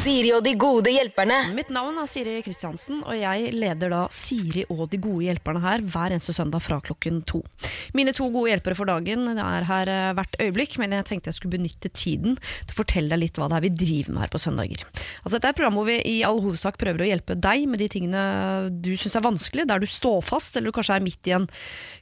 Siri 0.00 0.30
og 0.32 0.40
de 0.40 0.54
gode 0.56 0.88
hjelperne. 0.94 1.36
Mitt 1.52 1.68
navn 1.74 1.98
er 2.00 2.06
Siri 2.08 2.38
Kristiansen, 2.40 3.02
og 3.04 3.18
jeg 3.20 3.50
leder 3.52 3.90
da 3.92 3.98
Siri 4.08 4.62
og 4.72 4.86
de 4.88 4.96
gode 4.96 5.26
hjelperne 5.26 5.60
her 5.60 5.82
hver 5.84 6.14
eneste 6.14 6.32
søndag 6.32 6.62
fra 6.64 6.78
klokken 6.80 7.18
to. 7.28 7.42
Mine 7.92 8.14
to 8.16 8.30
gode 8.32 8.48
hjelpere 8.48 8.78
for 8.78 8.88
dagen 8.88 9.28
er 9.34 9.66
her 9.68 9.90
eh, 9.92 10.12
hvert 10.16 10.38
øyeblikk, 10.40 10.78
men 10.80 10.96
jeg 10.96 11.04
tenkte 11.10 11.28
jeg 11.28 11.36
skulle 11.36 11.58
benytte 11.58 11.92
tiden 11.92 12.38
til 12.40 12.72
å 12.72 12.78
fortelle 12.78 13.12
deg 13.12 13.26
litt 13.26 13.36
hva 13.36 13.50
det 13.52 13.58
er 13.58 13.66
vi 13.66 13.72
driver 13.82 14.14
med 14.14 14.24
her 14.24 14.32
på 14.32 14.40
søndager. 14.40 14.86
Altså, 14.86 15.34
dette 15.34 15.50
er 15.50 15.52
et 15.52 15.60
program 15.60 15.76
hvor 15.76 15.90
vi 15.90 15.98
i 16.14 16.16
all 16.24 16.40
hovedsak 16.46 16.80
prøver 16.80 17.04
å 17.04 17.10
hjelpe 17.10 17.36
deg 17.36 17.68
med 17.68 17.84
de 17.84 17.90
tingene 17.92 18.24
du 18.72 18.94
syns 18.94 19.18
er 19.20 19.26
vanskelig, 19.28 19.68
der 19.68 19.84
du 19.84 19.88
står 19.90 20.24
fast, 20.24 20.56
eller 20.56 20.72
du 20.72 20.78
kanskje 20.80 20.96
er 20.96 21.04
midt 21.10 21.28
i 21.28 21.36
en 21.36 21.48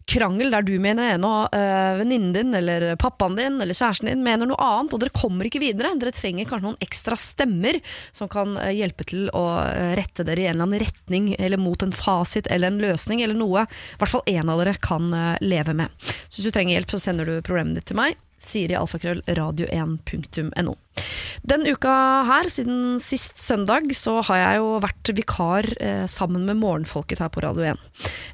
krangel 0.08 0.54
der 0.54 0.64
du 0.64 0.72
mener 0.80 1.16
ene 1.16 1.32
øh, 1.50 1.98
venninnen 1.98 2.30
din 2.32 2.54
eller 2.62 2.92
pappaen 3.00 3.34
din 3.36 3.58
eller 3.58 3.76
kjæresten 3.76 4.08
din 4.08 4.22
mener 4.24 4.46
noe 4.46 4.62
annet, 4.62 4.94
og 4.94 5.02
dere 5.02 5.18
kommer 5.18 5.50
ikke 5.50 5.64
videre. 5.66 5.96
Dere 5.98 6.14
trenger 6.14 6.46
kanskje 6.46 6.68
noen 6.70 6.80
ekstra 6.86 7.18
stemmer 7.18 7.82
som 8.12 8.30
kan 8.32 8.56
øh, 8.56 8.72
hjelpe 8.74 9.06
til 9.08 9.28
å 9.36 9.44
øh, 9.64 9.92
rette 9.98 10.26
dere 10.26 10.44
i 10.44 10.48
en 10.48 10.56
eller 10.56 10.68
annen 10.68 10.84
retning, 10.84 11.32
eller 11.38 11.60
mot 11.60 11.82
en 11.84 11.94
fasit 11.94 12.50
eller 12.50 12.72
en 12.72 12.80
løsning, 12.82 13.22
eller 13.24 13.38
noe 13.38 13.66
i 13.68 13.98
hvert 14.00 14.14
fall 14.14 14.26
en 14.34 14.52
av 14.52 14.62
dere 14.62 14.78
kan 14.82 15.12
øh, 15.12 15.34
leve 15.44 15.76
med. 15.78 16.08
Så 16.28 16.38
hvis 16.38 16.48
du 16.48 16.54
trenger 16.54 16.78
hjelp, 16.78 16.94
så 16.94 17.04
sender 17.08 17.28
du 17.28 17.38
problemet 17.42 17.80
ditt 17.80 17.90
til 17.92 18.00
meg. 18.00 18.18
Siri 18.38 18.76
alfakrøll 18.78 19.24
radio1.no. 19.26 20.74
Den 21.48 21.66
uka 21.66 21.94
her, 22.28 22.48
siden 22.50 22.98
sist 23.02 23.38
søndag, 23.38 23.90
så 23.96 24.18
har 24.26 24.40
jeg 24.40 24.60
jo 24.60 24.70
vært 24.82 25.10
vikar 25.16 25.68
eh, 25.82 26.04
sammen 26.10 26.46
med 26.46 26.58
morgenfolket 26.60 27.22
her 27.22 27.30
på 27.34 27.42
Radio 27.44 27.66
1. 27.72 27.82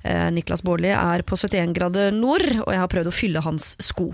Eh, 0.03 0.29
Niklas 0.37 0.65
Baarli 0.65 0.93
er 0.97 1.25
på 1.27 1.39
71 1.41 1.75
grader 1.77 2.13
nord, 2.17 2.45
og 2.65 2.71
jeg 2.73 2.83
har 2.83 2.93
prøvd 2.93 3.13
å 3.13 3.17
fylle 3.17 3.45
hans 3.45 3.75
sko. 3.85 4.11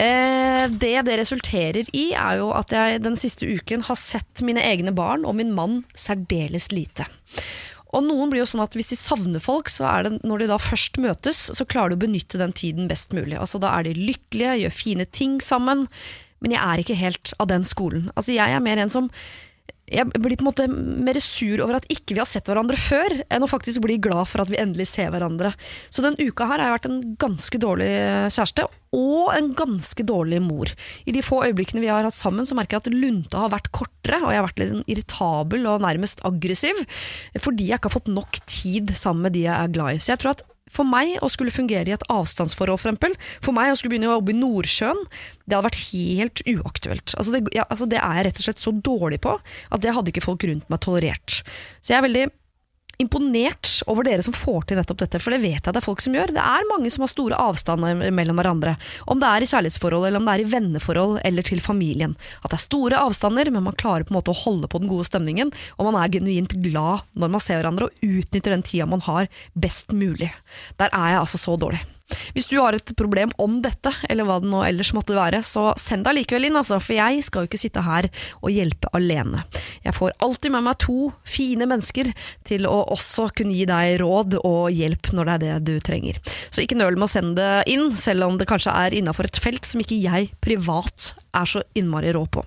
Eh, 0.00 0.64
det 0.72 0.94
det 1.04 1.18
resulterer 1.20 1.88
i, 1.92 2.12
er 2.16 2.40
jo 2.40 2.48
at 2.56 2.72
jeg 2.72 3.02
den 3.04 3.18
siste 3.20 3.44
uken 3.44 3.84
har 3.84 3.98
sett 4.00 4.40
mine 4.44 4.62
egne 4.64 4.94
barn 4.96 5.26
og 5.28 5.36
min 5.36 5.52
mann 5.52 5.82
særdeles 5.92 6.70
lite. 6.72 7.06
Og 7.92 8.06
noen 8.06 8.30
blir 8.32 8.40
jo 8.40 8.48
sånn 8.48 8.64
at 8.64 8.72
Hvis 8.72 8.88
de 8.88 8.96
savner 8.96 9.42
folk, 9.42 9.68
så 9.68 9.84
er 9.90 10.06
det 10.06 10.22
når 10.24 10.44
de 10.44 10.50
da 10.54 10.56
først 10.56 10.96
møtes, 11.02 11.44
så 11.52 11.68
klarer 11.68 11.92
de 11.92 12.00
å 12.00 12.04
benytte 12.06 12.40
den 12.40 12.54
tiden 12.56 12.88
best 12.88 13.12
mulig. 13.12 13.36
Altså 13.36 13.60
Da 13.60 13.74
er 13.76 13.84
de 13.84 13.92
lykkelige, 13.98 14.62
gjør 14.64 14.76
fine 14.78 15.04
ting 15.04 15.40
sammen. 15.44 15.88
Men 16.40 16.56
jeg 16.56 16.62
er 16.64 16.80
ikke 16.80 16.98
helt 16.98 17.34
av 17.38 17.50
den 17.52 17.64
skolen. 17.68 18.08
Altså 18.16 18.32
Jeg 18.32 18.56
er 18.56 18.64
mer 18.64 18.80
en 18.80 18.90
som 18.90 19.10
jeg 19.92 20.08
blir 20.16 20.38
på 20.38 20.44
en 20.44 20.50
måte 20.50 20.66
mer 20.68 21.18
sur 21.22 21.62
over 21.64 21.78
at 21.78 21.88
ikke 21.92 22.16
vi 22.16 22.22
har 22.22 22.28
sett 22.28 22.48
hverandre 22.48 22.78
før, 22.80 23.14
enn 23.32 23.44
å 23.44 23.50
faktisk 23.50 23.82
bli 23.84 23.98
glad 24.02 24.28
for 24.30 24.44
at 24.44 24.52
vi 24.52 24.60
endelig 24.60 24.88
ser 24.92 25.12
hverandre. 25.12 25.52
Så 25.92 26.04
den 26.04 26.16
uka 26.20 26.48
her 26.48 26.58
har 26.58 26.70
jeg 26.70 26.76
vært 26.78 26.88
en 26.90 27.02
ganske 27.20 27.60
dårlig 27.62 27.90
kjæreste, 28.32 28.68
og 28.92 29.32
en 29.32 29.52
ganske 29.56 30.04
dårlig 30.04 30.40
mor. 30.44 30.72
I 31.08 31.14
de 31.16 31.24
få 31.24 31.42
øyeblikkene 31.46 31.82
vi 31.84 31.90
har 31.92 32.04
hatt 32.04 32.18
sammen, 32.18 32.48
så 32.48 32.56
merker 32.58 32.78
jeg 32.78 32.86
at 32.86 32.96
lunta 32.96 33.44
har 33.44 33.52
vært 33.54 33.72
kortere, 33.72 34.20
og 34.20 34.32
jeg 34.32 34.40
har 34.40 34.48
vært 34.48 34.62
litt 34.62 34.72
sånn 34.74 34.88
irritabel 34.92 35.68
og 35.70 35.84
nærmest 35.84 36.24
aggressiv, 36.28 36.82
fordi 37.40 37.70
jeg 37.70 37.80
ikke 37.80 37.92
har 37.92 37.98
fått 38.00 38.12
nok 38.12 38.42
tid 38.44 38.94
sammen 38.96 39.28
med 39.28 39.36
de 39.36 39.46
jeg 39.46 39.54
er 39.56 39.76
glad 39.76 39.96
i. 39.96 40.02
Så 40.02 40.14
jeg 40.14 40.24
tror 40.24 40.36
at 40.36 40.46
for 40.72 40.88
meg 40.88 41.18
å 41.22 41.30
skulle 41.32 41.54
fungere 41.54 41.90
i 41.90 41.96
et 41.96 42.06
avstandsforhold, 42.12 42.80
for, 42.80 42.92
eksempel, 42.92 43.16
for 43.44 43.56
meg 43.56 43.72
å 43.72 43.78
skulle 43.78 43.94
begynne 43.94 44.10
å 44.10 44.18
jobbe 44.18 44.34
i 44.34 44.38
Nordsjøen, 44.40 45.02
det 45.44 45.56
hadde 45.56 45.68
vært 45.68 45.82
helt 45.92 46.44
uaktuelt. 46.48 47.16
Altså 47.18 47.34
det, 47.34 47.42
ja, 47.56 47.66
altså 47.68 47.88
det, 47.90 48.00
er 48.00 48.20
jeg 48.20 48.28
rett 48.28 48.40
og 48.40 48.46
slett 48.48 48.62
så 48.62 48.74
dårlig 48.90 49.20
på 49.24 49.36
at 49.36 49.84
det 49.84 49.94
hadde 49.96 50.14
ikke 50.14 50.24
folk 50.24 50.46
rundt 50.48 50.70
meg 50.72 50.82
tolerert. 50.84 51.42
Så 51.80 51.92
jeg 51.92 52.00
er 52.00 52.08
veldig 52.08 52.26
imponert 52.98 53.68
over 53.86 54.06
dere 54.06 54.24
som 54.24 54.34
får 54.36 54.66
til 54.68 54.78
nettopp 54.80 55.00
dette, 55.02 55.20
for 55.22 55.34
det 55.34 55.42
vet 55.42 55.60
jeg 55.60 55.72
det 55.72 55.80
er 55.80 55.84
folk 55.84 56.02
som 56.04 56.16
gjør. 56.16 56.34
Det 56.36 56.42
er 56.42 56.68
mange 56.70 56.90
som 56.92 57.04
har 57.04 57.12
store 57.12 57.38
avstander 57.40 58.10
mellom 58.14 58.40
hverandre. 58.40 58.76
Om 59.10 59.22
det 59.22 59.30
er 59.30 59.44
i 59.44 59.50
kjærlighetsforhold, 59.50 60.08
eller 60.08 60.22
om 60.22 60.28
det 60.28 60.34
er 60.34 60.44
i 60.44 60.50
venneforhold, 60.56 61.16
eller 61.28 61.48
til 61.48 61.62
familien. 61.64 62.16
At 62.42 62.52
det 62.52 62.60
er 62.60 62.66
store 62.66 63.00
avstander, 63.06 63.52
men 63.54 63.66
man 63.68 63.78
klarer 63.78 64.06
på 64.06 64.14
en 64.14 64.20
måte 64.20 64.34
å 64.34 64.42
holde 64.44 64.70
på 64.70 64.82
den 64.82 64.92
gode 64.92 65.08
stemningen, 65.08 65.52
og 65.78 65.90
man 65.90 66.00
er 66.02 66.12
genuint 66.18 66.56
glad 66.64 67.06
når 67.18 67.34
man 67.36 67.44
ser 67.44 67.60
hverandre, 67.60 67.88
og 67.88 68.06
utnytter 68.22 68.56
den 68.56 68.66
tida 68.66 68.88
man 68.88 69.04
har, 69.08 69.30
best 69.54 69.92
mulig. 69.96 70.32
Der 70.80 70.92
er 70.92 71.16
jeg 71.16 71.24
altså 71.24 71.40
så 71.40 71.58
dårlig. 71.60 71.82
Hvis 72.36 72.48
du 72.50 72.58
har 72.60 72.76
et 72.76 72.94
problem 72.98 73.32
om 73.42 73.60
dette, 73.64 73.92
eller 74.08 74.26
hva 74.28 74.38
det 74.42 74.50
nå 74.50 74.62
ellers 74.66 74.92
måtte 74.96 75.16
være, 75.16 75.42
så 75.46 75.70
send 75.80 76.06
deg 76.06 76.20
likevel 76.20 76.48
inn, 76.48 76.58
altså, 76.58 76.78
for 76.82 76.96
jeg 76.96 77.24
skal 77.26 77.44
jo 77.44 77.50
ikke 77.50 77.60
sitte 77.60 77.84
her 77.86 78.08
og 78.40 78.52
hjelpe 78.52 78.90
alene. 78.96 79.44
Jeg 79.84 79.96
får 79.96 80.16
alltid 80.22 80.54
med 80.54 80.66
meg 80.68 80.80
to 80.82 81.10
fine 81.26 81.68
mennesker 81.68 82.12
til 82.48 82.68
å 82.70 82.82
også 82.94 83.28
kunne 83.36 83.56
gi 83.56 83.66
deg 83.68 83.98
råd 84.02 84.38
og 84.42 84.72
hjelp 84.74 85.12
når 85.16 85.28
det 85.28 85.34
er 85.34 85.42
det 85.44 85.58
du 85.68 85.84
trenger. 85.84 86.20
Så 86.50 86.64
ikke 86.64 86.78
nøl 86.78 86.98
med 86.98 87.08
å 87.08 87.12
sende 87.12 87.34
det 87.38 87.74
inn, 87.74 87.92
selv 87.98 88.28
om 88.28 88.38
det 88.40 88.48
kanskje 88.50 88.74
er 88.74 88.96
innafor 88.96 89.28
et 89.28 89.40
felt 89.42 89.66
som 89.68 89.82
ikke 89.82 90.00
jeg 90.02 90.32
privat 90.44 91.12
er 91.32 91.48
så 91.48 91.62
innmari 91.78 92.12
rå 92.12 92.24
på. 92.30 92.44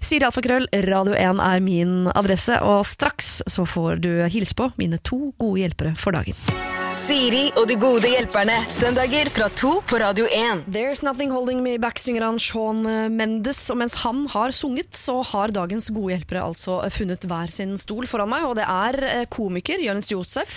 Siri 0.00 0.26
Alfakrøll, 0.26 0.68
Radio 0.86 1.16
1 1.18 1.42
er 1.44 1.64
min 1.64 1.96
adresse, 2.14 2.60
og 2.62 2.86
straks 2.88 3.40
så 3.50 3.66
får 3.68 4.04
du 4.04 4.12
hilse 4.30 4.56
på 4.56 4.70
mine 4.80 5.00
to 5.02 5.32
gode 5.40 5.64
hjelpere 5.64 5.96
for 5.98 6.16
dagen. 6.16 6.79
Siri 6.98 7.48
og 7.58 7.66
de 7.70 7.76
gode 7.80 8.08
hjelperne. 8.10 8.54
Søndager 8.70 9.28
fra 9.32 9.46
to 9.56 9.76
på 9.88 9.98
Radio 10.02 10.26
1. 10.26 10.64
There's 10.72 11.02
Nothing 11.04 11.30
Holding 11.32 11.60
Me 11.62 11.76
Back 11.80 11.98
synger 12.02 12.24
han 12.26 12.38
Sean 12.42 12.80
Mendes. 13.14 13.60
Og 13.72 13.78
mens 13.80 13.94
han 14.02 14.24
har 14.32 14.52
sunget, 14.54 14.90
så 14.98 15.18
har 15.30 15.52
dagens 15.54 15.90
gode 15.94 16.14
hjelpere 16.14 16.42
altså 16.44 16.80
funnet 16.94 17.24
hver 17.30 17.52
sin 17.54 17.76
stol 17.80 18.08
foran 18.10 18.30
meg. 18.32 18.46
Og 18.48 18.56
det 18.58 18.66
er 18.66 18.98
eh, 19.08 19.26
komiker 19.32 19.82
Jonis 19.82 20.10
Josef. 20.12 20.56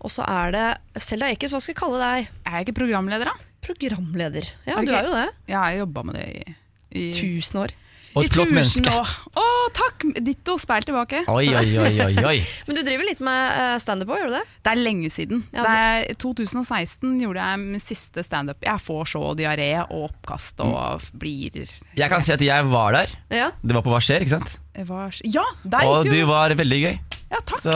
Og 0.00 0.12
så 0.12 0.26
er 0.26 0.54
det 0.56 0.66
Selda 1.06 1.30
Ekiz. 1.34 1.54
Hva 1.54 1.62
skal 1.62 1.74
jeg 1.74 1.80
kalle 1.82 2.00
deg? 2.02 2.30
Er 2.44 2.58
jeg 2.58 2.68
ikke 2.68 2.78
programleder, 2.82 3.30
da? 3.30 3.50
Programleder. 3.64 4.50
Ja, 4.66 4.78
Er 4.80 4.88
du 4.88 4.94
er 4.96 5.06
jo 5.10 5.14
det. 5.16 5.28
Ja, 5.52 5.62
jeg 5.70 5.84
jobba 5.84 6.06
med 6.10 6.18
det 6.20 6.26
i, 6.30 6.56
i 6.98 7.06
Tusen 7.16 7.62
år. 7.64 7.76
Og 8.16 8.24
i 8.24 8.26
et 8.26 8.34
flott 8.34 8.50
menneske. 8.50 8.90
år. 8.90 9.10
Å, 9.38 9.44
takk! 9.76 10.06
Ditto. 10.26 10.56
Speil 10.58 10.82
tilbake. 10.88 11.20
Oi, 11.30 11.44
oi, 11.54 11.68
oi, 11.78 11.92
oi, 12.08 12.14
oi. 12.26 12.36
Men 12.66 12.78
du 12.78 12.82
driver 12.82 13.06
litt 13.06 13.20
med 13.22 13.58
eh, 13.60 13.74
standup 13.82 14.10
òg, 14.10 14.18
gjør 14.24 14.32
du 14.32 14.36
det? 14.38 14.42
Det 14.66 14.72
er 14.72 14.80
lenge 14.80 15.10
siden. 15.14 15.44
Ja, 15.54 15.62
det 15.62 15.76
er 16.10 16.18
2016 16.20 17.20
gjorde 17.22 17.44
jeg 17.46 17.60
min 17.62 17.84
siste 17.84 18.24
standup. 18.26 18.58
Jeg 18.66 18.82
får 18.82 19.12
så 19.14 19.22
diaré 19.38 19.68
og 19.84 20.08
oppkast 20.10 20.60
og 20.66 21.06
blir 21.22 21.60
Jeg 21.62 22.10
kan 22.10 22.24
si 22.24 22.34
at 22.34 22.42
jeg 22.42 22.66
var 22.72 22.98
der. 22.98 23.14
Ja. 23.30 23.52
Det 23.62 23.78
var 23.78 23.86
på 23.86 23.94
Hva 23.94 24.02
skjer, 24.02 24.26
ikke 24.26 24.38
sant? 24.40 24.58
Var, 24.90 25.16
Ja, 25.26 25.42
der 25.66 25.86
Og 25.90 26.06
du 26.08 26.18
var 26.28 26.52
veldig 26.56 26.78
gøy. 26.82 26.98
Ja, 27.30 27.38
takk. 27.46 27.60
Så 27.62 27.72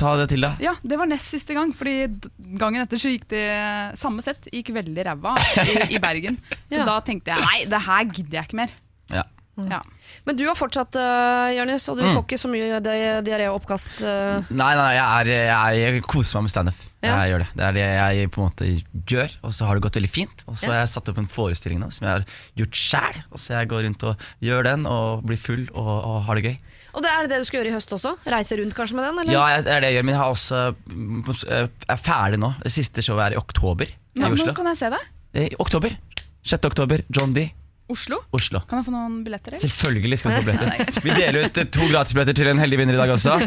ta 0.00 0.12
det 0.18 0.28
til 0.32 0.42
deg. 0.42 0.58
Ja, 0.64 0.72
Det 0.82 0.98
var 0.98 1.06
nest 1.10 1.30
siste 1.30 1.54
gang, 1.54 1.70
Fordi 1.76 2.08
gangen 2.58 2.82
etter 2.82 2.98
så 2.98 3.12
gikk 3.12 3.28
det 3.30 3.46
samme 4.00 4.24
sett. 4.26 4.48
Gikk 4.54 4.72
veldig 4.74 5.04
ræva 5.06 5.36
i, 5.62 5.94
i 5.94 6.02
Bergen. 6.02 6.38
Så 6.70 6.80
Ja. 6.82 6.86
da 6.88 6.98
tenkte 7.06 7.30
jeg 7.34 7.44
nei, 7.46 7.58
det 7.70 7.82
her 7.86 8.06
gidder 8.10 8.40
jeg 8.40 8.48
ikke 8.50 8.58
mer. 8.64 8.72
Ja. 9.12 9.22
Ja. 9.66 9.80
Men 10.24 10.36
du 10.38 10.44
har 10.46 10.54
fortsatt, 10.54 10.94
uh, 10.94 11.48
Jonis, 11.56 11.88
og 11.90 11.96
du 11.98 12.04
Mm. 12.04 12.14
får 12.14 12.22
ikke 12.26 12.38
så 12.38 12.48
mye 12.52 12.78
di- 12.80 13.22
diaré 13.26 13.48
og 13.50 13.58
oppkast. 13.62 14.02
Uh. 14.02 14.44
Nei, 14.54 14.74
nei, 14.78 14.92
jeg, 14.94 15.06
er, 15.06 15.26
jeg, 15.48 15.94
jeg 15.94 16.02
koser 16.06 16.38
meg 16.38 16.42
med 16.46 16.50
standup. 16.54 16.84
Ja. 17.02 17.14
Jeg 17.22 17.30
gjør 17.32 17.38
det. 17.44 17.48
Det 17.54 17.64
er 17.64 17.72
det 17.76 17.82
jeg 17.86 18.30
på 18.34 18.40
en 18.42 18.48
måte 18.48 18.68
gjør, 19.06 19.34
og 19.46 19.52
så 19.54 19.66
har 19.66 19.74
det 19.78 19.82
gått 19.86 19.98
veldig 20.00 20.10
fint. 20.10 20.44
Og 20.48 20.56
så 20.58 20.66
Ja. 20.66 20.72
har 20.72 20.78
jeg 20.82 20.88
satt 20.94 21.08
opp 21.08 21.18
en 21.18 21.26
forestilling 21.30 21.78
nå 21.82 21.92
som 21.92 22.06
jeg 22.08 22.14
har 22.16 22.24
gjort 22.58 22.74
sjæl. 22.74 23.20
Så 23.38 23.48
jeg 23.54 23.68
går 23.68 23.82
rundt 23.86 24.02
og 24.04 24.16
gjør 24.42 24.62
den 24.64 24.86
og 24.86 25.22
blir 25.26 25.38
full 25.38 25.68
og, 25.74 25.92
og 26.04 26.22
har 26.26 26.34
det 26.34 26.44
gøy. 26.44 26.56
Og 26.94 27.02
det 27.04 27.10
er 27.12 27.26
det 27.28 27.38
du 27.38 27.44
skal 27.44 27.60
gjøre 27.60 27.70
i 27.70 27.76
høst 27.76 27.92
også? 27.94 28.16
Reise 28.26 28.56
rundt 28.58 28.74
kanskje 28.74 28.94
med 28.98 29.04
den? 29.04 29.18
Eller? 29.20 29.32
Ja, 29.32 29.60
det 29.62 29.70
er 29.70 29.80
det 29.80 29.92
jeg 29.92 29.98
gjør, 30.00 30.04
men 30.08 30.14
jeg 30.14 30.22
har 30.22 30.30
også 30.32 30.76
mm, 30.88 31.24
jeg 31.46 31.70
er 31.88 31.96
ferdig 32.02 32.38
nå. 32.42 32.54
Det 32.64 32.72
siste 32.72 33.02
showet 33.04 33.26
er 33.28 33.36
i 33.36 33.38
oktober 33.38 33.86
i 33.86 34.22
Oslo. 34.24 34.46
nå 34.50 34.54
kan 34.56 34.66
jeg 34.66 34.76
se 34.80 34.90
deg. 34.90 35.00
I 35.34 35.54
oktober. 35.60 35.94
6. 36.48 36.64
oktober. 36.64 37.02
John 37.14 37.32
D. 37.36 37.50
Oslo. 37.88 38.18
Oslo. 38.36 38.60
Kan 38.68 38.82
jeg 38.82 38.86
få 38.88 38.92
noen 38.92 39.20
billetter? 39.24 39.54
eller? 39.54 39.62
Selvfølgelig 39.64 40.18
skal 40.20 40.34
du 40.34 40.42
få 40.42 40.50
billetter. 40.50 41.00
Vi 41.06 41.14
deler 41.16 41.46
ut 41.46 41.60
eh, 41.62 41.68
to 41.72 41.88
gratisbilletter 41.88 42.36
til 42.36 42.50
en 42.52 42.60
heldig 42.60 42.78
vinner 42.82 42.98
i 42.98 43.00
dag 43.00 43.12
også. 43.14 43.38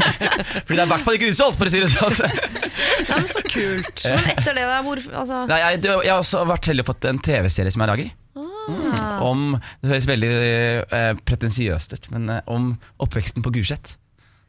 Fordi 0.66 0.74
det 0.74 0.82
er 0.82 0.88
i 0.88 0.92
hvert 0.94 1.06
fall 1.06 1.18
ikke 1.20 1.30
utsolgt, 1.30 1.60
for 1.60 1.70
å 1.70 1.74
si 1.74 1.82
det 1.84 1.90
sånn. 1.94 2.18
Nei, 2.24 3.18
men 3.20 3.28
Så 3.30 3.44
kult. 3.46 4.04
Men 4.08 4.30
etter 4.34 4.50
det, 4.58 4.66
da? 4.66 4.80
Hvor, 4.86 5.02
altså, 5.22 5.44
Nei, 5.50 5.60
jeg, 5.62 5.82
jeg 5.86 6.10
har 6.10 6.22
også 6.24 6.42
vært 6.50 6.70
heldig 6.72 6.86
og 6.86 6.90
fått 6.90 7.08
en 7.12 7.20
TV-serie 7.30 7.74
som 7.74 7.84
jeg 7.84 7.92
lager. 7.92 8.12
ah. 8.42 9.18
Om, 9.30 9.44
Det 9.82 9.92
høres 9.92 10.08
veldig 10.10 10.32
eh, 10.34 11.10
pretensiøst 11.28 11.94
ut, 11.94 12.10
men 12.16 12.32
eh, 12.34 12.42
om 12.50 12.72
oppveksten 13.04 13.46
på 13.46 13.54
Gulset. 13.54 13.94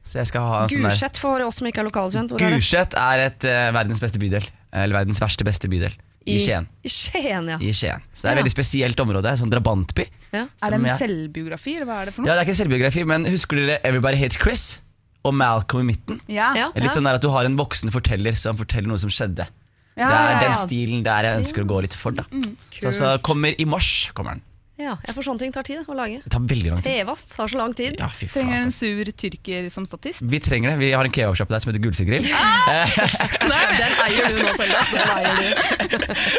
Så 0.05 0.19
jeg 0.21 0.29
sånn 0.29 0.69
Gulset 0.69 1.17
for 1.17 1.41
oss 1.45 1.61
som 1.61 1.69
ikke 1.69 1.81
er 1.81 1.89
lokalkjent. 1.89 2.35
Gulset 2.37 2.93
er 2.97 3.21
er 3.21 3.29
et 3.31 3.47
eh, 3.49 3.69
verdens 3.73 4.01
beste 4.01 4.21
bydel. 4.21 4.45
Eller 4.75 4.97
verdens 4.99 5.21
verste 5.23 5.45
beste 5.47 5.69
bydel. 5.71 5.93
I 6.27 6.37
Skien. 6.41 6.67
I 6.83 6.89
Skien, 6.89 7.47
ja. 7.53 7.57
I 7.61 7.71
Skien. 7.71 8.01
Så 8.13 8.21
det 8.23 8.29
er 8.29 8.31
et 8.31 8.37
Ja. 8.37 8.41
veldig 8.43 8.53
spesielt 8.55 8.99
område. 8.99 9.33
Sånn 9.37 9.49
drabantby. 9.51 10.07
ja. 10.33 10.47
Er 10.63 10.69
det 10.71 10.79
en 10.79 10.85
jeg- 10.85 10.99
selvbiografi, 10.99 11.75
eller 11.75 11.85
hva 11.85 12.01
er 12.01 12.05
det 12.05 12.13
for 12.15 12.21
noe? 12.21 12.27
Ja, 12.27 12.33
Det 12.33 12.39
er 12.41 12.45
ikke 12.51 12.55
en 12.59 12.65
selvbiografi, 12.65 13.05
men 13.05 13.25
husker 13.25 13.55
dere 13.55 13.79
Everybody 13.83 14.17
Hates 14.17 14.37
Chris? 14.41 14.79
Og 15.23 15.33
Malcolm 15.33 15.81
i 15.89 15.93
midten? 15.93 16.19
Ja. 16.27 16.53
Ja. 16.55 16.71
Litt 16.75 16.91
sånn 16.91 17.03
der 17.03 17.15
at 17.15 17.21
Du 17.21 17.29
har 17.29 17.45
en 17.45 17.55
voksen 17.57 17.89
forteller 17.91 18.35
som 18.37 18.55
forteller 18.57 18.87
noe 18.87 18.97
som 18.97 19.09
skjedde. 19.09 19.47
Ja, 19.97 20.09
det 20.09 20.15
er 20.17 20.41
ja, 20.41 20.47
den 20.49 20.55
stilen 20.67 21.03
der 21.03 21.23
jeg 21.23 21.39
ønsker 21.43 21.63
å 21.63 21.67
gå 21.67 21.81
litt 21.81 21.93
for. 21.93 22.11
da 22.11 22.23
Så, 22.71 22.91
så 22.91 23.17
kommer 23.21 23.55
I 23.57 23.63
mars 23.65 24.11
kommer 24.13 24.31
den. 24.33 24.41
Ja, 24.75 24.97
for 25.15 25.23
sånne 25.23 25.39
ting 25.39 25.53
tar 25.55 25.63
tid 25.63 25.87
å 25.87 25.95
lage. 25.95 26.17
Det 26.25 26.31
tar 26.33 26.43
veldig 26.43 26.71
lang 26.73 26.79
tid. 26.81 26.89
TV-ast 27.05 27.35
tar 27.37 27.47
så 27.47 27.59
lang 27.61 27.71
tid. 27.77 27.95
Ja, 28.01 28.09
fy 28.11 28.27
faen. 28.27 28.33
Trenger 28.49 28.65
en 28.65 28.73
sur 28.75 29.11
tyrker 29.23 29.69
som 29.71 29.85
statist. 29.87 30.19
Vi 30.27 30.39
trenger 30.43 30.73
det. 30.73 30.79
Vi 30.83 30.89
har 30.91 31.07
en 31.07 31.13
kebabsjappe 31.15 31.55
der 31.55 31.63
som 31.63 31.71
heter 31.71 31.83
Gullsiggrill. 31.85 32.27
Den 33.45 33.95
eier 34.03 34.33
du 34.35 34.41
nå, 34.43 34.51
Selda. 34.59 34.81
Den 34.91 35.13
eier 35.15 35.35
du. 35.39 35.47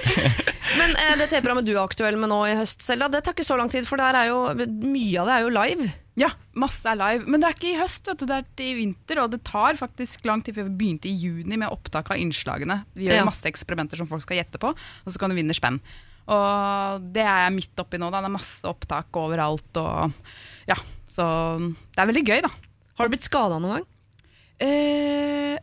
Men 0.76 0.92
eh, 1.00 1.14
det 1.16 1.30
TV-programmet 1.30 1.64
du 1.64 1.72
er 1.72 1.80
aktuell 1.80 2.18
med 2.20 2.28
nå 2.28 2.42
i 2.50 2.56
høst, 2.58 2.82
Selda, 2.84 3.08
det 3.08 3.22
tar 3.24 3.32
ikke 3.36 3.46
så 3.46 3.56
lang 3.56 3.70
tid, 3.72 3.86
for 3.88 3.96
der 4.00 4.18
er 4.20 4.28
jo, 4.28 4.40
mye 4.84 5.22
av 5.22 5.30
det 5.30 5.36
er 5.38 5.44
jo 5.46 5.52
live. 5.54 5.86
Ja, 6.20 6.28
masse 6.60 6.88
er 6.90 6.98
live. 7.00 7.24
Men 7.30 7.40
det 7.40 7.48
er 7.48 7.56
ikke 7.56 7.70
i 7.70 7.78
høst, 7.80 8.04
vet 8.08 8.20
du. 8.20 8.26
Det 8.28 8.36
er 8.42 8.66
i 8.66 8.74
vinter, 8.76 9.22
og 9.24 9.32
det 9.32 9.40
tar 9.48 9.78
faktisk 9.80 10.26
lang 10.28 10.42
tid 10.44 10.58
før 10.58 10.68
vi 10.68 10.76
begynte 10.82 11.08
i 11.08 11.14
juni 11.16 11.56
med 11.60 11.72
opptak 11.72 12.12
av 12.12 12.20
innslagene. 12.20 12.82
Vi 12.96 13.08
gjør 13.08 13.22
Ja. 13.22 13.24
masse 13.28 13.48
eksperimenter 13.48 13.96
som 14.00 14.08
folk 14.10 14.24
skal 14.26 14.42
gjette 14.42 14.60
på, 14.60 14.74
og 14.76 15.08
så 15.12 15.20
kan 15.22 15.32
du 15.32 15.36
vinne 15.38 15.56
spenn. 15.56 15.80
Og 16.26 17.06
det 17.14 17.22
er 17.22 17.44
jeg 17.46 17.56
midt 17.60 17.82
oppi 17.82 18.00
nå. 18.02 18.10
Da. 18.10 18.22
Det 18.24 18.30
er 18.30 18.36
masse 18.38 18.70
opptak 18.70 19.20
overalt. 19.20 19.82
Og 19.82 20.70
ja, 20.70 20.78
så 21.12 21.26
det 21.60 22.02
er 22.02 22.10
veldig 22.10 22.26
gøy, 22.26 22.40
da. 22.46 22.52
Har 22.96 23.06
du 23.06 23.14
blitt 23.14 23.26
skada 23.28 23.60
noen 23.60 23.78
gang? 23.78 23.88
Eh, 24.64 25.56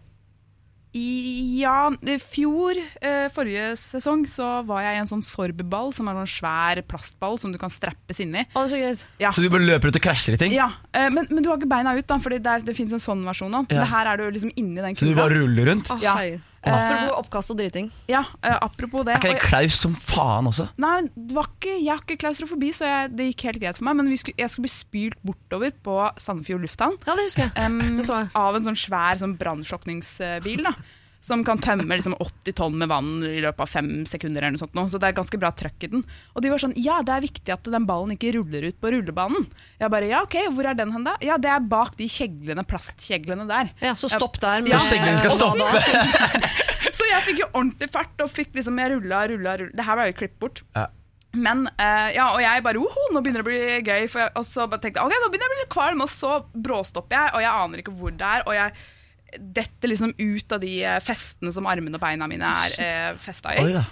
i, 0.94 1.58
ja, 1.58 1.88
i 2.06 2.16
fjor, 2.22 2.78
eh, 3.02 3.26
forrige 3.34 3.72
sesong, 3.82 4.28
så 4.30 4.60
var 4.68 4.84
jeg 4.86 5.00
i 5.00 5.02
en 5.02 5.10
sånn 5.10 5.24
sorbeball, 5.26 5.90
som 5.98 6.06
er 6.06 6.14
en 6.14 6.22
sånn 6.22 6.36
svær 6.36 6.82
plastball 6.86 7.40
som 7.42 7.52
du 7.52 7.58
kan 7.58 7.74
strappes 7.74 8.22
inni. 8.22 8.46
Oh, 8.54 8.68
så. 8.70 8.78
Ja. 9.18 9.32
Så 9.34 9.42
du 9.42 9.50
bare 9.50 9.66
løper 9.66 9.90
ut 9.90 9.98
og 9.98 10.06
krasjer 10.06 10.38
i 10.38 10.42
ting? 10.44 10.54
Ja, 10.54 10.70
eh, 10.94 11.10
men, 11.10 11.26
men 11.34 11.42
du 11.42 11.50
har 11.50 11.58
ikke 11.58 11.72
beina 11.74 11.96
ut, 11.98 12.06
da, 12.06 12.20
for 12.22 12.36
det, 12.36 12.44
det 12.46 12.78
finnes 12.78 12.94
en 12.94 13.02
sånn 13.02 13.26
versjon 13.26 13.58
òg. 13.58 13.74
Ja. 13.74 13.82
Det 13.82 13.90
her 13.90 14.12
er 14.14 14.22
du 14.22 14.28
liksom 14.38 14.54
inni 14.54 14.86
den 14.86 15.00
Så 15.00 15.10
du 15.10 15.18
bare 15.18 15.42
ruller 15.42 15.74
rundt? 15.74 15.90
Oh, 15.90 16.02
Ja. 16.04 16.16
Eh, 16.64 16.72
Apropos 16.72 17.18
oppkast 17.20 17.52
og 17.52 17.58
driting. 17.60 17.90
Ja, 18.08 18.22
eh, 18.42 18.56
apropos 18.64 19.04
det. 19.04 19.18
Er 19.18 19.20
ikke 19.20 19.34
det 19.34 19.42
klaus 19.50 19.80
som 19.84 19.96
faen 20.00 20.48
også? 20.48 20.70
Nei, 20.80 21.02
det 21.14 21.36
var 21.36 21.50
ikke, 21.52 21.74
jeg 21.84 21.92
har 21.92 22.00
ikke 22.06 22.18
klaustrofobi, 22.22 22.70
så 22.72 22.88
jeg, 22.88 23.12
det 23.18 23.26
gikk 23.34 23.44
helt 23.50 23.60
greit 23.66 23.78
for 23.82 23.84
meg. 23.90 23.98
Men 24.00 24.08
vi 24.14 24.16
skulle, 24.22 24.38
jeg 24.40 24.50
skulle 24.54 24.70
bli 24.70 24.74
spylt 24.78 25.20
bortover 25.28 25.74
på 25.84 25.98
Sandefjord 26.24 26.64
lufthavn. 26.64 26.96
Ja, 27.06 27.18
det 27.20 27.26
husker 27.28 27.44
jeg. 27.50 27.52
em, 27.66 27.82
Det 28.00 28.06
så 28.08 28.22
jeg. 28.22 28.32
av 28.40 28.56
en 28.56 28.64
sånn 28.70 28.80
svær 28.80 29.20
sånn 29.20 29.36
brannslukningsbil. 29.38 30.64
da, 30.64 30.72
Som 31.24 31.44
kan 31.48 31.62
tømme 31.64 31.88
liksom 31.96 32.18
80 32.20 32.56
tonn 32.58 32.74
med 32.76 32.90
vann 32.92 33.22
i 33.24 33.38
løpet 33.40 33.64
av 33.64 33.70
fem 33.72 33.92
sekunder. 34.10 34.44
eller 34.44 34.58
noe 34.58 34.64
sånt 34.66 34.74
nå, 34.76 34.84
Så 34.92 35.00
det 35.00 35.08
er 35.08 35.16
ganske 35.16 35.40
bra 35.40 35.54
trøkk 35.56 35.86
i 35.88 35.90
den. 35.94 36.04
Og 36.36 36.44
de 36.44 36.52
var 36.52 36.60
sånn 36.60 36.76
Ja, 36.76 36.98
det 37.02 37.14
er 37.16 37.24
viktig 37.24 37.54
at 37.56 37.64
den 37.64 37.86
ballen 37.88 38.12
ikke 38.12 38.34
ruller 38.36 38.68
ut 38.68 38.80
på 38.82 38.92
rullebanen. 38.92 39.48
Jeg 39.80 39.94
bare 39.94 40.10
Ja, 40.12 40.24
ok, 40.28 40.36
hvor 40.52 40.68
er 40.68 40.76
den 40.76 40.92
hen 40.92 41.08
da? 41.08 41.16
Ja, 41.24 41.38
det 41.40 41.50
er 41.50 41.64
bak 41.64 41.96
de 41.98 42.10
kjeglene, 42.12 42.66
plastkjeglene 42.68 43.48
der. 43.48 43.72
Ja, 43.80 43.94
så 43.96 44.12
stopp 44.12 44.36
der. 44.44 44.62
Med, 44.62 44.74
Ja, 44.76 44.82
skjeglene 44.84 45.24
skal 45.24 45.38
stoppe. 45.40 46.60
Så 46.94 47.08
jeg 47.10 47.24
fikk 47.26 47.40
jo 47.42 47.48
ordentlig 47.56 47.90
fart, 47.90 48.20
og 48.22 48.30
fikk 48.30 48.52
liksom, 48.54 48.78
jeg 48.78 48.92
rulla, 48.94 49.24
rulla, 49.32 49.56
rulla. 49.58 49.74
Det 49.74 49.86
her 49.88 49.98
var 49.98 50.10
jo 50.12 50.18
klippet 50.20 50.40
bort. 50.44 50.62
Ja. 50.76 50.84
Men, 51.34 51.64
uh, 51.80 52.10
ja, 52.14 52.28
og 52.36 52.42
jeg 52.44 52.62
bare 52.66 52.78
Oho, 52.78 53.06
nå 53.14 53.22
begynner 53.26 53.42
det 53.42 53.48
å 53.48 53.50
bli 53.50 53.80
gøy. 53.88 54.04
For 54.12 54.22
jeg, 54.22 54.34
og 54.38 54.46
så 54.46 54.68
bare 54.70 54.84
tenkte 54.84 55.02
jeg 55.02 55.08
ok, 55.10 55.24
nå 55.24 55.30
begynner 55.34 55.48
jeg 55.48 55.56
å 55.56 55.62
bli 55.64 55.72
kvalm, 55.74 56.04
og 56.06 56.12
så 56.14 56.36
bråstopper 56.54 57.18
jeg, 57.18 57.32
og 57.34 57.46
jeg 57.46 57.64
aner 57.64 57.82
ikke 57.82 57.96
hvor 57.98 58.14
det 58.20 58.28
er. 58.30 58.46
Og 58.46 58.54
jeg 58.60 58.76
detter 59.40 59.92
liksom 59.92 60.14
ut 60.18 60.56
av 60.56 60.62
de 60.64 60.78
eh, 60.84 61.02
festene 61.04 61.54
som 61.56 61.68
armene 61.70 62.00
og 62.00 62.04
beina 62.04 62.30
mine 62.30 62.54
er 62.66 62.80
eh, 62.84 63.12
festa 63.22 63.56
i. 63.56 63.64
Oh, 63.64 63.72
ja. 63.72 63.84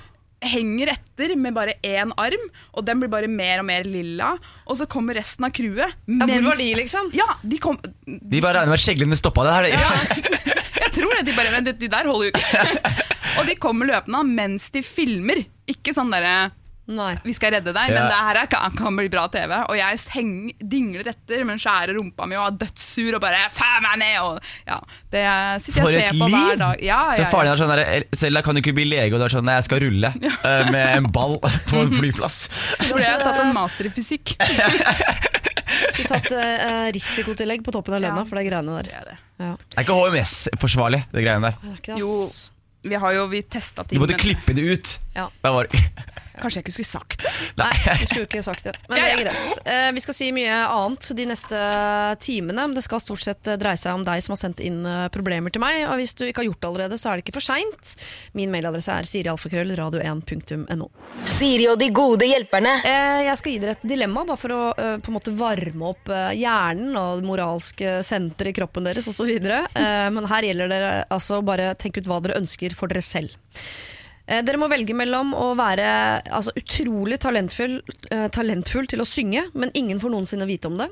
Henger 0.42 0.96
etter 0.96 1.36
med 1.38 1.54
bare 1.54 1.76
én 1.86 2.14
arm, 2.18 2.48
og 2.74 2.86
den 2.88 3.02
blir 3.02 3.12
bare 3.14 3.30
mer 3.30 3.62
og 3.62 3.68
mer 3.68 3.86
lilla. 3.86 4.32
Og 4.66 4.80
så 4.80 4.88
kommer 4.90 5.20
resten 5.20 5.46
av 5.46 5.54
crewet. 5.54 5.94
Ja, 6.10 6.26
hvor 6.26 6.48
var 6.50 6.58
de, 6.58 6.70
liksom? 6.80 7.12
Ja, 7.14 7.28
de 7.46 7.60
kom 7.62 7.78
De 7.82 8.42
bare 8.42 8.58
regner 8.58 8.74
med 8.74 8.80
at 8.80 8.86
skjeglene 8.86 9.20
stoppa 9.20 9.46
det 9.46 9.58
her. 9.58 9.70
ja, 9.76 9.92
jeg 10.88 10.96
tror 10.98 11.14
det. 11.14 11.28
De 11.30 11.38
bare 11.38 11.54
Men 11.54 11.70
de, 11.70 11.76
de 11.78 11.92
der 11.94 12.10
holder 12.10 12.32
jo 12.32 12.34
ikke. 12.34 12.96
og 13.38 13.52
de 13.52 13.60
kommer 13.62 13.92
løpende 13.92 14.24
mens 14.34 14.72
de 14.74 14.82
filmer. 14.86 15.46
Ikke 15.70 15.94
sånn 15.94 16.10
derre 16.14 16.50
Nei. 16.92 17.14
vi 17.24 17.34
skal 17.38 17.54
redde 17.56 17.72
deg, 17.74 17.90
Ja. 17.92 17.96
men 17.96 18.10
det 18.12 18.20
her 18.28 18.40
er, 18.44 18.50
kan, 18.52 18.76
kan 18.78 18.96
bli 19.00 19.08
bra 19.14 19.28
TV. 19.32 19.54
Og 19.70 19.78
jeg 19.80 20.00
heng, 20.16 20.32
dingler 20.60 21.08
etter 21.14 21.44
med 21.46 21.56
den 21.56 21.62
skjære 21.64 21.96
rumpa 21.98 22.28
mi 22.28 22.36
og 22.40 22.48
er 22.50 22.58
dødssur 22.66 23.16
og 23.18 23.22
bare 23.24 23.40
Faen 23.56 23.84
meg 23.86 23.98
ned! 24.02 24.18
Og, 24.22 24.40
ja, 24.68 24.78
det 25.14 25.24
sitter 25.64 25.82
For 25.86 25.90
jeg 25.96 26.08
og 26.08 26.12
ser 26.12 26.20
på 26.20 26.30
hver 26.32 26.50
liv! 26.52 26.60
dag. 26.62 26.84
Ja, 26.86 27.00
Så 27.16 27.24
ja, 27.26 27.30
faren 27.32 27.48
din 27.50 27.54
er 27.56 27.62
sånn 27.64 27.74
der, 27.76 28.06
Selda 28.24 28.42
kan 28.46 28.56
du 28.58 28.62
ikke 28.64 28.76
bli 28.78 28.86
lege, 28.92 29.14
og 29.16 29.20
du 29.22 29.26
er 29.30 29.34
sånn 29.38 29.46
Nei, 29.48 29.56
jeg 29.60 29.68
skal 29.70 29.82
rulle 29.86 30.14
eh, 30.22 30.72
med 30.72 30.98
en 31.00 31.10
ball 31.12 31.38
på 31.42 31.82
en 31.82 31.92
flyplass. 31.96 32.44
Fordi 32.78 33.02
jeg 33.06 33.12
har 33.16 33.24
tatt 33.26 33.42
en 33.46 33.54
master 33.56 33.88
i 33.90 33.94
fysikk. 33.96 34.36
Skulle 35.92 36.10
tatt 36.12 36.32
uh, 36.36 36.88
risikotillegg 36.94 37.64
på 37.66 37.72
toppen 37.74 37.96
av 37.96 38.02
lønna 38.04 38.22
Ja. 38.24 38.28
for 38.28 38.38
de 38.40 38.44
greiene 38.48 38.78
der. 38.82 38.88
Det 38.90 38.96
er 39.00 39.06
det. 39.12 39.18
Ja. 39.42 39.52
Det 39.58 39.78
er 39.80 39.86
ikke 39.86 39.96
HMS-forsvarlig, 39.98 41.00
det 41.14 41.24
greiene 41.26 41.50
der. 41.50 41.56
Det 41.62 41.72
er 41.72 41.78
ikke 41.80 41.96
det, 41.96 42.02
Jo, 42.04 42.12
vi 42.92 43.00
har 43.04 43.14
jo 43.16 43.24
vi 43.32 43.42
testa 43.46 43.84
Du 43.88 43.96
Vi 43.96 44.02
måtte 44.02 44.16
men 44.18 44.24
klippe 44.24 44.56
det 44.58 44.66
ut. 44.68 44.94
Ja. 45.16 45.28
Det 45.42 45.54
var 45.56 45.70
kanskje 46.42 46.60
jeg 46.62 46.66
ikke 46.68 46.76
skulle 46.76 46.90
sagt 46.92 47.26
det? 47.26 47.34
Nei, 47.62 47.72
du 48.02 48.06
skulle 48.10 48.26
ikke 48.30 48.44
sagt 48.46 48.68
det. 48.68 48.76
Men 48.90 49.02
det 49.02 49.10
er 49.12 49.22
greit. 49.26 49.54
Eh, 49.66 49.90
vi 49.96 50.04
skal 50.04 50.18
si 50.18 50.30
mye 50.36 50.58
annet 50.66 51.12
de 51.18 51.28
neste 51.30 51.62
timene. 52.26 52.68
Det 52.76 52.84
skal 52.86 53.04
stort 53.04 53.24
sett 53.26 53.52
eh, 53.52 53.60
dreie 53.62 53.80
seg 53.80 54.00
om 54.00 54.06
deg 54.08 54.24
som 54.26 54.36
har 54.36 54.42
sendt 54.44 54.64
inn 54.64 54.82
eh, 54.88 55.08
problemer 55.14 55.54
til 55.54 55.64
meg. 55.64 55.84
Og 55.90 56.02
hvis 56.02 56.16
du 56.18 56.26
ikke 56.28 56.44
har 56.44 56.50
gjort 56.50 56.62
det 56.62 56.72
allerede, 56.72 57.00
så 57.02 57.12
er 57.12 57.20
det 57.20 57.26
ikke 57.26 57.38
for 57.40 57.48
seint. 57.48 57.96
Min 58.38 58.54
mailadresse 58.54 58.98
er 58.98 59.10
sirialfakrøll.radio1.no. 59.10 60.90
Siri 61.38 61.68
og 61.72 61.80
de 61.82 61.92
gode 61.96 62.30
hjelperne. 62.30 62.78
Eh, 62.88 63.22
jeg 63.30 63.42
skal 63.42 63.56
gi 63.56 63.62
dere 63.64 63.78
et 63.78 63.88
dilemma, 63.94 64.26
bare 64.28 64.42
for 64.42 64.56
å 64.56 64.62
på 65.02 65.12
en 65.12 65.16
måte 65.16 65.34
varme 65.38 65.92
opp 65.94 66.10
hjernen 66.36 66.96
og 66.98 67.22
det 67.22 67.28
moralske 67.28 67.94
senteret 68.06 68.52
i 68.52 68.58
kroppen 68.58 68.88
deres 68.88 69.08
osv. 69.12 69.30
Eh, 69.32 70.10
men 70.14 70.30
her 70.32 70.48
gjelder 70.48 70.72
det 70.72 70.82
altså 71.14 71.42
bare 71.46 71.74
tenk 71.80 72.02
ut 72.02 72.10
hva 72.10 72.22
dere 72.24 72.40
ønsker 72.42 72.76
for 72.78 72.92
dere 72.92 73.04
selv. 73.06 73.36
Eh, 74.32 74.40
dere 74.48 74.60
må 74.62 74.70
velge 74.72 74.96
mellom 74.96 75.34
å 75.36 75.50
være 75.60 75.88
altså, 76.32 76.54
utrolig 76.56 77.20
talentfull, 77.20 77.82
eh, 78.10 78.30
talentfull 78.32 78.88
til 78.88 79.04
å 79.04 79.08
synge, 79.08 79.50
men 79.54 79.74
ingen 79.76 80.00
får 80.00 80.14
noensinne 80.14 80.48
vite 80.48 80.72
om 80.72 80.80
det. 80.80 80.88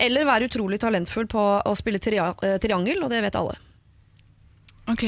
Eller 0.00 0.28
være 0.28 0.46
utrolig 0.48 0.78
talentfull 0.80 1.26
på 1.28 1.42
å 1.66 1.74
spille 1.76 1.98
tri 2.02 2.20
eh, 2.22 2.56
triangel, 2.62 3.02
og 3.02 3.10
det 3.12 3.24
vet 3.26 3.40
alle. 3.40 3.58
Ok, 4.90 5.04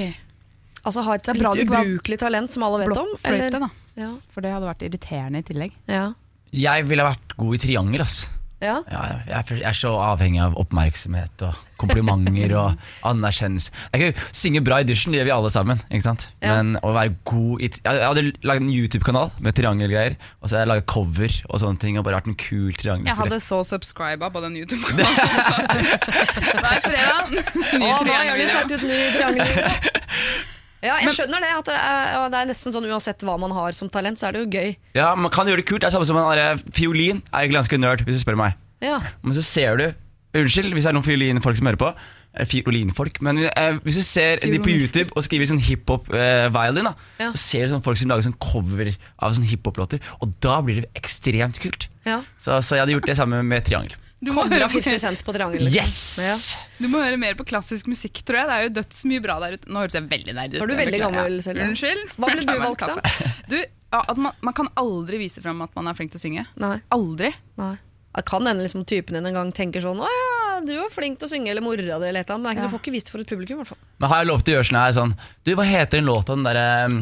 Altså 0.83 1.03
ha 1.07 1.15
et 1.15 1.29
bra 1.39 1.53
litt 1.55 1.69
ubrukelig 1.69 2.19
talent 2.19 2.51
som 2.51 2.65
alle 2.67 2.83
vet 2.83 2.99
om. 2.99 3.11
Eller? 3.31 3.55
da. 3.55 3.69
Ja, 3.95 4.09
For 4.35 4.43
det 4.43 4.51
hadde 4.51 4.67
vært 4.67 4.83
irriterende 4.89 5.43
i 5.43 5.47
tillegg. 5.47 5.75
ja, 5.87 6.09
Jeg 6.51 6.89
ville 6.89 7.07
vært 7.07 7.37
god 7.39 7.55
i 7.55 7.61
triangel, 7.63 8.03
ass. 8.03 8.25
Ja. 8.63 8.79
Ja, 8.91 9.03
jeg, 9.27 9.61
er- 9.61 9.77
så 9.77 9.91
avhengig 9.99 10.41
av 10.45 10.55
oppmerksomhet 10.61 11.43
og 11.49 11.57
komplimenter 11.83 12.55
og 12.63 12.77
anerkjennelse. 13.09 13.73
Jeg 13.93 14.15
kan 14.15 14.23
synge 14.37 14.63
bra 14.65 14.79
i 14.83 14.87
dusjen, 14.87 15.13
det 15.13 15.21
gjør 15.23 15.29
vi 15.31 15.35
alle 15.35 15.51
sammen. 15.55 15.83
Ikke 15.91 16.07
sant? 16.07 16.29
Ja. 16.45 16.55
Men 16.61 16.77
å 16.83 16.93
være 16.95 17.17
god 17.29 17.65
i 17.67 17.71
Jeg 17.73 18.05
hadde 18.07 18.25
lagd 18.47 18.63
en 18.65 18.71
YouTube-kanal 18.73 19.33
med 19.43 19.57
triangelgreier. 19.59 20.17
Og 20.41 20.47
så 20.49 20.55
hadde 20.57 20.63
jeg 20.65 20.73
laget 20.73 20.89
cover 20.95 21.37
og 21.51 21.63
sånne 21.65 21.83
ting 21.83 21.99
og 21.99 22.07
bare 22.07 22.21
vært 22.21 22.31
en 22.31 22.39
kul 22.39 22.71
Jeg 22.73 23.19
hadde 23.19 23.41
så 23.43 23.63
subscriba 23.67 24.31
på 24.31 24.45
den 24.47 24.57
YouTube-kanalen. 24.63 25.91
Hver 26.63 26.81
fredag. 26.87 27.37
Ny 27.83 27.91
Å, 27.91 28.01
nå 28.07 28.17
har 28.17 28.39
vi 28.39 28.49
satt 28.51 28.73
ut 28.79 28.87
ny 28.87 29.03
triangel. 29.17 30.51
Ja, 30.83 30.97
jeg 30.99 31.15
skjønner 31.15 31.41
det. 31.45 31.51
Det, 31.69 31.75
er, 31.79 32.29
det 32.33 32.39
er 32.41 32.49
nesten 32.51 32.75
sånn 32.75 32.89
Uansett 32.91 33.23
hva 33.23 33.37
man 33.39 33.53
har 33.55 33.73
som 33.79 33.89
talent, 33.93 34.19
så 34.19 34.29
er 34.29 34.33
det 34.37 34.41
jo 34.45 34.49
gøy. 34.59 34.73
Ja, 34.99 35.13
Man 35.15 35.31
kan 35.31 35.47
gjøre 35.47 35.63
det 35.63 35.69
kult. 35.71 35.81
Det 35.85 35.89
er 35.91 35.95
samme 35.95 36.09
som 36.09 36.19
en 36.19 36.31
der 36.35 36.59
fiolin. 36.75 37.23
Er 37.31 37.45
egentlig 37.45 37.61
ganske 37.63 37.79
nerd, 37.79 38.03
hvis 38.07 38.19
du 38.19 38.25
spør 38.25 38.39
meg. 38.41 38.59
Ja, 38.83 38.99
Men 39.23 39.37
så 39.39 39.45
ser 39.47 39.77
du 39.79 39.93
Unnskyld 40.35 40.73
hvis 40.73 40.87
det 40.87 40.91
er 40.91 40.95
noen 40.97 41.05
fiolinfolk 41.05 41.59
som 41.61 41.67
hører 41.69 41.77
på. 41.79 41.89
Eh, 42.33 42.47
Fiolinfolk 42.49 43.19
Men 43.21 43.43
eh, 43.45 43.75
hvis 43.85 43.99
du 44.01 44.03
ser 44.07 44.41
de 44.41 44.59
på 44.65 44.73
YouTube 44.73 45.13
og 45.13 45.27
skriver 45.27 45.45
sånn 45.51 45.61
hiphop-violin, 45.61 46.89
da 46.89 46.95
Ja. 47.21 47.31
så 47.35 47.37
ser 47.43 47.67
du 47.67 47.75
sånn 47.75 47.85
folk 47.85 47.99
som 48.01 48.09
lager 48.09 48.25
sånn 48.27 48.39
cover 48.41 48.95
av 49.21 49.35
sånn 49.37 49.45
hiphop-låter, 49.47 50.01
og 50.25 50.33
da 50.41 50.61
blir 50.65 50.81
det 50.83 50.91
ekstremt 50.99 51.61
kult. 51.61 51.89
ja. 52.09 52.23
Så, 52.41 52.57
så 52.65 52.75
jeg 52.79 52.83
hadde 52.87 52.97
gjort 52.97 53.07
det 53.13 53.17
samme 53.21 53.43
med 53.45 53.65
triangel. 53.69 53.93
Høre, 54.31 54.69
50 54.71 54.99
Cent 55.03 55.25
på 55.27 55.33
triangel. 55.35 55.65
liksom. 55.67 56.23
Yes! 56.23 56.57
du 56.79 56.87
må 56.89 57.01
høre 57.03 57.19
mer 57.19 57.35
på 57.35 57.43
klassisk 57.49 57.89
musikk, 57.91 58.21
tror 58.23 58.39
jeg. 58.39 58.47
Det 58.49 58.55
er 58.55 58.63
jo 58.69 58.73
dødsmye 58.77 59.23
bra 59.25 59.39
der 59.43 59.57
ute. 59.59 59.67
Nå 59.73 59.83
høres 59.83 59.97
jeg 59.99 60.07
veldig 60.13 60.35
nerd 60.39 60.55
ut. 60.55 60.61
Var 60.63 60.71
du 60.71 60.75
veldig 60.79 61.01
gammel, 61.03 61.39
Ja. 61.41 61.43
Selja? 61.49 61.67
Unnskyld. 61.73 62.13
Hva 62.17 62.31
ville 62.31 62.45
du 62.47 62.61
valgt, 62.63 62.85
da? 62.87 63.33
Du, 63.51 63.57
ja, 63.59 64.01
at 64.09 64.17
man, 64.23 64.33
man 64.41 64.55
kan 64.55 64.69
aldri 64.79 65.19
vise 65.25 65.43
fram 65.43 65.61
at 65.67 65.75
man 65.75 65.91
er 65.91 65.99
flink 65.99 66.13
til 66.15 66.21
å 66.21 66.23
synge. 66.23 66.47
Nei. 66.63 66.77
Aldri. 66.95 67.33
nei. 67.59 67.75
Det 68.13 68.25
kan 68.29 68.45
hende 68.47 68.63
liksom, 68.63 68.85
typen 68.85 69.17
din 69.17 69.27
en 69.27 69.35
gang 69.39 69.51
tenker 69.57 69.81
sånn 69.81 69.97
Å 70.05 70.07
ja, 70.07 70.59
du 70.61 70.75
var 70.77 70.91
flink 70.93 71.17
til 71.19 71.27
å 71.27 71.31
synge, 71.33 71.49
eller 71.51 71.65
mora 71.65 71.81
di, 71.81 71.89
eller 71.89 72.21
et 72.21 72.29
eller 72.29 72.35
annet. 72.37 72.47
Men 72.53 72.57
Ja. 72.63 72.69
Du 72.69 72.75
får 72.77 72.83
ikke 72.85 72.93
vist 72.95 73.09
det 73.09 73.15
for 73.17 73.25
et 73.25 73.31
publikum, 73.31 73.57
i 73.57 73.63
hvert 73.65 73.73
fall. 73.73 73.79
Men 73.99 74.11
har 74.13 74.19
jeg 74.23 74.29
lov 74.29 74.43
til 74.45 74.53
å 74.53 74.57
gjøre 74.59 74.69
sånn 74.69 74.81
her 74.85 74.93
sånn 75.01 75.15
Du, 75.43 75.55
hva 75.59 75.65
heter 75.67 75.99
den 75.99 76.07
låta, 76.11 76.37
den 76.37 76.45
derre 76.47 76.67
um, 76.93 76.99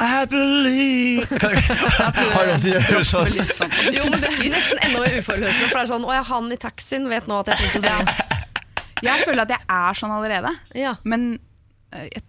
I 0.00 0.24
believe 0.24 1.28
Har 2.34 2.46
du 2.48 2.52
å 2.54 2.72
gjøre 2.72 3.04
sånn? 3.04 3.34
Jo, 3.92 4.06
men 4.08 4.16
Det 4.22 4.32
blir 4.38 4.52
nesten 4.54 4.80
enda 4.86 5.02
mer 5.02 5.16
uforløsende. 5.20 5.68
For 5.68 5.76
det 5.76 5.82
er 5.84 5.90
sånn 5.92 6.06
Å 6.08 6.16
ja, 6.16 6.22
han 6.30 6.48
i 6.54 6.58
taxien 6.60 7.08
vet 7.10 7.28
nå 7.28 7.42
at 7.42 7.52
jeg 7.52 7.68
er 7.68 7.84
sånn. 7.84 8.12
Jeg 9.04 9.24
føler 9.28 9.44
at 9.44 9.52
jeg 9.54 9.64
er 9.76 10.00
sånn 10.00 10.12
allerede, 10.16 10.54
Ja, 10.76 10.96
men 11.08 11.30
eh, 11.92 12.08
jeg 12.08 12.24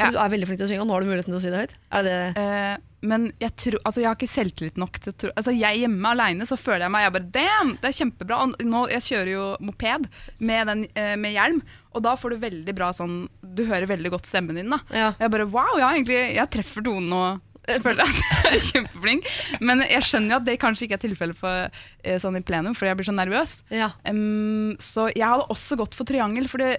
For 0.00 0.14
du 0.14 0.18
er 0.22 0.32
veldig 0.34 0.48
flink 0.48 0.60
til 0.60 0.66
å 0.66 0.72
synge, 0.72 0.82
og 0.84 0.90
nå 0.90 0.96
har 0.96 1.04
du 1.04 1.10
muligheten 1.12 1.32
til 1.34 1.40
å 1.40 1.44
si 1.44 1.52
det 1.54 1.62
høyt. 1.64 1.78
Er 1.92 2.08
det 2.08 2.18
Eh, 2.40 2.76
men 3.04 3.26
jeg, 3.40 3.52
tror, 3.60 3.76
altså 3.84 4.00
jeg 4.00 4.08
har 4.08 4.16
ikke 4.16 4.30
selvtillit 4.32 4.78
nok 4.80 4.98
til 5.04 5.12
å 5.12 5.16
tro 5.20 5.30
altså 5.36 5.52
Jeg 5.52 5.82
hjemme 5.82 6.12
alene 6.14 6.46
så 6.48 6.56
føler 6.56 6.86
jeg 6.86 6.94
meg 6.94 7.04
jeg 7.04 7.14
bare, 7.16 7.30
Damn, 7.34 7.72
det 7.82 7.90
er 7.90 7.96
kjempebra. 7.98 8.38
Og 8.44 8.64
nå, 8.64 8.84
jeg 8.94 9.04
kjører 9.10 9.30
jo 9.34 9.46
moped 9.64 10.06
med, 10.40 10.70
den, 10.70 10.84
eh, 10.96 11.14
med 11.20 11.36
hjelm, 11.36 11.60
og 11.94 12.04
da 12.06 12.14
får 12.18 12.34
du 12.34 12.44
veldig 12.46 12.74
bra 12.76 12.92
sånn 12.96 13.26
Du 13.44 13.66
hører 13.68 13.90
veldig 13.90 14.14
godt 14.16 14.30
stemmen 14.30 14.56
din. 14.56 14.72
da 14.72 14.80
Ja. 14.94 15.10
Jeg 15.20 15.34
bare 15.34 15.48
wow, 15.52 15.76
ja, 15.78 15.92
egentlig, 15.92 16.16
jeg 16.34 16.50
treffer 16.56 16.84
tonen 16.86 17.12
og 17.12 17.42
Jeg 17.68 17.80
føler 17.84 18.04
jeg 18.44 18.56
er 18.58 18.64
kjempeflink. 18.70 19.28
Men 19.64 19.84
jeg 19.88 20.04
skjønner 20.04 20.34
jo 20.34 20.40
at 20.40 20.48
det 20.48 20.58
kanskje 20.60 20.84
ikke 20.84 20.98
er 20.98 21.04
tilfellet 21.04 21.38
for 21.38 21.68
eh, 22.04 22.18
sånn 22.20 22.36
i 22.36 22.42
plenum, 22.44 22.74
fordi 22.76 22.90
jeg 22.90 22.98
blir 22.98 23.08
så 23.08 23.14
nervøs. 23.16 23.54
Ja. 23.72 23.92
Um, 24.04 24.74
så 24.84 25.06
jeg 25.14 25.24
hadde 25.24 25.46
også 25.48 25.78
gått 25.80 25.96
for 25.96 26.04
triangel, 26.08 26.44
fordi 26.52 26.74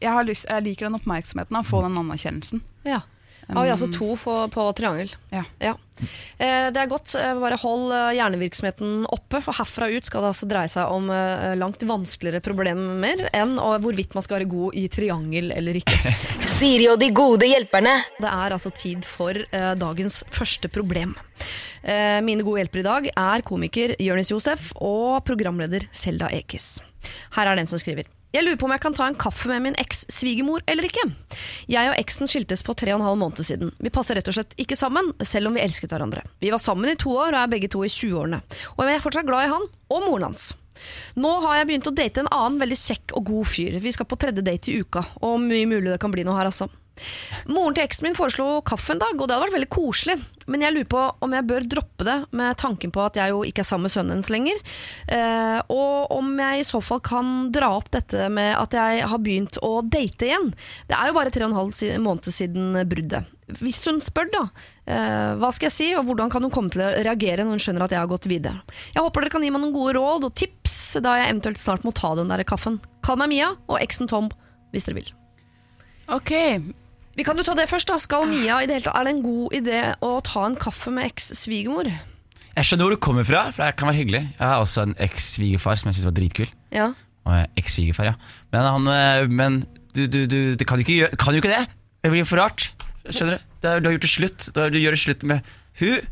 jeg, 0.00 0.10
har 0.10 0.26
lyst, 0.26 0.48
jeg 0.48 0.66
liker 0.66 0.88
den 0.88 0.98
oppmerksomheten 0.98 1.60
å 1.60 1.66
få 1.66 1.84
den 1.86 1.98
anerkjennelsen. 2.00 2.64
Ja. 2.88 3.02
Vi 3.50 3.70
altså 3.72 3.88
to 3.90 4.12
for, 4.18 4.48
på 4.52 4.64
triangel. 4.78 5.10
Ja. 5.32 5.42
Eh, 5.60 6.68
det 6.70 6.80
er 6.80 6.90
godt. 6.90 7.14
Eh, 7.18 7.32
Bare 7.40 7.58
hold 7.60 7.90
eh, 7.94 8.12
hjernevirksomheten 8.18 9.08
oppe, 9.10 9.40
for 9.42 9.56
herfra 9.56 9.88
ut 9.90 10.06
skal 10.06 10.22
det 10.22 10.30
altså 10.30 10.48
dreie 10.50 10.70
seg 10.70 10.92
om 10.94 11.10
eh, 11.14 11.56
langt 11.58 11.82
vanskeligere 11.88 12.42
problemer 12.44 13.26
enn 13.36 13.56
hvorvidt 13.58 14.14
man 14.16 14.26
skal 14.26 14.38
være 14.38 14.50
god 14.52 14.78
i 14.78 14.86
triangel 14.92 15.50
eller 15.56 15.80
ikke. 15.80 16.14
Siri 16.58 16.86
og 16.92 17.00
de 17.02 17.10
gode 17.16 17.48
hjelperne. 17.50 17.96
Det 18.20 18.30
er 18.30 18.56
altså 18.56 18.72
tid 18.76 19.08
for 19.08 19.34
eh, 19.34 19.72
dagens 19.80 20.22
første 20.30 20.70
problem. 20.72 21.16
Eh, 21.82 22.20
mine 22.24 22.46
gode 22.46 22.62
hjelpere 22.62 22.84
i 22.84 22.88
dag 22.90 23.10
er 23.16 23.46
komiker 23.50 23.96
Jonis 23.98 24.30
Josef 24.30 24.70
og 24.78 25.24
programleder 25.26 25.88
Selda 25.96 26.30
Ekiz. 26.38 26.76
Her 27.34 27.50
er 27.50 27.58
den 27.58 27.70
som 27.70 27.80
skriver. 27.82 28.06
Jeg 28.30 28.44
lurer 28.46 28.58
på 28.60 28.68
om 28.68 28.72
jeg 28.76 28.82
kan 28.84 28.94
ta 28.94 29.08
en 29.10 29.16
kaffe 29.18 29.48
med 29.50 29.64
min 29.64 29.76
eks-svigermor 29.82 30.62
eller 30.70 30.86
ikke. 30.86 31.02
Jeg 31.70 31.90
og 31.90 31.96
eksen 31.98 32.30
skiltes 32.30 32.62
for 32.62 32.78
tre 32.78 32.92
og 32.94 33.00
en 33.00 33.06
halv 33.08 33.18
måned 33.18 33.42
siden. 33.42 33.72
Vi 33.82 33.90
passer 33.90 34.14
rett 34.14 34.30
og 34.30 34.36
slett 34.36 34.54
ikke 34.62 34.78
sammen, 34.78 35.10
selv 35.26 35.50
om 35.50 35.58
vi 35.58 35.64
elsket 35.64 35.90
hverandre. 35.90 36.22
Vi 36.38 36.52
var 36.54 36.62
sammen 36.62 36.92
i 36.92 36.98
to 37.00 37.10
år 37.10 37.34
og 37.34 37.40
er 37.40 37.50
begge 37.50 37.70
to 37.74 37.82
i 37.82 37.90
20-årene. 37.90 38.38
Og 38.76 38.84
jeg 38.86 39.00
er 39.00 39.02
fortsatt 39.02 39.26
glad 39.26 39.48
i 39.48 39.50
han 39.50 39.66
og 39.66 40.06
moren 40.06 40.28
hans. 40.28 40.52
Nå 41.18 41.32
har 41.42 41.58
jeg 41.58 41.70
begynt 41.72 41.90
å 41.90 41.96
date 41.96 42.22
en 42.22 42.30
annen 42.30 42.62
veldig 42.62 42.78
kjekk 42.78 43.16
og 43.18 43.26
god 43.32 43.50
fyr. 43.50 43.80
Vi 43.82 43.94
skal 43.98 44.06
på 44.08 44.20
tredje 44.22 44.46
date 44.46 44.70
i 44.70 44.78
uka, 44.78 45.02
og 45.26 45.42
mye 45.42 45.66
mulig 45.66 45.90
det 45.90 45.98
kan 46.00 46.14
bli 46.14 46.22
noe 46.24 46.38
her, 46.38 46.52
altså. 46.52 46.70
Moren 47.50 47.76
til 47.76 47.86
eksen 47.86 48.08
min 48.08 48.18
foreslo 48.18 48.60
kaffe 48.66 48.94
en 48.94 49.02
dag, 49.02 49.14
og 49.16 49.26
det 49.26 49.36
hadde 49.36 49.46
vært 49.46 49.56
veldig 49.58 49.72
koselig. 49.72 50.16
Men 50.50 50.64
jeg 50.64 50.74
lurer 50.74 50.90
på 50.90 51.02
om 51.24 51.34
jeg 51.36 51.46
bør 51.46 51.66
droppe 51.74 52.06
det, 52.06 52.16
med 52.36 52.58
tanken 52.60 52.92
på 52.94 53.02
at 53.04 53.18
jeg 53.20 53.32
jo 53.32 53.42
ikke 53.46 53.62
er 53.62 53.68
sammen 53.68 53.86
med 53.86 53.94
sønnen 53.94 54.16
hennes 54.16 54.30
lenger. 54.32 54.62
Eh, 55.06 55.58
og 55.72 56.14
om 56.16 56.32
jeg 56.42 56.62
i 56.62 56.66
så 56.66 56.80
fall 56.84 57.02
kan 57.06 57.50
dra 57.54 57.72
opp 57.76 57.90
dette 57.94 58.28
med 58.32 58.54
at 58.58 58.74
jeg 58.76 59.04
har 59.12 59.22
begynt 59.22 59.60
å 59.66 59.76
date 59.86 60.26
igjen. 60.26 60.50
Det 60.90 60.96
er 60.96 61.10
jo 61.10 61.18
bare 61.18 61.34
tre 61.34 61.46
og 61.46 61.52
en 61.52 61.60
halv 61.60 62.02
måned 62.02 62.32
siden 62.34 62.80
bruddet. 62.90 63.36
Hvis 63.58 63.80
hun 63.88 63.98
spør, 64.02 64.28
da, 64.30 64.42
eh, 64.86 65.32
hva 65.40 65.50
skal 65.54 65.68
jeg 65.70 65.76
si, 65.76 65.88
og 65.98 66.06
hvordan 66.06 66.30
kan 66.30 66.44
hun 66.46 66.52
komme 66.54 66.70
til 66.70 66.84
å 66.84 66.90
reagere 67.02 67.46
når 67.46 67.58
hun 67.58 67.64
skjønner 67.64 67.86
at 67.86 67.94
jeg 67.94 68.02
har 68.02 68.10
gått 68.10 68.28
videre? 68.30 68.62
Jeg 68.94 69.02
håper 69.02 69.26
dere 69.26 69.34
kan 69.34 69.46
gi 69.46 69.50
meg 69.54 69.64
noen 69.64 69.74
gode 69.74 69.96
råd 69.98 70.28
og 70.28 70.36
tips 70.38 70.76
da 71.02 71.16
jeg 71.18 71.32
eventuelt 71.32 71.62
snart 71.62 71.86
må 71.86 71.94
ta 71.96 72.14
den 72.18 72.30
der 72.30 72.44
kaffen. 72.46 72.78
Kall 73.06 73.18
meg 73.20 73.32
Mia, 73.32 73.54
og 73.66 73.80
eksen 73.82 74.10
Tom, 74.10 74.30
hvis 74.74 74.86
dere 74.86 75.00
vil. 75.00 75.10
Ok, 76.10 76.32
Vi 77.18 77.24
kan 77.26 77.38
jo 77.38 77.44
ta 77.46 77.56
det 77.58 77.66
først 77.70 77.90
da. 77.90 77.98
Skal 78.00 78.28
Mia 78.30 78.60
i 78.62 78.68
det 78.70 78.78
hele 78.78 78.86
tatt, 78.86 78.96
Er 79.00 79.08
det 79.08 79.14
en 79.16 79.22
god 79.24 79.56
idé 79.56 79.80
å 80.04 80.12
ta 80.24 80.46
en 80.46 80.56
kaffe 80.56 80.92
med 80.94 81.08
eks-svigermor? 81.10 81.90
Jeg 82.56 82.66
skjønner 82.66 82.86
hvor 82.86 82.94
du 82.94 83.00
kommer 83.02 83.26
fra, 83.26 83.44
for 83.54 83.64
det 83.64 83.76
kan 83.78 83.90
være 83.90 84.00
hyggelig. 84.02 84.22
Jeg 84.36 84.46
har 84.46 84.62
også 84.62 84.84
en 84.88 84.94
eks-svigerfar 85.06 85.78
som 85.80 85.90
jeg 85.90 85.98
syns 85.98 86.08
var 86.10 86.16
dritkul. 86.18 86.50
Ja. 86.74 86.88
Og 87.28 87.36
jeg 87.36 87.50
eks-svigerfar, 87.62 88.10
ja. 88.12 88.14
Men, 88.54 88.68
han, 88.74 88.88
eh, 88.94 89.28
men 89.30 89.60
du, 89.96 90.06
du, 90.06 90.24
du 90.30 90.38
det 90.58 90.66
kan, 90.68 90.80
jo 90.80 90.86
ikke 90.86 91.10
kan 91.18 91.34
jo 91.36 91.42
ikke 91.42 91.52
det! 91.52 91.66
Det 92.00 92.12
blir 92.14 92.24
for 92.28 92.40
rart. 92.40 92.70
Skjønner 93.08 93.36
du? 93.38 93.46
Du 93.60 93.68
har 93.68 93.92
gjort 93.92 94.06
det 94.06 94.12
slutt. 94.14 94.48
Du, 94.56 94.78
gjør 94.80 94.96
det 94.96 95.02
slutt 95.02 95.24
med 95.28 95.46
hun 95.80 96.06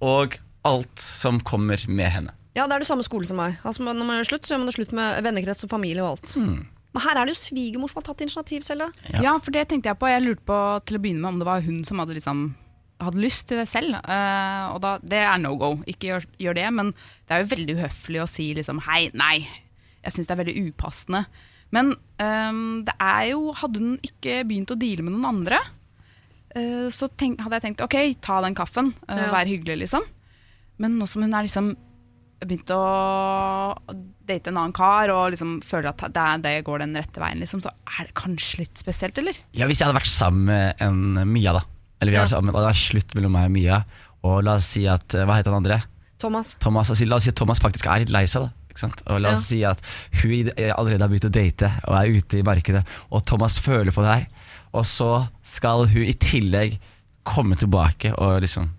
og 0.00 0.36
alt 0.66 1.02
som 1.02 1.38
kommer 1.44 1.80
med 1.88 2.08
henne. 2.10 2.32
ja, 2.56 2.64
det 2.66 2.74
er 2.74 2.82
det 2.82 2.88
samme 2.88 3.04
skole 3.06 3.28
som 3.28 3.38
meg. 3.38 3.60
Altså, 3.62 3.84
når 3.84 4.04
man 4.04 4.18
gjør 4.18 4.32
slutt, 4.32 4.46
så 4.46 4.54
gjør 4.54 4.62
man 4.64 4.70
det 4.70 4.76
slutt 4.78 4.92
med 4.96 5.22
vennekrets 5.24 5.64
og 5.66 5.70
familie 5.72 6.02
og 6.02 6.16
alt. 6.16 6.34
Men 6.94 7.04
her 7.04 7.20
er 7.20 7.28
det 7.28 7.36
jo 7.36 7.42
svigermor 7.44 7.90
som 7.92 8.00
har 8.00 8.06
tatt 8.08 8.24
initiativ, 8.24 8.64
Selda. 8.66 8.88
Ja. 9.12 9.20
Ja. 9.22 9.34
for 9.38 9.54
det 9.54 9.68
tenkte 9.70 9.92
jeg 9.92 9.98
på. 10.00 10.08
Jeg 10.10 10.24
lurte 10.24 10.42
på 10.48 10.58
til 10.88 10.98
å 10.98 11.02
begynne 11.04 11.22
med 11.22 11.34
om 11.34 11.38
det 11.42 11.46
var 11.46 11.62
hun 11.62 11.84
som 11.86 12.00
hadde, 12.02 12.16
liksom, 12.18 12.40
hadde 13.00 13.22
lyst 13.22 13.46
til 13.48 13.60
det 13.62 13.68
selv. 13.70 13.94
Uh, 14.02 14.74
og 14.74 14.80
da, 14.82 14.96
det 15.02 15.20
er 15.22 15.38
no 15.38 15.54
go. 15.60 15.76
Ikke 15.86 16.10
gjør, 16.10 16.26
gjør 16.42 16.58
det. 16.58 16.66
Men 16.80 16.90
det 16.96 17.36
er 17.36 17.44
jo 17.44 17.50
veldig 17.54 17.76
uhøflig 17.78 18.22
å 18.24 18.28
si 18.30 18.48
liksom 18.58 18.82
hei, 18.88 19.04
nei. 19.14 19.36
Jeg 20.02 20.16
syns 20.16 20.26
det 20.30 20.34
er 20.34 20.42
veldig 20.42 20.56
upassende. 20.70 21.24
Men 21.70 21.92
um, 22.18 22.80
det 22.82 22.96
er 22.98 23.28
jo 23.30 23.52
Hadde 23.54 23.78
hun 23.78 23.92
ikke 24.02 24.40
begynt 24.48 24.72
å 24.74 24.78
deale 24.80 25.04
med 25.06 25.14
noen 25.14 25.28
andre, 25.28 25.60
uh, 26.56 26.88
så 26.90 27.06
tenk, 27.14 27.38
hadde 27.44 27.60
jeg 27.60 27.66
tenkt 27.68 27.84
ok, 27.86 27.96
ta 28.24 28.40
den 28.42 28.56
kaffen, 28.58 28.90
uh, 29.06 29.14
Ja. 29.14 29.30
vær 29.36 29.46
hyggelig, 29.46 29.84
liksom. 29.84 30.02
Men 30.82 30.98
nå 30.98 31.06
som 31.06 31.22
hun 31.22 31.36
er 31.36 31.46
liksom 31.46 31.76
begynt 32.48 32.70
å 32.72 32.80
date 34.26 34.48
en 34.50 34.56
annen 34.60 34.72
kar 34.76 35.10
og 35.12 35.32
liksom 35.34 35.58
føler 35.66 35.90
at 35.92 36.04
det, 36.14 36.22
er- 36.22 36.42
det 36.44 36.54
går 36.66 36.82
den 36.84 36.94
rette 36.96 37.20
veien, 37.20 37.40
liksom, 37.42 37.60
så 37.64 37.72
er 37.98 38.06
det 38.08 38.14
kanskje 38.18 38.62
litt 38.62 38.78
spesielt, 38.80 39.18
eller? 39.18 39.36
Ja, 39.52 39.66
Hvis 39.66 39.80
jeg 39.80 39.88
hadde 39.88 39.98
vært 40.00 40.10
sammen 40.12 40.44
med 40.46 40.74
en 40.80 41.32
Mia, 41.32 41.52
da. 41.58 41.62
Eller 42.00 42.12
vi 42.12 42.16
Ja. 42.18 42.26
sammen, 42.26 42.52
det 42.54 42.60
vært 42.64 42.80
slutt 42.90 43.14
mellom 43.14 43.32
meg 43.32 43.44
og 43.50 43.50
Mia. 43.52 43.84
Og 44.24 44.42
la 44.44 44.54
oss 44.56 44.64
si 44.66 44.86
at 44.88 45.14
eh, 45.14 45.24
Hva 45.24 45.36
heter 45.36 45.52
han 45.52 45.64
andre? 45.64 45.82
Thomas. 46.18 46.54
Thomas. 46.60 46.88
Si- 46.96 47.04
La 47.06 47.16
oss 47.16 47.24
si 47.24 47.30
at 47.30 47.36
Thomas 47.36 47.60
faktisk 47.60 47.86
er 47.86 48.00
litt 48.00 48.10
lei 48.10 48.24
seg. 48.26 48.42
da 48.42 48.50
ikke 48.70 48.78
sant? 48.78 49.02
Og 49.08 49.20
La 49.20 49.32
oss 49.32 49.46
si 49.48 49.62
at 49.64 49.80
hun 50.22 50.50
eh, 50.56 50.70
allerede 50.72 51.00
har 51.02 51.08
begynt 51.08 51.28
å 51.28 51.32
date 51.32 51.70
og 51.88 51.94
er 51.96 52.08
ute 52.16 52.38
i 52.38 52.42
markedet, 52.42 52.84
og 53.10 53.24
Thomas 53.26 53.58
føler 53.58 53.90
på 53.92 54.02
det 54.04 54.12
her. 54.14 54.26
Og 54.72 54.84
så 54.84 55.28
skal 55.44 55.86
hun 55.90 56.04
i 56.04 56.12
tillegg 56.14 56.78
komme 57.24 57.56
tilbake 57.58 58.12
og 58.16 58.40
liksom 58.42 58.70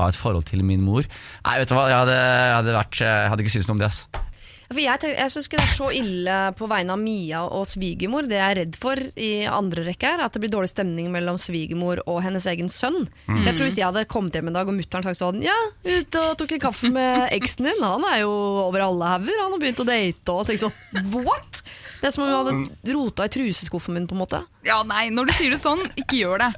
ha 0.00 0.08
et 0.12 0.18
forhold 0.20 0.48
til 0.50 0.64
min 0.66 0.82
mor. 0.86 1.06
Nei, 1.46 1.58
vet 1.62 1.68
du 1.70 1.76
hva, 1.78 1.86
jeg 1.92 2.00
hadde, 2.02 2.18
jeg 2.18 2.58
hadde, 2.58 2.76
vært, 2.80 3.00
jeg 3.06 3.30
hadde 3.34 3.46
ikke 3.46 3.56
syntes 3.58 3.70
noe 3.70 3.78
om 3.78 3.84
det. 3.84 3.92
ass. 3.92 4.26
For 4.70 4.78
jeg, 4.78 5.00
tenk- 5.02 5.16
jeg 5.18 5.30
syns 5.34 5.46
ikke 5.48 5.58
det 5.58 5.64
er 5.66 5.72
så 5.74 5.86
ille 5.98 6.34
på 6.54 6.66
vegne 6.70 6.94
av 6.94 7.00
Mia 7.02 7.40
og 7.42 7.64
svigermor. 7.66 8.28
Det 8.30 8.36
jeg 8.38 8.52
er 8.52 8.58
redd 8.60 8.76
for 8.78 9.00
i 9.18 9.30
andre 9.50 9.82
rekke, 9.88 10.12
er 10.14 10.20
at 10.22 10.36
det 10.36 10.42
blir 10.44 10.52
dårlig 10.52 10.70
stemning 10.70 11.08
mellom 11.10 11.40
svigermor 11.42 11.98
og 12.06 12.20
hennes 12.22 12.46
egen 12.46 12.70
sønn. 12.70 13.00
For 13.26 13.48
Jeg 13.48 13.56
tror 13.58 13.66
Hvis 13.66 13.78
jeg 13.80 13.88
hadde 13.88 14.04
kommet 14.12 14.38
hjem 14.38 14.46
en 14.52 14.58
dag 14.60 14.70
og 14.70 14.76
mutter'n 14.78 15.02
sagt 15.08 15.18
sånn 15.18 15.42
Ja, 15.42 15.56
ute 15.82 16.22
og 16.22 16.36
tok 16.38 16.54
en 16.54 16.62
kaffe 16.62 16.86
med 16.94 17.26
eksen 17.40 17.66
din. 17.66 17.82
Han 17.82 18.06
er 18.12 18.20
jo 18.22 18.30
over 18.68 18.86
alle 18.86 19.10
hauger. 19.16 19.42
Han 19.42 19.56
har 19.56 19.64
begynt 19.64 19.82
å 19.82 19.88
date 19.90 20.36
og 20.38 20.46
tenkt 20.46 20.62
sånn 20.62 21.10
What?! 21.18 21.64
Det 22.00 22.06
er 22.06 22.14
som 22.14 22.22
om 22.24 22.30
hun 22.30 22.38
hadde 22.70 22.94
rota 22.94 23.26
i 23.26 23.34
truseskuffen 23.34 23.98
min, 23.98 24.06
på 24.08 24.14
en 24.14 24.22
måte. 24.22 24.38
Ja, 24.64 24.78
nei, 24.86 25.08
når 25.10 25.32
du 25.32 25.34
sier 25.36 25.50
det 25.50 25.58
sånn, 25.60 25.82
ikke 25.98 26.22
gjør 26.22 26.46
det. 26.46 26.52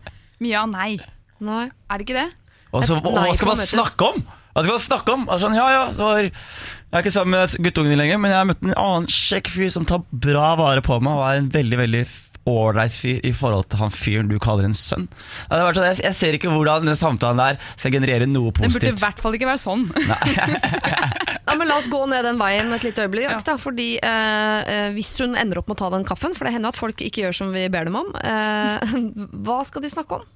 Mia, 0.45 0.67
nei. 0.69 0.99
Nei. 1.43 1.65
Er 1.89 1.97
det 1.99 2.05
ikke 2.07 2.21
det? 2.21 2.29
Og 2.73 2.87
så, 2.89 2.97
og 2.99 3.19
hva 3.19 3.33
skal 3.37 3.53
man 3.53 3.61
snakke 3.61 4.09
om? 4.15 4.23
Hva 4.53 4.65
skal 4.65 4.75
man 4.75 4.85
snakke 4.85 5.15
om? 5.17 5.25
Sånn, 5.41 5.57
ja, 5.57 5.69
ja, 5.73 5.85
det 5.93 6.03
var, 6.03 6.27
jeg 6.27 6.99
er 6.99 7.05
ikke 7.05 7.15
sammen 7.15 7.37
med 7.37 7.55
guttungen 7.65 7.95
din 7.95 8.01
lenger, 8.03 8.21
men 8.21 8.33
jeg 8.33 8.41
har 8.41 8.49
møtt 8.49 8.67
en 8.67 8.75
annen 8.75 9.09
kjekk 9.13 9.49
fyr 9.53 9.73
som 9.73 9.89
tar 9.89 10.05
bra 10.11 10.53
vare 10.61 10.85
på 10.85 10.99
meg 11.05 11.17
og 11.17 11.25
er 11.29 11.41
en 11.41 11.51
veldig 11.53 11.81
veldig 11.81 12.05
ålreit 12.51 12.95
fyr 12.97 13.21
i 13.23 13.31
forhold 13.39 13.69
til 13.71 13.79
han 13.79 13.93
fyren 13.95 14.31
du 14.31 14.35
kaller 14.43 14.67
en 14.67 14.75
sønn. 14.75 15.07
Det 15.07 15.55
har 15.55 15.69
vært 15.69 15.79
sånn, 15.79 15.89
jeg, 15.93 16.01
jeg 16.09 16.19
ser 16.19 16.37
ikke 16.39 16.51
hvordan 16.51 16.89
den 16.89 16.99
samtalen 16.99 17.39
der 17.39 17.61
skal 17.77 17.95
generere 17.95 18.27
noe 18.27 18.51
positivt. 18.51 18.83
Den 18.83 18.91
burde 18.91 18.99
i 18.99 19.05
hvert 19.05 19.23
fall 19.23 19.39
ikke 19.39 19.51
være 19.53 19.63
sånn. 19.63 19.87
Ja, 21.53 21.57
men 21.59 21.69
La 21.69 21.77
oss 21.83 21.89
gå 21.93 21.99
ned 22.09 22.25
den 22.25 22.39
veien 22.41 22.71
et 22.73 22.85
lite 22.87 23.05
øyeblikk. 23.05 23.33
Da, 23.45 23.57
fordi 23.61 23.89
eh, 23.99 24.61
eh, 24.73 24.87
Hvis 24.97 25.11
hun 25.21 25.35
ender 25.37 25.61
opp 25.61 25.69
med 25.69 25.77
å 25.77 25.83
ta 25.83 25.91
den 25.93 26.07
kaffen, 26.09 26.37
for 26.37 26.49
det 26.49 26.55
hender 26.55 26.73
at 26.73 26.79
folk 26.79 27.03
ikke 27.05 27.27
gjør 27.27 27.37
som 27.43 27.51
vi 27.53 27.67
ber 27.73 27.91
dem 27.91 27.99
om, 27.99 28.09
eh, 28.23 28.95
hva 29.45 29.59
skal 29.69 29.85
de 29.85 29.91
snakke 29.93 30.21
om? 30.23 30.29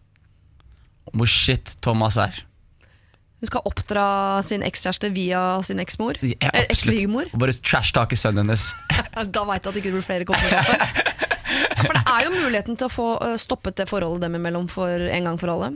Hvor 1.14 1.26
shit 1.30 1.76
Thomas 1.82 2.16
er. 2.18 2.34
Hun 3.40 3.46
skal 3.50 3.60
oppdra 3.68 4.04
sin 4.48 4.62
ekskjæreste 4.64 5.10
via 5.12 5.60
sin 5.62 5.78
eksmor? 5.78 6.16
Ja. 6.24 6.48
Eks-svigermor? 6.64 7.24
Og 7.34 7.38
bare 7.42 7.52
trash-take 7.60 8.16
sønnen 8.16 8.38
hennes. 8.46 8.70
Da 9.32 9.42
veit 9.48 9.62
du 9.62 9.68
at 9.70 9.74
det 9.76 9.80
ikke 9.84 9.92
blir 9.94 10.04
flere 10.04 10.24
kopper 10.28 10.48
For 11.86 11.92
det 11.96 12.02
er 12.04 12.20
jo 12.26 12.30
muligheten 12.34 12.76
til 12.80 12.86
å 12.88 12.92
få 12.92 13.06
stoppet 13.40 13.76
det 13.80 13.86
forholdet 13.88 14.22
dem 14.26 14.34
imellom 14.40 14.66
for 14.68 14.88
en 14.88 15.24
gang 15.28 15.38
for 15.40 15.48
alle. 15.52 15.68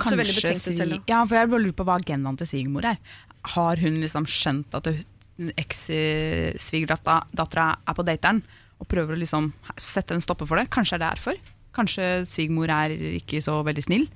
Kanskje 0.00 0.10
ser 0.10 0.20
veldig 0.22 0.36
betenkt 0.40 0.56
ut 0.56 0.62
selv. 0.80 0.92
svi- 0.96 1.08
Ja, 1.12 1.18
for 1.28 1.34
jeg 1.36 1.50
bare 1.52 1.62
lurer 1.66 1.76
på 1.78 1.84
hva 1.88 1.96
agendaen 2.00 2.36
til 2.40 2.46
svigermor 2.48 2.84
er. 2.90 2.96
Har 3.54 3.74
hun 3.80 3.94
liksom 4.02 4.24
skjønt 4.28 4.70
at 4.76 4.82
det- 4.88 5.04
eks-svigerdattera 5.60 7.66
er 7.88 7.94
på 7.96 8.04
dateren, 8.06 8.40
og 8.80 8.88
prøver 8.88 9.14
å 9.16 9.20
liksom 9.20 9.50
sette 9.76 10.14
en 10.16 10.22
stopper 10.24 10.46
for 10.48 10.56
det? 10.60 10.70
Kanskje 10.72 10.96
er 10.96 11.02
det 11.02 11.10
derfor? 11.16 11.34
Kanskje 11.76 12.04
svigermor 12.28 12.68
er 12.72 12.88
ikke 13.20 13.42
så 13.44 13.58
veldig 13.66 13.84
snill? 13.84 14.06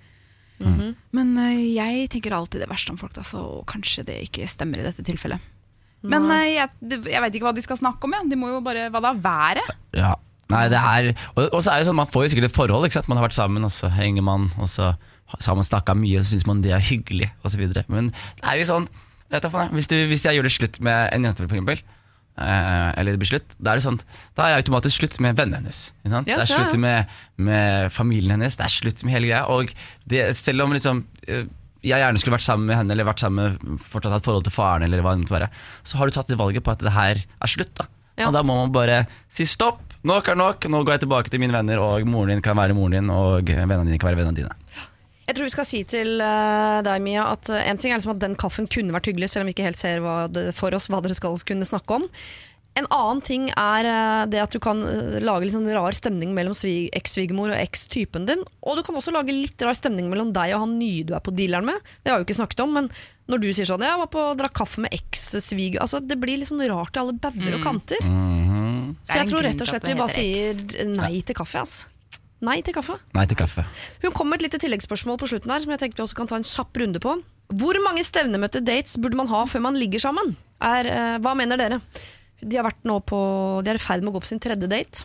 Mhm. 0.71 0.95
Men 1.13 1.33
øh, 1.39 1.63
jeg 1.75 2.11
tenker 2.11 2.37
alltid 2.37 2.65
det 2.65 2.71
verste 2.71 2.95
om 2.95 3.01
folk, 3.01 3.15
da, 3.17 3.23
så 3.23 3.63
kanskje 3.71 4.05
det 4.09 4.21
ikke 4.29 4.49
stemmer 4.51 4.81
i 4.81 4.87
dette 4.87 5.05
tilfellet. 5.07 5.41
Men 6.05 6.29
øh, 6.29 6.45
jeg, 6.53 6.69
jeg 7.09 7.23
vet 7.25 7.35
ikke 7.35 7.49
hva 7.49 7.57
de 7.57 7.65
skal 7.65 7.81
snakke 7.81 8.05
om. 8.05 8.13
Ja. 8.17 8.23
De 8.29 8.37
må 8.37 8.53
jo 8.53 8.61
bare, 8.65 8.91
Hva 8.93 9.01
da? 9.01 9.15
Været? 9.17 9.75
Ja. 9.97 10.15
Nei, 10.53 10.67
det 10.69 10.77
er 10.77 11.15
Og, 11.33 11.47
og 11.57 11.63
så 11.65 11.73
er 11.73 11.81
det 11.81 11.87
sånn, 11.89 11.97
man 11.97 12.11
får 12.13 12.27
jo 12.27 12.33
sikkert 12.35 12.51
et 12.51 12.57
forhold. 12.57 12.85
Ikke 12.85 12.99
sant? 12.99 13.09
Man 13.09 13.17
har 13.17 13.25
vært 13.25 13.39
sammen, 13.39 13.65
og 13.65 13.73
så 13.73 13.89
henger 13.89 14.23
man, 14.23 14.51
og 14.61 14.69
så 14.69 14.93
så 15.41 15.51
har 15.51 15.59
man 15.59 15.67
snakka 15.67 15.95
mye, 15.99 16.19
og 16.21 16.25
så 16.27 16.35
syns 16.35 16.47
man 16.47 16.63
det 16.63 16.75
er 16.77 16.85
hyggelig, 16.85 17.31
osv. 17.47 17.63
Men 17.89 18.11
det 18.13 18.45
er 18.45 18.61
jo 18.61 18.69
sånn 18.69 18.89
vet 19.33 19.43
du 19.43 19.49
hvis, 19.75 19.89
du, 19.91 19.97
hvis 20.11 20.25
jeg 20.29 20.37
gjør 20.37 20.47
det 20.47 20.55
slutt 20.55 20.81
med 20.85 21.09
en 21.15 21.25
jente, 21.27 21.47
for 21.49 21.57
eksempel, 21.57 21.81
eh, 21.81 22.04
eller 22.35 23.15
det 23.15 23.21
blir 23.23 23.31
slutt, 23.31 23.53
da 23.63 23.73
er 23.73 23.79
det 23.79 23.85
sånn 23.85 24.01
Da 24.35 24.49
er 24.49 24.57
det 24.57 24.65
automatisk 24.65 24.99
slutt 24.99 25.21
med 25.23 25.37
vennene 25.39 25.61
hennes. 25.61 25.83
Ja, 26.03 26.23
det 26.27 26.35
er 26.35 26.49
slutt 26.51 26.75
ja. 26.75 26.81
med, 26.83 27.13
med 27.37 27.93
familien 27.95 28.35
hennes, 28.35 28.57
det 28.59 28.67
er 28.67 28.75
slutt 28.75 29.05
med 29.07 29.15
hele 29.15 29.31
greia. 29.31 29.45
Og 29.55 29.71
det, 30.11 30.25
selv 30.39 30.67
om 30.67 30.75
liksom 30.75 31.05
eh, 31.29 31.47
jeg 31.85 32.01
gjerne 32.01 32.21
skulle 32.21 32.39
vært 32.39 32.47
sammen 32.47 32.67
med 32.71 32.79
henne, 32.79 32.95
eller 32.95 33.07
vært 33.07 33.23
sammen 33.23 33.59
med, 33.61 33.83
fortsatt 33.85 34.17
hatt 34.17 34.27
forhold 34.27 34.47
til 34.49 34.55
faren, 34.55 34.87
eller 34.87 35.05
hva 35.05 35.15
det 35.15 35.25
måtte 35.25 35.37
være, 35.37 35.51
så 35.85 36.01
har 36.01 36.09
du 36.09 36.17
tatt 36.17 36.33
det 36.33 36.41
valget 36.41 36.65
på 36.65 36.73
at 36.73 36.83
det 36.83 36.95
her 36.95 37.21
er 37.23 37.55
slutt. 37.55 37.75
da 37.79 37.87
Ja. 38.17 38.29
Og 38.29 38.35
da 38.37 38.45
må 38.47 38.57
man 38.57 38.73
bare 38.75 39.05
si 39.29 39.47
stopp, 39.47 39.83
nok 40.07 40.29
er 40.31 40.39
nok, 40.39 40.67
nå 40.71 40.83
går 40.83 40.97
jeg 40.97 41.05
tilbake 41.05 41.31
til 41.31 41.43
mine 41.43 41.55
venner, 41.55 41.83
og 41.83 42.07
moren 42.09 42.35
din 42.35 42.45
kan 42.45 42.57
være 42.57 42.77
moren 42.77 42.99
din, 42.99 43.11
og 43.11 43.47
vennene 43.47 43.87
dine 43.91 43.99
kan 43.99 44.13
være 44.13 44.23
vennene 44.23 44.39
dine. 44.39 44.55
Jeg 45.25 45.37
tror 45.37 45.47
vi 45.49 45.55
skal 45.55 45.69
si 45.69 45.83
til 45.89 46.19
eh, 46.21 46.79
deg, 46.85 47.05
Mia, 47.05 47.29
at 47.33 47.49
eh, 47.53 47.69
en 47.71 47.79
ting 47.81 47.93
er 47.93 48.01
liksom 48.01 48.17
at 48.17 48.25
den 48.25 48.37
kaffen 48.41 48.69
kunne 48.71 48.93
vært 48.95 49.09
hyggelig, 49.09 49.31
selv 49.33 49.45
om 49.45 49.51
vi 49.51 49.55
ikke 49.57 49.69
helt 49.71 49.81
ser 49.81 50.03
hva 50.05 50.25
det, 50.29 50.51
for 50.57 50.75
oss 50.77 50.91
hva 50.93 51.01
dere 51.05 51.17
skal 51.17 51.39
kunne 51.49 51.69
snakke 51.69 52.01
om. 52.01 52.05
En 52.75 52.89
annen 52.91 53.21
ting 53.25 53.47
er 53.55 53.87
eh, 53.87 54.25
det 54.29 54.43
at 54.43 54.53
du 54.53 54.61
kan 54.63 54.83
lage 55.25 55.47
litt 55.47 55.55
sånn 55.55 55.71
rar 55.73 55.97
stemning 55.97 56.35
mellom 56.37 56.53
eks-svigermor 56.53 57.55
og 57.55 57.61
eks-typen 57.63 58.29
din. 58.29 58.45
Og 58.67 58.77
du 58.77 58.85
kan 58.85 58.99
også 59.01 59.15
lage 59.15 59.33
litt 59.33 59.65
rar 59.65 59.79
stemning 59.79 60.11
mellom 60.13 60.35
deg 60.37 60.57
og 60.57 60.67
han 60.67 60.77
nye 60.81 61.07
du 61.09 61.15
er 61.17 61.25
på 61.25 61.33
dealeren 61.33 61.71
med. 61.71 61.93
Det 62.03 62.13
har 62.13 62.21
vi 62.21 62.29
ikke 62.29 62.41
snakket 62.43 62.65
om, 62.67 62.77
men 62.77 62.93
når 63.31 63.41
du 63.41 63.49
sier 63.57 63.71
sånn 63.71 63.81
'jeg 63.81 63.97
var 64.03 64.11
på 64.13 64.21
å 64.21 64.37
dra 64.37 64.53
kaffe 64.53 64.85
med 64.85 64.93
eks-sviger' 64.93 65.81
altså, 65.81 66.05
Det 66.05 66.21
blir 66.21 66.37
litt 66.37 66.51
sånn 66.53 66.69
rart 66.69 66.97
i 66.97 67.01
alle 67.01 67.17
bauger 67.17 67.57
og 67.57 67.65
kanter. 67.65 68.03
Mm. 68.05 68.45
Så 68.45 68.53
-hmm. 68.53 68.95
Så 69.05 69.19
jeg 69.19 69.29
tror 69.29 69.43
rett 69.43 69.61
og 69.61 69.69
slett 69.69 69.89
vi 69.89 69.95
bare 69.95 70.13
sier 70.13 70.87
nei 70.87 71.23
til 71.23 71.35
kaffe. 71.35 71.61
ass. 71.61 71.87
Nei 72.45 72.59
til 72.67 72.75
kaffe. 72.77 72.99
Nei 73.17 73.25
til 73.31 73.39
kaffe. 73.41 73.65
Hun 74.05 74.13
kom 74.17 74.29
med 74.31 74.41
et 74.43 74.49
lite 74.49 74.61
tilleggsspørsmål 74.65 75.19
på 75.23 75.29
slutten 75.31 75.51
her, 75.55 75.63
som 75.65 75.73
jeg 75.75 75.81
tenkte 75.83 76.01
vi 76.03 76.05
også 76.07 76.19
kan 76.19 76.31
ta 76.31 76.37
en 76.41 76.47
kjapp 76.49 76.81
runde 76.83 77.01
på. 77.03 77.17
Hvor 77.55 77.79
mange 77.85 78.05
stevnemøtte 78.07 78.63
dates 78.65 78.97
burde 79.01 79.19
man 79.21 79.29
ha 79.31 79.45
før 79.49 79.63
man 79.67 79.79
ligger 79.81 80.01
sammen? 80.03 80.35
Er, 80.65 80.87
eh, 80.89 81.17
hva 81.25 81.35
mener 81.37 81.61
dere? 81.61 81.81
De 82.45 82.57
har 82.59 82.65
vært 82.67 82.85
nå 82.85 82.99
på 83.09 83.19
De 83.65 83.71
er 83.73 83.79
i 83.79 83.83
ferd 83.83 84.03
med 84.05 84.13
å 84.13 84.17
gå 84.19 84.23
på 84.25 84.31
sin 84.33 84.41
tredje 84.43 84.69
date. 84.69 85.05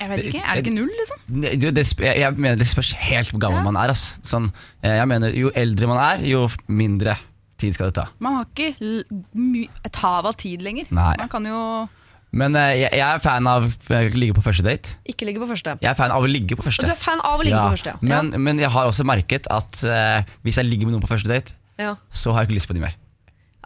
Jeg 0.00 0.08
vet 0.10 0.24
ikke, 0.26 0.40
Er 0.42 0.54
det 0.58 0.64
ikke 0.66 0.74
null, 0.74 0.90
liksom? 0.98 1.18
Det, 1.42 1.74
det, 1.76 1.84
jeg 2.02 2.32
mener 2.36 2.56
det 2.58 2.66
spørs 2.66 2.90
helt 3.06 3.30
hvor 3.30 3.38
gammel 3.40 3.60
Ja. 3.62 3.64
man 3.70 3.76
er. 3.84 3.90
ass. 3.94 4.18
Sånn, 4.26 4.48
eh, 4.82 4.96
jeg 4.98 5.06
mener 5.08 5.30
Jo 5.36 5.50
eldre 5.54 5.86
man 5.86 5.98
er, 6.02 6.24
jo 6.26 6.48
mindre 6.66 7.16
tid 7.58 7.74
skal 7.74 7.92
det 7.92 7.94
ta. 7.94 8.08
Man 8.18 8.34
har 8.40 8.48
ikke 8.50 8.74
l 8.80 9.04
my 9.32 9.68
et 9.86 9.96
hav 10.02 10.26
av 10.26 10.34
tid 10.36 10.60
lenger. 10.62 10.86
Nei. 10.90 11.14
Man 11.18 11.28
kan 11.28 11.44
jo 11.46 11.88
Men 12.36 12.56
eh, 12.58 12.72
jeg, 12.82 12.90
jeg 13.00 13.06
er 13.06 13.22
fan 13.24 13.48
av 13.48 13.64
å 13.66 14.00
ligge 14.16 14.36
på 14.36 14.44
første 14.44 14.66
date. 14.66 14.96
Ikke 15.08 15.28
ligge 15.28 15.40
på 15.42 15.48
første. 15.48 15.76
Jeg 15.80 15.90
er 15.90 15.96
fan 15.98 16.12
av 16.12 16.26
å 16.26 16.28
ligge 16.30 16.58
på 16.58 16.64
Og 16.64 16.68
første. 16.68 16.84
du 16.84 16.92
er 16.92 17.00
fan 17.00 17.22
av 17.24 17.40
å 17.40 17.46
ligge 17.46 17.56
Ja, 17.56 17.64
på 17.70 17.78
første, 17.78 17.96
ja. 17.96 18.02
Men, 18.04 18.34
men 18.44 18.60
jeg 18.60 18.72
har 18.74 18.90
også 18.90 19.06
merket 19.08 19.48
at 19.52 19.80
uh, 19.88 20.20
hvis 20.44 20.60
jeg 20.60 20.68
ligger 20.68 20.88
med 20.90 20.96
noen 20.96 21.04
på 21.04 21.10
første 21.14 21.32
date, 21.32 21.56
ja. 21.80 21.96
så 22.12 22.34
har 22.34 22.44
jeg 22.44 22.50
ikke 22.50 22.58
lyst 22.60 22.70
på 22.70 22.76
dem 22.76 22.86
mer. 22.86 22.96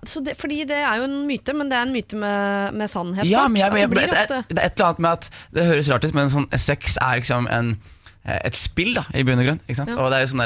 Så 0.09 0.23
det, 0.25 0.37
fordi 0.41 0.63
det 0.65 0.79
er 0.81 1.01
jo 1.03 1.09
en 1.11 1.17
myte, 1.29 1.53
men 1.57 1.69
det 1.69 1.77
er 1.77 1.85
en 1.85 1.93
myte 1.93 2.17
med, 2.17 2.77
med 2.79 2.89
sannhet. 2.89 3.27
Ja, 3.29 3.45
men 3.51 3.61
jeg, 3.61 3.75
jeg, 3.77 3.91
det 3.91 4.07
det, 4.09 4.21
er, 4.23 4.45
et 4.49 4.79
eller 4.79 4.87
annet 4.87 5.03
med 5.05 5.11
at 5.11 5.27
Det 5.53 5.67
høres 5.69 5.91
rart 5.93 6.07
ut, 6.07 6.15
men 6.17 6.33
sånn, 6.33 6.47
sex 6.57 6.97
er 7.03 7.21
liksom 7.21 7.51
en, 7.53 7.75
eh, 7.77 7.99
et 8.21 8.57
spill, 8.59 8.93
da, 8.99 9.07
i 9.17 9.23
bunn 9.25 9.41
og 9.41 9.47
grunn. 9.47 9.61
Ja. 9.73 9.85
Og 9.97 10.11
det 10.13 10.19
er 10.19 10.25
jo 10.27 10.31
sånn 10.35 10.43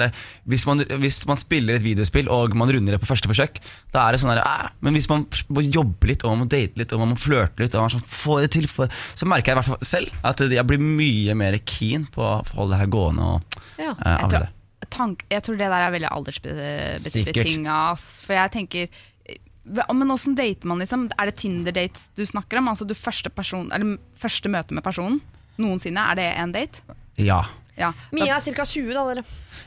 hvis, 0.50 0.64
man, 0.69 0.83
hvis 1.02 1.19
man 1.26 1.38
spiller 1.40 1.78
et 1.78 1.85
videospill 1.85 2.31
og 2.31 2.54
man 2.59 2.71
runder 2.71 2.95
det 2.95 3.00
på 3.02 3.09
første 3.09 3.31
forsøk, 3.31 3.59
da 3.95 4.04
er 4.04 4.14
det 4.14 4.21
sånn 4.23 4.31
derre 4.31 4.47
«Æ», 4.47 4.69
Men 4.87 4.95
hvis 4.95 5.09
man 5.11 5.25
må 5.50 5.64
jobbe 5.64 6.11
litt, 6.12 6.23
og 6.23 6.35
man 6.35 6.45
må 6.45 6.50
date 6.50 6.78
litt, 6.78 6.93
og 6.95 7.02
man 7.02 7.14
må 7.14 7.19
flørte 7.19 7.64
litt, 7.64 7.75
og 7.75 7.87
man 7.87 7.95
sånn, 7.97 8.04
få 8.07 8.38
det 8.45 8.52
til, 8.54 8.69
for, 8.71 8.93
så 9.19 9.26
merker 9.31 9.50
jeg 9.50 9.57
i 9.57 9.61
hvert 9.61 9.71
fall 9.73 9.88
selv 9.90 10.28
at 10.31 10.43
jeg 10.54 10.66
blir 10.69 10.83
mye 10.83 11.35
mer 11.38 11.57
keen 11.66 12.07
på 12.14 12.23
å 12.23 12.37
holde 12.54 12.76
det 12.76 12.83
her 12.85 12.93
gående. 12.95 13.33
Og, 13.35 13.59
ja. 13.83 13.90
eh, 13.90 14.21
jeg 14.23 14.31
tror, 14.31 14.47
det. 14.47 14.90
tank, 14.95 15.26
jeg 15.35 15.47
tror 15.49 15.59
det 15.59 15.73
der 15.75 15.88
er 15.88 15.97
veldig 15.97 16.12
aldersbetinga. 16.21 17.81
For 17.99 18.38
jeg 18.38 18.54
tenker 18.54 18.87
eh, 18.87 19.43
Men 19.90 20.14
åssen 20.14 20.38
dater 20.38 20.71
man, 20.71 20.83
liksom? 20.85 21.09
Er 21.19 21.33
det 21.33 21.40
Tinder-date 21.43 22.07
du 22.14 22.23
snakker 22.28 22.62
om? 22.62 22.71
Altså 22.71 22.87
du 22.87 22.95
første, 22.95 23.35
person, 23.35 23.66
eller 23.75 23.99
første 24.23 24.52
møte 24.52 24.78
med 24.78 24.87
personen 24.87 25.19
noensinne? 25.59 26.07
Er 26.12 26.23
det 26.23 26.31
en 26.38 26.54
date? 26.54 26.97
Ja. 27.21 27.43
Ja. 27.76 27.93
Mia 28.14 28.37
er 28.37 28.40
ca. 28.54 28.64
20, 28.64 28.93
da, 28.95 29.04
dere. 29.11 29.25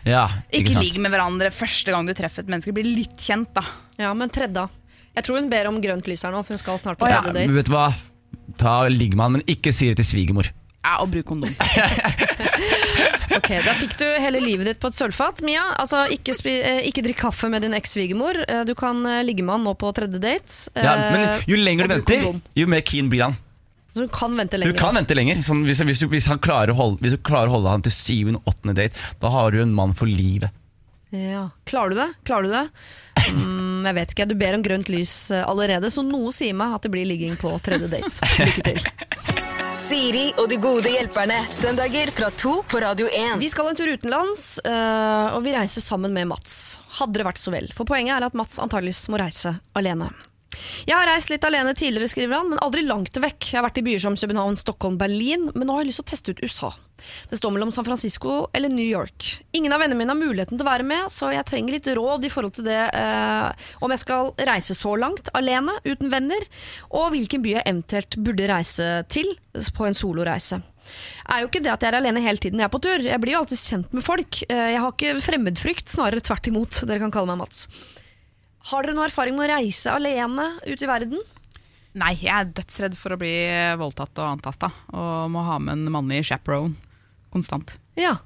ja 0.08 0.26
Ikke, 0.48 0.62
ikke 0.62 0.74
sant? 0.78 0.86
ligg 0.86 1.00
med 1.04 1.12
hverandre 1.12 1.50
første 1.52 1.92
gang 1.92 2.08
du 2.08 2.14
treffer 2.16 2.46
et 2.46 2.52
menneske. 2.54 2.72
Bli 2.74 2.84
litt 2.96 3.18
kjent, 3.20 3.50
da. 3.58 3.64
Ja, 4.00 4.14
men 4.14 4.30
tredje. 4.30 4.68
Jeg 5.18 5.26
tror 5.26 5.40
hun 5.42 5.50
ber 5.50 5.68
om 5.68 5.82
grønt 5.82 6.08
lys 6.08 6.24
her 6.24 6.32
nå, 6.32 6.44
for 6.46 6.54
hun 6.56 6.62
skal 6.62 6.78
snart 6.80 7.00
på 7.02 7.08
ja. 7.10 7.22
tredje 7.24 7.34
Men 7.34 7.52
date. 7.54 7.58
vet 7.58 7.66
du 7.72 7.74
hva? 7.76 7.88
Ta 8.58 8.78
Ligg 8.90 9.16
med 9.18 9.24
han, 9.26 9.32
men 9.40 9.44
ikke 9.50 9.74
si 9.76 9.90
det 9.92 9.98
til 10.04 10.06
svigermor. 10.14 10.48
Ja, 10.88 11.02
og 11.04 11.10
bruk 11.12 11.26
kondom. 11.28 11.50
Ok, 13.38 13.50
Da 13.66 13.74
fikk 13.78 13.98
du 14.00 14.06
hele 14.24 14.40
livet 14.42 14.66
ditt 14.70 14.80
på 14.82 14.90
et 14.90 14.96
sølvfat. 14.98 15.42
Mia, 15.46 15.62
altså 15.82 16.06
ikke, 16.14 16.34
spi, 16.38 16.54
eh, 16.64 16.80
ikke 16.90 17.04
drikk 17.06 17.20
kaffe 17.26 17.50
med 17.52 17.62
din 17.66 17.76
eks-svigermor. 17.78 18.40
Eh, 18.48 18.64
Du 18.66 18.74
kan 18.78 19.04
eh, 19.06 19.20
ligge 19.28 19.44
med 19.46 19.58
han 19.58 19.66
nå 19.68 19.74
på 19.78 19.92
tredje 19.94 20.20
date. 20.24 20.72
Ja, 20.76 20.96
Eh, 20.96 21.12
men 21.14 21.44
jo 21.52 21.60
lenger 21.60 21.88
du 21.88 21.94
bruk 21.94 21.98
venter, 22.08 22.24
kondom. 22.24 22.42
jo 22.56 22.68
mer 22.72 22.82
keen 22.88 23.10
blir 23.12 23.24
han. 23.28 23.36
Så 23.98 24.06
hun 24.06 24.14
kan 24.14 24.38
vente 24.38 24.60
Du 24.62 24.68
Hun 24.70 24.78
kan 24.78 24.94
vente 24.94 25.16
lenger. 25.18 25.42
Sånn, 25.42 25.64
hvis, 25.66 25.82
hvis, 25.82 26.04
hvis, 26.12 26.30
han 26.30 26.38
klarer 26.44 26.76
å 26.76 26.78
holde, 26.78 27.02
hvis 27.02 27.16
hun 27.18 27.26
klarer 27.26 27.50
å 27.50 27.58
holde 27.58 27.74
han 27.74 27.86
til 27.88 27.96
syvende 27.96 28.44
og 28.44 28.54
åttende 28.54 28.78
date, 28.78 29.06
da 29.24 29.32
har 29.34 29.56
du 29.56 29.64
en 29.64 29.74
mann 29.74 29.96
for 29.98 30.06
livet. 30.06 30.54
Ja. 31.10 31.48
Klarer 31.66 31.96
du 31.96 31.96
det? 31.96 32.08
Klarer 32.28 32.46
du 32.46 32.54
det? 32.54 32.64
Mm, 33.34 33.88
jeg 33.88 33.98
vet 33.98 34.14
ikke. 34.14 34.28
Du 34.30 34.36
ber 34.38 34.58
om 34.58 34.64
grønt 34.66 34.92
lys 34.94 35.16
eh, 35.34 35.42
allerede, 35.48 35.90
så 35.90 36.04
noe 36.06 36.30
sier 36.36 36.54
meg 36.58 36.78
at 36.78 36.86
det 36.86 36.94
blir 36.94 37.10
ligging 37.10 37.40
på 37.42 37.56
tredje 37.66 37.90
date. 37.90 38.30
Lykke 38.44 38.66
til. 38.68 38.86
Siri 39.82 40.28
og 40.38 40.50
de 40.52 40.62
gode 40.62 40.94
hjelperne. 40.94 41.40
Søndager 41.54 42.14
fra 42.14 42.30
to 42.38 42.60
på 42.70 42.82
Radio 42.84 43.10
1. 43.10 43.38
Vi 43.42 43.50
skal 43.50 43.72
en 43.72 43.80
tur 43.80 43.90
utenlands, 43.90 44.46
øh, 44.62 45.36
og 45.38 45.42
vi 45.48 45.58
reiser 45.58 45.86
sammen 45.86 46.14
med 46.14 46.30
Mats. 46.36 46.78
Hadde 47.00 47.18
det 47.18 47.28
vært 47.32 47.42
så 47.42 47.54
vel. 47.56 47.72
For 47.78 47.88
poenget 47.88 48.20
er 48.20 48.30
at 48.30 48.38
Mats 48.38 48.62
antageligvis 48.62 49.08
må 49.14 49.22
reise 49.22 49.58
alene. 49.78 50.12
Jeg 50.88 50.96
har 50.96 51.08
reist 51.10 51.30
litt 51.32 51.46
alene 51.48 51.74
tidligere, 51.78 52.10
skriver 52.12 52.40
han, 52.40 52.52
men 52.54 52.62
aldri 52.64 52.84
langt 52.88 53.18
vekk. 53.20 53.52
Jeg 53.52 53.60
har 53.60 53.66
vært 53.68 53.80
i 53.82 53.86
byer 53.88 54.04
som 54.04 54.18
København, 54.20 54.58
Stockholm, 54.60 54.98
Berlin, 55.00 55.50
men 55.56 55.68
nå 55.68 55.76
har 55.78 55.84
jeg 55.86 55.92
lyst 55.92 56.02
til 56.04 56.08
å 56.08 56.12
teste 56.14 56.36
ut 56.36 56.44
USA. 56.46 56.72
Det 57.30 57.38
står 57.38 57.54
mellom 57.54 57.70
San 57.72 57.86
Francisco 57.86 58.48
eller 58.58 58.72
New 58.74 58.86
York. 58.86 59.28
Ingen 59.54 59.74
av 59.76 59.84
vennene 59.84 60.00
mine 60.00 60.14
har 60.16 60.18
muligheten 60.18 60.58
til 60.58 60.66
å 60.66 60.70
være 60.70 60.88
med, 60.88 61.12
så 61.14 61.30
jeg 61.34 61.46
trenger 61.46 61.76
litt 61.78 61.90
råd 61.98 62.26
i 62.26 62.32
forhold 62.34 62.56
til 62.58 62.66
det 62.68 62.80
eh, 62.90 63.68
om 63.86 63.94
jeg 63.94 64.02
skal 64.02 64.32
reise 64.50 64.74
så 64.78 64.96
langt 64.98 65.30
alene, 65.38 65.76
uten 65.86 66.10
venner, 66.14 66.48
og 66.90 67.12
hvilken 67.14 67.44
by 67.46 67.54
jeg 67.60 67.68
eventuelt 67.70 68.18
burde 68.26 68.50
reise 68.50 68.90
til 69.14 69.30
på 69.78 69.86
en 69.88 69.98
soloreise. 69.98 70.60
er 71.30 71.44
jo 71.44 71.48
ikke 71.52 71.62
det 71.62 71.72
at 71.74 71.84
jeg 71.86 71.92
er 71.94 72.00
alene 72.00 72.22
hele 72.24 72.42
tiden 72.42 72.60
jeg 72.62 72.66
er 72.70 72.74
på 72.74 72.82
tur. 72.82 73.06
Jeg 73.06 73.22
blir 73.22 73.36
jo 73.36 73.44
alltid 73.44 73.62
kjent 73.62 73.94
med 73.94 74.06
folk. 74.06 74.42
Eh, 74.50 74.66
Jeg 74.74 74.82
har 74.82 74.92
ikke 74.96 75.22
fremmedfrykt, 75.22 75.94
snarere 75.94 76.24
tvert 76.26 76.50
imot. 76.50 76.82
Dere 76.88 77.00
kan 77.06 77.14
kalle 77.14 77.30
meg 77.34 77.46
Mats. 77.46 77.68
Har 78.68 78.84
dere 78.84 78.98
noe 78.98 79.08
erfaring 79.08 79.36
med 79.38 79.48
å 79.48 79.54
reise 79.56 79.94
alene 79.96 80.50
ut 80.68 80.82
i 80.84 80.90
verden? 80.90 81.22
Nei, 81.98 82.14
jeg 82.20 82.34
er 82.34 82.50
dødsredd 82.58 82.98
for 83.00 83.16
å 83.16 83.20
bli 83.20 83.32
voldtatt 83.80 84.20
og 84.20 84.34
antasta. 84.36 84.70
Og 84.92 85.30
må 85.32 85.44
ha 85.48 85.56
med 85.62 85.78
en 85.78 85.94
mannlig 85.94 86.26
chaperone 86.28 86.76
konstant. 87.34 87.78
Ja. 87.98 88.18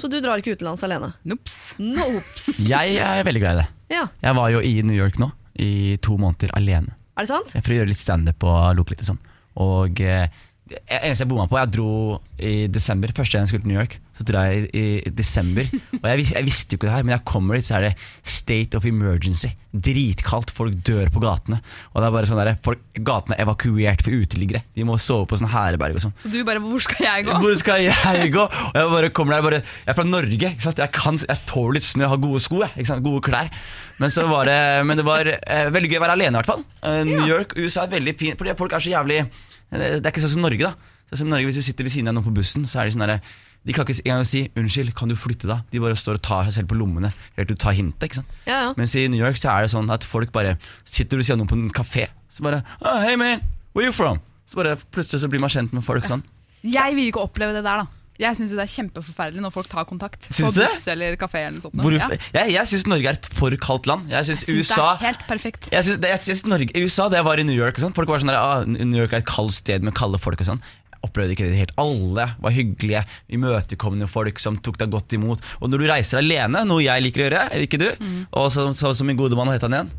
Så 0.00 0.08
du 0.12 0.18
drar 0.20 0.40
ikke 0.40 0.56
utenlands 0.56 0.82
alene? 0.84 1.12
Nops. 1.28 1.58
Nops. 1.80 2.48
Jeg 2.72 2.96
er 3.00 3.22
veldig 3.28 3.42
glad 3.44 3.58
i 3.58 3.62
det. 3.62 3.68
Ja, 3.92 4.06
Jeg 4.22 4.36
var 4.36 4.50
jo 4.52 4.60
i 4.64 4.74
New 4.86 4.96
York 4.96 5.16
nå, 5.20 5.30
i 5.60 5.96
to 6.04 6.16
måneder 6.20 6.52
alene. 6.56 6.96
Er 7.16 7.26
det 7.26 7.30
sant? 7.32 7.52
For 7.54 7.72
å 7.72 7.78
gjøre 7.80 7.92
litt 7.92 8.00
standup 8.00 8.44
og 8.48 8.58
loke 8.78 8.94
litt 8.94 9.04
og 9.04 9.12
sånn. 9.12 9.22
Og 9.60 10.00
eh, 10.04 10.28
eneste 10.70 11.24
jeg 11.24 11.30
bomma 11.30 11.48
på 11.50 11.58
Jeg 11.58 11.72
dro 11.74 11.92
i 12.40 12.66
desember, 12.72 13.12
første 13.14 13.36
gang 13.36 13.44
jeg 13.44 13.52
skulle 13.52 13.64
til 13.64 13.72
New 13.72 13.80
York. 13.80 13.98
Så 14.16 14.24
dro 14.28 14.42
jeg 14.44 14.68
i, 14.76 14.84
i 15.00 15.10
desember. 15.16 15.66
Og 15.98 16.06
jeg, 16.08 16.26
jeg 16.34 16.46
visste 16.46 16.74
jo 16.74 16.78
ikke 16.78 16.88
det 16.88 16.94
her, 16.94 17.06
men 17.06 17.14
jeg 17.14 17.24
kommer 17.28 17.56
dit, 17.56 17.66
så 17.68 17.78
er 17.78 17.86
det 17.88 17.92
state 18.22 18.78
of 18.78 18.86
emergency. 18.88 19.50
Dritkaldt, 19.72 20.52
folk 20.54 20.78
dør 20.86 21.10
på 21.12 21.22
gatene. 21.22 21.60
Og 21.92 22.00
det 22.00 22.08
er 22.08 22.14
bare 22.16 22.30
sånn 22.30 22.40
der, 22.40 22.52
folk, 22.64 22.82
Gatene 23.00 23.36
er 23.38 23.46
evakuert 23.46 24.04
for 24.04 24.12
uteliggere. 24.12 24.62
De 24.76 24.84
må 24.84 24.98
sove 25.00 25.28
på 25.30 25.38
sånn 25.40 25.50
herberg 25.52 25.96
og 25.96 26.04
sånn. 26.04 26.16
Og 26.26 26.34
du 26.34 26.40
bare 26.46 26.62
Hvor 26.62 26.84
skal 26.84 27.06
jeg 27.06 27.28
gå? 27.28 27.36
Hvor 27.44 27.60
skal 27.62 27.84
jeg 27.86 28.32
gå? 28.34 28.46
Og 28.46 28.80
jeg 28.80 28.94
bare 28.94 29.12
kommer 29.16 29.36
der, 29.36 29.46
bare, 29.46 29.62
jeg 29.84 29.92
er 29.94 30.00
fra 30.00 30.08
Norge, 30.08 30.40
ikke 30.40 30.66
sant? 30.66 30.82
Jeg, 30.84 30.94
kan, 30.96 31.20
jeg 31.24 31.46
tåler 31.48 31.78
litt 31.78 31.88
snø, 31.88 32.04
jeg 32.06 32.14
har 32.14 32.24
gode 32.24 32.42
sko, 32.44 32.62
jeg, 32.64 32.74
ikke 32.76 32.92
sant? 32.92 33.06
gode 33.06 33.24
klær. 33.24 33.52
Men, 34.00 34.12
så 34.12 34.26
var 34.28 34.48
det, 34.48 34.58
men 34.88 35.00
det 35.00 35.04
var 35.06 35.28
eh, 35.28 35.68
veldig 35.72 35.92
gøy 35.92 36.00
å 36.00 36.04
være 36.06 36.18
alene, 36.18 36.34
i 36.34 36.40
hvert 36.40 36.52
fall. 36.52 36.66
Eh, 36.84 37.02
New 37.08 37.28
York, 37.28 37.56
USA 37.60 37.86
er 37.86 37.96
veldig 37.96 38.16
fint, 38.20 38.40
fordi 38.40 38.56
folk 38.58 38.76
er 38.76 38.84
så 38.84 38.92
jævlig 38.92 39.24
Det 39.70 40.00
er 40.00 40.10
ikke 40.10 40.24
sånn 40.24 40.36
som 40.36 40.42
Norge, 40.42 40.66
da. 40.66 40.74
Sånn 41.10 41.22
som 41.24 41.30
Norge, 41.30 41.46
Hvis 41.46 41.60
du 41.60 41.62
sitter 41.62 41.86
ved 41.86 41.94
siden 41.94 42.10
av 42.10 42.16
noen 42.16 42.26
på 42.26 42.34
bussen, 42.40 42.66
så 42.66 42.80
er 42.80 42.88
de 42.88 42.96
sånn 42.96 43.06
derre 43.06 43.20
de 43.60 43.74
klarer 43.76 43.92
ikke 43.92 44.06
engang 44.08 44.24
å 44.24 44.28
si 44.28 44.40
'unnskyld, 44.56 44.94
kan 44.96 45.08
du 45.08 45.14
flytte 45.14 45.46
da?' 45.46 45.60
De 45.70 45.80
bare 45.80 45.92
står 45.92 46.16
og 46.16 46.22
tar 46.22 46.44
seg 46.44 46.54
selv 46.54 46.68
på 46.68 46.78
lommene. 46.80 47.12
Til 47.36 47.44
du 47.44 47.54
tar 47.54 47.76
hintet. 47.76 48.08
ikke 48.08 48.14
sant? 48.14 48.26
Ja, 48.46 48.62
ja. 48.64 48.74
Mens 48.76 48.94
i 48.96 49.06
New 49.06 49.20
York 49.20 49.36
så 49.36 49.52
er 49.52 49.62
det 49.62 49.70
sånn 49.70 49.90
at 49.92 50.02
folk 50.02 50.32
bare 50.32 50.56
sitter 50.84 51.18
ved 51.18 51.26
siden 51.26 51.40
av 51.40 51.44
noen 51.44 51.48
på 51.52 51.58
en 51.60 51.70
kafé, 51.70 52.08
så 52.30 52.40
bare 52.42 52.64
oh, 52.80 53.04
'Hey 53.04 53.16
man, 53.16 53.40
where 53.74 53.84
you 53.84 53.92
from?' 53.92 54.20
Så 54.46 54.56
bare 54.56 54.76
plutselig 54.76 55.20
så 55.20 55.28
blir 55.28 55.40
man 55.40 55.50
kjent 55.50 55.72
med 55.72 55.84
folk 55.84 56.04
sånn. 56.04 56.24
Jeg 56.64 56.94
vil 56.96 57.12
ikke 57.12 57.20
oppleve 57.20 57.52
det 57.52 57.62
der, 57.64 57.84
da. 57.84 57.86
Jeg 58.20 58.36
syns 58.36 58.52
det 58.52 58.64
er 58.64 58.72
kjempeforferdelig 58.74 59.44
når 59.44 59.54
folk 59.54 59.70
tar 59.70 59.86
kontakt. 59.88 60.28
På 60.36 60.50
buss 60.52 60.88
eller 60.92 61.16
kafé 61.20 61.46
eller 61.48 61.62
sånt. 61.64 61.78
Hvor, 61.80 61.96
Ja. 61.96 62.08
Jeg, 62.34 62.52
jeg 62.54 62.68
syns 62.68 62.86
Norge 62.90 63.08
er 63.08 63.18
et 63.18 63.30
for 63.36 63.54
kaldt 63.60 63.88
land. 63.88 64.10
Jeg 64.12 64.28
syns 64.28 64.44
USA 64.48 64.90
Det 64.92 65.00
er 65.00 65.06
helt 65.06 65.24
perfekt. 65.28 65.70
jeg 65.72 65.84
synes, 65.84 66.04
jeg 66.04 66.20
synes 66.26 66.44
Norge, 66.46 66.84
USA, 66.84 67.08
da 67.08 67.20
jeg 67.20 67.24
var 67.24 67.40
i 67.40 67.46
New 67.48 67.56
York 67.56 67.80
og 67.80 67.86
sånt, 67.86 67.96
Folk 67.96 68.08
var 68.12 68.22
sånn 68.22 68.32
der, 68.32 68.38
ah, 68.38 68.64
New 68.68 69.00
York 69.00 69.12
er 69.16 69.24
et 69.24 69.28
kaldt 69.28 69.56
sted 69.56 69.82
med 69.86 69.96
kalde 69.96 70.20
folk 70.20 70.40
og 70.40 70.52
sånn 70.52 70.62
opplevde 71.06 71.32
ikke 71.32 71.48
det 71.48 71.56
helt 71.56 71.72
Alle 71.80 72.26
var 72.42 72.54
hyggelige, 72.54 73.04
imøtekommende 73.32 74.08
folk 74.10 74.40
Som 74.42 74.58
tok 74.60 74.76
deg 74.80 74.92
godt 74.92 75.16
imot 75.16 75.44
Og 75.60 75.72
når 75.72 75.82
du 75.82 75.88
reiser 75.90 76.20
alene, 76.20 76.64
noe 76.68 76.84
jeg 76.84 77.06
liker 77.06 77.24
å 77.24 77.28
gjøre, 77.28 77.64
ikke 77.66 77.80
du? 77.80 77.88
Mm. 78.00 78.20
Og 78.36 78.50
så, 78.52 78.68
så, 78.76 78.92
som 78.96 79.08
min 79.08 79.18
gode 79.18 79.38
mann, 79.38 79.48
hva 79.50 79.56
heter 79.56 79.70
han 79.70 79.78
igjen? 79.80 79.92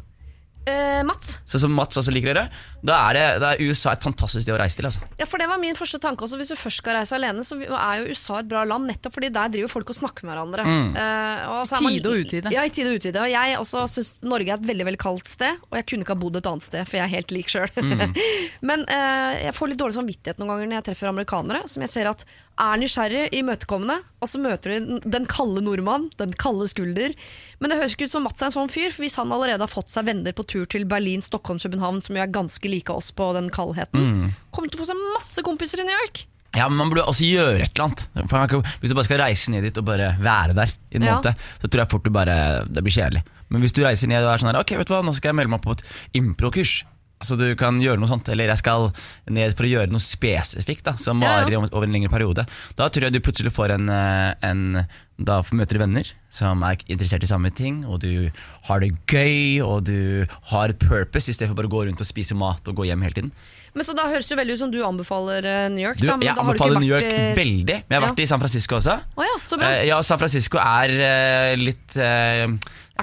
Eh, 0.70 1.02
Mats? 1.04 1.40
Så 1.50 1.58
som 1.60 1.72
Mats 1.74 1.98
også 1.98 2.12
liker 2.14 2.30
å 2.30 2.34
gjøre, 2.36 2.50
da 2.86 2.98
er, 3.10 3.18
det, 3.18 3.24
da 3.42 3.48
er 3.56 3.62
USA 3.66 3.94
et 3.96 4.04
fantastisk 4.06 4.44
sted 4.46 4.54
å 4.54 4.60
reise 4.62 4.78
til. 4.78 4.86
Altså. 4.90 5.02
Ja, 5.18 5.26
for 5.30 5.42
det 5.42 5.48
var 5.50 5.58
min 5.62 5.74
første 5.78 5.98
tanke 6.02 6.22
også. 6.28 6.38
Hvis 6.38 6.52
du 6.54 6.58
først 6.60 6.82
skal 6.84 6.98
reise 7.00 7.16
alene, 7.18 7.42
så 7.46 7.58
er 7.66 8.02
jo 8.04 8.12
USA 8.14 8.40
et 8.44 8.50
bra 8.52 8.62
land, 8.70 8.86
nettopp 8.90 9.16
fordi 9.18 9.32
der 9.34 9.50
driver 9.54 9.72
folk 9.74 9.90
og 9.90 9.98
snakker 9.98 10.28
med 10.30 10.36
hverandre. 10.36 10.66
Eh, 10.68 11.50
og 11.50 11.66
så 11.70 11.78
er 11.80 11.82
man- 11.88 11.98
Tide 11.98 12.12
og 12.14 12.22
utide. 12.26 12.52
Ja, 12.54 12.62
i 12.66 12.70
tide 12.70 12.94
og 12.94 13.00
utide. 13.02 13.22
Og 13.26 13.30
jeg 13.34 13.58
også 13.58 13.88
syns 13.90 14.12
Norge 14.24 14.50
er 14.54 14.60
et 14.62 14.68
veldig 14.70 14.86
veldig 14.92 15.02
kaldt 15.02 15.28
sted, 15.34 15.58
og 15.72 15.80
jeg 15.80 15.86
kunne 15.90 16.06
ikke 16.06 16.14
ha 16.16 16.22
bodd 16.22 16.38
et 16.38 16.52
annet 16.54 16.64
sted, 16.70 16.86
for 16.88 16.98
jeg 16.98 17.06
er 17.10 17.16
helt 17.18 17.32
lik 17.32 17.50
sjøl. 17.50 17.70
Men 18.70 18.86
uh, 18.86 19.34
jeg 19.42 19.54
får 19.58 19.72
litt 19.74 19.82
dårlig 19.82 19.98
samvittighet 19.98 20.38
noen 20.42 20.54
ganger 20.54 20.70
når 20.70 20.78
jeg 20.82 20.88
treffer 20.92 21.10
amerikanere 21.12 21.66
som 21.72 21.82
jeg 21.86 21.90
ser 21.94 22.10
at 22.12 22.26
er 22.62 22.78
nysgjerrig, 22.78 23.24
imøtekommende, 23.40 23.96
og 24.22 24.30
så 24.30 24.38
møter 24.38 24.70
de 24.76 24.80
den- 24.86 25.12
den 25.16 25.26
kalde 25.26 25.64
nordmann, 25.66 26.12
den 26.20 26.34
kalde 26.38 26.68
skulder. 26.70 27.16
Men 27.60 27.72
det 27.72 27.80
høres 27.80 27.96
ikke 27.96 28.06
ut 28.06 28.12
som 28.14 28.24
Mats 28.28 28.42
er 28.44 28.52
en 28.52 28.54
sånn 28.54 28.70
fyr, 28.70 28.92
for 28.94 29.02
hvis 29.02 29.16
han 29.18 29.32
allerede 29.34 29.66
har 29.66 29.72
fått 29.72 29.90
seg 29.90 30.06
venner 30.06 30.32
på 30.38 30.46
tur 30.52 30.68
til 30.72 30.84
Berlin, 30.90 31.24
Stockholm, 31.26 31.60
København, 31.64 32.02
som 32.06 32.18
jo 32.20 32.22
er 32.26 32.32
ganske 32.36 32.70
like 32.72 32.92
oss 32.94 33.10
på 33.16 33.32
den 33.38 33.48
kaldheten, 33.54 34.34
kommer 34.52 34.70
til 34.72 34.80
å 34.80 34.84
få 34.84 34.90
seg 34.92 35.00
masse 35.16 35.44
kompiser 35.48 35.82
i 35.84 35.88
New 35.88 35.98
York. 36.04 36.26
Ja, 36.52 36.66
men 36.68 36.78
Man 36.82 36.90
burde 36.92 37.06
også 37.08 37.24
gjøre 37.24 37.62
et 37.64 37.72
eller 37.80 37.86
annet. 37.88 38.66
Hvis 38.82 38.92
du 38.92 38.96
bare 38.98 39.08
skal 39.08 39.22
reise 39.24 39.52
ned 39.54 39.64
dit 39.64 39.78
og 39.80 39.86
bare 39.88 40.10
være 40.20 40.54
der 40.58 40.74
i 40.92 40.98
en 41.00 41.06
Ja. 41.08 41.16
måned, 41.22 41.36
så 41.62 41.70
tror 41.72 41.86
jeg 41.86 41.92
fort 41.94 42.04
du 42.04 42.10
bare, 42.12 42.66
det 42.68 42.84
blir 42.84 42.92
kjedelig. 42.92 43.24
Men 43.50 43.62
hvis 43.64 43.72
du 43.76 43.82
reiser 43.86 44.08
ned 44.12 44.24
og 44.24 44.34
er 44.34 44.38
sånn 44.44 44.52
her, 44.52 44.60
ok, 44.60 44.76
vet 44.80 44.88
du 44.88 44.94
hva, 44.94 45.00
nå 45.04 45.14
skal 45.16 45.30
jeg 45.32 45.36
melde 45.40 45.52
meg 45.56 45.62
på 45.64 45.72
et 45.78 45.84
impro-kurs. 46.20 46.84
Altså 47.22 47.38
Du 47.38 47.46
kan 47.60 47.78
gjøre 47.82 48.02
noe 48.02 48.10
sånt, 48.10 48.30
eller 48.34 48.50
jeg 48.50 48.64
skal 48.64 48.90
ned 49.30 49.54
for 49.58 49.68
å 49.68 49.72
gjøre 49.72 49.94
noe 49.94 50.04
spesifikt 50.04 50.88
da 50.88 50.96
som 51.00 51.22
varer 51.22 51.54
ja. 51.54 51.62
over 51.70 51.86
en 51.86 51.94
lengre 51.94 52.12
periode. 52.12 52.48
Da 52.78 52.90
tror 52.90 53.08
jeg 53.08 53.16
du 53.16 53.22
plutselig 53.24 53.54
får 53.54 53.78
en, 53.78 53.90
eh, 53.94 54.34
en 54.50 54.84
Da 55.22 55.38
møter 55.54 55.78
du 55.78 55.84
venner 55.84 56.08
som 56.34 56.64
er 56.66 56.82
interessert 56.88 57.24
i 57.24 57.30
samme 57.30 57.52
ting, 57.54 57.84
og 57.86 58.00
du 58.02 58.32
har 58.66 58.82
det 58.82 58.96
gøy, 59.06 59.62
og 59.62 59.84
du 59.86 60.26
har 60.50 60.72
et 60.72 60.80
purpose 60.82 61.30
i 61.30 61.36
stedet 61.36 61.52
for 61.52 61.60
bare 61.60 61.70
å 61.70 61.76
gå 61.76 61.84
rundt 61.86 62.02
og 62.02 62.10
spise 62.10 62.34
mat 62.34 62.66
og 62.72 62.80
gå 62.80 62.88
hjem 62.90 63.04
hele 63.06 63.18
tiden. 63.20 63.34
Men 63.74 63.88
så 63.88 63.94
Da 63.96 64.04
høres 64.12 64.28
det 64.28 64.36
veldig 64.36 64.56
ut 64.58 64.60
som 64.60 64.72
du 64.74 64.80
anbefaler 64.84 65.46
eh, 65.48 65.70
New 65.72 65.84
York. 65.86 66.00
Du, 66.02 66.08
da, 66.10 66.18
men 66.20 66.28
jeg 66.28 66.36
anbefaler 66.42 66.82
New 66.84 66.90
York 66.92 67.06
eh, 67.08 67.32
veldig, 67.38 67.78
men 67.88 67.96
jeg 67.96 68.02
har 68.02 68.04
Ja. 68.04 68.12
vært 68.12 68.20
i 68.24 68.28
San 68.28 68.42
Francisco 68.44 68.76
også. 68.82 68.98
Oh, 69.16 69.24
ja, 69.24 69.36
så 69.48 69.60
bra. 69.62 69.70
Eh, 69.78 69.86
ja, 69.88 70.02
San 70.04 70.20
Francisco 70.20 70.60
er 70.60 70.92
eh, 71.08 71.56
litt 71.62 71.96
Er 71.96 72.50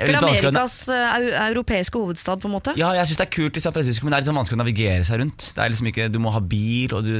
ikke 0.05 0.21
Amerikas 0.21 0.75
europeiske 0.93 1.99
hovedstad, 1.99 2.43
på 2.43 2.51
en 2.51 2.55
måte? 2.55 2.75
Ja, 2.79 2.91
jeg 2.99 3.09
syns 3.09 3.19
det 3.23 3.27
er 3.27 3.33
kult 3.35 3.57
i 3.59 3.63
San 3.65 3.75
Francisco, 3.75 4.05
men 4.07 4.13
det 4.13 4.19
er 4.19 4.23
litt 4.27 4.31
sånn 4.31 4.39
vanskelig 4.39 4.59
å 4.59 4.63
navigere 4.63 5.07
seg 5.09 5.23
rundt. 5.23 5.49
Det 5.57 5.65
er 5.65 5.73
liksom 5.73 5.89
ikke, 5.91 6.11
Du 6.13 6.21
må 6.23 6.31
ha 6.37 6.43
bil, 6.45 6.93
og 6.95 7.09
du, 7.09 7.15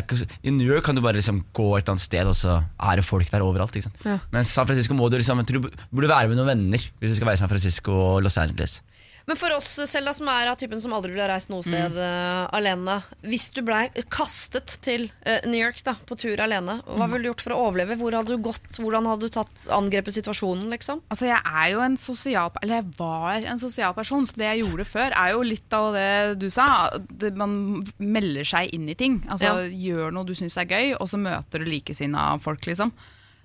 ikke, 0.00 0.18
I 0.42 0.54
New 0.56 0.66
York 0.66 0.88
kan 0.88 0.96
du 0.98 1.02
bare 1.04 1.20
liksom 1.20 1.44
gå 1.54 1.68
et 1.76 1.84
eller 1.84 1.94
annet 1.98 2.06
sted, 2.08 2.26
og 2.32 2.34
så 2.40 2.56
er 2.64 2.96
det 3.02 3.04
folk 3.06 3.28
der 3.30 3.44
overalt. 3.44 3.76
Ikke 3.76 3.90
sant? 3.90 4.00
Ja. 4.08 4.16
Men 4.32 4.48
San 4.48 4.66
Francisco 4.66 4.96
må 4.96 5.10
du 5.12 5.18
liksom 5.20 5.44
du 5.44 5.60
burde 5.60 6.08
være 6.10 6.32
med 6.32 6.40
noen 6.40 6.50
venner 6.54 6.80
hvis 6.98 7.12
du 7.12 7.16
skal 7.20 7.28
være 7.30 7.38
i 7.38 7.42
San 7.44 7.52
Francisco 7.52 7.92
og 8.16 8.22
Los 8.24 8.40
Angeles. 8.40 8.80
Men 9.26 9.38
for 9.40 9.54
oss 9.56 9.70
Selda, 9.88 10.12
som 10.16 10.28
er 10.28 10.50
av 10.50 10.58
typen 10.60 10.80
som 10.80 10.92
aldri 10.96 11.14
ville 11.14 11.26
reist 11.28 11.50
noe 11.52 11.64
sted 11.64 11.96
eh, 11.96 12.42
alene 12.56 12.98
Hvis 13.24 13.48
du 13.56 13.62
blei 13.64 13.86
kastet 14.12 14.76
til 14.84 15.06
uh, 15.24 15.40
New 15.48 15.58
York 15.60 15.80
da, 15.86 15.94
på 16.08 16.16
tur 16.20 16.40
alene, 16.44 16.76
hva 16.84 17.08
ville 17.08 17.24
du 17.24 17.30
gjort 17.30 17.44
for 17.46 17.54
å 17.56 17.60
overleve? 17.68 17.96
Hvor 18.00 18.16
hadde 18.18 18.36
du 18.36 18.44
gått? 18.44 18.68
Hvordan 18.76 19.08
hadde 19.08 19.28
du 19.28 19.34
tatt 19.34 19.66
angrepet 19.72 20.18
situasjonen? 20.18 20.68
liksom? 20.74 21.00
Altså, 21.12 21.28
jeg 21.30 21.40
er 21.40 21.72
jo 21.72 21.82
en 21.84 21.96
sosial 22.00 22.52
Eller 22.60 22.82
jeg 22.82 22.92
var 22.98 23.48
en 23.54 23.60
sosial 23.60 23.96
person, 23.96 24.26
så 24.28 24.36
det 24.40 24.50
jeg 24.50 24.64
gjorde 24.64 24.88
før, 24.88 25.16
er 25.16 25.32
jo 25.32 25.42
litt 25.46 25.76
av 25.76 25.90
det 25.96 26.12
du 26.42 26.48
sa. 26.52 26.68
Det, 27.08 27.32
man 27.38 27.56
melder 27.98 28.46
seg 28.48 28.72
inn 28.76 28.88
i 28.92 28.98
ting. 28.98 29.20
Altså, 29.32 29.56
Gjør 29.70 30.12
noe 30.14 30.28
du 30.28 30.34
syns 30.36 30.56
er 30.60 30.68
gøy, 30.68 30.94
og 30.98 31.08
så 31.10 31.20
møter 31.20 31.62
du 31.62 31.68
likesinna 31.70 32.34
folk, 32.44 32.66
liksom. 32.68 32.92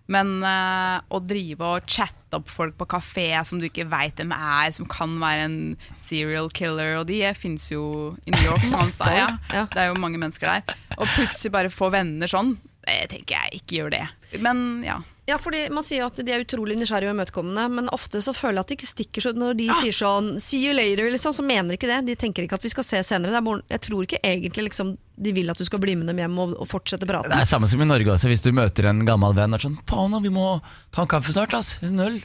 Men 0.10 0.40
uh, 0.42 1.02
å 1.14 1.22
drive 1.22 1.66
og 1.76 1.90
chatte 1.90 2.38
opp 2.40 2.50
folk 2.50 2.76
på 2.80 2.88
kafé 2.90 3.28
som 3.46 3.62
du 3.62 3.68
ikke 3.70 3.88
veit 3.90 4.18
hvem 4.18 4.34
er, 4.36 4.72
som 4.76 4.90
kan 4.90 5.14
være 5.22 5.46
en 5.46 5.60
serial 6.02 6.50
killer, 6.54 6.98
og 7.00 7.08
de 7.10 7.22
fins 7.38 7.70
jo 7.72 8.16
i 8.26 8.34
New 8.34 8.48
York. 8.48 8.66
Masse, 8.76 9.12
ja. 9.14 9.36
ja. 9.54 9.68
Det 9.70 9.84
er 9.84 9.92
jo 9.92 10.02
mange 10.02 10.22
mennesker 10.22 10.50
der. 10.50 10.82
Og 10.98 11.06
plutselig 11.16 11.54
bare 11.54 11.74
få 11.74 11.92
venner 11.94 12.30
sånn, 12.30 12.56
det 12.90 13.10
tenker 13.12 13.38
jeg 13.38 13.62
ikke 13.62 13.80
gjør 13.80 13.96
det. 13.98 14.04
Men 14.42 14.84
ja. 14.86 15.00
Ja, 15.30 15.38
fordi 15.38 15.68
Man 15.74 15.86
sier 15.86 16.04
jo 16.04 16.10
at 16.10 16.20
de 16.26 16.34
er 16.34 16.42
utrolig 16.42 16.78
nysgjerrige 16.80 17.12
og 17.12 17.18
imøtekommende, 17.18 17.66
men 17.76 17.92
ofte 17.94 18.22
så 18.24 18.34
føler 18.34 18.60
jeg 18.60 18.66
at 18.66 18.72
de 18.72 18.78
ikke 18.80 18.90
stikker 18.90 19.26
så 19.26 19.34
Når 19.38 19.60
de 19.60 19.68
sier 19.82 19.96
sånn 19.96 20.32
'see 20.42 20.64
you 20.64 20.74
later', 20.74 21.12
liksom, 21.14 21.36
så 21.38 21.46
mener 21.46 21.70
de 21.70 21.78
ikke 21.78 21.92
det. 21.92 22.00
De 22.08 22.16
tenker 22.16 22.44
ikke 22.48 22.58
at 22.58 22.66
vi 22.66 22.74
skal 22.74 22.88
se 22.88 23.04
senere. 23.06 23.38
Det 23.38 23.42
er 23.42 23.62
jeg 23.78 23.82
tror 23.86 24.08
ikke 24.08 24.24
egentlig 24.24 24.70
liksom, 24.70 24.96
de 25.20 25.34
vil 25.36 25.52
at 25.52 25.60
du 25.60 25.68
skal 25.68 25.82
bli 25.84 25.98
med 26.00 26.08
dem 26.12 26.22
hjem 26.22 26.38
og, 26.40 26.56
og 26.64 26.70
fortsette 26.72 27.08
praten. 27.10 27.32
Det 27.34 27.44
er 27.44 27.50
samme 27.50 27.68
som 27.70 27.82
i 27.84 27.88
Norge 27.88 28.14
også, 28.16 28.32
hvis 28.32 28.44
du 28.46 28.52
møter 28.56 28.88
en 28.90 29.04
gammel 29.08 29.36
venn 29.38 29.52
og 29.52 29.60
er 29.60 29.66
sånn 29.68 29.80
Faen, 29.90 30.16
vi 30.24 30.32
må 30.34 30.52
ta 30.96 31.04
en 31.04 31.12
kaffe 31.12 31.36
snart, 31.36 31.56
ass. 31.58 31.76
En 31.86 32.00
øl. 32.04 32.22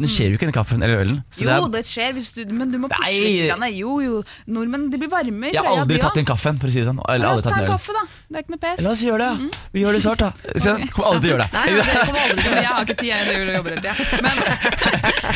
Det 0.00 0.08
skjer 0.10 0.32
jo 0.32 0.38
ikke 0.38 0.48
den 0.48 0.54
kaffen 0.56 0.82
eller 0.82 1.02
ølen. 1.04 1.18
Så 1.30 1.44
Jo, 1.44 1.46
det 1.46 1.54
er, 1.54 1.68
det 1.76 1.82
skjer, 1.86 2.12
hvis 2.16 2.30
du, 2.34 2.40
men 2.50 2.72
du 2.72 2.78
må 2.80 2.88
pushe 2.90 3.12
litt. 3.12 3.50
grann. 3.50 3.66
Jo, 3.76 4.00
jo, 4.02 4.22
nordmenn 4.50 4.88
de 4.90 4.98
blir 4.98 5.10
varme 5.12 5.50
i 5.50 5.52
trøya. 5.52 5.60
jeg 5.60 5.62
har 5.68 5.82
aldri 5.84 5.98
tatt 6.02 6.16
den 6.18 6.26
kaffen, 6.26 6.58
for 6.58 6.66
å 6.66 6.74
si 6.74 6.80
det 6.80 6.88
sånn. 6.88 6.98
Eller 7.12 7.26
La 7.28 7.32
oss 7.36 7.44
ta 7.44 7.52
en 7.52 7.60
en 7.62 7.70
kaffe, 7.74 7.92
da. 7.94 8.02
Det 8.32 8.40
er 8.40 8.46
ikke 8.46 8.54
noe 8.54 8.62
pes. 8.64 8.80
La 8.82 8.90
oss 8.96 9.02
gjøre 9.04 9.20
det. 9.22 9.32
ja. 9.52 9.62
Vi 9.76 9.84
gjør 9.84 9.92
det 9.98 10.02
snart, 10.06 10.24
da. 10.24 10.30
Så 10.64 10.74
jeg 10.80 10.90
kommer 10.96 11.08
aldri 11.12 11.20
til 11.22 11.28
å 11.28 11.32
gjøre 11.34 11.44
det. 11.44 11.50
Nei, 11.52 11.66
det 11.76 11.84
kommer 11.92 12.20
aldri 12.24 12.48
Men 12.48 12.58
jeg 12.66 12.72
har 12.72 12.82
ikke 12.82 12.98
tid, 13.02 13.10
jeg 13.12 13.20
jobber 13.58 13.70
hele 13.76 13.82
tida. 13.84 13.94
Men, 14.22 14.36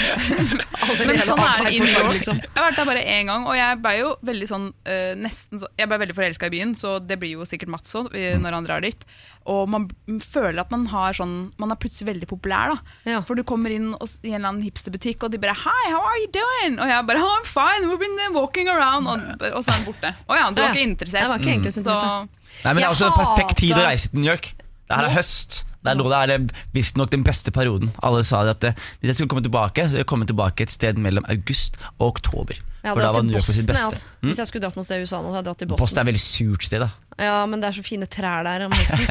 men 1.07 1.23
sånn 1.27 1.45
er 1.45 1.63
det 1.63 1.73
i 1.77 1.79
New 1.83 1.93
York. 1.93 2.13
liksom. 2.17 2.43
Jeg 2.43 2.57
har 2.57 2.67
vært 2.71 2.81
der 2.81 2.91
bare 2.91 3.05
én 3.17 3.31
gang, 3.31 3.47
og 3.47 3.57
jeg 3.59 3.81
ble 3.85 3.95
jo 4.01 4.11
veldig 4.33 4.51
sånn 4.51 4.67
uh, 4.73 5.13
nesten 5.21 5.63
så, 5.63 5.71
Jeg 5.79 5.91
ble 5.91 6.01
veldig 6.03 6.17
forelska 6.17 6.51
i 6.51 6.55
byen, 6.57 6.75
så 6.79 6.97
det 7.03 7.21
blir 7.21 7.37
jo 7.37 7.47
sikkert 7.49 7.73
Mats 7.73 7.95
òg 7.99 8.11
når 8.41 8.57
han 8.59 8.67
drar 8.67 8.85
dit. 8.85 9.07
Og 9.47 9.69
man 9.71 9.87
føler 10.23 10.61
at 10.65 10.73
man 10.75 10.89
har 10.91 11.15
sånn 11.15 11.35
Man 11.61 11.71
er 11.71 11.79
plutselig 11.79 12.09
veldig 12.11 12.29
populær, 12.31 12.75
da. 12.75 12.97
Ja. 13.13 13.21
For 13.27 13.39
du 13.39 13.45
kommer 13.47 13.71
inn 13.71 13.93
og, 13.95 14.09
i 14.23 14.33
en 14.33 14.41
eller 14.41 14.51
annen 14.51 14.67
hipsterbutikk, 14.67 15.27
og 15.27 15.35
de 15.35 15.41
bare 15.43 15.57
Hi, 15.63 15.91
how 15.93 16.03
are 16.03 16.19
you 16.23 16.31
doing? 16.35 16.81
Og 16.81 16.91
jeg 16.91 17.07
bare 17.11 17.23
oh, 17.23 17.37
I'm 17.37 17.47
fine, 17.49 17.87
we've 17.91 18.03
been 18.03 18.19
walking 18.35 18.71
around. 18.73 19.07
Og, 19.11 19.47
og 19.53 19.63
så 19.63 19.73
er 19.73 19.81
han 19.81 19.87
borte. 19.87 20.13
Å 20.27 20.41
ja, 20.41 20.51
du 20.51 20.63
var 20.63 20.75
ikke 20.75 20.89
interessert. 20.91 21.23
Jeg 21.23 21.33
var 21.33 21.43
ikke 21.43 21.55
egentlig 21.55 21.75
så 21.77 21.85
så 21.87 21.95
interessert, 21.95 22.35
Nei, 22.57 22.73
men 22.73 22.81
Det 22.81 22.87
er 22.87 22.95
også 22.95 23.11
en 23.11 23.19
perfekt 23.19 23.59
tid 23.61 23.77
å 23.77 23.85
reise 23.85 24.11
til 24.13 24.23
New 24.23 24.31
York. 24.31 24.53
Det 24.87 24.97
her 24.97 25.09
er 25.09 25.17
høst. 25.17 25.63
Det 25.87 25.93
er 25.93 25.99
nå 25.99 26.07
det 26.11 26.21
er 26.35 26.47
visstnok 26.75 27.13
den 27.13 27.23
beste 27.27 27.53
perioden. 27.55 27.93
Alle 28.03 28.25
sa 28.27 28.43
det 28.47 28.57
at 28.57 28.65
eh, 28.71 28.81
hvis 28.99 29.13
jeg 29.13 29.21
skulle 29.21 29.35
komme 29.35 29.45
tilbake, 29.45 29.85
så 29.85 29.95
ville 29.95 30.03
jeg 30.03 30.11
komme 30.11 30.27
tilbake 30.27 30.67
et 30.67 30.73
sted 30.73 30.99
mellom 31.03 31.27
august 31.31 31.79
og 31.99 32.17
oktober. 32.17 32.59
Jeg 32.87 32.95
hadde 32.95 33.33
dratt 33.35 33.51
til 33.51 33.67
Boston. 33.67 33.91
Altså. 33.91 34.15
Hvis 34.23 34.41
jeg 34.41 34.51
skulle 34.51 34.63
dratt 34.63 34.79
noe 34.79 34.87
sted 34.87 35.03
i 35.03 35.07
USA 35.07 35.19
nå, 35.19 35.33
hadde 35.35 35.43
jeg 35.43 35.49
dratt 35.49 35.63
til 35.63 35.71
Boston 35.73 35.85
Boston. 35.85 36.03
er 36.03 36.09
veldig 36.11 36.23
surt 36.23 36.67
sted, 36.69 36.85
da. 36.85 36.91
Ja, 37.27 37.39
Men 37.51 37.63
det 37.63 37.71
er 37.71 37.79
så 37.79 37.87
fine 37.87 38.07
trær 38.07 38.47
der 38.47 38.67
om 38.69 38.75
høsten. 38.77 39.07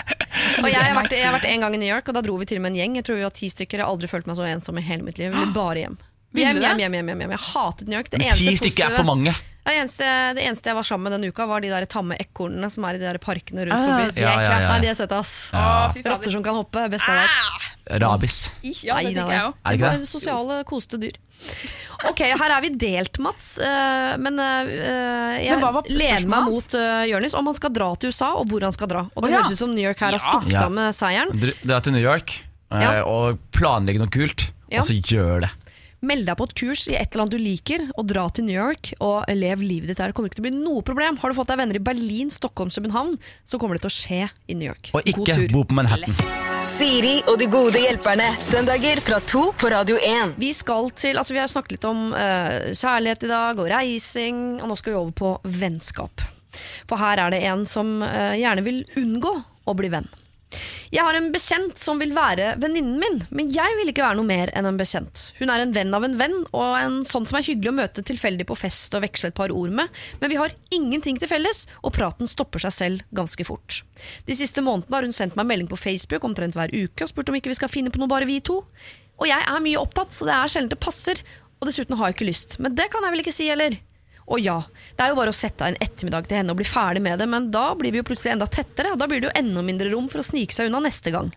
og 0.64 0.68
jeg 0.68 0.80
har, 0.80 0.94
vært, 0.98 1.14
jeg 1.14 1.28
har 1.28 1.36
vært 1.36 1.50
en 1.52 1.66
gang 1.66 1.76
i 1.76 1.82
New 1.84 1.90
York, 1.90 2.08
og 2.10 2.18
da 2.18 2.24
dro 2.24 2.38
vi 2.40 2.48
til 2.50 2.58
og 2.58 2.66
med 2.66 2.74
en 2.74 2.80
gjeng. 2.82 2.96
Jeg 2.98 3.06
tror 3.06 3.20
vi 3.20 3.26
var 3.28 3.36
ti 3.36 3.50
stykker. 3.52 3.78
Jeg 3.78 3.86
har 3.86 3.92
aldri 3.92 4.10
følt 4.10 4.26
meg 4.30 4.40
så 4.40 4.48
ensom 4.48 4.80
i 4.80 4.86
hele 4.86 5.06
mitt 5.06 5.20
liv. 5.20 5.30
Jeg 5.30 5.38
ville 5.38 5.54
bare 5.54 5.84
hjem. 5.84 6.00
Hjem, 6.32 6.60
hjem, 6.62 6.78
hjem, 6.80 6.92
hjem, 6.96 7.08
hjem, 7.12 7.20
hjem. 7.26 7.32
Jeg 7.36 7.42
hatet 7.52 7.88
New 7.88 7.98
York. 7.98 8.10
Det 8.12 8.18
Men 8.22 8.28
eneste 8.32 8.52
ti 8.52 8.60
stykker 8.62 8.86
er 8.90 8.96
for 8.96 9.04
mange. 9.08 9.34
Det 9.62 9.72
eneste, 9.78 10.06
det 10.34 10.42
eneste 10.42 10.66
jeg 10.72 10.74
var 10.74 10.82
sammen 10.88 11.04
med 11.06 11.12
denne 11.14 11.28
uka, 11.30 11.44
var 11.46 11.60
de 11.62 11.68
der 11.70 11.84
tamme 11.86 12.16
ekornene 12.18 12.66
som 12.72 12.82
er 12.88 12.96
i 12.96 12.98
de 12.98 13.04
der 13.06 13.18
parkene 13.22 13.62
rundt 13.68 13.76
Ah, 13.76 13.84
forbi. 13.84 14.14
de 14.16 14.20
er 14.20 14.24
Ja, 14.24 14.32
ja, 14.42 14.54
ja. 14.58 14.70
Nei, 14.72 14.78
de 14.82 14.88
er 14.90 14.96
søte, 14.98 15.18
ass. 15.22 15.34
Å. 15.54 15.66
Rotter 16.02 16.34
som 16.34 16.42
kan 16.42 16.56
hoppe. 16.58 16.82
Best 16.90 17.06
jeg 17.06 17.14
vet. 17.20 18.00
Rabis. 18.02 18.38
Ja, 18.82 18.96
det 18.98 19.04
Nei, 19.04 19.14
tenker 19.14 19.36
jeg 19.36 19.44
òg. 19.46 19.54
Er 19.62 19.70
det 19.70 19.78
Det 19.78 19.86
var 19.86 20.02
sosiale, 20.10 20.56
koste 20.66 20.98
dyr. 20.98 21.14
Ok, 22.10 22.18
her 22.42 22.50
er 22.56 22.60
vi 22.64 22.70
delt, 22.74 23.18
Mats. 23.22 23.58
eh, 23.62 24.16
Men 24.18 24.38
eh, 24.40 25.46
jeg 25.46 25.60
Men 25.62 25.82
lener 25.94 26.26
meg 26.26 26.44
mot 26.50 26.74
uh, 26.74 27.04
Jonis 27.06 27.34
om 27.38 27.46
han 27.46 27.54
skal 27.54 27.70
dra 27.70 27.94
til 27.96 28.10
USA, 28.10 28.32
og 28.34 28.48
hvor 28.50 28.62
han 28.66 28.72
skal 28.74 28.88
dra. 28.90 29.04
Og 29.14 29.22
det 29.22 29.30
oh, 29.30 29.30
ja. 29.30 29.42
høres 29.42 29.52
ut 29.52 29.58
som 29.62 29.74
New 29.74 29.84
York 29.86 29.98
her 30.02 30.10
har 30.10 30.18
stukket 30.18 30.52
Ja. 30.58 30.64
av 30.66 30.72
med 30.72 30.90
seieren. 30.94 31.30
Dr- 31.38 31.54
Dra 31.62 31.78
til 31.80 31.92
New 31.92 32.02
York 32.02 32.34
eh, 32.72 32.80
Ja. 32.82 33.02
og 33.06 33.38
planlegge 33.52 33.98
noe 34.02 34.10
kult, 34.10 34.50
Ja. 34.72 34.80
og 34.80 34.86
så 34.90 34.98
gjør 34.98 35.42
det. 35.46 35.50
Meld 36.02 36.26
deg 36.26 36.34
på 36.34 36.46
et 36.48 36.54
kurs 36.58 36.80
i 36.90 36.96
et 36.98 37.12
eller 37.12 37.22
annet 37.22 37.34
du 37.36 37.38
liker, 37.38 37.82
og 37.94 38.08
dra 38.10 38.24
til 38.34 38.48
New 38.48 38.56
York 38.56 38.88
og 38.98 39.28
lev 39.38 39.60
livet 39.62 39.92
ditt 39.92 40.00
der. 40.00 40.10
Det 40.10 40.16
kommer 40.18 40.32
ikke 40.32 40.40
til 40.40 40.42
å 40.42 40.48
bli 40.48 40.56
noe 40.56 40.82
problem. 40.82 41.18
Har 41.22 41.30
du 41.30 41.36
fått 41.38 41.52
deg 41.52 41.60
venner 41.60 41.78
i 41.78 41.82
Berlin, 41.82 42.32
Stockholm, 42.34 42.72
København, 42.74 43.12
så 43.46 43.60
kommer 43.62 43.78
det 43.78 43.84
til 43.84 43.92
å 43.92 43.94
skje 43.94 44.22
i 44.50 44.56
New 44.58 44.66
York. 44.66 44.90
Og 44.98 45.06
ikke 45.06 45.36
bo 45.52 45.62
på 45.62 45.76
Manhattan. 45.78 46.16
Siri 46.72 47.20
og 47.30 47.36
de 47.38 47.46
gode 47.52 47.78
hjelperne. 47.84 48.26
Søndager 48.42 48.98
fra 49.06 49.20
to 49.30 49.44
på 49.58 49.70
Radio 49.70 50.00
1. 50.02 50.34
Vi 50.42 50.50
skal 50.58 50.90
til, 50.98 51.20
altså 51.22 51.36
vi 51.36 51.42
har 51.44 51.52
snakket 51.52 51.76
litt 51.76 51.86
om 51.86 52.08
uh, 52.10 52.72
kjærlighet 52.74 53.28
i 53.28 53.30
dag 53.30 53.62
og 53.62 53.70
reising, 53.70 54.42
og 54.58 54.72
nå 54.72 54.78
skal 54.80 54.96
vi 54.96 54.98
over 55.04 55.14
på 55.22 55.32
vennskap. 55.62 56.26
For 56.90 56.98
her 56.98 57.22
er 57.28 57.36
det 57.36 57.44
en 57.46 57.62
som 57.70 58.00
uh, 58.02 58.34
gjerne 58.34 58.66
vil 58.66 58.82
unngå 58.98 59.36
å 59.70 59.76
bli 59.78 59.92
venn. 59.94 60.10
Jeg 60.92 61.06
har 61.06 61.16
en 61.16 61.30
bekjent 61.32 61.80
som 61.80 61.96
vil 62.02 62.10
være 62.12 62.50
venninnen 62.60 62.98
min, 63.00 63.14
men 63.32 63.48
jeg 63.48 63.76
vil 63.78 63.88
ikke 63.88 64.02
være 64.04 64.18
noe 64.18 64.28
mer 64.28 64.50
enn 64.52 64.66
en 64.68 64.76
bekjent. 64.76 65.22
Hun 65.38 65.48
er 65.48 65.62
en 65.62 65.70
venn 65.72 65.94
av 65.96 66.04
en 66.04 66.18
venn, 66.20 66.34
og 66.52 66.74
en 66.76 66.98
sånn 67.08 67.24
som 67.28 67.38
er 67.38 67.46
hyggelig 67.46 67.70
å 67.70 67.78
møte 67.78 68.04
tilfeldig 68.04 68.44
på 68.50 68.58
fest 68.60 68.92
og 68.98 69.00
veksle 69.06 69.30
et 69.30 69.38
par 69.38 69.54
ord 69.56 69.72
med, 69.72 69.88
men 70.20 70.28
vi 70.28 70.36
har 70.36 70.52
ingenting 70.68 71.16
til 71.16 71.30
felles, 71.30 71.62
og 71.80 71.94
praten 71.96 72.28
stopper 72.28 72.60
seg 72.66 72.74
selv 72.76 73.06
ganske 73.16 73.46
fort. 73.48 73.78
De 74.28 74.36
siste 74.36 74.60
månedene 74.60 74.98
har 74.98 75.08
hun 75.08 75.16
sendt 75.16 75.38
meg 75.40 75.48
melding 75.48 75.70
på 75.72 75.80
Facebook 75.80 76.28
omtrent 76.28 76.60
hver 76.60 76.74
uke 76.76 77.06
og 77.06 77.12
spurt 77.14 77.32
om 77.32 77.40
ikke 77.40 77.54
vi 77.54 77.56
skal 77.62 77.72
finne 77.72 77.94
på 77.94 78.02
noe 78.02 78.12
bare 78.12 78.28
vi 78.28 78.42
to. 78.44 78.60
Og 79.16 79.30
jeg 79.30 79.48
er 79.48 79.64
mye 79.64 79.80
opptatt, 79.80 80.12
så 80.12 80.28
det 80.28 80.36
er 80.36 80.52
sjelden 80.52 80.74
det 80.74 80.82
passer, 80.82 81.24
og 81.56 81.70
dessuten 81.70 81.96
har 81.96 82.12
jeg 82.12 82.18
ikke 82.18 82.28
lyst. 82.28 82.58
Men 82.60 82.76
det 82.76 82.90
kan 82.92 83.08
jeg 83.08 83.16
vel 83.16 83.24
ikke 83.24 83.38
si, 83.40 83.48
eller? 83.54 83.80
Og 84.30 84.40
ja, 84.40 84.58
det 84.96 85.04
er 85.04 85.10
jo 85.10 85.18
bare 85.18 85.32
å 85.32 85.36
sette 85.36 85.64
av 85.64 85.72
en 85.72 85.80
ettermiddag 85.82 86.28
til 86.28 86.38
henne 86.38 86.54
og 86.54 86.60
bli 86.60 86.66
ferdig 86.68 87.02
med 87.04 87.18
det, 87.18 87.26
men 87.30 87.50
da 87.54 87.64
blir 87.78 87.94
vi 87.94 88.00
jo 88.00 88.06
plutselig 88.06 88.34
enda 88.36 88.46
tettere, 88.46 88.92
og 88.94 89.00
da 89.00 89.08
blir 89.10 89.22
det 89.22 89.30
jo 89.30 89.36
enda 89.38 89.64
mindre 89.66 89.90
rom 89.92 90.08
for 90.12 90.22
å 90.22 90.26
snike 90.26 90.54
seg 90.54 90.70
unna 90.70 90.82
neste 90.86 91.12
gang. 91.14 91.32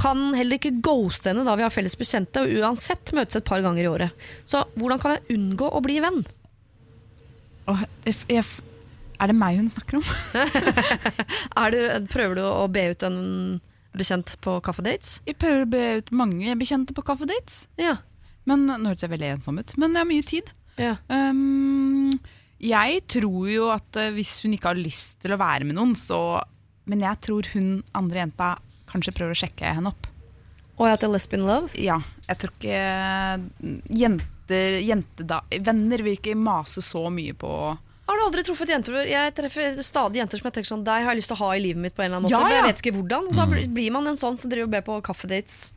Kan 0.00 0.30
heller 0.38 0.60
ikke 0.60 0.76
ghoste 0.84 1.32
henne 1.32 1.44
da 1.48 1.56
vi 1.58 1.66
har 1.66 1.74
felles 1.74 1.98
bekjente, 1.98 2.44
og 2.44 2.62
uansett 2.62 3.14
møtes 3.16 3.40
et 3.40 3.48
par 3.48 3.64
ganger 3.64 3.84
i 3.84 3.90
året. 3.90 4.28
Så 4.48 4.62
hvordan 4.78 5.02
kan 5.02 5.16
jeg 5.16 5.38
unngå 5.38 5.70
å 5.74 5.82
bli 5.84 5.98
venn? 6.04 6.22
Oh, 7.70 7.82
if, 8.08 8.22
if, 8.30 8.58
er 9.20 9.30
det 9.30 9.36
meg 9.38 9.58
hun 9.60 9.70
snakker 9.70 10.00
om? 10.00 10.06
Du, 11.70 11.76
prøver 12.10 12.38
du 12.38 12.44
å 12.46 12.70
be 12.72 12.86
ut 12.94 13.02
en 13.06 13.18
bekjent 13.96 14.32
på 14.42 14.56
kaffedates? 14.64 15.18
Jeg 15.26 15.36
prøver 15.38 15.66
å 15.66 15.70
be 15.70 15.82
ut 16.00 16.14
mange 16.14 16.54
bekjente 16.58 16.94
på 16.96 17.04
kaffedates. 17.06 17.66
Ja. 17.78 17.98
Men 18.48 18.64
Nå 18.70 18.78
høres 18.88 19.04
jeg 19.04 19.12
veldig 19.12 19.34
ensom 19.34 19.60
ut, 19.60 19.74
men 19.78 19.92
jeg 19.92 20.00
har 20.00 20.08
mye 20.08 20.26
tid. 20.26 20.54
Ja. 20.78 20.96
Um, 21.08 22.10
jeg 22.60 23.02
tror 23.08 23.48
jo 23.50 23.70
at 23.72 23.96
eh, 23.96 24.10
hvis 24.12 24.42
hun 24.44 24.52
ikke 24.52 24.68
har 24.74 24.78
lyst 24.80 25.20
til 25.22 25.32
å 25.32 25.38
være 25.40 25.64
med 25.64 25.74
noen, 25.78 25.94
så 25.96 26.42
Men 26.86 27.00
jeg 27.00 27.20
tror 27.24 27.46
hun 27.54 27.82
andre 27.94 28.18
jenta 28.26 28.58
kanskje 28.90 29.12
prøver 29.14 29.32
å 29.36 29.38
sjekke 29.38 29.74
henne 29.76 29.92
opp. 29.92 30.06
Og 30.80 30.88
at 30.88 31.00
det 31.00 31.06
er 31.08 31.12
Lesbian 31.12 31.44
Love. 31.46 31.70
Ja, 31.78 31.98
jeg 32.26 32.38
tror 32.40 32.52
ikke 32.56 32.80
mm, 33.60 33.80
jenter, 34.00 34.78
jenteda, 34.82 35.40
Venner 35.60 36.02
vil 36.02 36.16
ikke 36.16 36.34
mase 36.34 36.80
så 36.82 37.04
mye 37.12 37.34
på 37.38 37.50
Har 38.08 38.16
du 38.18 38.24
aldri 38.24 38.42
truffet 38.48 38.72
jenter? 38.72 38.96
Jeg 39.06 39.34
treffer 39.36 39.76
stadig 39.86 40.18
jenter 40.22 40.40
som 40.40 40.48
jeg 40.48 40.56
tenker 40.58 40.72
sånn 40.72 40.84
Deg 40.88 41.04
har 41.04 41.12
jeg 41.14 41.20
lyst 41.20 41.30
til 41.30 41.38
å 41.38 41.44
ha 41.44 41.50
i 41.54 41.60
livet 41.62 41.84
mitt 41.84 41.94
på 41.94 42.02
en 42.02 42.08
eller 42.10 42.18
annen 42.22 42.30
måte. 42.30 42.40
Ja, 42.40 42.48
Men 42.48 42.56
jeg 42.58 42.66
vet 42.72 42.82
ikke 42.82 42.96
hvordan. 42.98 43.28
Og 43.30 43.36
da 43.38 43.46
blir- 43.46 43.68
blir 43.70 43.92
man 43.94 44.08
en 44.10 44.18
sånn 44.18 44.36
som 44.40 44.50
driver 44.50 44.66
og 44.66 44.74
ber 44.74 44.82
på 44.88 44.96
kaffedates. 45.06 45.72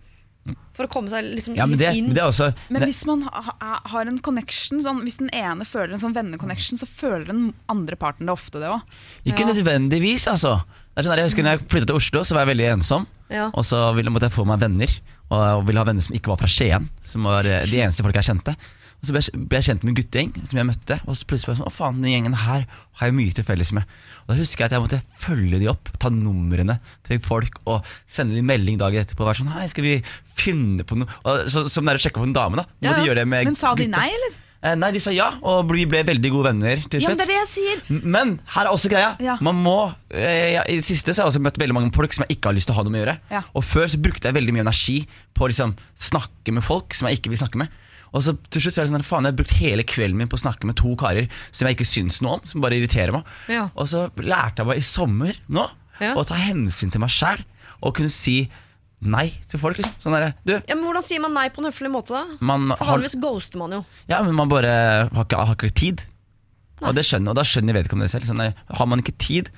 For 0.75 0.84
å 0.88 0.89
komme 0.91 1.08
seg 1.08 1.23
liksom 1.38 1.56
Ja, 1.56 1.65
men 1.69 1.77
det, 1.79 1.93
inn. 1.95 2.08
men 2.10 2.15
det 2.17 2.21
er 2.23 2.27
også 2.27 2.49
Men 2.69 2.82
det, 2.82 2.88
hvis 2.89 3.06
man 3.08 3.21
ha, 3.29 3.41
ha- 3.62 3.79
har 3.93 4.10
en 4.10 4.17
connection 4.19 4.82
sånn, 4.84 4.99
Hvis 5.06 5.15
den 5.21 5.29
ene 5.32 5.63
føler 5.63 5.93
en 5.95 6.01
sånn 6.01 6.15
venneconnection, 6.17 6.77
så 6.82 6.88
føler 6.89 7.27
den 7.29 7.53
andre 7.71 7.95
parten 7.95 8.25
det 8.27 8.34
ofte, 8.34 8.60
det 8.60 8.67
òg. 8.67 8.82
Ikke 9.25 9.45
Ja. 9.45 9.53
nødvendigvis, 9.53 10.27
altså. 10.27 10.63
Det 10.95 11.06
er 11.06 11.10
sånn 11.10 11.15
jeg 11.17 11.29
husker 11.29 11.43
når 11.43 11.58
jeg 11.60 11.67
flyttet 11.69 11.88
til 11.88 11.95
Oslo, 11.95 12.21
så 12.27 12.34
var 12.36 12.45
jeg 12.45 12.58
veldig 12.58 12.67
ensom. 12.73 13.08
Ja. 13.29 13.47
Og 13.53 13.63
så 13.63 13.79
ville, 13.95 14.12
måtte 14.12 14.27
jeg 14.27 14.36
få 14.36 14.45
meg 14.45 14.60
venner, 14.60 14.91
og 15.32 15.39
og 15.60 15.65
ville 15.65 15.79
ha 15.79 15.86
venner 15.86 16.01
som 16.01 16.13
ikke 16.15 16.27
var 16.34 16.38
fra 16.38 16.47
Skien. 16.51 16.89
Som 17.01 17.23
var 17.23 17.45
eh, 17.45 17.65
de 17.65 17.77
eneste 17.86 18.03
folk 18.03 18.13
jeg 18.19 18.27
kjente. 18.36 18.56
Og 19.03 19.09
så 19.09 19.11
ble 19.11 19.19
jeg, 19.19 19.39
ble 19.51 19.59
jeg 19.59 19.67
kjent 19.67 19.81
med 19.83 19.91
en 19.91 19.95
guttegjeng 19.97 20.29
som 20.47 20.59
jeg 20.61 20.67
møtte, 20.69 20.95
og 21.03 21.17
så 21.19 21.25
plutselig 21.27 21.49
var 21.49 21.57
jeg 21.57 21.59
sånn 21.59 21.67
Å, 21.67 21.75
faen, 21.75 21.97
den 21.99 22.13
gjengen 22.13 22.37
her 22.39 22.61
har 22.71 23.09
jeg 23.09 23.15
mye 23.17 23.33
til 23.35 23.43
felles 23.43 23.73
med. 23.75 23.89
Og 24.23 24.29
Da 24.31 24.37
husker 24.37 24.63
jeg 24.63 24.69
at 24.69 24.75
jeg 24.77 24.83
måtte 24.85 24.99
følge 25.19 25.59
de 25.59 25.67
opp, 25.67 25.91
ta 25.99 26.11
numrene 26.13 26.77
til 27.03 27.19
folk 27.25 27.57
og 27.67 27.89
sende 28.07 28.37
de 28.37 28.45
melding 28.47 28.79
dagen 28.79 29.03
etterpå. 29.03 29.25
Og 29.25 29.33
være 29.33 29.41
sånn 29.41 29.51
Hei, 29.57 29.65
skal 29.73 29.83
vi 29.89 29.97
finne 30.23 30.87
på 30.87 31.01
noe? 31.01 31.19
Og 31.27 31.51
så, 31.51 31.65
som 31.67 31.83
det 31.83 31.97
er 31.97 31.99
å 31.99 32.05
sjekke 32.05 32.23
på 32.23 32.29
en 32.29 32.37
dame, 32.37 32.63
da. 32.63 32.65
Ja, 32.85 32.95
ja. 33.03 33.27
med 33.27 33.51
Men 33.51 33.59
sa 33.59 33.73
de 33.75 33.89
nei, 33.91 34.07
eller? 34.07 34.39
Eh, 34.63 34.77
nei, 34.79 34.93
de 34.95 35.01
sa 35.03 35.11
ja, 35.11 35.27
og 35.43 35.67
vi 35.75 35.83
ble 35.91 36.05
veldig 36.07 36.29
gode 36.31 36.53
venner 36.53 36.79
til 36.87 37.03
Ja, 37.03 37.11
men 37.11 37.19
det 37.19 37.25
er 37.25 37.31
det 37.33 37.39
jeg 37.41 37.49
sier! 37.51 37.81
Men 38.07 38.37
her 38.55 38.69
er 38.69 38.71
også 38.71 38.87
greia. 38.93 39.09
Ja. 39.19 39.35
Man 39.43 39.59
må, 39.59 39.91
eh, 40.15 40.55
I 40.55 40.77
det 40.79 40.87
siste 40.87 41.11
så 41.11 41.19
har 41.19 41.27
jeg 41.27 41.33
også 41.33 41.43
møtt 41.43 41.59
veldig 41.59 41.75
mange 41.75 41.91
folk 41.95 42.15
som 42.15 42.23
jeg 42.23 42.37
ikke 42.37 42.53
har 42.53 42.55
lyst 42.55 42.71
til 42.71 42.77
å 42.77 42.79
ha 42.79 42.85
noe 42.87 42.95
med 42.95 43.01
å 43.01 43.03
gjøre. 43.03 43.17
Ja. 43.35 43.43
Og 43.51 43.67
Før 43.67 43.91
så 43.91 43.99
brukte 43.99 44.31
jeg 44.31 44.39
veldig 44.39 44.55
mye 44.55 44.63
energi 44.63 45.01
på 45.35 45.43
å 45.43 45.51
liksom, 45.51 45.75
snakke 45.99 46.55
med 46.55 46.63
folk 46.63 46.95
som 46.95 47.11
jeg 47.11 47.19
ikke 47.19 47.33
vil 47.33 47.43
snakke 47.43 47.59
med. 47.59 47.75
Og 48.13 48.21
så 48.26 48.36
til 48.54 48.62
slutt 48.62 48.76
så 48.76 48.82
er 48.84 48.86
det 48.88 48.93
sånn 48.93 49.06
faen, 49.08 49.26
jeg 49.26 49.34
har 49.34 49.39
brukt 49.39 49.56
hele 49.58 49.84
kvelden 49.89 50.19
min 50.19 50.30
på 50.30 50.38
å 50.38 50.43
snakke 50.43 50.67
med 50.69 50.78
to 50.78 50.91
karer 50.99 51.26
som 51.52 51.65
jeg 51.67 51.78
ikke 51.80 51.88
syns 51.89 52.19
noe 52.21 52.38
om, 52.38 52.43
som 52.45 52.62
bare 52.62 52.78
irriterer 52.78 53.12
meg. 53.15 53.26
Ja. 53.49 53.69
Og 53.73 53.88
så 53.89 54.06
lærte 54.21 54.62
jeg 54.62 54.69
meg 54.69 54.78
i 54.84 54.86
sommer 54.86 55.39
nå 55.49 55.69
Ja. 56.02 56.13
å 56.17 56.23
ta 56.26 56.36
hensyn 56.38 56.91
til 56.91 57.02
meg 57.02 57.10
sjæl 57.13 57.41
og 57.82 57.95
kunne 57.97 58.10
si 58.13 58.49
nei 59.02 59.34
til 59.49 59.60
folk. 59.60 59.78
liksom 59.78 59.93
Sånn 60.02 60.13
der, 60.15 60.34
du, 60.45 60.54
Ja, 60.67 60.76
men 60.76 60.86
Hvordan 60.86 61.04
sier 61.04 61.19
man 61.21 61.34
nei 61.36 61.49
på 61.49 61.60
en 61.63 61.67
høflig 61.71 61.89
måte, 61.91 62.13
da? 62.15 62.38
man 62.39 62.69
For 62.78 62.86
Vanligvis 62.93 63.17
ghoster 63.19 63.58
man 63.60 63.71
jo. 63.71 63.82
ja, 64.08 64.21
men 64.23 64.34
man 64.38 64.49
bare 64.49 65.10
har 65.12 65.26
ikke, 65.26 65.41
har 65.49 65.56
ikke 65.58 65.73
tid. 65.73 66.06
Og, 66.84 66.93
det 66.97 67.06
skjønner, 67.08 67.32
og 67.32 67.38
da 67.38 67.43
skjønner 67.47 67.78
vedkommende 67.78 68.10
det 68.10 68.12
selv. 68.12 68.26
Sånn, 68.28 68.39
nei, 68.41 68.49
har 68.76 68.88
man 68.91 68.99
ikke 68.99 69.13
tid 69.17 69.49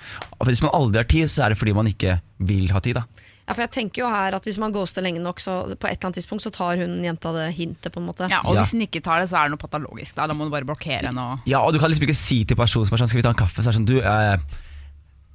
Hvis 0.46 0.62
man 0.62 0.76
aldri 0.78 1.00
har 1.02 1.08
tid, 1.10 1.26
så 1.32 1.46
er 1.46 1.50
det 1.56 1.58
fordi 1.58 1.74
man 1.74 1.88
ikke 1.90 2.20
vil 2.46 2.68
ha 2.72 2.80
tid. 2.86 3.00
da 3.00 3.06
Ja, 3.46 3.54
for 3.54 3.62
jeg 3.62 3.72
tenker 3.76 4.02
jo 4.02 4.08
her 4.10 4.34
at 4.34 4.44
Hvis 4.48 4.58
man 4.58 4.74
ghoster 4.74 5.04
lenge 5.06 5.22
nok, 5.22 5.38
så 5.40 5.78
på 5.78 5.86
et 5.88 6.00
eller 6.00 6.08
annet 6.10 6.18
tidspunkt 6.18 6.42
så 6.42 6.50
tar 6.52 6.78
hun 6.82 6.98
jenta 7.06 7.32
det 7.36 7.54
hintet. 7.54 7.92
på 7.94 8.02
en 8.02 8.08
måte 8.10 8.28
Ja, 8.30 8.40
og 8.44 8.56
Ja. 8.56 8.64
hvis 8.64 8.72
hun 8.74 8.82
ikke 8.82 9.04
tar 9.06 9.22
det, 9.22 9.30
så 9.30 9.38
er 9.38 9.50
det 9.50 9.54
noe 9.54 9.62
patologisk. 9.62 10.16
Da, 10.18 10.26
da 10.28 10.34
må 10.34 10.46
du 10.46 10.50
bare 10.54 10.66
blokkere 10.66 11.06
henne. 11.06 11.22
Og... 11.22 11.40
Ja, 11.46 11.60
og 11.62 11.74
Du 11.74 11.80
kan 11.80 11.90
liksom 11.92 12.08
ikke 12.08 12.18
si 12.18 12.44
til 12.44 12.58
personen 12.58 12.86
som 12.90 12.96
er 12.98 13.04
sånn 13.06 13.12
Skal 13.14 13.22
vi 13.22 13.28
ta 13.28 13.30
en 13.36 13.42
kaffe? 13.44 13.62
Så 13.62 13.70
er 13.70 13.74
det 13.74 13.80
sånn 13.82 13.86
Du, 13.92 14.00
eh, 14.02 14.38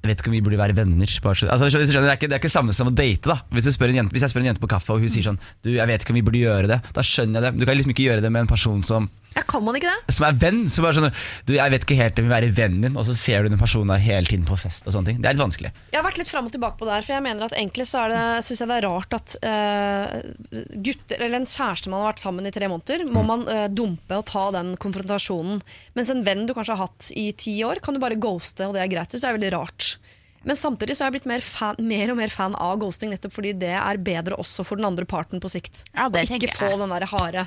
jeg 0.01 0.09
vet 0.09 0.21
ikke 0.23 0.31
om 0.31 0.33
vi 0.33 0.41
burde 0.41 0.57
være 0.57 0.73
venner. 0.75 1.05
Bare 1.21 1.35
så, 1.37 1.47
altså, 1.47 1.69
hvis 1.69 1.87
du 1.87 1.93
skjønner, 1.93 2.09
det, 2.09 2.13
er 2.15 2.17
ikke, 2.17 2.29
det 2.31 2.35
er 2.39 2.41
ikke 2.41 2.49
samme 2.49 2.73
som 2.73 2.87
å 2.89 2.93
date. 2.95 3.21
da 3.29 3.35
hvis, 3.53 3.67
du 3.69 3.71
spør 3.71 3.91
en 3.93 3.99
jente, 4.01 4.11
hvis 4.15 4.23
jeg 4.25 4.33
spør 4.33 4.41
en 4.41 4.49
jente 4.49 4.63
på 4.63 4.69
kaffe, 4.73 4.89
og 4.95 4.99
hun 4.99 5.07
sier 5.13 5.23
sånn 5.29 5.37
Du, 5.61 5.69
jeg 5.69 5.85
vet 5.87 6.01
ikke 6.01 6.09
om 6.09 6.17
vi 6.17 6.23
burde 6.25 6.41
gjøre 6.41 6.67
det. 6.67 6.79
Da 6.91 7.01
skjønner 7.05 7.37
jeg 7.37 7.53
det. 7.53 7.59
Du 7.61 7.65
kan 7.69 7.77
liksom 7.77 7.93
ikke 7.93 8.07
gjøre 8.09 8.21
det 8.25 8.31
med 8.33 8.41
en 8.41 8.49
person 8.49 8.81
som 8.83 9.09
Ja, 9.35 9.41
Kan 9.47 9.63
man 9.63 9.77
ikke 9.79 9.87
det? 9.87 10.13
som 10.15 10.25
er 10.27 10.35
venn. 10.35 10.65
Som 10.71 10.83
bare 10.83 10.97
sånn 10.97 11.13
Du, 11.47 11.53
jeg 11.55 11.71
vet 11.71 11.85
ikke 11.85 11.97
helt 11.99 12.19
om 12.19 12.25
vi 12.25 12.29
vil 12.29 12.35
være 12.35 12.51
vennen 12.55 12.85
din, 12.85 12.97
og 12.99 13.05
så 13.07 13.15
ser 13.15 13.43
du 13.43 13.51
den 13.53 13.61
personen 13.61 13.93
der 13.93 14.03
hele 14.03 14.27
tiden 14.27 14.43
på 14.47 14.57
fest 14.59 14.87
og 14.87 14.95
sånne 14.95 15.11
ting. 15.11 15.21
Det 15.23 15.29
er 15.29 15.37
litt 15.37 15.43
vanskelig. 15.43 15.71
Jeg 15.93 15.99
har 15.99 16.05
vært 16.07 16.19
litt 16.19 16.31
fram 16.31 16.49
og 16.49 16.55
tilbake 16.55 16.79
på 16.79 16.87
det 16.89 16.97
her, 16.97 17.07
for 17.07 17.15
jeg 17.15 17.25
mener 17.27 17.47
at 17.47 17.55
egentlig 17.55 17.87
så 17.87 18.03
er 18.03 18.13
det, 18.13 18.23
synes 18.47 18.63
jeg 18.63 18.71
det 18.71 18.77
er 18.77 18.87
rart 18.87 19.17
at 19.17 19.35
uh, 19.47 20.15
gutter, 20.83 21.17
eller 21.21 21.39
en 21.41 21.47
kjæreste 21.47 21.91
man 21.91 22.03
har 22.03 22.11
vært 22.11 22.23
sammen 22.23 22.47
i 22.47 22.53
tre 22.55 22.67
måneder, 22.71 23.05
må 23.07 23.23
man 23.27 23.45
uh, 23.47 23.67
dumpe 23.71 24.19
og 24.19 24.25
ta 24.31 24.47
den 24.57 24.75
konfrontasjonen. 24.81 25.61
Mens 25.95 26.11
en 26.11 26.25
venn 26.27 26.47
du 26.47 26.55
kanskje 26.57 26.75
har 26.75 26.89
hatt 26.89 27.11
i 27.15 27.29
ti 27.31 27.55
år, 27.67 27.79
kan 27.83 27.95
du 27.95 28.03
bare 28.03 28.19
ghoste, 28.19 28.67
og 28.67 28.75
det 28.75 28.83
er 28.83 28.91
greit. 28.91 29.15
Det 29.15 29.23
er 29.23 29.39
veldig 29.39 29.53
rart. 29.55 29.93
Men 30.43 30.57
samtidig 30.57 30.95
så 30.97 31.05
har 31.05 31.11
jeg 31.11 31.19
blitt 31.19 31.29
mer, 31.29 31.43
fan, 31.45 31.77
mer 31.85 32.11
og 32.11 32.17
mer 32.17 32.31
fan 32.33 32.55
av 32.57 32.79
ghosting, 32.81 33.11
nettopp 33.13 33.35
fordi 33.35 33.51
det 33.61 33.75
er 33.77 33.99
bedre 34.01 34.39
også 34.41 34.65
for 34.65 34.79
den 34.79 34.87
andre 34.89 35.05
parten 35.05 35.41
på 35.41 35.51
sikt. 35.53 35.83
Ja, 35.93 36.09
det 36.09 36.25
og 36.25 36.39
ikke 36.39 36.55
få 36.57 36.71
jeg. 36.73 36.79
den 36.81 36.95
derre 36.95 37.09
harde 37.11 37.43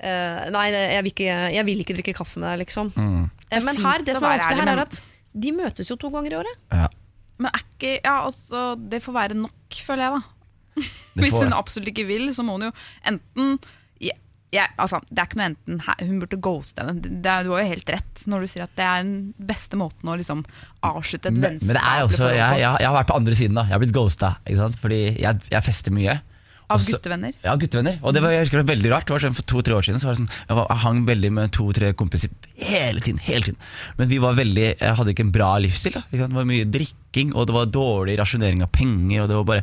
eh, 0.00 0.44
Nei, 0.54 0.66
jeg, 0.74 1.02
vil 1.06 1.12
ikke, 1.14 1.38
jeg 1.56 1.66
vil 1.68 1.82
ikke 1.84 1.96
drikke 1.98 2.16
kaffe 2.18 2.42
med 2.42 2.50
deg, 2.50 2.64
liksom. 2.66 2.92
Eh, 2.96 3.60
Men 3.62 3.82
her, 3.82 4.04
det 4.06 4.16
som 4.18 4.26
er 4.28 4.36
vanskelig 4.36 4.62
her, 4.62 4.72
er 4.74 4.84
at 4.86 5.00
de 5.36 5.52
møtes 5.56 5.90
jo 5.92 5.98
to 6.00 6.10
ganger 6.14 6.36
i 6.36 6.40
året. 6.42 6.62
Ja, 6.72 6.88
Men 7.38 7.52
er 7.52 7.64
ikke 7.66 7.96
Ja, 8.04 8.20
også, 8.24 8.68
det 8.80 9.02
får 9.04 9.12
være 9.18 9.38
nok, 9.38 9.80
føler 9.84 10.06
jeg, 10.06 10.20
da. 10.20 10.22
Hvis 11.22 11.36
hun 11.40 11.56
absolutt 11.56 11.88
ikke 11.92 12.06
vil, 12.08 12.30
så 12.36 12.44
må 12.44 12.58
hun 12.58 12.68
jo 12.68 12.72
enten 13.08 13.58
ja, 14.54 14.66
altså, 14.80 15.00
Det 15.10 15.18
er 15.18 15.26
ikke 15.28 15.38
noe 15.40 15.48
enten 15.50 15.80
Hun 16.06 16.20
burde 16.22 16.38
ghoste 16.42 16.84
henne. 16.84 17.10
Er, 17.18 17.44
du 17.46 17.52
har 17.52 17.64
jo 17.64 17.72
helt 17.72 17.90
rett 17.92 18.22
når 18.30 18.44
du 18.44 18.50
sier 18.50 18.64
at 18.66 18.74
det 18.78 18.84
er 18.86 19.02
den 19.04 19.16
beste 19.48 19.78
måten 19.78 20.08
å 20.10 20.14
liksom 20.18 20.44
avslutte 20.86 21.32
et 21.32 21.36
men, 21.36 21.58
men 21.60 21.74
det 21.76 21.82
er 21.82 22.04
også, 22.06 22.30
jeg, 22.30 22.60
jeg, 22.62 22.80
jeg 22.82 22.88
har 22.88 22.96
vært 22.96 23.10
på 23.10 23.16
andre 23.18 23.36
siden. 23.38 23.58
da 23.58 23.66
Jeg 23.66 23.74
har 23.76 23.82
blitt 23.82 23.94
ghosta. 23.96 24.30
Ikke 24.46 24.60
sant? 24.62 24.78
Fordi 24.82 25.00
jeg, 25.18 25.42
jeg 25.52 25.66
fester 25.66 25.94
mye. 25.94 26.16
Av 26.68 26.80
Og 26.80 26.82
så- 26.82 26.96
guttevenner. 26.98 27.32
Ja, 27.44 27.54
guttevenner. 27.54 28.00
Og 28.02 28.12
det 28.12 28.22
var, 28.22 28.30
jeg 28.34 28.42
husker 28.42 28.58
det 28.58 28.66
var 28.66 28.74
veldig 28.74 28.90
rart. 28.90 29.06
Det 29.06 29.14
var 29.14 29.22
sånn 29.22 29.36
For 29.36 29.42
to-tre 29.46 29.74
år 29.76 29.84
siden 29.86 30.00
så 30.02 30.08
var 30.08 30.14
det 30.16 30.20
sånn, 30.22 30.32
jeg, 30.48 30.56
var, 30.56 30.66
jeg 30.68 30.82
hang 30.82 31.06
veldig 31.06 31.30
med 31.32 31.52
to-tre 31.52 31.92
kompiser 31.94 32.30
hele 32.58 33.00
tiden. 33.00 33.18
hele 33.22 33.42
tiden 33.42 33.56
Men 33.98 34.08
vi 34.08 34.18
var 34.18 34.34
veldig, 34.34 34.66
jeg 34.80 34.96
hadde 34.98 35.14
ikke 35.14 35.26
en 35.28 35.30
bra 35.30 35.50
livsstil. 35.62 35.92
Da? 35.94 36.02
Det 36.10 36.26
var 36.34 36.44
mye 36.44 36.64
drikking, 36.66 37.34
og 37.36 37.46
det 37.46 37.54
var 37.54 37.66
dårlig 37.70 38.18
rasjonering 38.18 38.62
av 38.66 38.72
penger. 38.72 39.22
Og 39.22 39.28
det 39.28 39.36
var 39.36 39.44
bare 39.44 39.62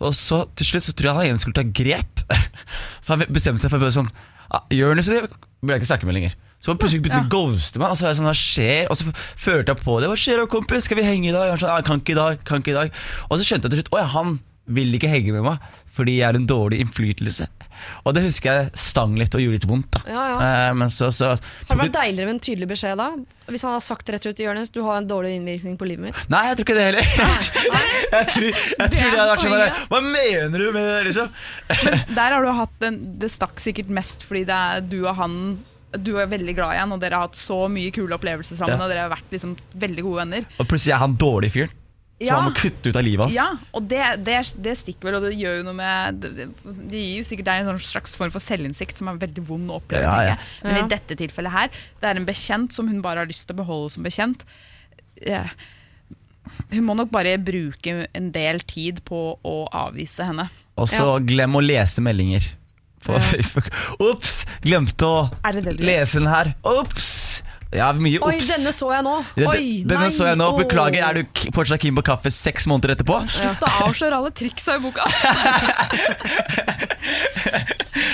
Og 0.00 0.12
så 0.16 0.48
til 0.56 0.66
slutt 0.66 0.88
så 0.88 0.94
tror 0.96 1.20
jeg 1.20 1.30
han 1.30 1.38
skulle 1.38 1.58
ta 1.60 1.62
grep. 1.68 2.24
Så 3.04 3.14
han 3.16 3.24
bestemte 3.28 3.60
seg 3.60 3.70
for 3.70 3.78
å 3.78 3.84
bare 3.84 3.94
sånn 3.94 4.10
ah, 4.50 4.64
Jonis, 4.72 5.06
det 5.06 5.22
vil 5.22 5.72
jeg 5.74 5.80
ikke 5.80 5.92
snakke 5.92 6.06
med 6.08 6.14
lenger. 6.16 6.34
Så 6.60 6.72
han 6.72 6.78
plutselig 6.80 7.04
begynte 7.04 7.28
å 7.28 7.30
ghoste 7.30 7.78
meg. 7.78 7.92
Og 7.92 7.96
så 7.98 8.04
var 8.04 8.12
jeg 8.12 8.18
sånn, 8.18 8.28
hva 8.28 8.36
skjer? 8.36 8.88
Og 8.90 8.96
så 8.98 9.12
følte 9.38 9.74
jeg 9.74 9.84
på 9.84 10.00
det. 10.02 10.08
Hva 10.10 10.18
skjer 10.18 10.40
da, 10.42 10.46
kompis? 10.50 10.88
Skal 10.88 10.98
vi 10.98 11.06
henge 11.06 11.30
i 11.30 11.34
dag? 11.34 11.52
Var 11.52 11.60
sånn, 11.62 11.70
ah, 11.70 11.84
kan 11.86 12.00
ikke 12.02 12.16
i 12.16 12.18
dag, 12.18 12.40
kan 12.48 12.64
ikke 12.64 12.72
i 12.74 12.78
dag. 12.78 12.92
Og 13.28 13.38
så 13.38 13.46
skjønte 13.46 13.68
jeg 13.68 13.76
til 13.76 13.82
slutt 13.84 13.92
ja, 14.00 14.08
han 14.16 14.38
vil 14.68 14.90
ikke 14.98 15.08
henge 15.08 15.32
med 15.32 15.46
meg 15.46 15.62
fordi 15.98 16.20
jeg 16.20 16.28
er 16.30 16.38
en 16.38 16.46
dårlig 16.48 16.78
innflytelse. 16.84 17.48
Og 18.02 18.14
det 18.16 18.24
husker 18.24 18.56
jeg 18.56 18.70
stang 18.82 19.12
litt 19.20 19.34
og 19.38 19.42
gjorde 19.42 19.54
litt 19.60 19.66
vondt. 19.70 19.90
da 19.94 20.00
Ja, 20.10 20.22
ja. 20.32 20.38
Eh, 20.42 20.72
Men 20.74 20.90
så, 20.90 21.12
så 21.14 21.28
Har 21.36 21.68
det 21.70 21.76
vært 21.84 21.94
deiligere 21.94 22.26
med 22.26 22.34
en 22.38 22.40
tydelig 22.42 22.66
beskjed 22.72 22.98
da? 22.98 23.06
Hvis 23.48 23.62
han 23.64 23.76
har 23.76 23.84
sagt 23.84 24.10
rett 24.12 24.26
ut 24.26 24.40
i 24.42 24.44
Jonis, 24.48 24.72
du 24.74 24.80
har 24.82 24.98
en 24.98 25.06
dårlig 25.08 25.36
innvirkning 25.38 25.76
på 25.78 25.86
livet 25.88 26.08
mitt. 26.08 26.18
Nei, 26.32 26.40
jeg 26.50 26.58
tror 26.58 26.66
ikke 26.66 26.76
det 26.78 26.86
heller. 26.88 27.06
jeg 28.18 28.28
tror, 28.34 28.48
jeg 28.48 28.92
tror 28.96 29.14
det 29.14 29.20
hadde 29.20 29.30
vært 29.30 29.44
sånn 29.46 29.54
bare, 29.54 29.70
Hva 29.92 30.00
mener 30.04 30.58
du 30.58 30.66
med 30.74 30.90
det? 30.90 30.98
liksom? 31.08 31.30
Der 32.18 32.34
har 32.36 32.44
du 32.44 32.50
hatt 32.58 32.86
en, 32.90 32.98
Det 33.22 33.30
stakk 33.32 33.62
sikkert 33.62 33.94
mest 33.94 34.26
fordi 34.26 34.42
det 34.50 34.58
er 34.58 34.82
du 34.90 34.98
og 35.04 35.14
han 35.20 35.34
Du 35.96 36.16
er 36.20 36.28
veldig 36.28 36.54
glad 36.58 36.74
i 36.76 36.80
han, 36.82 36.92
og 36.92 37.00
dere 37.00 37.16
har 37.22 37.30
hatt 37.30 37.38
så 37.38 37.62
mye 37.72 37.94
kule 37.94 38.18
opplevelser 38.18 38.58
sammen. 38.58 38.74
Ja. 38.76 38.84
Og 38.84 38.90
dere 38.92 39.06
har 39.06 39.14
vært 39.14 39.30
liksom 39.38 39.54
veldig 39.86 40.04
gode 40.10 40.24
venner. 40.26 40.48
Og 40.58 40.66
plutselig 40.68 40.98
er 40.98 41.04
han 41.06 41.14
dårlig 41.20 41.54
fyren. 41.54 41.72
Så 42.18 42.34
han 42.34 42.48
må 42.48 42.54
kutte 42.58 42.90
ut 42.90 42.96
av 42.98 43.04
livet 43.06 43.28
hans. 43.28 43.34
Ja, 43.36 43.44
og 43.78 43.84
det, 43.86 44.02
det, 44.26 44.38
det 44.64 44.72
stikker 44.80 45.06
vel, 45.06 45.18
og 45.20 45.26
det 45.28 45.36
gjør 45.38 45.60
jo 45.60 45.66
noe 45.68 45.76
med 45.78 46.16
Det, 46.24 46.48
det 46.90 46.98
gir 47.04 47.20
jo 47.20 47.26
sikkert 47.28 47.46
deg 47.46 47.60
en 47.62 47.68
sånn 47.70 47.84
slags 47.86 48.16
form 48.18 48.32
for 48.34 48.42
selvinnsikt 48.42 48.98
som 48.98 49.12
er 49.12 49.20
veldig 49.22 49.44
vond 49.46 49.70
å 49.70 49.76
oppleve. 49.78 50.02
Ja, 50.02 50.32
ja. 50.32 50.36
Men 50.66 50.80
i 50.80 50.88
dette 50.90 51.14
tilfellet 51.20 51.54
her, 51.54 51.70
det 52.02 52.10
er 52.10 52.18
en 52.18 52.26
bekjent 52.26 52.74
som 52.74 52.90
hun 52.90 52.98
bare 53.06 53.22
har 53.22 53.30
lyst 53.30 53.46
til 53.46 53.54
å 53.54 53.60
beholde 53.62 53.92
som 53.94 54.02
bekjent. 54.08 54.42
Eh, 55.22 55.46
Hun 56.72 56.84
må 56.88 56.94
nok 56.96 57.10
bare 57.12 57.36
bruke 57.38 58.06
en 58.16 58.30
del 58.32 58.62
tid 58.66 59.02
på 59.06 59.18
å 59.44 59.56
avvise 59.70 60.24
henne. 60.24 60.48
Og 60.80 60.88
så 60.90 61.18
glem 61.22 61.54
å 61.54 61.62
lese 61.62 62.00
meldinger 62.02 62.50
på 63.04 63.14
Ja. 63.14 63.20
Facebook. 63.30 63.68
Ops! 64.02 64.40
Glemte 64.64 65.06
å 65.06 65.18
det 65.54 65.62
det 65.68 65.76
lese 65.84 66.18
den 66.18 66.30
her. 66.32 66.54
Ops! 66.66 67.27
Ja, 67.74 67.90
mye 67.92 68.16
ops. 68.22 68.32
Oi, 68.32 68.38
denne 68.48 68.72
så 68.72 68.86
jeg 68.94 69.04
nå! 69.04 69.14
Oi, 69.44 69.64
denne 69.84 70.06
nei, 70.06 70.12
så 70.14 70.24
jeg 70.30 70.38
nå. 70.40 70.46
Beklager, 70.56 71.04
er 71.04 71.18
du 71.18 71.50
fortsatt 71.52 71.82
keen 71.82 71.96
på 71.98 72.04
kaffe 72.06 72.32
seks 72.32 72.64
måneder 72.70 72.94
etterpå? 72.94 73.18
Slutt 73.28 73.66
å 73.66 73.72
avsløre 73.88 74.20
alle 74.22 74.32
triksa 74.32 74.78
i 74.78 74.84
boka! 74.84 75.04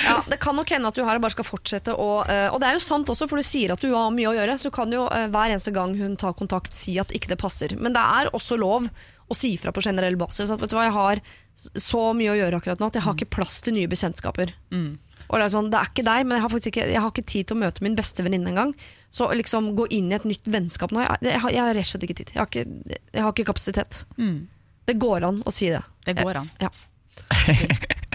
Ja, 0.05 0.21
Det 0.27 0.37
kan 0.41 0.55
nok 0.57 0.69
hende 0.71 0.89
at 0.89 0.97
du 0.97 1.03
her 1.05 1.19
bare 1.21 1.33
skal 1.33 1.45
fortsette 1.47 1.93
å 1.93 2.23
eh, 2.29 2.47
Og 2.53 2.59
det 2.61 2.69
er 2.69 2.77
jo 2.77 2.83
sant 2.83 3.09
også, 3.11 3.27
for 3.29 3.41
du 3.41 3.45
sier 3.45 3.73
at 3.73 3.81
du 3.83 3.91
har 3.93 4.11
mye 4.13 4.29
å 4.31 4.35
gjøre. 4.37 4.57
Så 4.61 4.71
kan 4.73 4.91
jo 4.93 5.05
eh, 5.09 5.27
hver 5.33 5.53
eneste 5.53 5.73
gang 5.75 5.93
hun 5.99 6.15
tar 6.19 6.35
kontakt, 6.37 6.75
si 6.77 6.95
at 7.01 7.13
ikke 7.15 7.31
det 7.33 7.39
passer. 7.41 7.75
Men 7.77 7.93
det 7.95 8.01
er 8.01 8.31
også 8.35 8.57
lov 8.61 8.87
å 8.89 9.37
si 9.37 9.55
fra 9.61 9.73
på 9.75 9.83
generell 9.85 10.17
basis. 10.19 10.51
At 10.53 10.61
vet 10.61 10.73
du 10.73 10.77
hva, 10.77 10.87
jeg 10.87 10.95
har 10.95 11.21
så 11.81 12.07
mye 12.17 12.33
å 12.33 12.37
gjøre 12.39 12.59
akkurat 12.61 12.81
nå 12.81 12.89
at 12.89 12.97
jeg 12.99 13.05
har 13.05 13.17
ikke 13.17 13.31
plass 13.37 13.61
til 13.65 13.77
nye 13.77 13.89
bekjentskaper. 13.91 14.53
Og 15.29 15.39
det 15.39 15.45
er 15.45 15.53
sånn, 15.53 15.71
det 15.73 15.79
er 15.79 15.91
ikke 15.91 16.05
deg, 16.07 16.25
men 16.25 16.37
jeg 16.37 16.45
har 16.45 16.53
faktisk 16.53 16.71
ikke, 16.73 16.87
jeg 16.93 17.03
har 17.03 17.13
ikke 17.13 17.29
tid 17.33 17.49
til 17.49 17.57
å 17.57 17.63
møte 17.63 17.85
min 17.85 17.97
beste 17.97 18.25
venninne 18.25 18.51
engang. 18.51 18.73
Så 19.15 19.29
liksom 19.33 19.73
gå 19.77 19.87
inn 19.95 20.11
i 20.11 20.17
et 20.17 20.27
nytt 20.27 20.47
vennskap 20.51 20.93
nå, 20.93 21.03
jeg, 21.05 21.21
jeg, 21.29 21.41
har, 21.43 21.55
jeg 21.55 21.63
har 21.63 21.77
rett 21.77 21.87
og 21.87 21.93
slett 21.93 22.07
ikke 22.09 22.19
tid. 22.21 22.33
Jeg 22.35 22.41
har 22.41 22.51
ikke, 22.51 22.99
jeg 23.15 23.25
har 23.25 23.35
ikke 23.35 23.49
kapasitet. 23.51 24.03
Det 24.85 24.97
går 25.01 25.29
an 25.31 25.41
å 25.45 25.53
si 25.53 25.71
det. 25.73 25.81
Det 26.05 26.17
går 26.19 26.43
an. 26.43 26.51
Ja. 26.61 26.73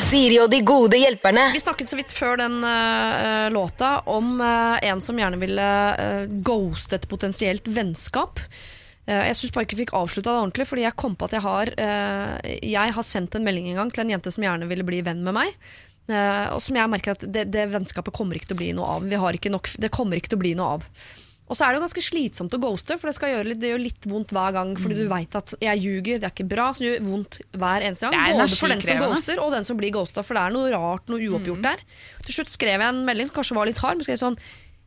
Siri 0.00 0.36
og 0.42 0.50
de 0.52 0.60
gode 0.66 0.98
hjelperne. 1.00 1.50
Vi 1.54 1.62
snakket 1.62 1.90
så 1.90 1.98
vidt 1.98 2.12
før 2.14 2.38
den 2.40 2.60
uh, 2.64 3.48
låta 3.52 4.00
om 4.10 4.38
uh, 4.42 4.78
en 4.82 5.02
som 5.04 5.18
gjerne 5.18 5.40
ville 5.40 5.70
uh, 5.96 6.30
ghoste 6.46 6.98
et 6.98 7.08
potensielt 7.10 7.68
vennskap. 7.68 8.42
Jeg 9.10 9.34
syns 9.34 9.50
bare 9.50 9.64
ikke 9.66 9.78
fikk 9.80 9.92
avslutta 9.96 10.30
det 10.30 10.38
ordentlig, 10.38 10.64
fordi 10.70 10.84
jeg 10.84 10.94
kom 11.00 11.16
på 11.18 11.26
at 11.26 11.32
jeg 11.34 11.42
har 11.42 11.70
Jeg 12.62 12.92
har 12.94 13.06
sendt 13.08 13.34
en 13.34 13.42
melding 13.42 13.72
en 13.72 13.80
gang 13.80 13.88
til 13.90 14.04
en 14.04 14.12
jente 14.12 14.30
som 14.30 14.44
gjerne 14.44 14.68
ville 14.70 14.84
bli 14.86 15.00
venn 15.02 15.24
med 15.26 15.34
meg. 15.34 15.56
Eh, 16.12 16.46
og 16.54 16.60
som 16.64 16.76
jeg 16.78 16.90
merker 16.92 17.16
at 17.16 17.24
det, 17.24 17.48
det 17.54 17.66
vennskapet 17.72 18.14
kommer 18.16 18.38
ikke 18.38 18.52
til 18.52 18.58
å 18.58 18.62
bli 18.62 18.70
noe 18.76 18.98
av. 18.98 19.08
Vi 19.08 19.18
har 19.22 19.36
ikke 19.36 19.52
nok, 19.52 19.72
det 19.80 19.92
kommer 19.94 20.20
ikke 20.20 20.34
til 20.34 20.40
å 20.40 20.44
bli 20.44 20.54
noe 20.58 20.76
av. 20.78 20.86
Og 21.50 21.58
så 21.58 21.66
er 21.66 21.72
det 21.72 21.80
jo 21.80 21.82
ganske 21.82 22.02
slitsomt 22.06 22.52
å 22.54 22.60
ghoste, 22.62 22.94
for 23.00 23.10
det, 23.10 23.16
skal 23.16 23.32
gjøre 23.32 23.54
det 23.58 23.72
gjør 23.72 23.80
litt 23.82 24.06
vondt 24.06 24.30
hver 24.36 24.52
gang. 24.54 24.68
Fordi 24.78 25.00
du 25.00 25.08
veit 25.10 25.34
at 25.34 25.56
jeg 25.58 25.82
ljuger, 25.82 26.20
det 26.22 26.28
er 26.28 26.34
ikke 26.34 26.46
bra. 26.52 26.68
Så 26.70 26.84
det 26.84 26.92
gjør 26.92 27.08
vondt 27.08 27.40
hver 27.58 27.86
eneste 27.88 28.06
gang. 28.06 28.36
Både 28.38 28.58
for 28.60 28.70
den 28.70 28.84
som 28.86 29.00
ghoster, 29.02 29.40
og 29.42 29.56
den 29.56 29.66
som 29.66 29.80
blir 29.80 29.90
ghosta. 29.96 30.22
For 30.26 30.38
det 30.38 30.44
er 30.46 30.54
noe 30.54 30.70
rart, 30.70 31.10
noe 31.10 31.26
uoppgjort 31.26 31.64
der. 31.66 31.82
Til 32.28 32.38
slutt 32.38 32.54
skrev 32.54 32.76
jeg 32.76 32.86
en 32.86 33.02
melding 33.08 33.32
som 33.32 33.40
kanskje 33.40 33.58
var 33.58 33.66
litt 33.66 33.82
hard. 33.82 33.98
Men 33.98 34.06
skrev 34.06 34.22
sånn 34.22 34.38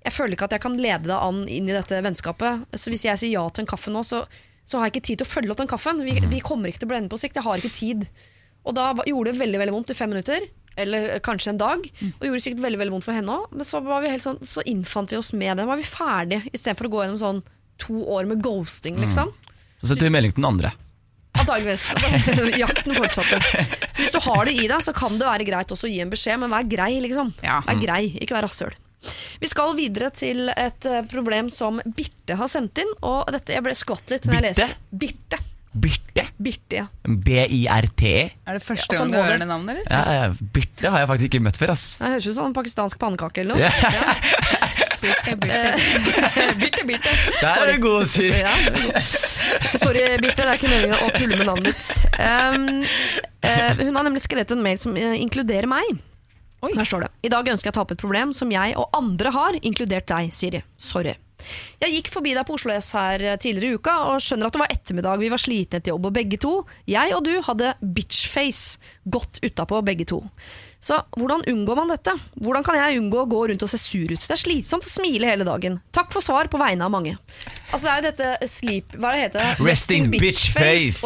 Jeg 0.04 0.16
føler 0.16 0.38
ikke 0.38 0.48
at 0.48 0.56
jeg 0.56 0.64
kan 0.64 0.80
lede 0.80 1.12
deg 1.12 1.18
an 1.18 1.44
inn 1.52 1.68
i 1.68 1.76
dette 1.76 2.00
vennskapet. 2.08 2.64
Så 2.80 2.96
hvis 2.96 3.04
jeg 3.10 3.20
sier 3.20 3.36
ja 3.36 3.44
til 3.52 3.66
en 3.66 3.72
kaffe 3.74 3.92
nå, 3.92 4.08
så, 4.08 4.24
så 4.64 4.80
har 4.80 4.88
jeg 4.88 4.96
ikke 4.96 5.08
tid 5.10 5.20
til 5.20 5.28
å 5.28 5.34
følge 5.34 5.52
opp 5.52 5.60
den 5.66 5.72
kaffen. 5.76 6.00
Vi, 6.08 6.16
vi 6.32 6.40
kommer 6.44 6.72
ikke 6.72 6.86
til 6.86 6.88
å 6.88 6.94
bli 6.94 7.02
enige 7.04 7.12
på 7.12 7.20
sikt. 7.26 7.42
Jeg 7.42 7.44
har 7.44 7.60
ikke 7.60 7.76
tid. 7.76 8.08
Og 8.64 8.80
da 8.80 8.94
gjorde 9.04 9.34
det 9.34 9.44
veldig 9.44 9.60
veldig 9.66 9.76
vondt 9.76 9.92
i 9.92 10.00
fem 10.00 10.16
minutter. 10.16 10.48
Eller 10.80 11.20
kanskje 11.26 11.54
en 11.54 11.62
dag. 11.62 11.84
Og 12.20 12.28
gjorde 12.28 12.44
sikkert 12.46 12.64
veldig 12.66 12.80
veldig 12.82 12.96
vondt 12.96 13.08
for 13.08 13.18
henne 13.18 13.40
òg. 13.40 13.52
Men 13.54 13.68
så, 13.68 13.82
var 13.86 14.04
vi 14.04 14.14
helt 14.14 14.26
sånn, 14.26 14.40
så 14.46 14.64
innfant 14.70 15.14
vi 15.14 15.20
oss 15.20 15.34
med 15.38 15.60
det. 15.60 15.68
Var 15.70 15.82
vi 15.82 15.88
ferdige 15.88 16.54
istedenfor 16.54 16.90
å 16.90 16.94
gå 16.96 17.04
gjennom 17.04 17.22
sånn 17.22 17.44
to 17.82 18.00
år 18.16 18.30
med 18.30 18.42
ghosting, 18.46 18.98
liksom. 19.02 19.34
Så 19.82 19.90
setter 19.90 20.08
vi 20.08 20.14
melding 20.16 20.34
til 20.34 20.44
den 20.44 20.50
andre. 20.50 20.74
Antageligvis. 21.34 21.90
Jakten 22.64 22.96
fortsatte. 22.96 23.40
Så 23.90 24.04
hvis 24.04 24.14
du 24.14 24.20
har 24.24 24.46
det 24.48 24.54
i 24.56 24.68
deg, 24.70 24.80
så 24.86 24.94
kan 24.96 25.18
det 25.20 25.28
være 25.28 25.48
greit 25.48 25.74
også 25.74 25.90
å 25.90 25.92
gi 25.92 26.00
en 26.04 26.14
beskjed, 26.14 26.40
men 26.44 26.54
vær 26.54 26.68
grei, 26.70 26.94
liksom. 27.04 27.34
Ja. 27.44 27.60
Vær 27.68 27.82
grei, 27.82 28.04
ikke 28.22 28.38
vær 28.38 28.48
rasshøl. 28.48 28.76
Vi 29.42 29.50
skal 29.52 29.74
videre 29.76 30.08
til 30.16 30.48
et 30.54 30.86
eh, 30.88 31.02
problem 31.12 31.50
som 31.52 31.82
Birte 31.84 32.38
har 32.40 32.52
sendt 32.52 32.80
inn. 32.80 32.94
Og 33.04 33.28
dette, 33.34 33.56
jeg 33.56 33.66
ble 33.66 33.76
skvatt 33.76 34.14
litt 34.14 34.30
når 34.30 34.40
jeg 34.40 34.46
leser. 34.48 34.78
Birte. 34.92 35.42
Birte. 35.74 36.28
Birte, 36.38 36.76
ja. 36.78 36.86
B-I-R-T-E. 37.04 38.26
Er 38.46 38.60
det 38.60 38.62
første 38.62 38.94
gang 38.94 39.10
du 39.10 39.18
var 39.18 39.26
hører 39.26 39.42
det. 39.42 39.48
navnet, 39.50 39.80
eller? 39.82 39.90
Ja, 39.90 40.14
ja, 40.14 40.50
Birte 40.54 40.92
har 40.94 41.02
jeg 41.02 41.10
faktisk 41.10 41.32
ikke 41.32 41.44
møtt 41.48 41.58
før. 41.58 41.74
ass 41.74 41.86
Det 41.98 42.12
høres 42.14 42.28
ut 42.30 42.38
som 42.38 42.50
en 42.52 42.54
pakistansk 42.54 43.00
pannekake 43.02 43.42
eller 43.42 43.58
noe. 43.58 43.66
Ja. 43.66 43.72
Birte, 45.04 45.36
Birte, 46.62 46.86
Birte. 46.88 47.16
Der 47.42 47.66
er 47.66 47.74
du 47.74 47.82
god, 47.84 48.06
Siri. 48.08 48.44
Ja. 48.44 48.54
Sorry, 49.82 50.06
Birte, 50.22 50.44
det 50.44 50.48
er 50.48 50.62
ikke 50.62 50.72
meningen 50.72 50.96
å 51.02 51.10
tulle 51.18 51.42
med 51.42 51.50
navnet 51.50 51.74
ditt. 51.74 51.90
Um, 52.22 52.86
uh, 53.44 53.72
hun 53.82 53.98
har 53.98 54.08
nemlig 54.08 54.24
skrevet 54.28 54.54
en 54.54 54.64
mail 54.64 54.80
som 54.80 54.96
eh, 54.96 55.18
inkluderer 55.26 55.68
meg. 55.68 55.98
Her 56.64 56.88
står 56.88 57.08
det. 57.08 57.12
I 57.28 57.34
dag 57.34 57.50
ønsker 57.52 57.68
jeg 57.68 57.74
å 57.74 57.80
ta 57.82 57.84
opp 57.84 57.92
et 57.92 58.00
problem 58.00 58.32
som 58.38 58.52
jeg 58.54 58.78
og 58.80 58.94
andre 58.96 59.34
har, 59.36 59.58
inkludert 59.68 60.08
deg, 60.08 60.32
Siri. 60.32 60.64
Sorry. 60.80 61.18
Jeg 61.84 61.96
gikk 61.98 62.12
forbi 62.14 62.34
deg 62.38 62.46
på 62.48 62.56
Oslo 62.56 62.72
S 62.78 62.92
her 62.96 63.24
tidligere 63.42 63.74
i 63.74 63.80
uka 63.80 63.96
og 64.14 64.22
skjønner 64.24 64.48
at 64.48 64.56
det 64.56 64.62
var 64.64 64.72
ettermiddag. 64.76 65.20
Vi 65.20 65.32
var 65.34 65.42
slitne 65.42 65.80
etter 65.82 65.92
jobb, 65.92 66.06
og 66.08 66.14
begge 66.16 66.38
to, 66.40 66.54
jeg 66.88 67.16
og 67.18 67.24
du, 67.26 67.34
hadde 67.44 67.74
bitchface 67.84 68.78
godt 69.12 69.42
utapå 69.44 69.82
begge 69.84 70.06
to. 70.08 70.22
Så 70.84 70.98
hvordan 71.16 71.46
unngår 71.48 71.78
man 71.80 71.92
dette? 71.94 72.12
Hvordan 72.44 72.64
kan 72.68 72.76
jeg 72.76 73.00
unngå 73.00 73.22
å 73.22 73.28
gå 73.32 73.38
rundt 73.54 73.64
og 73.64 73.70
se 73.72 73.78
sur 73.80 74.10
ut? 74.12 74.20
Det 74.20 74.36
er 74.36 74.42
slitsomt 74.42 74.84
å 74.84 74.92
smile 74.92 75.30
hele 75.30 75.46
dagen. 75.48 75.78
Takk 75.96 76.12
for 76.12 76.20
svar 76.26 76.50
på 76.52 76.60
vegne 76.60 76.84
av 76.84 76.92
mange. 76.92 77.14
Altså 77.72 77.86
Det 77.88 77.94
er 77.94 78.02
jo 78.02 78.06
dette 78.10 78.50
sleep... 78.52 78.98
Hva 79.00 79.14
det 79.16 79.22
heter 79.30 79.46
det? 79.46 79.64
Resting 79.64 80.10
bitch. 80.12 80.50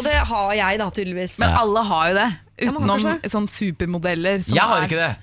Og 0.02 0.04
det 0.08 0.16
har 0.32 0.56
jeg 0.58 0.82
da, 0.82 0.90
tydeligvis. 0.90 1.38
Men 1.44 1.54
alle 1.62 1.86
har 1.92 2.10
jo 2.10 2.18
det. 2.18 2.28
Utenom 2.66 3.06
sånn 3.30 3.50
supermodeller. 3.54 4.42
som 4.42 4.58
Jeg 4.58 4.66
har 4.66 4.82
er- 4.82 4.90
ikke 4.90 5.02
det. 5.04 5.14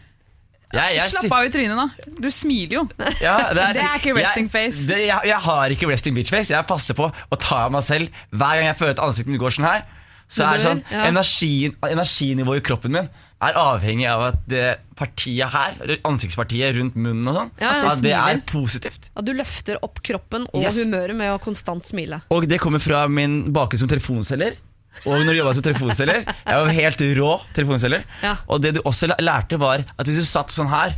Jeg, 0.75 0.97
jeg, 0.99 1.11
Slapp 1.15 1.35
av 1.39 1.47
i 1.49 1.51
trynet, 1.55 1.77
da. 1.79 2.13
Du 2.21 2.31
smiler 2.35 2.77
jo. 2.81 2.85
Ja, 3.23 3.37
Det 3.55 3.65
er 3.81 3.99
ikke 3.99 4.15
resting 4.19 4.49
jeg, 4.49 4.55
face. 4.55 4.87
Det, 4.89 5.01
jeg, 5.07 5.21
jeg 5.31 5.41
har 5.49 5.75
ikke 5.77 5.91
resting 5.91 6.17
bitch 6.19 6.33
face. 6.35 6.51
Jeg 6.55 6.67
passer 6.69 6.97
på 6.99 7.09
å 7.11 7.39
ta 7.41 7.65
av 7.69 7.75
meg 7.77 7.85
selv 7.87 8.25
hver 8.35 8.59
gang 8.61 8.71
jeg 8.73 8.81
føler 8.81 8.97
at 8.97 9.05
ansiktet 9.07 9.33
mitt 9.35 9.43
går 9.43 9.55
sånn 9.59 9.69
her. 9.71 9.85
Så 10.25 10.41
Det 10.41 10.47
er 10.49 10.57
det 10.57 10.65
sånn, 10.65 10.79
ja. 10.91 11.03
energien, 11.11 11.75
Energinivået 11.85 12.63
i 12.63 12.65
kroppen 12.65 12.95
min 12.97 13.09
er 13.45 13.57
avhengig 13.61 14.07
av 14.09 14.23
at 14.31 14.37
det 14.49 14.63
partiet 14.97 15.51
her, 15.53 15.75
ansiktspartiet 16.09 16.79
rundt 16.79 16.95
munnen 16.97 17.29
og 17.29 17.37
sånn, 17.37 17.51
Ja, 17.61 17.73
ja. 17.83 17.91
at 17.93 18.01
det 18.01 18.15
er 18.17 18.41
positivt. 18.49 19.11
At 19.21 19.27
du 19.29 19.35
løfter 19.37 19.77
opp 19.85 20.01
kroppen 20.07 20.47
og 20.49 20.63
Yes. 20.63 20.79
humøret 20.81 21.15
med 21.19 21.29
å 21.35 21.39
konstant 21.45 21.85
smile. 21.85 22.23
Og 22.33 22.49
det 22.49 22.59
kommer 22.63 22.81
fra 22.81 23.03
min 23.07 23.53
bakgrunn 23.53 23.83
som 23.85 23.91
telefonselger. 23.91 24.57
Og 25.04 25.24
når 25.24 25.33
du 25.35 25.38
jobba 25.40 25.54
som 25.57 25.64
telefonselger. 25.66 26.22
Jeg 26.24 26.61
var 26.61 26.76
helt 26.78 27.02
rå 27.18 27.33
telefonselger. 27.57 28.04
Ja. 28.22 28.37
Og 28.48 28.62
det 28.64 28.76
du 28.76 28.80
også 28.85 29.11
lærte, 29.20 29.59
var 29.61 29.83
at 29.85 30.07
hvis 30.09 30.22
du 30.22 30.28
satt 30.28 30.54
sånn 30.54 30.70
her 30.72 30.94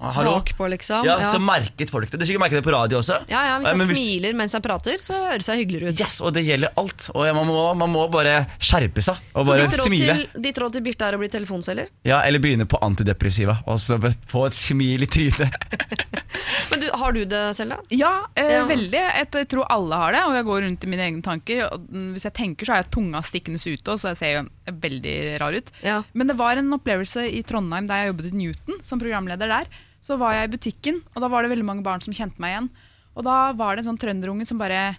Hallo? 0.00 0.32
Bakpå, 0.40 0.66
liksom. 0.72 1.04
Ja, 1.04 1.18
Ja. 1.20 1.30
Så 1.32 1.38
merket 1.38 1.90
folk 1.92 2.08
det. 2.10 2.16
Du 2.18 2.24
sikkert 2.24 2.40
merket 2.40 2.60
det 2.62 2.64
på 2.64 2.72
radio 2.72 2.98
også. 3.02 3.18
Ja, 3.28 3.42
ja, 3.44 3.58
Hvis 3.60 3.68
Eh, 3.68 3.76
jeg 3.76 3.78
men 3.78 3.90
smiler 3.96 4.34
mens 4.38 4.52
jeg 4.56 4.62
prater, 4.64 4.96
så 5.04 5.12
høres 5.28 5.46
jeg 5.46 5.58
hyggeligere 5.66 5.92
ut. 5.92 6.00
Yes, 6.00 6.20
og 6.24 6.32
det 6.32 6.44
gjelder 6.46 6.72
alt. 6.80 7.10
Og 7.14 7.34
man 7.36 7.46
må, 7.46 7.74
man 7.76 7.90
må 7.92 8.06
bare 8.10 8.46
skjerpe 8.58 9.02
seg 9.04 9.16
og 9.34 9.44
Så 9.44 9.52
bare 9.52 9.68
smile. 9.70 10.14
til, 10.32 10.42
ditt 10.42 10.56
råd 10.58 10.72
til 10.72 10.82
Birte 10.82 11.04
er 11.04 11.18
å 11.18 11.20
bli 11.20 11.28
telefonselger? 11.28 11.88
Ja, 12.08 12.22
Eller 12.24 12.38
begynne 12.40 12.64
på 12.66 12.80
antidepressiva, 12.80 13.58
og 13.66 13.76
så 13.78 13.98
få 14.26 14.46
et 14.48 14.56
smil 14.56 15.02
i 15.02 15.06
trynet. 15.06 15.52
Men 16.70 16.80
du, 16.80 16.86
Har 16.96 17.12
du 17.12 17.24
det 17.26 17.42
selv, 17.56 17.70
da? 17.76 17.78
Ja, 17.90 18.12
eh, 18.36 18.50
Ja. 18.56 18.64
veldig. 18.66 19.02
Jeg, 19.34 19.48
tror 19.48 19.66
alle 19.68 19.94
har 19.96 20.12
det, 20.12 20.22
og 20.24 20.34
jeg 20.34 20.44
går 20.48 20.62
rundt 20.64 20.84
i 20.84 20.86
mine 20.86 21.02
egne 21.10 21.22
tanker. 21.22 21.66
Og 21.74 21.86
hvis 22.14 22.24
jeg 22.24 22.32
tenker, 22.34 22.64
så 22.66 22.72
har 22.72 22.82
jeg 22.84 22.90
tunga 22.94 23.20
stikkende 23.26 23.60
ute, 23.60 23.90
og 23.92 23.98
så 24.00 24.14
jeg 24.14 24.16
ser 24.16 24.32
jo 24.38 24.48
veldig 24.80 25.16
rar 25.40 25.52
ut. 25.52 25.70
Ja. 25.84 26.02
Men 26.14 26.26
det 26.30 26.36
var 26.38 26.56
en 26.56 26.72
opplevelse 26.72 27.26
i 27.30 27.42
Trondheim 27.42 27.86
der 27.90 28.04
jeg 28.04 28.12
jobbet 28.14 28.32
i 28.32 28.36
Newton 28.36 28.80
som 28.86 28.98
programleder 29.02 29.48
der. 29.50 29.66
Så 30.00 30.16
var 30.20 30.32
jeg 30.32 30.48
i 30.48 30.52
butikken, 30.56 31.02
og 31.14 31.22
da 31.22 31.28
var 31.28 31.42
det 31.44 31.50
veldig 31.52 31.66
mange 31.68 31.84
barn 31.84 32.00
som 32.00 32.14
kjente 32.16 32.40
meg 32.40 32.54
igjen. 32.54 32.70
Og 33.16 33.24
da 33.26 33.52
var 33.52 33.76
det 33.76 33.84
en 33.84 33.90
sånn 33.92 34.00
trønderunge 34.00 34.46
som 34.48 34.58
bare 34.60 34.96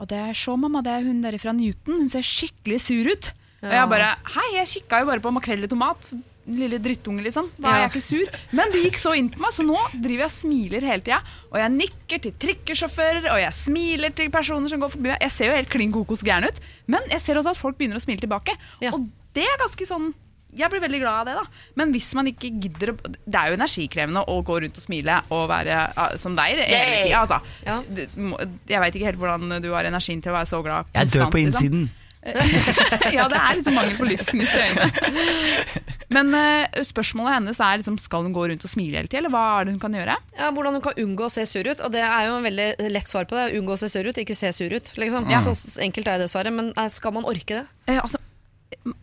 Og 0.00 0.08
det 0.10 0.18
er 0.18 0.34
så, 0.34 0.56
mamma, 0.58 0.82
det 0.82 0.90
er 0.90 1.04
hun 1.06 1.20
der 1.22 1.36
fra 1.38 1.52
Newton. 1.54 2.00
Hun 2.02 2.08
ser 2.10 2.22
skikkelig 2.26 2.80
sur 2.82 3.06
ut. 3.06 3.32
Og 3.62 3.70
jeg 3.72 3.88
bare 3.88 4.08
Hei, 4.34 4.48
jeg 4.58 4.66
kikka 4.72 4.98
jo 5.00 5.06
bare 5.06 5.22
på 5.22 5.30
makrell 5.32 5.62
i 5.64 5.68
tomat. 5.70 6.08
Lille 6.50 6.76
drittunge, 6.82 7.22
liksom. 7.24 7.46
Da 7.56 7.68
er 7.70 7.76
Ja. 7.78 7.88
jeg 7.88 7.92
ikke 7.94 8.02
sur. 8.02 8.26
Men 8.52 8.70
det 8.74 8.82
gikk 8.84 8.98
så 9.00 9.14
inn 9.16 9.30
på 9.30 9.38
meg, 9.40 9.52
så 9.54 9.62
nå 9.64 9.78
driver 9.94 10.26
jeg 10.26 10.28
og 10.28 10.34
smiler 10.34 10.80
hele 10.84 11.00
tida. 11.00 11.20
Og 11.52 11.56
jeg 11.62 11.70
nikker 11.72 12.20
til 12.26 12.32
trikkesjåfører, 12.42 13.30
og 13.32 13.38
jeg 13.40 13.52
smiler 13.54 14.10
til 14.14 14.28
personer 14.30 14.68
som 14.68 14.80
går 14.80 14.90
forbi 14.90 15.08
meg. 15.08 15.18
Jeg 15.22 15.30
ser 15.30 15.46
jo 15.46 15.56
helt 15.56 15.70
klin 15.70 15.92
kokos 15.94 16.22
gæren 16.22 16.44
ut, 16.50 16.60
men 16.86 17.00
jeg 17.08 17.20
ser 17.22 17.36
også 17.40 17.50
at 17.54 17.56
folk 17.56 17.78
begynner 17.78 17.96
å 17.96 18.04
smile 18.04 18.20
tilbake. 18.20 18.52
Ja. 18.82 18.90
Og 18.92 19.08
det 19.32 19.44
er 19.46 19.56
ganske 19.62 19.86
sånn 19.88 20.12
jeg 20.58 20.70
blir 20.72 20.82
veldig 20.84 21.00
glad 21.02 21.20
av 21.22 21.28
det, 21.28 21.34
da. 21.40 21.64
Men 21.80 21.94
hvis 21.94 22.10
man 22.18 22.30
ikke 22.30 22.52
gidder 22.62 22.92
å 22.92 22.96
Det 23.04 23.38
er 23.40 23.50
jo 23.50 23.58
energikrevende 23.58 24.24
å 24.30 24.38
gå 24.46 24.60
rundt 24.64 24.78
og 24.78 24.84
smile 24.84 25.18
og 25.34 25.48
være 25.50 25.80
som 26.20 26.36
deg 26.38 26.60
hele 26.60 26.68
tida, 26.70 27.24
altså. 27.24 27.40
Ja. 27.66 27.80
Jeg 28.70 28.84
veit 28.84 28.96
ikke 28.96 29.10
helt 29.10 29.20
hvordan 29.20 29.58
du 29.64 29.70
har 29.74 29.88
energien 29.88 30.22
til 30.24 30.32
å 30.32 30.38
være 30.38 30.50
så 30.50 30.62
glad 30.64 30.90
Jeg 30.94 31.12
dør 31.12 31.26
konstant, 31.26 31.34
på 31.34 31.44
liksom. 31.44 31.68
innsiden. 31.68 31.92
ja, 33.12 33.26
det 33.28 33.36
er 33.36 33.58
litt 33.58 33.68
mangel 33.74 33.96
på 33.98 34.06
livsgnist 34.08 34.54
i 34.56 34.62
øynene. 34.64 35.82
Men 36.14 36.32
uh, 36.32 36.80
spørsmålet 36.86 37.36
hennes 37.36 37.60
er 37.60 37.80
liksom, 37.82 37.98
skal 38.00 38.24
hun 38.24 38.34
gå 38.36 38.46
rundt 38.48 38.64
og 38.64 38.72
smile 38.72 39.00
hele 39.00 39.10
tida, 39.10 39.20
eller 39.20 39.34
hva 39.34 39.44
er 39.58 39.68
det 39.68 39.74
hun 39.74 39.82
kan 39.82 39.96
gjøre? 39.98 40.16
Ja, 40.38 40.50
Hvordan 40.56 40.78
hun 40.78 40.84
kan 40.86 41.00
unngå 41.04 41.28
å 41.28 41.32
se 41.32 41.44
sur 41.48 41.68
ut. 41.68 41.82
Og 41.84 41.92
det 41.92 42.04
er 42.06 42.28
jo 42.30 42.38
en 42.38 42.48
veldig 42.48 42.68
lett 42.94 43.10
svar 43.10 43.28
på 43.28 43.36
det. 43.36 43.50
Unngå 43.58 43.76
å 43.76 43.80
se 43.80 43.90
sur 43.92 44.08
ut, 44.08 44.20
ikke 44.24 44.36
se 44.38 44.52
sur 44.56 44.72
ut. 44.72 44.92
Liksom. 45.00 45.28
Ja. 45.32 45.42
Så 45.44 45.52
enkelt 45.84 46.08
er 46.08 46.22
det 46.22 46.30
svaret. 46.32 46.54
Men 46.54 46.72
eh, 46.72 46.88
skal 46.92 47.12
man 47.16 47.28
orke 47.28 47.60
det? 47.60 47.66
Eh, 47.92 48.00
altså, 48.00 48.20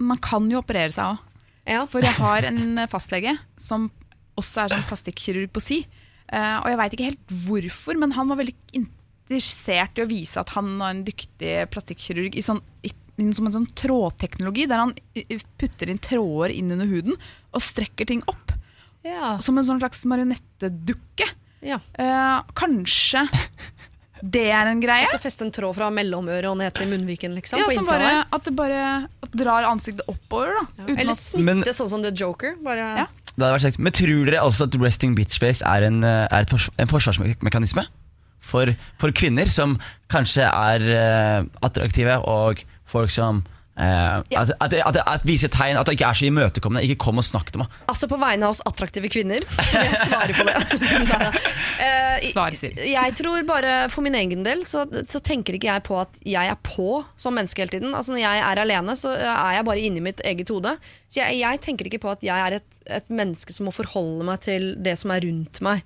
man 0.02 0.22
kan 0.22 0.50
jo 0.50 0.64
operere 0.64 0.94
seg 0.96 1.14
òg. 1.14 1.28
Ja. 1.68 1.84
For 1.90 2.04
jeg 2.04 2.18
har 2.18 2.48
en 2.48 2.80
fastlege 2.92 3.36
som 3.60 3.90
også 4.40 4.64
er 4.64 4.74
sånn 4.74 4.88
plastikkirurg 4.90 5.52
på 5.54 5.64
si. 5.64 5.84
Uh, 6.32 6.62
og 6.64 6.72
jeg 6.72 6.80
veit 6.80 6.96
ikke 6.96 7.10
helt 7.10 7.36
hvorfor, 7.46 8.00
men 8.00 8.16
han 8.16 8.30
var 8.32 8.40
veldig 8.40 8.56
interessert 8.78 10.00
i 10.00 10.06
å 10.06 10.10
vise 10.10 10.40
at 10.40 10.54
han 10.56 10.78
var 10.80 10.96
en 10.96 11.04
dyktig 11.08 11.68
plastikkirurg 11.74 12.38
i 12.40 12.44
sånn, 12.46 12.62
i, 12.88 12.94
som 13.36 13.50
en 13.50 13.58
sånn 13.58 13.68
trådteknologi, 13.78 14.68
der 14.72 14.86
han 14.86 14.96
putter 15.60 15.92
inn 15.92 16.00
tråder 16.02 16.56
inn 16.56 16.72
under 16.74 16.88
huden 16.90 17.20
og 17.52 17.66
strekker 17.66 18.08
ting 18.10 18.24
opp. 18.32 18.56
Ja. 19.04 19.36
Som 19.44 19.60
en 19.60 19.68
sånn 19.68 19.82
slags 19.82 20.06
marionettedukke. 20.08 21.28
ja. 21.66 21.82
Uh, 22.00 22.48
kanskje 22.58 23.26
det 24.24 24.48
er 24.52 24.68
en 24.72 24.82
greie? 24.82 25.02
Jeg 25.06 25.08
skal 25.14 25.20
feste 25.24 25.46
en 25.46 25.52
tråd 25.52 25.76
fra 25.76 25.90
mellomøret 25.90 26.50
og 26.50 26.58
ned 26.58 26.74
til 26.74 26.88
munnviken. 26.88 27.34
Liksom, 27.36 27.60
Ja, 27.60 27.66
på 27.66 27.74
som 27.74 27.84
innsida 27.84 27.98
bare, 28.00 28.12
der. 28.22 28.26
at 28.38 28.44
det 28.44 28.56
bare 28.56 29.08
at 29.24 29.32
drar 29.32 29.64
ansiktet 29.70 30.06
oppover. 30.08 30.54
Da, 30.60 30.68
Ja. 30.78 30.84
uten 30.86 31.00
Eller 31.00 31.14
snitte 31.14 31.46
Men- 31.46 31.64
sånn 31.64 31.90
som 31.90 32.02
The 32.04 32.12
Joker. 32.12 32.56
Bare, 32.64 32.78
Ja. 32.98 33.08
Det 33.38 33.40
hadde 33.46 33.56
vært 33.56 33.66
kjekt. 33.72 33.80
Men 33.80 33.92
tror 33.94 34.26
dere 34.26 34.42
også 34.44 34.64
at 34.68 34.76
resting 34.82 35.16
bitch 35.16 35.40
face 35.40 35.62
er 35.64 35.84
en, 35.84 36.04
eh, 36.04 36.28
er 36.30 36.42
et 36.42 36.50
fors 36.50 36.70
en 36.78 36.88
forsvarsmekanisme? 36.88 37.86
For, 38.40 38.76
for 38.98 39.12
kvinner 39.12 39.48
som 39.48 39.80
kanskje 40.10 40.44
er 40.44 40.82
uh, 40.82 41.46
attraktive, 41.64 42.18
og 42.28 42.64
folk 42.86 43.10
som 43.10 43.46
Eh, 43.82 44.18
at, 44.38 44.52
at, 44.62 44.74
at, 44.78 44.98
at 45.10 45.24
Vise 45.26 45.50
tegn, 45.50 45.78
at 45.80 45.88
det 45.90 45.96
ikke 45.98 46.10
er 46.12 46.18
så 46.20 46.28
imøtekommende. 46.30 46.84
Ikke 46.86 47.00
kom 47.08 47.18
og 47.18 47.26
snakk 47.26 47.50
til 47.52 47.64
meg. 47.64 47.72
Altså 47.90 48.06
på 48.12 48.20
vegne 48.22 48.46
av 48.46 48.54
oss 48.54 48.62
attraktive 48.70 49.10
kvinner, 49.10 49.42
så 49.58 49.82
vil 49.82 49.90
jeg 49.90 50.04
svare 50.06 50.38
på 50.38 50.46
det. 50.48 51.32
Eh, 51.82 52.28
Svar, 52.30 52.54
Siri. 52.54 52.92
jeg 52.92 53.14
tror 53.18 53.42
bare 53.50 53.88
For 53.90 54.06
min 54.06 54.14
egen 54.14 54.44
del 54.46 54.60
så, 54.70 54.84
så 55.10 55.18
tenker 55.26 55.56
ikke 55.58 55.66
jeg 55.72 55.82
på 55.88 55.96
at 55.98 56.20
jeg 56.30 56.52
er 56.52 56.60
på 56.62 57.00
som 57.18 57.34
menneske 57.34 57.64
hele 57.64 57.74
tiden. 57.74 57.96
Altså 57.98 58.14
Når 58.14 58.22
jeg 58.22 58.44
er 58.52 58.62
alene, 58.62 58.94
så 59.00 59.16
er 59.18 59.56
jeg 59.58 59.66
bare 59.66 59.82
inni 59.88 60.04
mitt 60.06 60.22
eget 60.30 60.52
hode. 60.54 60.76
Så 61.10 61.24
jeg, 61.24 61.40
jeg 61.42 61.62
tenker 61.66 61.90
ikke 61.90 62.02
på 62.04 62.12
at 62.14 62.22
jeg 62.28 62.38
er 62.38 62.60
et, 62.60 62.68
et 63.02 63.10
menneske 63.10 63.56
som 63.56 63.66
må 63.66 63.74
forholde 63.74 64.28
meg 64.30 64.44
til 64.46 64.76
det 64.78 64.94
som 65.02 65.10
er 65.16 65.26
rundt 65.26 65.58
meg. 65.66 65.82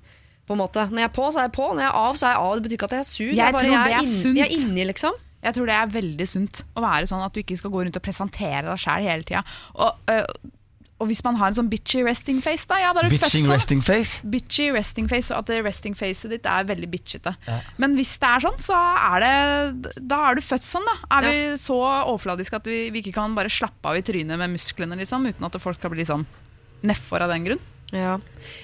På 0.46 0.58
en 0.58 0.62
måte 0.66 0.84
Når 0.92 1.06
jeg 1.06 1.08
er 1.10 1.16
på, 1.16 1.30
så 1.32 1.40
er 1.42 1.48
jeg 1.48 1.56
på. 1.56 1.70
Når 1.72 1.86
jeg 1.86 1.92
er 1.94 2.02
av, 2.04 2.20
så 2.20 2.28
er 2.28 2.36
jeg 2.36 2.44
av. 2.44 2.52
Det 2.60 2.66
betyr 2.68 2.78
ikke 2.82 2.90
at 2.92 2.98
jeg 3.00 3.06
er 3.06 3.10
sur. 3.14 3.32
Jeg 3.40 3.56
bare, 3.56 3.64
tror 3.64 3.72
jeg 3.72 3.86
det 3.88 3.96
er 3.96 4.04
inn- 4.04 4.20
sunt. 4.26 4.42
Jeg 4.42 4.46
er 4.52 4.58
inni, 4.60 4.84
liksom. 4.92 5.22
Jeg 5.46 5.56
tror 5.56 5.70
det 5.70 5.78
er 5.78 5.94
veldig 5.94 6.28
sunt 6.30 6.64
å 6.76 6.84
være 6.84 7.08
sånn 7.10 7.24
at 7.26 7.34
du 7.36 7.42
ikke 7.44 7.58
skal 7.60 7.74
gå 7.74 7.86
rundt 7.86 7.98
og 8.00 8.06
presentere 8.06 8.66
deg 8.68 8.82
sjæl 8.82 9.06
hele 9.06 9.28
tida. 9.28 9.44
Og, 9.78 10.00
øh, 10.12 10.52
og 10.96 11.10
hvis 11.10 11.20
man 11.26 11.36
har 11.36 11.52
en 11.52 11.58
sånn 11.58 11.68
bitchy 11.70 12.02
resting 12.08 12.38
face, 12.44 12.64
da, 12.70 12.78
ja, 12.80 12.94
da 12.96 13.02
er 13.04 13.10
du 13.10 13.18
født 13.18 13.26
Bitching 13.26 13.46
sånn. 13.50 13.58
resting 13.58 13.82
face. 13.84 14.22
Bitchy 14.32 14.70
resting 14.72 15.10
face, 15.12 15.28
og 15.36 15.44
at 15.44 15.66
resting 15.66 15.98
facet 16.00 16.32
ditt 16.32 16.48
er 16.48 16.66
veldig 16.70 16.88
bitchete. 16.94 17.36
Men 17.84 17.98
hvis 18.00 18.14
det 18.24 18.30
er 18.30 18.46
sånn, 18.48 18.58
så 18.64 18.80
er 18.80 19.26
det 19.26 19.94
Da 20.08 20.22
er 20.30 20.40
du 20.40 20.44
født 20.46 20.64
sånn, 20.66 20.88
da. 20.88 20.96
Er 21.20 21.28
vi 21.28 21.38
så 21.60 21.78
overfladiske 21.84 22.62
at 22.62 22.72
vi, 22.72 22.80
vi 22.96 23.04
ikke 23.04 23.18
kan 23.20 23.36
bare 23.36 23.52
slappe 23.52 23.92
av 23.92 24.00
i 24.00 24.06
trynet 24.08 24.40
med 24.40 24.56
musklene, 24.56 24.96
liksom, 25.04 25.28
uten 25.28 25.50
at 25.50 25.60
folk 25.62 25.78
skal 25.82 25.92
bli 25.94 26.08
sånn 26.08 26.24
nedfor 26.88 27.28
av 27.28 27.36
den 27.36 27.50
grunn? 27.52 27.64
Ja. 27.94 28.16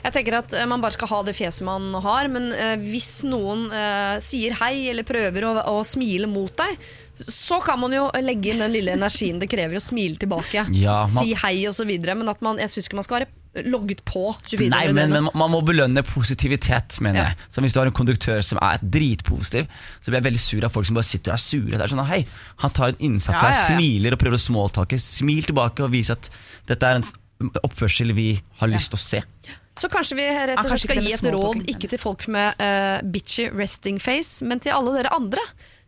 Jeg 0.03 0.13
tenker 0.15 0.39
at 0.39 0.53
eh, 0.57 0.65
man 0.67 0.81
bare 0.81 0.95
skal 0.97 1.07
ha 1.11 1.19
det 1.27 1.35
fjeset 1.37 1.63
man 1.67 1.91
har, 2.03 2.27
men 2.33 2.49
eh, 2.53 2.73
hvis 2.81 3.23
noen 3.29 3.67
eh, 3.71 4.15
sier 4.23 4.55
hei 4.59 4.87
eller 4.91 5.05
prøver 5.07 5.45
å, 5.47 5.51
å 5.71 5.83
smile 5.87 6.27
mot 6.27 6.51
deg, 6.57 6.79
så 7.21 7.59
kan 7.63 7.77
man 7.79 7.93
jo 7.93 8.07
legge 8.23 8.49
inn 8.55 8.63
den 8.63 8.73
lille 8.73 8.95
energien 8.97 9.37
det 9.39 9.47
krever 9.51 9.77
å 9.77 9.83
smile 9.83 10.17
tilbake. 10.17 10.65
Ja, 10.73 11.03
man- 11.05 11.21
Si 11.21 11.35
hei 11.37 11.67
og 11.69 11.77
så 11.77 11.85
videre, 11.85 12.15
men 12.17 12.27
at 12.33 12.41
man, 12.41 12.57
jeg 12.57 12.73
syns 12.73 12.89
ikke 12.89 12.97
man 12.97 13.05
skal 13.07 13.19
være 13.21 13.29
logget 13.67 13.99
på 14.07 14.29
24 14.47 14.69
Nei, 14.71 14.85
men, 14.95 15.11
men 15.11 15.25
man 15.35 15.51
må 15.51 15.59
belønne 15.67 16.01
positivitet, 16.07 16.97
mener 17.03 17.19
Ja. 17.19 17.25
jeg. 17.29 17.37
Så 17.51 17.61
Hvis 17.61 17.73
du 17.75 17.79
har 17.81 17.89
en 17.91 17.95
konduktør 17.97 18.39
som 18.47 18.57
er 18.63 18.79
dritpositiv, 18.79 19.67
så 19.99 20.07
blir 20.09 20.21
jeg 20.21 20.27
veldig 20.31 20.39
sur 20.39 20.65
av 20.65 20.71
folk 20.71 20.87
som 20.87 20.95
bare 20.95 21.07
sitter 21.09 21.33
og 21.33 21.35
er 21.37 21.43
sure. 21.43 21.75
Det 21.77 21.81
er 21.83 21.91
sånn, 21.91 22.05
hei, 22.07 22.21
Han 22.63 22.71
tar 22.71 22.93
en 22.93 23.01
innsats 23.11 23.43
Ja, 23.43 23.51
ja, 23.51 23.57
ja. 23.59 23.65
smiler 23.75 24.15
og 24.15 24.19
prøver 24.23 24.39
å 24.39 24.45
smalltalke. 24.47 24.97
Smil 25.03 25.43
tilbake 25.43 25.83
og 25.83 25.91
vis 25.91 26.09
at 26.15 26.29
dette 26.71 26.81
er 26.87 26.95
en 27.01 27.03
oppførsel 27.63 28.13
vi 28.17 28.29
har 28.61 28.71
lyst 28.71 28.93
til 28.93 28.99
å 28.99 29.03
se. 29.03 29.21
Så 29.81 29.89
kanskje 29.89 30.17
vi 30.19 30.25
rett 30.29 30.59
og 30.59 30.67
slett 30.73 30.83
skal 30.85 31.01
gi 31.01 31.13
et 31.15 31.27
råd 31.33 31.61
ikke 31.71 31.89
til 31.89 32.01
folk 32.01 32.27
med 32.31 32.59
uh, 32.61 32.99
bitchy 33.13 33.49
resting 33.55 34.01
face, 34.03 34.43
men 34.45 34.59
til 34.61 34.75
alle 34.75 34.97
dere 34.99 35.13
andre. 35.15 35.41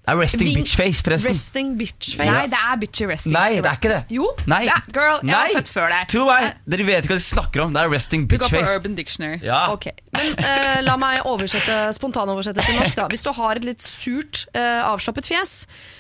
Det 0.04 0.12
er 0.12 0.18
resting 0.20 0.48
Ving- 0.50 0.58
bitch 0.60 0.76
face, 0.76 1.00
forresten. 1.00 1.32
Resting 1.32 1.68
bitch 1.80 2.10
face. 2.20 2.28
Nei, 2.28 2.48
det 2.52 2.58
er 2.60 2.80
bitchy 2.82 3.06
resting. 3.08 3.32
Nei, 3.32 3.62
det 3.64 3.70
er 3.70 3.78
ikke 3.78 3.92
det. 3.92 4.00
Jo, 4.12 4.26
Nei. 4.52 4.66
det 4.68 4.74
er, 4.74 4.88
girl, 4.92 5.22
jeg 5.22 5.30
Nei. 5.30 5.38
var 5.38 5.54
født 5.62 5.70
før 5.72 5.94
deg. 5.94 6.10
Tro 6.12 6.24
meg, 6.28 6.48
dere 6.74 6.88
vet 6.90 7.06
ikke 7.06 7.14
hva 7.14 7.20
de 7.22 7.26
snakker 7.28 7.64
om. 7.64 7.78
Det 7.78 7.84
er 7.84 7.94
resting 7.94 8.26
Du 8.28 8.36
går 8.36 8.44
på 8.44 8.50
face. 8.58 8.74
Urban 8.76 8.98
Dictionary. 8.98 9.38
Ja. 9.48 9.62
Okay. 9.72 9.96
men 10.18 10.36
uh, 10.44 10.82
La 10.84 10.98
meg 11.00 11.22
oversette, 11.32 11.78
spontanoversette 11.96 12.66
til 12.68 12.82
norsk. 12.82 12.98
da 13.00 13.08
Hvis 13.14 13.24
du 13.24 13.32
har 13.38 13.62
et 13.62 13.70
litt 13.70 13.86
surt, 13.86 14.44
uh, 14.58 14.82
avslappet 14.90 15.32
fjes, 15.32 15.56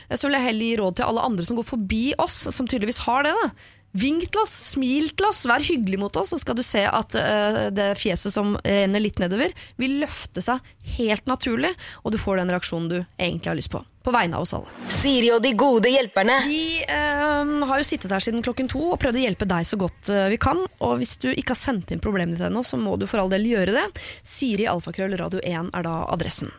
eh, 0.10 0.18
så 0.20 0.28
vil 0.28 0.36
jeg 0.36 0.48
heller 0.50 0.68
gi 0.68 0.76
råd 0.84 1.00
til 1.00 1.08
alle 1.08 1.24
andre 1.30 1.48
som 1.48 1.62
går 1.62 1.70
forbi 1.72 2.04
oss, 2.20 2.42
som 2.52 2.68
tydeligvis 2.68 3.06
har 3.08 3.24
det. 3.30 3.32
da 3.40 3.50
Vink 3.94 4.26
til 4.34 4.42
oss, 4.42 4.54
smil 4.74 5.12
til 5.14 5.28
oss, 5.28 5.44
vær 5.50 5.62
hyggelig 5.62 6.00
mot 6.02 6.18
oss, 6.18 6.32
så 6.34 6.40
skal 6.42 6.58
du 6.58 6.64
se 6.66 6.82
at 6.90 7.14
uh, 7.14 7.68
det 7.70 7.92
fjeset 8.02 8.34
som 8.34 8.56
renner 8.66 9.04
litt 9.04 9.22
nedover, 9.22 9.54
vil 9.78 10.00
løfte 10.02 10.42
seg 10.42 10.66
helt 10.98 11.30
naturlig, 11.30 11.70
og 12.02 12.16
du 12.16 12.22
får 12.22 12.42
den 12.42 12.54
reaksjonen 12.56 12.90
du 12.90 13.00
egentlig 13.04 13.52
har 13.52 13.60
lyst 13.60 13.74
på. 13.74 13.84
På 14.04 14.12
vegne 14.12 14.36
av 14.36 14.44
oss 14.44 14.52
alle. 14.58 14.72
Siri 14.92 15.30
og 15.32 15.40
de 15.44 15.54
gode 15.56 15.88
hjelperne. 15.88 16.42
Vi 16.50 16.82
eh, 16.84 17.52
har 17.70 17.80
jo 17.80 17.88
sittet 17.88 18.12
her 18.12 18.24
siden 18.24 18.44
klokken 18.44 18.68
to 18.72 18.82
og 18.90 19.00
prøvd 19.00 19.20
å 19.20 19.24
hjelpe 19.24 19.48
deg 19.48 19.68
så 19.68 19.80
godt 19.80 20.12
eh, 20.12 20.28
vi 20.34 20.40
kan. 20.44 20.60
Og 20.84 20.98
hvis 21.00 21.16
du 21.24 21.30
ikke 21.32 21.56
har 21.56 21.62
sendt 21.62 21.94
inn 21.96 22.04
problemet 22.04 22.36
ditt 22.36 22.50
ennå, 22.50 22.66
så 22.68 22.80
må 22.80 22.98
du 23.00 23.08
for 23.08 23.24
all 23.24 23.32
del 23.32 23.48
gjøre 23.48 23.76
det. 23.78 23.86
Siri 24.28 24.68
Alfakrøll 24.68 25.16
Radio 25.20 25.40
1 25.40 25.72
er 25.72 25.88
da 25.88 25.96
adressen. 26.12 26.52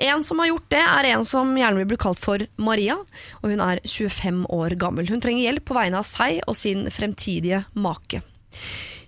En 0.00 0.24
som 0.24 0.40
har 0.40 0.50
gjort 0.54 0.70
det, 0.72 0.82
er 0.82 1.10
en 1.12 1.28
som 1.28 1.52
gjerne 1.58 1.82
vil 1.82 1.90
bli 1.92 2.00
kalt 2.00 2.22
for 2.22 2.46
Maria. 2.56 2.96
Og 3.42 3.52
hun 3.52 3.64
er 3.64 3.84
25 3.84 4.46
år 4.56 4.76
gammel. 4.80 5.12
Hun 5.12 5.20
trenger 5.20 5.50
hjelp 5.50 5.68
på 5.68 5.76
vegne 5.76 6.00
av 6.00 6.08
seg 6.08 6.40
og 6.48 6.56
sin 6.56 6.88
fremtidige 6.92 7.66
make. 7.76 8.24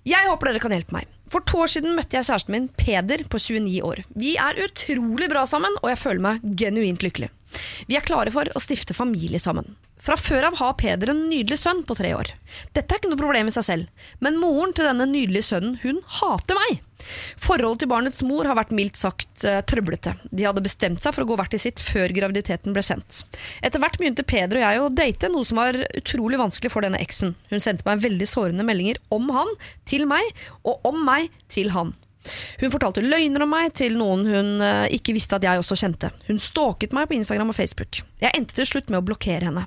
Jeg 0.09 0.29
håper 0.29 0.53
dere 0.53 0.63
kan 0.63 0.77
hjelpe 0.77 0.97
meg. 0.97 1.09
For 1.29 1.45
to 1.45 1.65
år 1.65 1.73
siden 1.73 1.97
møtte 1.97 2.17
jeg 2.17 2.29
kjæresten 2.29 2.55
min, 2.55 2.69
Peder, 2.73 3.25
på 3.29 3.41
29 3.41 3.81
år. 3.85 4.05
Vi 4.17 4.37
er 4.41 4.61
utrolig 4.65 5.29
bra 5.29 5.45
sammen, 5.49 5.75
og 5.83 5.91
jeg 5.93 6.01
føler 6.01 6.25
meg 6.25 6.47
genuint 6.57 7.05
lykkelig. 7.05 7.29
Vi 7.89 7.97
er 7.99 8.05
klare 8.05 8.33
for 8.35 8.51
å 8.55 8.63
stifte 8.63 8.97
familie 8.97 9.41
sammen. 9.43 9.77
Fra 10.09 10.15
før 10.17 10.47
av 10.49 10.59
har 10.61 10.77
Peder 10.79 11.11
en 11.11 11.25
nydelig 11.29 11.59
sønn 11.61 11.83
på 11.87 11.97
tre 11.99 12.13
år. 12.15 12.31
Dette 12.77 12.95
er 12.95 13.01
ikke 13.01 13.11
noe 13.11 13.21
problem 13.21 13.51
i 13.51 13.55
seg 13.55 13.67
selv, 13.67 14.05
men 14.25 14.39
moren 14.41 14.71
til 14.77 14.87
denne 14.87 15.09
nydelige 15.11 15.49
sønnen, 15.51 15.75
hun 15.83 15.99
hater 16.21 16.57
meg. 16.59 16.79
Forholdet 17.43 17.83
til 17.83 17.91
barnets 17.91 18.23
mor 18.27 18.47
har 18.49 18.59
vært 18.59 18.73
mildt 18.75 18.99
sagt 19.01 19.45
eh, 19.47 19.61
trøblete. 19.69 20.15
De 20.31 20.47
hadde 20.47 20.65
bestemt 20.65 21.03
seg 21.03 21.15
for 21.15 21.25
å 21.25 21.29
gå 21.29 21.39
hvert 21.39 21.53
til 21.55 21.63
sitt 21.63 21.83
før 21.85 22.15
graviditeten 22.15 22.75
ble 22.77 22.85
kjent. 22.85 23.23
Etter 23.61 23.83
hvert 23.83 23.99
begynte 24.01 24.27
Peder 24.27 24.61
og 24.61 24.65
jeg 24.65 24.83
å 24.83 24.91
date, 25.03 25.33
noe 25.35 25.47
som 25.47 25.61
var 25.61 25.79
utrolig 25.99 26.41
vanskelig 26.41 26.73
for 26.75 26.87
denne 26.87 27.03
eksen. 27.03 27.35
Hun 27.53 27.65
sendte 27.65 27.87
meg 27.89 28.03
veldig 28.07 28.29
sårende 28.31 28.67
meldinger 28.67 29.03
om 29.15 29.31
han 29.35 29.55
til 29.89 30.07
meg, 30.11 30.31
og 30.65 30.89
om 30.89 31.03
meg 31.07 31.33
til 31.53 31.75
han. 31.75 31.95
Hun 32.61 32.75
fortalte 32.75 33.05
løgner 33.05 33.45
om 33.45 33.53
meg 33.53 33.75
til 33.79 33.99
noen 33.99 34.27
hun 34.29 34.53
eh, 34.65 34.85
ikke 34.99 35.17
visste 35.17 35.39
at 35.39 35.47
jeg 35.47 35.63
også 35.63 35.79
kjente. 35.79 36.13
Hun 36.29 36.41
stalket 36.43 36.95
meg 36.97 37.09
på 37.11 37.19
Instagram 37.19 37.53
og 37.53 37.59
Facebook. 37.59 38.03
Jeg 38.23 38.35
endte 38.37 38.57
til 38.59 38.69
slutt 38.69 38.93
med 38.93 39.03
å 39.03 39.07
blokkere 39.09 39.51
henne. 39.51 39.67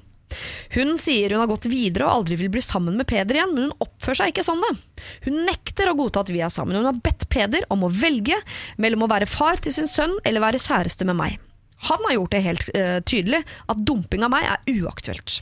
Hun 0.75 0.95
sier 0.99 1.33
hun 1.33 1.41
har 1.43 1.49
gått 1.51 1.67
videre 1.71 2.07
og 2.07 2.21
aldri 2.21 2.37
vil 2.39 2.51
bli 2.53 2.63
sammen 2.63 2.95
med 2.99 3.07
Peder 3.09 3.37
igjen, 3.37 3.53
men 3.55 3.67
hun 3.67 3.85
oppfører 3.85 4.21
seg 4.21 4.33
ikke 4.33 4.47
sånn. 4.47 4.63
det. 4.63 5.03
Hun 5.27 5.43
nekter 5.47 5.91
å 5.91 5.97
godta 5.99 6.23
at 6.23 6.31
vi 6.31 6.43
er 6.43 6.53
sammen. 6.53 6.77
Hun 6.79 6.87
har 6.87 7.03
bedt 7.03 7.27
Peder 7.31 7.67
om 7.73 7.85
å 7.87 7.91
velge 7.91 8.39
mellom 8.81 9.05
å 9.05 9.11
være 9.11 9.29
far 9.29 9.61
til 9.61 9.75
sin 9.75 9.89
sønn 9.91 10.17
eller 10.23 10.43
være 10.43 10.61
kjæreste 10.61 11.07
med 11.09 11.19
meg. 11.19 11.39
Han 11.89 12.05
har 12.07 12.15
gjort 12.15 12.35
det 12.35 12.43
helt 12.45 12.69
uh, 12.75 12.99
tydelig 13.07 13.41
at 13.41 13.83
dumping 13.87 14.25
av 14.25 14.33
meg 14.33 14.47
er 14.47 14.81
uaktuelt. 14.81 15.41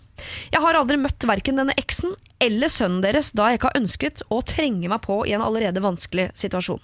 Jeg 0.51 0.63
har 0.63 0.75
aldri 0.75 0.97
møtt 0.99 1.27
verken 1.27 1.59
denne 1.59 1.75
eksen 1.79 2.15
eller 2.43 2.71
sønnen 2.71 3.03
deres 3.03 3.31
da 3.35 3.49
jeg 3.49 3.59
ikke 3.59 3.71
har 3.71 3.79
ønsket 3.81 4.23
å 4.31 4.41
trenge 4.47 4.91
meg 4.91 5.01
på 5.05 5.21
i 5.27 5.35
en 5.35 5.43
allerede 5.43 5.83
vanskelig 5.83 6.29
situasjon. 6.39 6.81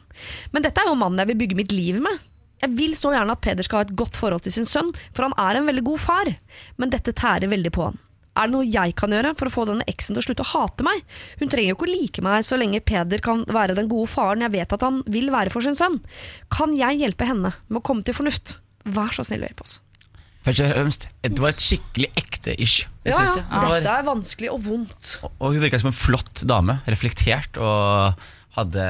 Men 0.55 0.65
dette 0.65 0.81
er 0.81 0.91
jo 0.91 0.97
mannen 0.99 1.23
jeg 1.23 1.33
vil 1.33 1.41
bygge 1.43 1.59
mitt 1.59 1.75
liv 1.75 1.99
med. 2.03 2.23
Jeg 2.63 2.71
vil 2.77 2.95
så 2.97 3.11
gjerne 3.13 3.35
at 3.35 3.43
Peder 3.43 3.67
skal 3.67 3.81
ha 3.81 3.85
et 3.85 3.95
godt 3.99 4.17
forhold 4.17 4.45
til 4.45 4.55
sin 4.55 4.67
sønn, 4.67 4.93
for 5.13 5.27
han 5.27 5.35
er 5.41 5.59
en 5.59 5.69
veldig 5.69 5.83
god 5.85 6.01
far. 6.01 6.31
Men 6.79 6.91
dette 6.93 7.15
tærer 7.15 7.51
veldig 7.51 7.71
på 7.75 7.89
han. 7.89 7.99
Er 8.35 8.49
det 8.49 8.55
noe 8.55 8.67
jeg 8.67 8.95
kan 8.99 9.13
gjøre 9.15 9.31
for 9.39 9.47
å 9.47 9.53
få 9.53 9.63
denne 9.69 9.85
eksen 9.87 10.15
til 10.15 10.19
å 10.19 10.25
slutte 10.25 10.43
å 10.43 10.49
hate 10.49 10.83
meg? 10.83 11.03
Hun 11.39 11.51
trenger 11.51 11.71
jo 11.71 11.77
ikke 11.77 11.87
å 11.87 11.93
like 11.93 12.23
meg 12.25 12.47
så 12.47 12.59
lenge 12.59 12.83
Peder 12.83 13.23
kan 13.23 13.45
være 13.47 13.77
den 13.77 13.87
gode 13.91 14.11
faren 14.11 14.43
jeg 14.43 14.55
vet 14.57 14.75
at 14.75 14.83
han 14.83 14.99
vil 15.07 15.31
være 15.31 15.53
for 15.53 15.63
sin 15.63 15.77
sønn. 15.77 16.01
Kan 16.51 16.75
jeg 16.75 16.99
hjelpe 16.99 17.27
henne 17.29 17.53
med 17.69 17.79
å 17.79 17.85
komme 17.85 18.03
til 18.03 18.17
fornuft? 18.17 18.57
Vær 18.85 19.11
så 19.17 19.25
snill 19.25 19.43
å 19.43 19.49
hjelpe 19.49 19.65
oss. 19.65 19.79
Først 20.45 20.61
og 20.61 20.71
fremst, 20.77 21.07
det 21.25 21.41
var 21.41 21.55
et 21.55 21.63
skikkelig 21.65 22.11
ekte 22.21 22.53
ish. 22.61 22.83
Ja, 23.03 23.17
ja. 23.17 23.43
var- 23.49 23.79
Dette 23.81 23.93
er 23.97 24.03
vanskelig 24.05 24.51
og 24.53 24.61
vondt. 24.67 25.15
Og 25.39 25.53
hun 25.55 25.61
virka 25.63 25.79
som 25.81 25.89
en 25.89 25.97
flott 25.97 26.43
dame. 26.45 26.81
Reflektert 26.85 27.57
og 27.57 28.13
hadde 28.55 28.83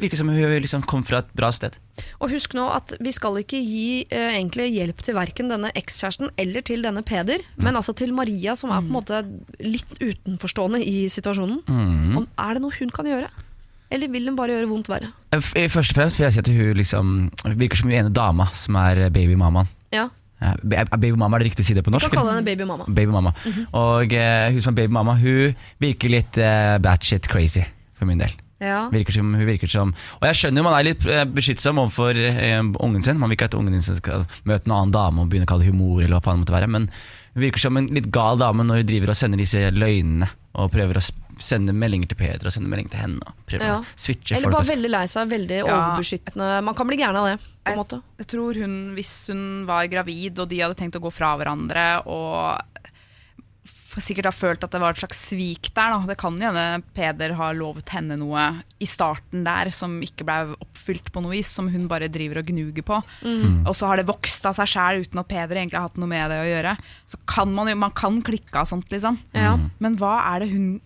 Virker 0.00 0.16
som 0.18 0.28
hun 0.32 0.56
liksom 0.64 0.82
kom 0.88 1.04
fra 1.06 1.20
et 1.22 1.28
bra 1.36 1.50
sted. 1.52 1.76
Og 2.18 2.32
husk 2.32 2.54
nå 2.56 2.64
at 2.72 2.94
vi 2.98 3.12
skal 3.12 3.36
ikke 3.42 3.60
gi 3.60 4.06
uh, 4.08 4.32
egentlig 4.32 4.70
hjelp 4.72 5.04
til 5.04 5.14
verken 5.14 5.52
denne 5.52 5.70
ekskjæresten 5.76 6.32
eller 6.40 6.64
til 6.66 6.82
denne 6.82 7.04
Peder, 7.06 7.44
men 7.60 7.76
altså 7.76 7.92
til 7.94 8.14
Maria, 8.16 8.56
som 8.56 8.72
er 8.72 8.80
på 8.80 8.88
en 8.88 8.96
måte 8.96 9.20
litt 9.60 9.92
utenforstående 10.00 10.80
i 10.82 11.04
situasjonen. 11.12 11.60
Om, 11.68 12.26
er 12.40 12.56
det 12.56 12.62
noe 12.64 12.72
hun 12.80 12.90
kan 12.96 13.04
gjøre? 13.06 13.28
Eller 13.90 14.10
vil 14.12 14.28
hun 14.30 14.36
bare 14.38 14.54
gjøre 14.54 14.70
vondt 14.70 14.88
verre? 14.90 15.10
Eh, 15.34 15.68
Først 15.70 15.92
og 15.92 15.98
fremst 15.98 16.18
vil 16.20 16.28
jeg 16.28 16.36
si 16.36 16.42
at 16.44 16.50
hun 16.54 16.78
liksom 16.78 17.12
virker 17.58 17.80
som 17.80 17.90
hun 17.90 17.98
ene 17.98 18.14
dama 18.14 18.46
som 18.54 18.78
er 18.80 19.08
babymammaen. 19.10 19.70
Ja, 19.94 20.08
Ja, 20.40 20.54
Babymamma, 20.64 21.36
er 21.36 21.42
det 21.42 21.50
riktig 21.50 21.66
å 21.66 21.68
si 21.68 21.74
det 21.76 21.82
på 21.84 21.92
norsk? 21.92 22.06
Vi 22.08 22.14
kan 22.14 22.22
kalle 22.22 22.38
henne 22.38 22.46
babymamma. 22.46 22.86
Babymamma. 22.88 23.32
Og 23.76 24.14
uh, 24.16 24.46
hun 24.54 24.62
som 24.64 24.72
er 24.72 24.78
babymamma, 24.78 25.18
hun 25.20 25.58
virker 25.84 26.14
litt 26.14 26.38
uh, 26.40 26.78
batshit 26.80 27.28
crazy, 27.28 27.60
for 27.98 28.08
min 28.08 28.22
del. 28.22 28.32
Ja. 28.60 28.86
Virker 28.92 29.12
som, 29.16 29.28
hun 29.36 29.46
virker 29.48 29.68
som 29.72 29.94
Og 30.20 30.24
jeg 30.28 30.36
skjønner 30.36 30.60
jo 30.60 30.64
man 30.66 30.74
er 30.76 30.84
litt 30.84 31.04
eh, 31.08 31.22
beskyttsom 31.32 31.78
overfor 31.80 32.16
uh, 32.16 32.58
ungen 32.84 33.04
sin. 33.04 33.16
Man 33.20 33.28
vil 33.32 33.38
ikke 33.38 33.48
at 33.48 33.56
ungen 33.56 33.80
sin 33.84 33.96
skal 33.96 34.26
møte 34.48 34.68
en 34.68 34.74
annen 34.76 34.92
dame 34.92 35.22
og 35.22 35.30
begynne 35.32 35.48
å 35.48 35.52
kalle 35.52 35.64
det 35.64 35.72
humor, 35.72 36.02
eller 36.02 36.16
hva 36.18 36.24
faen 36.24 36.40
det 36.40 36.44
måtte 36.46 36.56
være. 36.56 36.68
Men 36.72 36.88
hun 37.36 37.44
virker 37.44 37.64
som 37.64 37.76
en 37.80 37.88
litt 37.92 38.10
gal 38.12 38.40
dame 38.40 38.64
når 38.68 38.82
hun 38.82 38.90
driver 38.94 39.12
og 39.12 39.20
sender 39.20 39.40
disse 39.44 39.66
løgnene. 39.76 40.28
Og 40.60 40.72
prøver 40.72 40.98
å 41.00 41.04
sende 41.40 41.72
meldinger 41.76 42.10
til 42.12 42.18
Peder 42.20 42.46
og 42.48 42.52
sende 42.54 42.68
meldinger 42.70 42.90
til 42.94 43.00
henne. 43.04 43.34
Ja. 43.50 43.78
å 43.80 43.84
switche 43.98 44.36
Eller 44.36 44.50
bare 44.52 44.62
altså. 44.62 44.74
veldig 44.76 44.90
lei 44.92 45.04
seg, 45.10 45.28
veldig 45.32 45.58
Ja. 45.64 45.76
overbeskyttende. 45.76 46.50
Man 46.64 46.74
kan 46.78 46.86
bli 46.86 46.96
gæren 47.00 47.16
av 47.16 47.26
det, 47.26 47.38
på 47.66 47.76
måte. 47.76 48.02
Jeg 48.18 48.26
tror 48.34 48.54
hun, 48.60 48.94
hvis 48.94 49.14
hun 49.32 49.66
var 49.66 49.86
gravid 49.88 50.38
og 50.38 50.48
de 50.48 50.60
hadde 50.60 50.76
tenkt 50.76 50.96
å 50.96 51.02
gå 51.02 51.12
fra 51.12 51.36
hverandre 51.36 52.06
og 52.06 52.60
sikkert 54.00 54.28
har 54.30 54.36
følt 54.36 54.62
at 54.64 54.70
det 54.70 54.80
var 54.80 54.94
et 54.94 55.00
slags 55.02 55.18
svik 55.30 55.70
der. 55.74 55.90
Da. 55.92 55.98
Det 56.06 56.16
kan 56.20 56.36
hende 56.40 56.82
Peder 56.94 57.34
har 57.36 57.56
lovet 57.58 57.90
henne 57.92 58.16
noe 58.20 58.62
i 58.80 58.86
starten 58.88 59.42
der 59.44 59.70
som 59.74 59.98
ikke 60.00 60.24
ble 60.24 60.54
oppfylt 60.62 61.10
på 61.12 61.20
noe 61.24 61.34
vis, 61.34 61.50
som 61.50 61.68
hun 61.68 61.88
bare 61.90 62.08
driver 62.08 62.38
og 62.40 62.46
gnuger 62.52 62.86
på. 62.86 63.00
Og 63.66 63.74
så 63.76 63.90
har 63.90 64.00
det 64.00 64.06
vokst 64.06 64.46
av 64.46 64.54
seg 64.54 64.70
sjæl 64.72 65.02
uten 65.04 65.18
at 65.20 65.28
Peder 65.28 65.58
egentlig 65.58 65.80
har 65.80 65.88
hatt 65.88 65.98
noe 66.00 66.10
med 66.10 66.30
det 66.32 66.38
å 66.38 66.48
gjøre. 66.48 66.76
Så 67.10 67.18
kan 67.26 67.52
man 67.52 67.68
jo 67.68 67.74
man 67.82 67.90
kan 67.90 68.22
klikke 68.22 68.62
av 68.62 68.70
sånt, 68.70 68.88
liksom. 68.94 69.18
Ja. 69.34 69.56
Men 69.80 69.98
hva 70.00 70.20
er 70.36 70.40
det 70.46 70.52
hun 70.54 70.80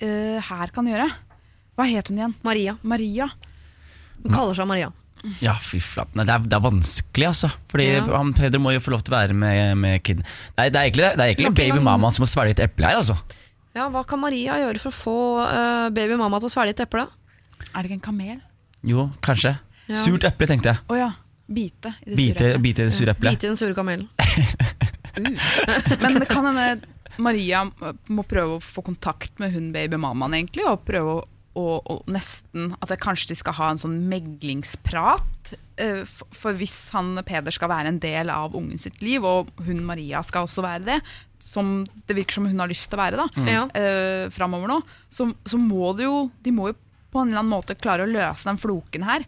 eh, 0.00 0.38
her 0.48 0.72
kan 0.74 0.86
gjøre? 0.86 1.08
Hva 1.78 1.86
het 1.88 2.08
hun 2.10 2.18
igjen? 2.18 2.34
Maria. 2.44 2.76
Maria. 2.82 3.28
Hun 4.22 4.32
kaller 4.34 4.54
seg 4.58 4.66
Maria. 4.66 4.88
Ja, 5.42 5.54
fy 5.58 5.80
flate. 5.82 6.14
Det, 6.14 6.28
er- 6.30 6.44
det 6.46 6.54
er 6.54 6.62
vanskelig, 6.62 7.26
altså. 7.26 7.48
Fordi 7.70 7.86
Ja. 7.96 8.04
han, 8.16 8.32
Peder 8.32 8.58
må 8.62 8.70
jo 8.74 8.78
få 8.82 8.92
lov 8.94 9.02
til 9.02 9.14
å 9.14 9.18
være 9.18 9.34
med, 9.34 9.76
med 9.78 10.02
kiden. 10.06 10.22
Nei, 10.56 10.68
det 10.70 10.78
er 10.78 10.86
egentlig, 10.90 11.08
det 11.18 11.20
er 11.24 11.32
egentlig 11.34 11.54
baby 11.58 11.78
mamaen 11.82 12.14
som 12.14 12.22
må 12.22 12.28
svelge 12.30 12.54
et 12.54 12.60
eple 12.68 12.86
her, 12.86 12.96
altså. 13.00 13.16
Ja, 13.74 13.88
Hva 13.90 14.04
kan 14.06 14.18
Maria 14.22 14.56
gjøre 14.62 14.78
for 14.82 14.90
å 14.90 14.94
få 14.94 15.16
uh, 15.42 15.88
babymamma 15.94 16.38
til 16.40 16.48
å 16.48 16.52
svelge 16.54 16.74
et 16.76 16.80
eple? 16.86 17.06
Er 17.74 17.82
det 17.82 17.90
ikke 17.90 17.98
en 17.98 18.06
kamel? 18.08 18.38
Jo, 18.86 19.08
kanskje. 19.22 19.56
Ja. 19.88 19.94
Surt 19.98 20.24
eple, 20.28 20.46
tenkte 20.50 20.72
jeg. 20.74 20.78
Å 20.88 20.98
ja. 20.98 21.10
Bite 21.48 21.94
i 22.04 22.10
det 22.12 22.18
sure 22.20 22.34
eplet. 22.52 22.62
bite 22.62 22.82
i 22.82 22.84
det 22.84 22.94
sure 22.94 23.10
eplet. 23.14 23.32
Bite 23.32 23.46
i 23.46 23.48
den 23.48 23.56
sure 23.56 23.74
kamelen. 23.74 24.08
Men 26.02 26.18
det 26.20 26.28
kan 26.30 26.44
hende 26.46 26.66
Maria 27.18 27.64
må 28.08 28.22
prøve 28.28 28.56
å 28.58 28.62
få 28.62 28.82
kontakt 28.86 29.38
med 29.42 29.52
hun 29.52 29.72
babymammaen, 29.74 30.34
egentlig, 30.38 30.64
og 30.68 30.84
prøve 30.88 31.16
å, 31.18 31.24
og, 31.58 31.88
og 31.90 32.10
nesten 32.12 32.74
At 32.78 32.92
kanskje 33.02 33.32
de 33.32 33.36
skal 33.40 33.56
ha 33.58 33.70
en 33.72 33.80
sånn 33.82 33.96
meglingsprat. 34.08 35.54
eh, 35.76 36.04
For, 36.06 36.28
for 36.30 36.52
hvis 36.58 36.90
han 36.94 37.18
Peder 37.26 37.50
skal 37.54 37.70
være 37.72 37.88
en 37.92 37.98
del 38.02 38.30
av 38.30 38.54
ungen 38.54 38.78
sitt 38.78 39.00
liv, 39.02 39.24
og 39.24 39.50
hun 39.66 39.82
Maria 39.86 40.22
skal 40.22 40.46
også 40.46 40.62
være 40.62 40.84
det, 40.86 40.98
som 41.42 41.86
det 42.06 42.16
virker 42.18 42.34
som 42.38 42.46
hun 42.50 42.58
har 42.58 42.70
lyst 42.70 42.88
til 42.90 42.98
å 42.98 43.02
være 43.02 43.18
da, 43.20 43.26
mm. 43.36 43.48
uh, 43.74 44.30
framover 44.34 44.70
nå, 44.70 44.78
så, 45.10 45.28
så 45.46 45.58
må 45.58 45.92
det 45.94 46.08
jo 46.08 46.24
De 46.42 46.50
må 46.54 46.72
jo 46.72 46.74
på 47.12 47.20
en 47.22 47.30
eller 47.30 47.40
annen 47.44 47.52
måte 47.54 47.76
klare 47.78 48.04
å 48.04 48.10
løse 48.10 48.44
den 48.48 48.58
floken 48.60 49.06
her. 49.06 49.22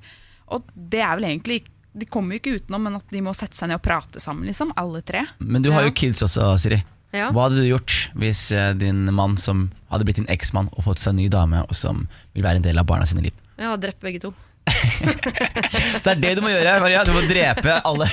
Og 0.53 0.67
det 0.75 1.01
er 1.01 1.15
vel 1.17 1.29
egentlig 1.31 1.63
De 1.97 2.05
kommer 2.11 2.35
jo 2.37 2.41
ikke 2.43 2.57
utenom, 2.61 2.83
men 2.85 2.99
at 2.99 3.07
de 3.15 3.23
må 3.25 3.33
sette 3.35 3.57
seg 3.57 3.71
ned 3.71 3.79
og 3.79 3.85
prate 3.87 4.21
sammen, 4.23 4.47
liksom. 4.51 4.75
Alle 4.79 5.01
tre. 5.07 5.25
Men 5.39 5.63
du 5.63 5.71
har 5.73 5.83
Ja. 5.87 5.89
jo 5.89 5.95
kids 5.97 6.23
også, 6.23 6.51
Siri. 6.61 6.83
Ja. 7.17 7.31
Hva 7.35 7.49
hadde 7.49 7.59
du 7.59 7.67
gjort 7.67 7.95
hvis 8.19 8.49
eh, 8.55 8.71
din 8.79 9.09
mann 9.15 9.35
som 9.41 9.69
hadde 9.91 10.07
blitt 10.07 10.21
din 10.21 10.31
eksmann 10.31 10.71
og 10.77 10.85
fått 10.87 11.03
seg 11.03 11.15
en 11.15 11.23
ny 11.25 11.27
dame, 11.33 11.65
og 11.67 11.75
som 11.75 12.05
vil 12.37 12.47
være 12.47 12.61
en 12.61 12.67
del 12.69 12.79
av 12.79 12.87
barna 12.87 13.09
sine 13.09 13.25
liv? 13.27 13.35
Ja, 13.61 13.75
drept 13.81 14.03
begge 14.05 14.23
to. 14.23 14.31
Så 14.71 16.05
det 16.05 16.13
er 16.13 16.23
det 16.23 16.35
du 16.39 16.45
må 16.45 16.53
gjøre, 16.53 16.79
Maria. 16.83 17.05
Du 17.07 17.13
må 17.17 17.23
drepe 17.29 17.81
alle. 17.85 18.09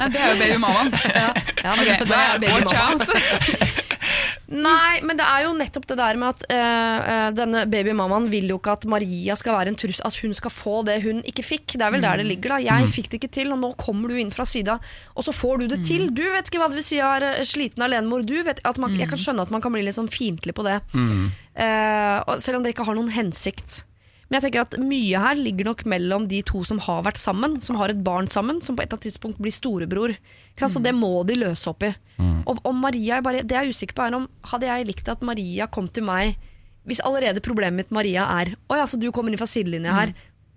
Nei, 0.00 0.08
det 0.12 0.20
er 0.20 0.32
jo 0.32 0.38
babymammaen. 0.42 0.92
Ja, 1.06 1.26
ja 1.64 1.74
okay, 1.74 1.98
det 2.06 2.22
er 2.22 2.40
babymammaen. 2.46 3.84
Nei, 4.46 5.00
men 5.02 5.18
det 5.18 5.24
er 5.26 5.42
jo 5.42 5.54
nettopp 5.58 5.88
det 5.90 5.96
der 5.98 6.18
med 6.20 6.36
at 6.36 6.44
eh, 6.54 7.08
eh, 7.12 7.30
denne 7.34 7.64
babymammaen 7.70 8.28
vil 8.30 8.52
jo 8.52 8.60
ikke 8.60 8.76
at 8.76 8.84
Maria 8.88 9.34
skal 9.38 9.56
være 9.56 9.72
en 9.72 9.78
trussel, 9.78 10.06
at 10.06 10.18
hun 10.22 10.36
skal 10.38 10.54
få 10.54 10.76
det 10.86 11.00
hun 11.02 11.18
ikke 11.26 11.44
fikk. 11.46 11.74
Det 11.74 11.82
er 11.82 11.94
vel 11.94 12.04
der 12.04 12.22
det 12.22 12.28
ligger. 12.28 12.54
da 12.54 12.60
Jeg 12.62 12.92
fikk 12.94 13.10
det 13.10 13.20
ikke 13.20 13.32
til, 13.40 13.50
og 13.54 13.60
nå 13.64 13.72
kommer 13.80 14.12
du 14.12 14.20
inn 14.22 14.30
fra 14.34 14.46
sida, 14.46 14.78
og 15.16 15.26
så 15.26 15.34
får 15.34 15.64
du 15.64 15.66
det 15.74 15.80
til. 15.88 16.06
Du 16.14 16.22
vet 16.22 16.46
ikke 16.46 16.62
hva 16.62 16.70
det 16.70 16.78
vil 16.78 16.86
si 16.86 17.00
å 17.02 17.10
være 17.10 17.32
sliten 17.48 17.82
alenemor. 17.86 18.22
Du 18.26 18.36
vet 18.46 18.62
at 18.62 18.78
man, 18.82 18.94
Jeg 18.96 19.10
kan 19.10 19.20
skjønne 19.20 19.42
at 19.42 19.50
man 19.52 19.64
kan 19.64 19.74
bli 19.74 19.82
litt 19.82 19.98
sånn 19.98 20.12
fiendtlig 20.12 20.54
på 20.56 20.66
det, 20.66 20.78
Mm. 20.96 21.30
Uh, 21.56 22.36
selv 22.36 22.58
om 22.58 22.64
det 22.64 22.74
ikke 22.74 22.84
har 22.84 22.96
noen 22.98 23.08
hensikt. 23.10 23.85
Men 24.26 24.40
jeg 24.40 24.46
tenker 24.46 24.64
at 24.64 24.74
mye 24.82 25.20
her 25.22 25.38
ligger 25.38 25.68
nok 25.68 25.84
mellom 25.86 26.26
de 26.30 26.40
to 26.46 26.64
som 26.66 26.80
har 26.82 27.04
vært 27.06 27.20
sammen, 27.20 27.60
som 27.62 27.78
har 27.78 27.92
et 27.92 28.02
barn 28.06 28.26
sammen, 28.32 28.58
som 28.64 28.74
på 28.74 28.82
et 28.82 28.88
eller 28.88 28.98
annet 28.98 29.06
tidspunkt 29.06 29.38
blir 29.42 29.54
storebror. 29.54 30.16
Så 30.58 30.82
det 30.82 30.94
må 30.96 31.20
de 31.28 31.38
løse 31.38 31.70
opp 31.70 31.86
i. 31.86 31.92
Og, 32.48 32.58
og 32.64 32.74
Maria, 32.74 33.18
jeg 33.18 33.26
bare, 33.26 33.44
det 33.44 33.54
jeg 33.54 33.68
er 33.68 33.74
usikker 33.76 33.96
på 33.96 34.06
er 34.06 34.14
om 34.16 34.22
Hadde 34.48 34.70
jeg 34.70 34.86
likt 34.88 35.08
at 35.12 35.20
Maria 35.26 35.66
kom 35.68 35.84
til 35.92 36.06
meg 36.06 36.38
Hvis 36.88 37.02
allerede 37.04 37.42
problemet 37.44 37.76
mitt 37.76 37.92
Maria 37.92 38.24
er 38.38 38.54
Å 38.72 38.78
ja, 38.78 38.86
så 38.88 38.96
du 38.96 39.10
kommer 39.12 39.28
inn 39.34 39.40
fra 39.40 39.48
sidelinja 39.50 39.92
her. 39.92 40.14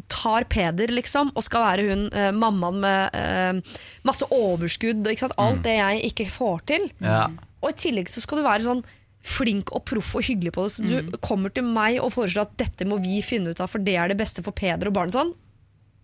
Tar 0.08 0.48
Peder, 0.48 0.94
liksom, 0.96 1.34
og 1.36 1.44
skal 1.44 1.66
være 1.66 1.88
hun 1.90 2.06
eh, 2.16 2.30
mammaen 2.32 2.80
med 2.80 3.18
eh, 3.20 3.76
masse 4.08 4.26
overskudd 4.32 5.04
og 5.04 5.26
alt 5.36 5.62
det 5.68 5.76
jeg 5.76 6.14
ikke 6.14 6.30
får 6.32 6.64
til. 6.72 6.88
Ja. 7.04 7.28
Og 7.60 7.74
i 7.74 7.80
tillegg 7.84 8.10
så 8.10 8.24
skal 8.24 8.40
du 8.40 8.48
være 8.48 8.66
sånn 8.66 8.86
flink 9.26 9.74
og 9.76 9.84
proff 9.90 10.16
og 10.16 10.26
hyggelig 10.26 10.54
på 10.56 10.66
det. 10.66 10.72
Så 10.78 10.86
du 10.88 11.18
kommer 11.24 11.52
til 11.54 11.68
meg 11.68 12.00
og 12.02 12.14
foreslår 12.16 12.48
at 12.48 12.58
dette 12.62 12.88
må 12.88 13.00
vi 13.04 13.20
finne 13.26 13.52
ut 13.52 13.62
av, 13.62 13.72
for 13.72 13.84
det 13.84 13.98
er 14.00 14.12
det 14.12 14.20
beste 14.20 14.44
for 14.46 14.56
Peder 14.56 14.92
og 14.92 14.96
barnet 14.96 15.18
sånn. 15.18 15.36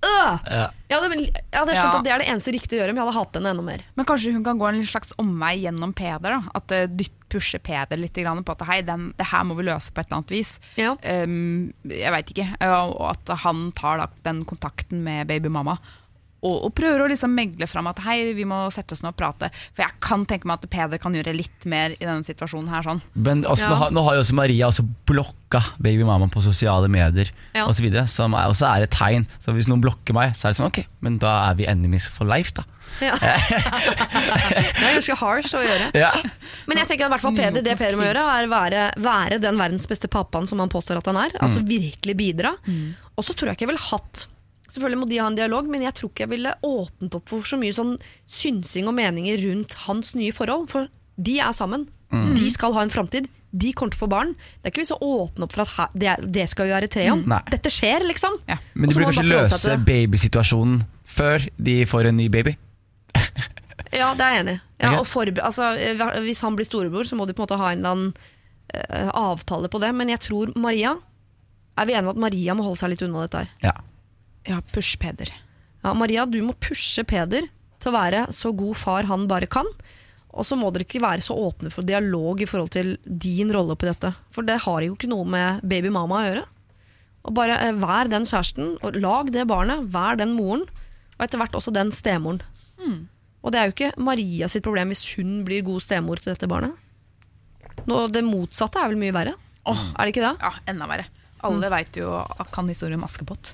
Øh! 0.05 0.37
Ja. 0.51 0.65
Jeg 0.89 1.01
hadde, 1.01 1.17
jeg 1.25 1.55
hadde 1.55 1.75
skjønt 1.75 1.93
Ja. 1.93 1.97
at 1.99 2.05
det 2.05 2.11
er 2.13 2.21
det 2.21 2.27
eneste 2.29 2.53
riktige 2.53 2.77
å 2.77 2.81
gjøre, 2.83 2.93
men 2.93 3.01
jeg 3.01 3.07
hadde 3.07 3.17
hatt 3.17 3.37
henne 3.39 3.51
enda 3.55 3.63
mer. 3.65 3.83
Men 3.97 4.05
kanskje 4.05 4.33
hun 4.35 4.43
kan 4.45 4.59
gå 4.59 4.67
en 4.69 4.83
slags 4.85 5.15
omvei 5.21 5.55
gjennom 5.63 5.93
Peder? 5.97 6.35
da 6.35 6.41
At 6.53 6.71
uh, 6.75 6.85
pushe 6.85 7.11
pusher 7.29 7.59
Peder 7.59 7.97
litt 7.97 8.13
grann 8.13 8.43
på 8.45 8.53
at 8.53 8.65
hei, 8.69 8.81
den, 8.85 9.13
det 9.17 9.25
her 9.31 9.43
må 9.43 9.55
vi 9.57 9.65
løse 9.65 9.91
på 9.91 10.01
et 10.01 10.07
eller 10.07 10.21
annet 10.21 10.35
vis. 10.35 10.59
Ja. 10.77 10.93
Um, 11.01 11.73
jeg 11.89 12.11
veit 12.13 12.29
ikke. 12.35 12.47
Ja, 12.61 12.83
Og 12.85 13.09
at 13.15 13.33
han 13.41 13.71
tar 13.75 13.97
da 14.03 14.07
den 14.23 14.45
kontakten 14.45 15.03
med 15.03 15.27
babymamma. 15.27 15.79
Og, 16.45 16.57
og 16.67 16.73
prøver 16.77 17.01
å 17.01 17.09
liksom 17.09 17.33
megle 17.35 17.67
fram 17.69 17.87
at 17.89 18.01
hei, 18.05 18.33
vi 18.37 18.45
må 18.47 18.65
sette 18.73 18.93
oss 18.95 19.01
ned 19.03 19.13
og 19.15 19.17
prate. 19.19 19.49
For 19.73 19.85
jeg 19.85 19.97
kan 20.03 20.25
tenke 20.29 20.49
meg 20.49 20.61
at 20.61 20.69
Peder 20.71 21.01
kan 21.01 21.15
gjøre 21.17 21.33
litt 21.35 21.65
mer 21.69 21.95
i 21.95 22.03
denne 22.03 22.25
situasjonen 22.27 22.69
her. 22.69 22.85
sånn 22.85 23.01
Men 23.15 23.43
også, 23.43 23.65
Ja. 23.65 23.71
nå, 23.73 23.79
har, 23.81 23.95
nå 23.97 24.03
har 24.05 24.17
jo 24.17 24.23
også 24.25 24.37
Maria 24.37 24.69
også 24.69 24.85
blokka 25.09 25.63
babymamma 25.81 26.29
på 26.29 26.43
sosiale 26.45 26.87
medier 26.91 27.31
Ja. 27.55 27.65
og 27.65 27.75
så 27.75 28.07
som 28.11 28.33
er, 28.33 28.47
også 28.51 28.69
er 28.69 28.83
et 28.85 28.91
tegn. 28.91 29.25
Så 29.39 29.53
hvis 29.55 29.67
noen 29.67 29.81
blokker 29.81 30.13
meg, 30.13 30.35
så 30.35 30.47
er 30.47 30.53
det 30.53 30.59
sånn 30.61 30.69
ok, 30.69 30.85
men 31.01 31.17
da 31.17 31.49
er 31.49 31.55
vi 31.55 31.65
enemies 31.67 32.07
for 32.07 32.25
life, 32.25 32.53
da. 32.53 32.63
Ja. 33.01 33.15
det 33.19 34.85
er 34.85 34.95
ganske 34.99 35.17
harsh 35.19 35.55
å 35.57 35.63
gjøre. 35.63 35.89
Ja. 35.97 36.11
Men 36.69 36.79
jeg 36.81 36.91
tenker 36.91 37.07
at 37.07 37.15
hvert 37.15 37.25
fall 37.25 37.35
Peder, 37.35 37.65
det 37.65 37.75
Peder 37.79 37.97
må 37.99 38.05
gjøre, 38.07 38.23
er 38.37 38.47
være, 38.51 38.85
være 39.01 39.39
den 39.43 39.57
verdens 39.59 39.87
beste 39.89 40.09
pappaen 40.11 40.47
som 40.49 40.61
han 40.63 40.71
påstår 40.71 41.01
at 41.01 41.09
han 41.11 41.19
er. 41.25 41.35
Altså 41.41 41.63
virkelig 41.65 42.15
bidra. 42.19 42.55
Og 43.15 43.23
så 43.25 43.33
tror 43.35 43.51
jeg 43.51 43.57
ikke 43.57 43.67
jeg 43.67 43.73
ville 43.73 43.87
hatt 43.89 44.27
Selvfølgelig 44.65 44.99
må 45.01 45.07
de 45.09 45.19
ha 45.21 45.29
en 45.29 45.37
dialog, 45.37 45.67
men 45.69 45.85
jeg 45.85 45.95
tror 45.97 46.11
ikke 46.11 46.25
jeg 46.25 46.33
ville 46.33 46.53
åpnet 46.65 47.17
opp 47.17 47.29
for 47.29 47.45
så 47.45 47.59
mye 47.61 47.75
sånn 47.75 47.95
synsing 48.25 48.89
og 48.89 48.95
meninger 48.97 49.41
rundt 49.45 49.77
hans 49.85 50.15
nye 50.17 50.33
forhold. 50.35 50.67
For 50.71 50.89
de 51.15 51.39
er 51.43 51.53
sammen. 51.55 51.87
De 52.35 52.49
skal 52.53 52.73
ha 52.75 52.85
en 52.85 52.93
framtid. 52.93 53.27
De 53.55 53.71
kommer 53.75 53.95
til 53.95 54.01
å 54.01 54.05
få 54.05 54.11
barn. 54.11 54.33
Det 54.35 54.69
er 54.69 54.73
ikke 54.73 54.83
vits 54.83 54.93
å 54.95 54.99
åpne 55.03 55.47
opp 55.47 55.55
for 55.55 55.63
at 55.63 55.95
det, 55.95 56.15
det 56.35 56.47
skal 56.51 56.67
vi 56.67 56.75
være 56.75 56.89
tre 56.91 57.07
om. 57.13 57.23
Nei. 57.29 57.41
Dette 57.51 57.71
skjer, 57.71 58.05
liksom. 58.07 58.37
Ja. 58.49 58.57
Men 58.73 58.91
de 58.91 58.97
burde 58.97 59.11
kanskje 59.11 59.27
løse 59.29 59.77
babysituasjonen 59.87 60.81
før 61.15 61.45
de 61.55 61.77
får 61.89 62.11
en 62.11 62.19
ny 62.19 62.29
baby. 62.31 62.57
Ja, 63.95 64.09
det 64.17 64.25
er 64.25 64.33
jeg 64.33 64.41
enig 64.41 64.53
i. 64.55 64.59
Ja, 64.83 64.89
altså, 64.99 65.67
eh, 65.79 66.01
hvis 66.25 66.41
han 66.43 66.55
blir 66.57 66.67
storebror, 66.67 67.07
så 67.07 67.15
må 67.15 67.27
de 67.29 67.35
på 67.35 67.43
en 67.43 67.45
måte 67.45 67.59
ha 67.61 67.69
en 67.71 67.79
eller 67.79 67.93
annen 67.93 68.09
uh, 68.75 69.11
avtale 69.15 69.69
på 69.71 69.79
det. 69.79 69.91
Men 69.95 70.11
jeg 70.11 70.19
tror 70.25 70.51
Maria 70.59 70.97
Er 71.79 71.87
vi 71.87 71.93
enige 71.95 72.09
om 72.09 72.15
at 72.15 72.19
Maria 72.25 72.55
må 72.55 72.65
holde 72.65 72.79
seg 72.79 72.91
litt 72.91 73.03
unna 73.05 73.23
dette 73.23 73.43
her? 73.43 73.53
Ja. 73.63 73.73
Ja, 74.49 74.61
push 74.73 74.97
Peder. 75.01 75.31
Ja, 75.83 75.93
Maria, 75.97 76.25
du 76.25 76.39
må 76.45 76.55
pushe 76.61 77.03
Peder 77.07 77.47
til 77.81 77.91
å 77.91 77.95
være 77.95 78.25
så 78.33 78.51
god 78.57 78.77
far 78.77 79.07
han 79.09 79.27
bare 79.29 79.49
kan. 79.51 79.67
Og 80.35 80.43
så 80.47 80.57
må 80.59 80.67
dere 80.75 80.83
ikke 80.83 81.03
være 81.03 81.23
så 81.23 81.35
åpne 81.39 81.71
for 81.71 81.87
dialog 81.87 82.41
i 82.43 82.47
forhold 82.49 82.73
til 82.75 82.95
din 83.05 83.53
rolle 83.55 83.75
oppi 83.75 83.87
dette. 83.87 84.11
For 84.35 84.43
det 84.45 84.59
har 84.65 84.83
jo 84.83 84.95
ikke 84.97 85.09
noe 85.11 85.27
med 85.29 85.63
babymama 85.63 86.17
å 86.19 86.25
gjøre. 86.25 86.45
Og 87.25 87.33
bare 87.37 87.55
eh, 87.63 87.77
Vær 87.81 88.09
den 88.11 88.27
kjæresten, 88.27 88.75
og 88.83 88.97
lag 89.01 89.31
det 89.33 89.47
barnet. 89.49 89.87
Vær 89.93 90.19
den 90.19 90.35
moren. 90.37 90.65
Og 91.15 91.23
etter 91.25 91.39
hvert 91.39 91.55
også 91.57 91.73
den 91.73 91.93
stemoren. 91.95 92.41
Og 93.45 93.53
det 93.53 93.59
er 93.61 93.69
jo 93.69 93.75
ikke 93.75 93.91
Maria 94.01 94.49
sitt 94.51 94.65
problem 94.65 94.89
hvis 94.91 95.05
hun 95.15 95.43
blir 95.47 95.63
god 95.65 95.83
stemor 95.85 96.19
til 96.19 96.33
dette 96.33 96.49
barnet. 96.49 96.73
Nå, 97.85 98.07
det 98.09 98.23
motsatte 98.25 98.81
er 98.81 98.89
vel 98.89 98.99
mye 98.99 99.13
verre? 99.15 99.35
Oh, 99.69 99.77
Er 99.95 100.05
det 100.07 100.15
ikke 100.15 100.25
det? 100.25 100.33
Ja, 100.41 100.51
enda 100.71 100.87
verre. 100.89 101.05
Alle 101.45 101.69
vet 101.69 101.97
jo 101.99 102.09
kan 102.53 102.69
historien 102.71 102.97
om 102.99 103.05
Askepott. 103.05 103.53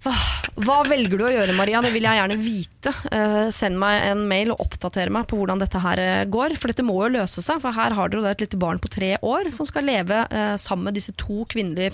Hva 0.00 0.78
velger 0.88 1.20
du 1.20 1.24
å 1.26 1.30
gjøre, 1.32 1.52
Maria? 1.56 1.80
Det 1.84 1.90
vil 1.92 2.06
jeg 2.08 2.16
gjerne 2.16 2.36
vite. 2.40 2.92
Eh, 3.12 3.48
send 3.52 3.76
meg 3.80 4.00
en 4.08 4.22
mail 4.28 4.52
og 4.54 4.62
oppdatere 4.64 5.12
meg 5.12 5.26
på 5.28 5.36
hvordan 5.36 5.60
dette 5.60 5.80
her 5.82 6.00
eh, 6.00 6.22
går. 6.28 6.54
For 6.60 6.72
dette 6.72 6.84
må 6.86 6.94
jo 7.02 7.10
løse 7.18 7.44
seg. 7.44 7.60
For 7.60 7.76
her 7.76 7.92
har 7.96 8.12
dere 8.12 8.32
et 8.32 8.44
lite 8.44 8.58
barn 8.60 8.80
på 8.80 8.88
tre 8.92 9.14
år 9.20 9.50
som 9.52 9.68
skal 9.68 9.84
leve 9.88 10.22
eh, 10.24 10.54
sammen 10.60 10.88
med 10.88 10.96
disse 10.96 11.12
to 11.20 11.44
kvinnelige 11.52 11.92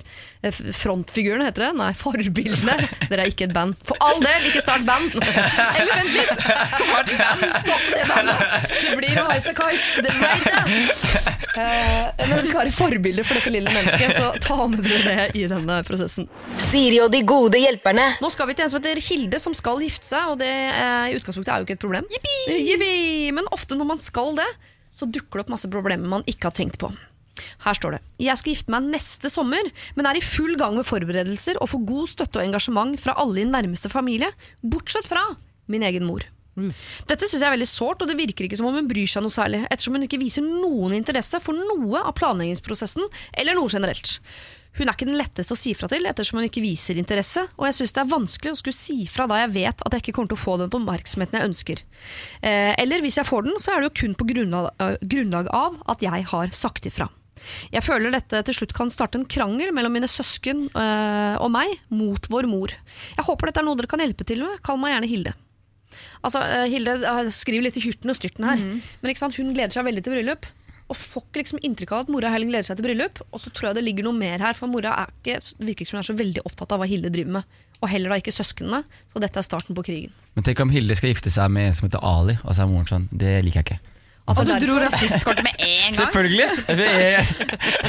frontfigurene, 0.53 1.49
heter 1.49 1.67
det? 1.67 1.71
Nei, 1.81 1.91
forbildene. 1.99 2.77
Dere 3.11 3.27
er 3.27 3.33
ikke 3.33 3.49
et 3.49 3.55
band. 3.57 3.75
For 3.87 3.99
all 4.07 4.23
del, 4.23 4.47
ikke 4.53 4.63
start 4.63 4.87
band! 4.87 5.15
Eller 5.17 5.93
vent 5.93 6.15
litt! 6.15 6.47
Start 6.47 7.11
band. 7.11 7.45
Stopp 7.57 7.87
det 7.91 8.05
bandet! 8.11 8.47
Det 8.87 8.95
blir 9.01 9.15
Highas 9.17 9.51
Kites, 9.59 9.91
det 10.07 10.15
vet 10.21 10.47
jeg! 10.53 11.35
Eh, 11.57 12.27
når 12.27 12.35
dere 12.37 12.47
skal 12.47 12.61
være 12.61 12.75
forbilder 12.77 13.27
for 13.27 13.41
dette 13.41 13.51
lille 13.55 13.73
mennesket, 13.73 14.13
så 14.19 14.31
ta 14.45 14.67
med 14.71 14.83
dere 14.85 15.03
det 15.07 15.29
i 15.41 15.47
denne 15.51 15.79
prosessen. 15.87 16.29
Siri 16.61 17.01
og 17.03 17.11
de 17.15 17.23
gode 17.27 17.59
hjelperne. 17.63 17.95
Nå 18.22 18.30
skal 18.34 18.51
vi 18.51 18.57
til 18.57 18.66
en 18.66 18.72
som 18.72 18.80
heter 18.80 19.01
Hilde, 19.09 19.40
som 19.42 19.55
skal 19.57 19.82
gifte 19.84 20.07
seg. 20.07 20.32
Og 20.32 20.40
det 20.42 20.53
eh, 20.53 21.11
i 21.12 21.18
utgangspunktet 21.18 21.53
er 21.53 21.61
jo 21.62 21.68
ikke 21.68 21.76
et 21.78 21.84
problem. 21.84 22.09
Yippee! 22.12 23.34
Men 23.36 23.49
ofte 23.55 23.78
når 23.78 23.90
man 23.94 24.03
skal 24.03 24.34
det, 24.38 24.49
så 24.97 25.09
dukker 25.09 25.40
det 25.40 25.47
opp 25.47 25.55
masse 25.57 25.70
problemer 25.72 26.09
man 26.16 26.26
ikke 26.28 26.51
har 26.51 26.57
tenkt 26.57 26.80
på. 26.82 26.90
Her 27.66 27.76
står 27.76 27.97
det 27.97 27.99
Jeg 28.24 28.40
skal 28.40 28.55
gifte 28.55 28.72
meg 28.72 28.86
neste 28.94 29.28
sommer, 29.32 29.68
men 29.97 30.09
er 30.09 30.18
i 30.18 30.24
full 30.24 30.55
gang 30.61 30.76
med 30.78 30.88
forberedelser 30.88 31.61
og 31.61 31.68
får 31.72 31.84
god 31.88 32.12
støtte 32.14 32.40
og 32.40 32.47
engasjement 32.47 32.97
fra 33.01 33.16
alle 33.20 33.42
i 33.42 33.49
nærmeste 33.49 33.92
familie, 33.92 34.30
bortsett 34.64 35.09
fra 35.09 35.26
min 35.72 35.84
egen 35.86 36.07
mor. 36.09 36.24
Dette 36.57 37.26
syns 37.28 37.42
jeg 37.42 37.49
er 37.51 37.53
veldig 37.53 37.68
sårt, 37.68 38.01
og 38.01 38.09
det 38.09 38.16
virker 38.16 38.47
ikke 38.47 38.57
som 38.57 38.70
om 38.70 38.78
hun 38.78 38.88
bryr 38.88 39.09
seg 39.11 39.24
noe 39.24 39.34
særlig, 39.34 39.61
ettersom 39.68 39.99
hun 39.99 40.07
ikke 40.07 40.20
viser 40.22 40.44
noen 40.47 40.94
interesse 40.97 41.40
for 41.44 41.57
noe 41.57 42.01
av 42.01 42.14
planleggingsprosessen, 42.16 43.05
eller 43.36 43.59
noe 43.59 43.68
generelt. 43.72 44.16
Hun 44.77 44.87
er 44.87 44.93
ikke 44.93 45.09
den 45.09 45.18
letteste 45.18 45.55
å 45.55 45.59
si 45.59 45.72
fra 45.77 45.89
til, 45.91 46.05
ettersom 46.09 46.41
hun 46.41 46.49
ikke 46.49 46.64
viser 46.64 46.99
interesse, 47.01 47.47
og 47.57 47.68
jeg 47.68 47.79
syns 47.79 47.95
det 47.97 48.03
er 48.03 48.11
vanskelig 48.12 48.53
å 48.53 48.61
skulle 48.61 48.77
si 48.77 48.99
fra 49.11 49.29
da 49.31 49.41
jeg 49.43 49.55
vet 49.57 49.85
at 49.87 49.97
jeg 49.97 50.05
ikke 50.05 50.16
kommer 50.18 50.33
til 50.33 50.39
å 50.39 50.45
få 50.45 50.57
den 50.61 50.72
oppmerksomheten 50.77 51.39
jeg 51.41 51.51
ønsker. 51.51 51.85
Eh, 52.43 52.72
eller 52.83 53.05
hvis 53.05 53.20
jeg 53.20 53.29
får 53.29 53.47
den, 53.49 53.61
så 53.62 53.72
er 53.72 53.81
det 53.81 53.91
jo 53.91 53.97
kun 54.03 54.18
på 54.18 54.29
grunnlag, 54.33 54.68
øh, 54.85 54.99
grunnlag 55.01 55.49
av 55.57 55.79
at 55.95 56.05
jeg 56.05 56.29
har 56.33 56.53
sagt 56.57 56.89
ifra. 56.91 57.09
Jeg 57.72 57.85
føler 57.85 58.14
dette 58.14 58.41
til 58.49 58.57
slutt 58.57 58.74
kan 58.77 58.93
starte 58.93 59.20
en 59.20 59.27
krangel 59.29 59.72
mellom 59.77 59.93
mine 59.97 60.09
søsken 60.11 60.66
øh, 60.70 61.37
og 61.43 61.51
meg 61.53 61.74
mot 61.93 62.31
vår 62.33 62.49
mor. 62.51 62.72
Jeg 63.16 63.27
håper 63.27 63.51
dette 63.51 63.62
er 63.62 63.68
noe 63.68 63.79
dere 63.79 63.91
kan 63.93 64.03
hjelpe 64.03 64.27
til 64.29 64.45
med, 64.45 64.61
kall 64.66 64.81
meg 64.81 64.95
gjerne 64.95 65.11
Hilde. 65.11 65.35
Altså, 66.24 66.43
eh, 66.43 66.68
Hilde 66.72 66.97
eh, 67.01 67.33
skriver 67.33 67.68
litt 67.68 67.79
i 67.81 67.85
hyrten 67.85 68.12
og 68.12 68.18
styrten 68.18 68.49
her, 68.49 68.61
men 68.61 69.12
ikke 69.12 69.24
sant? 69.24 69.37
hun 69.41 69.53
gleder 69.55 69.77
seg 69.77 69.87
veldig 69.87 70.05
til 70.05 70.16
bryllup. 70.16 70.49
Og 70.87 70.99
får 70.99 71.24
ikke 71.26 71.43
liksom 71.43 71.62
inntrykk 71.66 71.95
av 71.97 72.05
at 72.05 72.12
mora 72.14 72.30
heller 72.30 72.51
gleder 72.51 72.68
seg 72.68 72.78
til 72.78 72.87
bryllup. 72.87 73.22
Og 73.32 73.43
så 73.43 73.51
tror 73.51 73.70
jeg 73.70 73.78
det 73.80 73.87
ligger 73.89 74.07
noe 74.07 74.18
mer 74.18 74.45
her, 74.45 74.55
for 74.59 74.70
mora 74.70 74.95
er 75.03 75.11
ikke, 75.16 75.41
virker 75.59 75.82
ikke 75.82 75.91
som 75.91 75.99
hun 75.99 76.05
er 76.05 76.11
så 76.11 76.18
veldig 76.20 76.45
opptatt 76.47 76.76
av 76.76 76.82
hva 76.82 76.89
Hilde 76.91 77.11
driver 77.14 77.41
med. 77.41 77.59
Og 77.82 77.91
heller 77.93 78.14
da 78.14 78.20
ikke 78.22 78.34
søsknene, 78.34 78.84
så 79.11 79.20
dette 79.22 79.43
er 79.43 79.47
starten 79.47 79.76
på 79.76 79.84
krigen. 79.87 80.14
Men 80.37 80.47
tenk 80.47 80.62
om 80.62 80.72
Hilde 80.72 80.97
skal 80.97 81.12
gifte 81.12 81.32
seg 81.32 81.51
med 81.53 81.70
en 81.70 81.76
som 81.76 81.89
heter 81.89 82.07
Ali, 82.07 82.39
og 82.45 82.55
så 82.55 82.64
er 82.64 82.70
moren 82.70 82.89
sånn 82.91 83.11
Det 83.12 83.39
liker 83.45 83.62
jeg 83.62 83.68
ikke. 83.68 83.97
Altså, 84.26 84.43
Og 84.43 84.61
du 84.61 84.66
dro 84.66 84.76
rasistkortet 84.82 85.45
med 85.47 85.53
en 85.62 85.95
gang. 85.95 85.95
Selvfølgelig! 85.95 86.49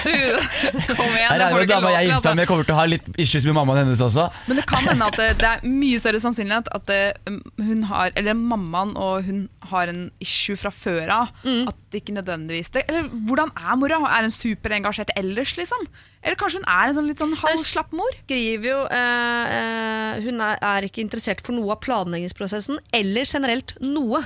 Du, 0.07 0.93
kom 0.95 1.09
igjen, 1.11 1.31
jeg 1.31 1.39
det 1.39 1.47
får 1.49 1.57
du 1.57 1.63
ikke 1.65 1.73
dama 1.73 1.87
lov 1.87 1.95
jeg 1.97 2.11
Altså. 2.13 2.29
meg 2.29 2.37
med, 2.37 2.47
kommer 2.47 2.67
til 2.67 2.75
å 2.75 2.77
ha 2.77 2.85
litt 2.87 3.07
issues 3.19 3.47
med 3.47 3.55
mammaen 3.57 3.79
hennes 3.81 4.03
også. 4.05 4.27
Men 4.47 4.59
det 4.61 4.65
kan 4.69 4.85
hende 4.85 5.07
at 5.09 5.17
det, 5.19 5.27
det 5.41 5.49
er 5.49 5.65
mye 5.65 5.99
større 5.99 6.21
sannsynlighet 6.23 6.69
at 6.77 6.85
det, 6.87 7.01
um, 7.27 7.39
hun 7.57 7.83
har, 7.89 8.13
eller 8.19 8.37
mammaen 8.37 8.93
og 9.01 9.25
hun 9.27 9.41
har 9.71 9.91
en 9.91 10.03
issue 10.23 10.55
fra 10.59 10.71
før 10.71 11.11
av. 11.17 11.33
Mm. 11.43 11.67
At 11.73 11.81
det 11.91 12.01
ikke 12.01 12.13
nødvendigvis 12.17 12.69
det, 12.75 12.81
Eller 12.89 13.07
hvordan 13.27 13.49
er 13.55 13.75
mora? 13.79 13.97
Er 14.17 14.25
hun 14.27 14.31
superengasjert 14.35 15.09
ellers, 15.15 15.53
liksom? 15.57 15.85
Eller 16.23 16.35
kanskje 16.35 16.59
hun 16.59 16.67
er 16.67 16.89
en 16.89 16.95
sånn 16.97 17.07
litt 17.07 17.21
sånn 17.21 17.35
halvslapp 17.39 17.93
mor? 17.95 18.11
skriver 18.25 18.67
jo 18.67 18.79
eh, 18.91 19.55
eh, 19.57 20.21
Hun 20.25 20.41
er, 20.43 20.57
er 20.61 20.87
ikke 20.89 21.01
interessert 21.05 21.41
for 21.45 21.55
noe 21.55 21.71
av 21.71 21.79
planleggingsprosessen, 21.85 22.79
eller 22.91 23.23
generelt 23.29 23.75
noe. 23.81 24.23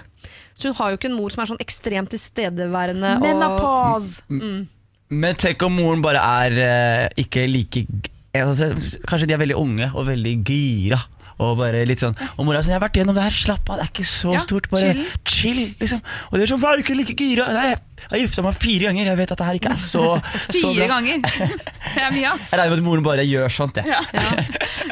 Så 0.57 0.69
hun 0.71 0.77
har 0.79 0.91
jo 0.93 0.97
ikke 0.97 1.11
en 1.11 1.17
mor 1.19 1.29
som 1.29 1.43
er 1.43 1.51
sånn 1.53 1.61
ekstremt 1.61 2.09
tilstedeværende. 2.15 3.17
og- 3.21 4.01
mm. 4.29 4.67
Men 5.11 5.35
tenk 5.35 5.61
om 5.67 5.73
moren 5.75 6.01
bare 6.01 6.21
er 6.47 6.51
eh, 6.63 7.09
ikke 7.25 7.45
like 7.51 7.85
g- 7.85 8.11
altså, 8.33 8.71
Kanskje 9.05 9.27
de 9.27 9.33
er 9.35 9.41
veldig 9.43 9.57
unge 9.59 9.91
og 9.93 10.07
veldig 10.07 10.35
gira. 10.47 10.97
Og 11.41 11.55
bare 11.57 11.81
litt 11.89 11.99
sånn 12.03 12.13
Og 12.37 12.45
mora 12.45 12.61
sånn 12.61 12.69
'Jeg 12.71 12.77
har 12.79 12.83
vært 12.87 12.97
gjennom 13.01 13.15
det 13.17 13.23
her, 13.25 13.33
slapp 13.33 13.69
av, 13.69 13.79
det 13.79 13.85
er 13.87 13.91
ikke 13.91 14.05
så 14.07 14.33
Ja, 14.35 14.39
stort. 14.43 14.69
Bare 14.69 14.93
chill. 14.93 15.05
chill. 15.25 15.75
liksom 15.79 16.01
Og 16.31 16.37
de 16.37 16.43
er 16.43 16.47
sånn 16.51 16.59
'Hva 16.61 16.73
er 16.73 16.77
du 16.77 16.83
ikke 16.83 16.97
like 16.97 17.15
gira?' 17.17 17.47
Nei, 17.51 17.69
jeg 17.71 17.79
har 18.11 18.19
gifta 18.27 18.41
meg 18.43 18.55
fire 18.55 18.85
ganger, 18.89 19.05
jeg 19.05 19.17
vet 19.17 19.31
at 19.31 19.37
det 19.37 19.45
her 19.47 19.57
ikke 19.59 19.71
er 19.71 19.81
så, 19.81 20.05
så 20.49 20.67
Fire 20.73 20.87
bra. 20.87 20.95
ganger. 20.95 21.17
Det 21.91 22.01
er 22.01 22.11
mye, 22.15 22.29
ass. 22.33 22.49
Jeg 22.51 22.59
regner 22.59 22.69
med 22.69 22.77
at 22.79 22.83
moren 22.85 23.03
bare 23.03 23.25
gjør 23.25 23.49
sånt, 23.51 23.75
jeg. 23.75 23.85
Ja. 24.13 24.31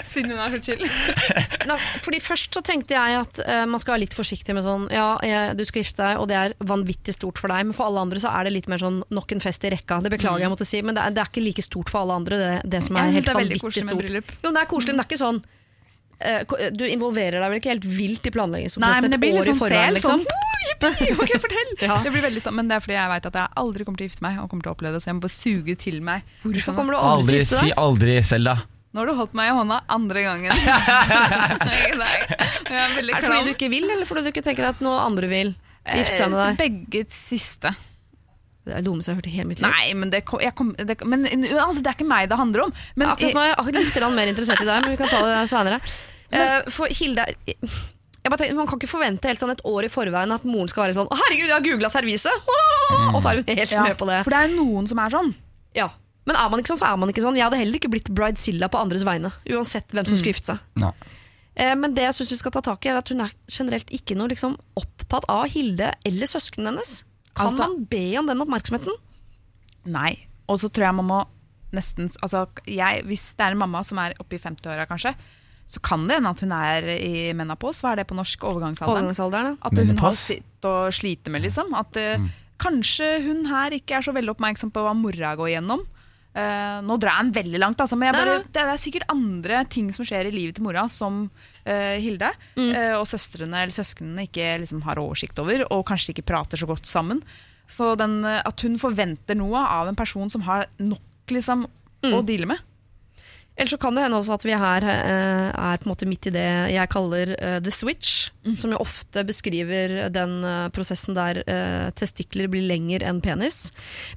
Siden 0.09 0.31
hun 0.31 0.39
er 0.39 0.55
så 0.55 0.61
chill. 0.63 0.81
Nei, 1.69 1.77
fordi 2.01 2.19
Først 2.19 2.51
så 2.53 2.61
tenkte 2.65 2.89
jeg 2.97 3.19
at 3.21 3.39
eh, 3.45 3.65
man 3.65 3.79
skal 3.79 3.93
være 3.95 4.01
litt 4.05 4.13
forsiktig 4.17 4.53
med 4.57 4.63
sånn 4.65 4.89
Ja, 4.91 5.17
jeg, 5.23 5.55
du 5.57 5.63
skal 5.65 5.83
gifte 5.83 6.01
deg, 6.03 6.17
og 6.19 6.27
det 6.27 6.35
er 6.35 6.53
vanvittig 6.65 7.13
stort 7.13 7.37
for 7.39 7.47
deg, 7.47 7.65
men 7.65 7.73
for 7.73 7.85
alle 7.85 7.99
andre 8.01 8.19
så 8.19 8.29
er 8.33 8.43
det 8.49 8.53
litt 8.53 8.67
mer 8.67 8.77
sånn 8.81 9.03
nok 9.09 9.31
en 9.31 9.39
fest 9.39 9.63
i 9.63 9.69
rekka. 9.69 10.01
Det 10.03 10.11
beklager 10.11 10.39
jeg 10.41 10.49
måtte 10.49 10.65
si, 10.65 10.81
men 10.81 10.95
det 10.95 11.03
er, 11.05 11.09
det 11.11 11.21
er 11.23 11.29
ikke 11.31 11.43
like 11.45 11.61
stort 11.63 11.89
for 11.89 12.01
alle 12.01 12.13
andre, 12.13 12.37
det, 12.37 12.69
det 12.69 12.83
som 12.83 12.97
er 12.97 13.09
Jeg 13.09 13.13
synes 13.13 13.15
helt 13.15 13.25
det 13.25 13.33
er 13.35 13.39
veldig 13.39 13.61
vanvittig 13.61 13.61
koselig 13.61 13.85
med 13.85 13.93
stort. 13.93 14.01
bryllup. 14.03 14.25
Jo, 14.43 14.51
det 14.51 14.61
er 14.61 14.65
koselig, 14.65 14.93
men 14.93 14.97
det 14.97 15.05
er 15.05 15.09
ikke 15.09 15.25
sånn 15.25 15.39
eh, 15.39 15.57
Du 16.75 16.83
involverer 16.83 17.39
deg 17.39 17.49
vel 17.53 17.59
ikke 17.61 17.71
helt 17.71 17.85
vilt 17.87 18.25
i 18.27 18.31
planleggingsprosessen 18.35 19.05
men 19.05 19.13
det 19.13 19.19
et 19.23 19.35
år 19.39 19.45
litt 19.45 19.55
i 19.55 19.59
forveien, 19.59 19.85
sel. 19.87 19.99
liksom? 19.99 20.23
Sånn, 20.79 20.95
ok, 21.23 21.31
fortell! 21.45 21.69
Ja. 21.87 21.95
Det 22.03 22.11
blir 22.11 22.23
veldig 22.27 22.41
sånn, 22.43 22.55
Men 22.59 22.67
det 22.67 22.75
er 22.75 22.83
fordi 22.83 22.97
jeg 22.97 23.09
vet 23.13 23.29
at 23.29 23.37
jeg 23.39 23.47
aldri 23.61 23.85
kommer 23.87 24.01
til 24.01 24.07
å 24.07 24.11
gifte 24.11 24.25
meg. 24.25 24.39
Og 24.43 24.49
kommer 24.51 24.63
til 24.67 24.71
å 24.71 24.75
oppleve 24.75 24.97
det 24.97 25.03
Så 25.05 25.09
jeg 25.11 25.15
må 25.19 25.23
bare 25.23 25.35
suge 25.37 25.75
til 25.79 26.01
meg 26.03 26.27
Hvorfor 26.43 26.75
kommer 26.75 26.91
du 26.95 26.99
aldri 26.99 27.13
Aldri 27.15 27.31
til 27.31 27.39
å 27.39 27.43
gifte 27.45 27.61
si 27.63 27.69
deg? 27.71 27.79
aldri, 27.85 28.17
Selda. 28.27 28.55
Nå 28.89 29.03
har 29.03 29.05
du 29.11 29.13
holdt 29.19 29.33
meg 29.37 29.51
i 29.51 29.53
hånda 29.53 29.75
andre 29.95 30.21
gangen. 30.25 30.49
Er 31.69 31.93
Er 32.69 32.95
det 32.99 33.19
fordi 33.21 33.43
du 33.45 33.51
ikke 33.53 33.69
vil, 33.71 33.85
eller 33.93 34.07
fordi 34.09 34.23
du 34.25 34.29
ikke 34.33 34.43
tenker 34.45 34.65
at 34.71 34.79
noen 34.83 34.99
andre 35.03 35.29
vil 35.29 35.51
gifte 35.85 36.15
seg 36.17 36.31
med 36.33 36.39
Eh, 36.39 36.55
deg? 36.57 36.57
Begge 36.89 37.03
siste. 37.13 37.71
Det 38.67 38.73
er 38.75 38.81
det 38.83 38.89
dummeste 38.89 39.11
jeg 39.11 39.15
har 39.15 39.21
hørt 39.21 39.29
i 39.29 39.35
hele 39.35 39.49
mitt 39.49 39.61
liv. 39.61 39.69
Nei, 39.71 39.93
men, 39.97 40.11
det, 40.13 40.23
kom- 40.27 40.41
jeg 40.43 40.53
kom, 40.57 40.73
det, 40.77 40.97
men 41.07 41.23
altså, 41.25 41.81
det 41.81 41.91
er 41.91 41.95
ikke 41.97 42.09
meg 42.09 42.27
det 42.29 42.37
handler 42.37 42.67
om. 42.67 42.73
Men 42.99 43.13
Akkurat 43.13 43.37
nå 43.37 43.45
er 43.45 43.53
jeg 43.55 43.77
litt 43.79 44.09
mer 44.17 44.31
interessert 44.33 44.61
i 44.61 44.67
deg, 44.67 44.83
men 44.83 44.93
vi 44.93 44.99
kan 44.99 45.11
ta 45.11 45.23
det 45.25 45.43
senere. 45.51 45.81
Uh, 46.29 46.61
for 46.69 46.85
Hilde 46.93 47.23
jeg 48.29 48.29
bare 48.29 48.37
tenker, 48.37 48.57
Man 48.59 48.67
kan 48.69 48.77
ikke 48.77 48.91
forvente 48.91 49.25
helt 49.25 49.41
sånn 49.41 49.49
et 49.49 49.63
år 49.65 49.87
i 49.87 49.89
forveien 49.89 50.33
at 50.35 50.43
moren 50.45 50.69
skal 50.69 50.83
være 50.83 50.93
sånn 50.99 51.07
'Å, 51.09 51.17
herregud, 51.23 51.47
jeg 51.47 51.55
har 51.55 51.63
googla 51.65 51.89
serviset!' 51.89 52.49
Og 53.15 53.17
så 53.23 53.31
er 53.31 53.39
hun 53.39 53.49
helt 53.49 53.73
ja, 53.73 53.81
med 53.81 53.97
på 53.97 54.05
det. 54.05 54.19
For 54.27 54.35
det 54.35 54.39
er 54.43 54.51
jo 54.51 54.59
noen 54.59 54.89
som 54.91 55.01
er 55.01 55.15
sånn. 55.15 55.31
Ja. 55.73 55.87
Men 56.29 56.37
er 56.37 56.51
man 56.53 56.61
ikke 56.61 56.73
sånn, 56.75 56.81
så 56.83 56.91
er 56.91 56.99
man 57.01 57.09
ikke 57.09 57.23
sånn. 57.25 57.37
Jeg 57.39 57.47
hadde 57.47 57.57
heller 57.57 57.79
ikke 57.79 57.89
blitt 57.89 58.11
bridezilla 58.13 58.69
på 58.69 58.77
andres 58.77 59.05
vegne. 59.07 59.31
Uansett 59.49 59.89
hvem 59.89 60.05
som 60.05 60.19
skulle 60.19 60.35
gifte 60.35 60.53
seg. 60.53 60.61
No. 60.83 60.91
Eh, 61.57 61.73
men 61.75 61.95
det 61.97 62.05
jeg 62.05 62.19
synes 62.19 62.33
vi 62.35 62.39
skal 62.43 62.53
ta 62.53 62.61
tak 62.69 62.85
i, 62.85 62.91
er 62.93 62.99
at 63.01 63.09
hun 63.09 63.23
er 63.25 63.33
generelt 63.49 63.89
ikke 63.95 64.17
noe 64.19 64.29
liksom, 64.31 64.53
opptatt 64.79 65.25
av 65.31 65.47
Hilde 65.49 65.95
eller 66.05 66.29
søsknene 66.29 66.69
hennes. 66.69 66.99
Kan 67.39 67.47
Altså- 67.47 67.67
man 67.67 67.85
be 67.89 68.05
om 68.19 68.27
den 68.27 68.43
oppmerksomheten? 68.43 68.95
Nei. 69.89 70.27
Og 70.49 70.59
så 70.59 70.69
tror 70.69 70.89
jeg 70.89 70.97
man 70.99 71.07
må 71.07 71.19
nesten 71.71 72.09
altså, 72.25 72.47
jeg, 72.65 73.03
Hvis 73.05 73.35
det 73.37 73.45
er 73.45 73.53
en 73.53 73.61
mamma 73.61 73.83
som 73.85 73.99
er 74.01 74.15
oppe 74.19 74.35
i 74.37 74.41
50-åra, 74.41 74.87
kanskje, 74.89 75.13
så 75.69 75.81
kan 75.85 76.07
det 76.09 76.17
hende 76.17 76.31
at 76.33 76.41
hun 76.41 76.51
er 76.51 76.87
i 76.97 77.31
menopause. 77.37 77.83
Hva 77.85 77.93
er 77.93 78.01
det 78.01 78.07
på 78.09 78.17
norsk? 78.17 78.41
Overgangsalderen? 78.41 79.05
Overgangsalderen, 79.05 79.51
ja. 79.53 79.67
At 79.69 79.77
hun 79.77 80.01
har 80.01 80.15
sitt 80.17 80.65
å 80.65 80.89
slite 80.89 81.29
med, 81.29 81.43
liksom. 81.45 81.75
At 81.77 81.93
mm. 81.93 82.25
kanskje 82.57 83.09
hun 83.27 83.45
her 83.51 83.75
ikke 83.77 83.99
er 83.99 84.07
så 84.07 84.13
veldig 84.15 84.33
oppmerksom 84.33 84.73
på 84.73 84.81
hva 84.81 84.95
mora 84.97 85.35
går 85.37 85.53
gjennom. 85.53 85.85
Eh, 86.39 86.79
nå 86.85 86.97
drar 87.01 87.17
jeg 87.17 87.27
den 87.27 87.35
veldig 87.39 87.61
langt, 87.61 87.81
altså, 87.83 87.97
men 87.99 88.15
bare, 88.15 88.39
det 88.53 88.63
er 88.63 88.81
sikkert 88.81 89.09
andre 89.11 89.63
ting 89.71 89.89
som 89.95 90.07
skjer 90.07 90.29
i 90.29 90.33
livet 90.33 90.57
til 90.57 90.65
mora, 90.65 90.85
som 90.91 91.25
uh, 91.27 91.95
Hilde 91.99 92.31
eh, 92.55 92.95
og 92.95 93.05
søstrene 93.09 93.63
eller 93.63 93.75
søsknene 93.75 94.27
ikke 94.27 94.53
liksom, 94.63 94.83
har 94.87 95.01
oversikt 95.01 95.39
over, 95.41 95.65
og 95.73 95.85
kanskje 95.89 96.15
ikke 96.15 96.27
prater 96.31 96.59
så 96.59 96.69
godt 96.69 96.89
sammen. 96.89 97.21
Så 97.69 97.91
den, 97.99 98.23
at 98.25 98.65
hun 98.65 98.79
forventer 98.81 99.37
noe 99.37 99.61
av 99.61 99.91
en 99.91 99.97
person 99.97 100.31
som 100.33 100.41
har 100.47 100.65
nok 100.81 101.33
liksom, 101.33 101.67
å 102.09 102.21
deale 102.25 102.49
med. 102.49 102.68
Eller 103.59 103.67
så 103.73 103.77
kan 103.81 103.91
det 103.97 104.05
hende 104.05 104.15
også 104.21 104.37
at 104.37 104.45
vi 104.47 104.53
her 104.55 104.85
eh, 104.87 105.49
er 105.51 105.81
på 105.81 105.83
en 105.87 105.91
måte 105.91 106.07
midt 106.07 106.29
i 106.29 106.31
det 106.31 106.45
jeg 106.71 106.89
kaller 106.93 107.33
eh, 107.35 107.57
the 107.65 107.73
switch, 107.75 108.29
som 108.55 108.71
jo 108.71 108.79
ofte 108.79 109.25
beskriver 109.27 109.97
den 110.15 110.37
eh, 110.47 110.69
prosessen 110.71 111.17
der 111.17 111.41
eh, 111.43 111.89
testikler 111.99 112.47
blir 112.47 112.63
lengre 112.69 113.03
enn 113.09 113.19
penis. 113.21 113.67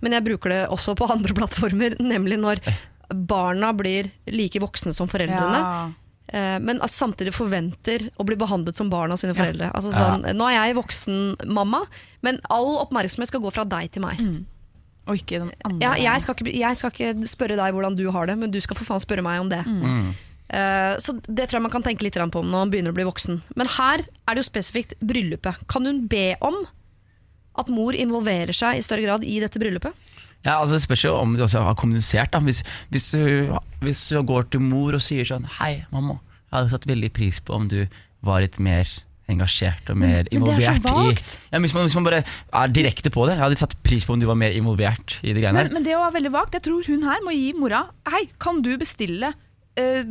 Men 0.01 0.15
jeg 0.15 0.25
bruker 0.31 0.55
det 0.55 0.61
også 0.71 0.95
på 0.95 1.11
andre 1.11 1.35
plattformer, 1.41 1.99
nemlig 1.99 2.39
når 2.39 2.63
barna 3.13 3.73
blir 3.77 4.13
like 4.31 4.63
voksne 4.63 4.95
som 4.97 5.11
foreldrene. 5.11 5.59
Ja. 5.59 5.83
eh, 6.33 6.59
Men 6.63 6.79
altså 6.81 7.03
samtidig 7.09 7.35
forventer 7.35 8.07
å 8.17 8.25
bli 8.25 8.39
behandlet 8.41 8.79
som 8.79 8.89
barn 8.95 9.13
av 9.13 9.19
sine 9.21 9.35
foreldre. 9.37 9.73
Altså 9.75 9.91
sånn, 9.93 10.23
Nå 10.39 10.47
er 10.49 10.55
jeg 10.69 10.79
voksen 10.79 11.19
mamma, 11.51 11.83
men 12.23 12.39
all 12.49 12.79
oppmerksomhet 12.87 13.29
skal 13.35 13.43
gå 13.45 13.51
fra 13.53 13.67
deg 13.69 13.91
til 13.93 14.07
meg. 14.07 14.23
Og 15.11 15.19
ikke 15.19 15.41
den 15.43 15.51
andre. 15.67 15.81
Ja, 15.83 15.95
jeg, 15.99 16.23
skal 16.23 16.37
ikke, 16.37 16.53
jeg 16.55 16.79
skal 16.79 16.93
ikke 16.95 17.31
spørre 17.31 17.57
deg 17.59 17.75
hvordan 17.75 17.97
du 17.99 18.05
har 18.15 18.29
det, 18.31 18.37
men 18.39 18.53
du 18.55 18.61
skal 18.63 18.79
for 18.79 18.87
faen 18.87 19.03
spørre 19.03 19.25
meg 19.27 19.41
om 19.43 19.51
det. 19.51 19.63
Eh, 20.53 20.93
så 21.03 21.17
det 21.27 21.49
tror 21.49 21.59
jeg 21.59 21.65
man 21.65 21.73
kan 21.75 21.85
tenke 21.87 22.05
litt 22.07 22.19
på 22.19 22.43
når 22.45 22.53
man 22.53 22.71
begynner 22.73 22.95
å 22.95 22.99
bli 22.99 23.09
voksen. 23.09 23.41
Men 23.59 23.71
her 23.79 24.05
er 24.05 24.35
det 24.35 24.45
jo 24.45 24.51
spesifikt 24.51 24.95
bryllupet. 25.03 25.65
Kan 25.73 25.89
hun 25.89 26.05
be 26.11 26.37
om 26.45 26.63
at 27.59 27.73
mor 27.73 27.97
involverer 27.97 28.55
seg 28.57 28.79
i 28.79 28.85
større 28.85 29.07
grad 29.09 29.27
i 29.27 29.41
dette 29.43 29.61
bryllupet? 29.61 29.97
Ja, 30.43 30.59
altså 30.59 30.75
Det 30.77 30.85
spørs 30.87 31.05
jo 31.05 31.15
om 31.19 31.37
du 31.37 31.45
også 31.45 31.63
har 31.63 31.75
kommunisert. 31.79 32.33
da 32.33 32.41
Hvis, 32.43 32.63
hvis, 32.91 33.11
du, 33.13 33.59
hvis 33.81 34.09
du 34.09 34.23
går 34.23 34.51
til 34.51 34.63
mor 34.65 34.95
og 34.95 35.03
sier 35.03 35.27
sånn 35.29 35.47
Hei, 35.59 35.85
mamma, 35.95 36.19
jeg 36.51 36.57
hadde 36.57 36.73
satt 36.75 36.89
veldig 36.91 37.13
pris 37.15 37.39
på 37.41 37.55
om 37.55 37.69
du 37.71 37.87
var 38.27 38.43
litt 38.43 38.59
mer 38.59 38.89
engasjert 39.33 39.91
og 39.93 39.99
mer 39.99 40.23
det 40.23 40.33
er 40.33 40.37
involvert 40.39 40.87
i 40.93 41.05
ja, 41.53 41.59
hvis, 41.61 41.75
man, 41.75 41.87
hvis 41.89 41.97
man 41.99 42.07
bare 42.09 42.23
er 42.25 42.73
direkte 42.73 43.11
på 43.13 43.27
det. 43.29 43.35
Jeg 43.39 43.45
hadde 43.47 43.61
satt 43.61 43.77
pris 43.85 44.07
på 44.09 44.15
om 44.17 44.21
du 44.23 44.27
var 44.31 44.39
mer 44.39 44.55
involvert 44.57 45.19
i 45.23 45.33
de 45.33 45.41
greiene 45.43 45.59
Men, 45.59 45.67
her. 45.67 45.75
men 45.77 45.87
det 45.89 45.97
var 45.99 46.13
veldig 46.15 46.33
vagt. 46.35 46.55
Jeg 46.59 46.67
tror 46.69 46.87
hun 46.89 47.03
her 47.09 47.21
må 47.27 47.35
gi 47.37 47.53
mora 47.59 47.87
Hei, 48.13 48.27
kan 48.41 48.63
du 48.65 48.73
bestille 48.81 49.33
eh, 49.77 50.03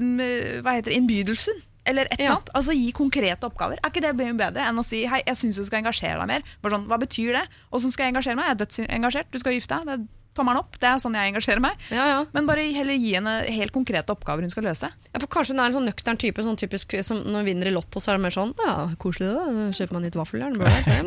hva 0.62 0.78
heter 0.78 0.92
det, 0.92 0.98
innbydelsen? 1.02 1.62
Eller 1.86 2.06
et 2.06 2.20
eller 2.20 2.28
Ja. 2.28 2.34
annet. 2.38 2.50
Altså 2.54 2.74
Gi 2.78 2.92
konkrete 2.94 3.48
oppgaver. 3.48 3.80
Er 3.82 3.90
ikke 3.90 4.04
det 4.06 4.14
bedre 4.38 4.62
enn 4.70 4.78
å 4.78 4.84
si 4.86 5.00
hei, 5.10 5.24
jeg 5.26 5.36
syns 5.40 5.56
du 5.58 5.66
skal 5.66 5.80
engasjere 5.82 6.20
deg 6.22 6.28
mer? 6.30 6.44
Bare 6.62 6.76
sånn, 6.78 6.86
Hva 6.86 7.00
betyr 7.02 7.34
det? 7.40 7.46
Åssen 7.74 7.90
skal 7.92 8.06
jeg 8.06 8.14
engasjere 8.14 8.38
meg? 8.38 8.46
Jeg 8.46 8.54
er 8.54 8.60
dødsengasjert. 8.62 9.32
Du 9.34 9.40
skal 9.42 9.54
gifte 9.58 9.80
deg. 9.80 9.88
Det 9.88 9.96
er 9.98 10.04
tommelen 10.38 10.62
opp. 10.62 10.78
Det 10.82 10.88
er 10.90 11.00
sånn 11.04 11.16
jeg 11.18 11.34
engasjerer 11.34 11.64
meg. 11.64 11.82
Ja, 11.92 12.06
ja. 12.10 12.20
Men 12.36 12.48
bare 12.50 12.64
heller 12.76 12.96
gi 12.98 13.14
henne 13.18 13.34
helt 13.52 13.74
konkrete 13.76 14.14
oppgaver 14.14 14.46
hun 14.46 14.54
skal 14.54 14.66
løse. 14.70 14.90
Ja, 15.12 15.20
for 15.20 15.28
kanskje 15.32 15.56
hun 15.56 15.64
er 15.64 15.72
en 15.72 15.78
sånn 15.80 15.90
nøktern 15.90 16.20
type, 16.22 16.46
sånn 16.46 16.60
typisk 16.60 16.96
som 17.06 17.20
når 17.26 17.42
hun 17.44 17.50
vinner 17.52 17.72
i 17.72 17.74
Lotto, 17.76 18.00
så 18.04 18.14
er 18.14 18.20
det 18.20 18.26
mer 18.28 18.36
sånn 18.36 18.54
Ja, 18.64 18.76
koselig 19.02 19.32
da. 19.36 19.68
kjøper 19.76 19.98
meg 19.98 20.06
nytt 20.08 20.20
vaffeljern. 20.20 20.56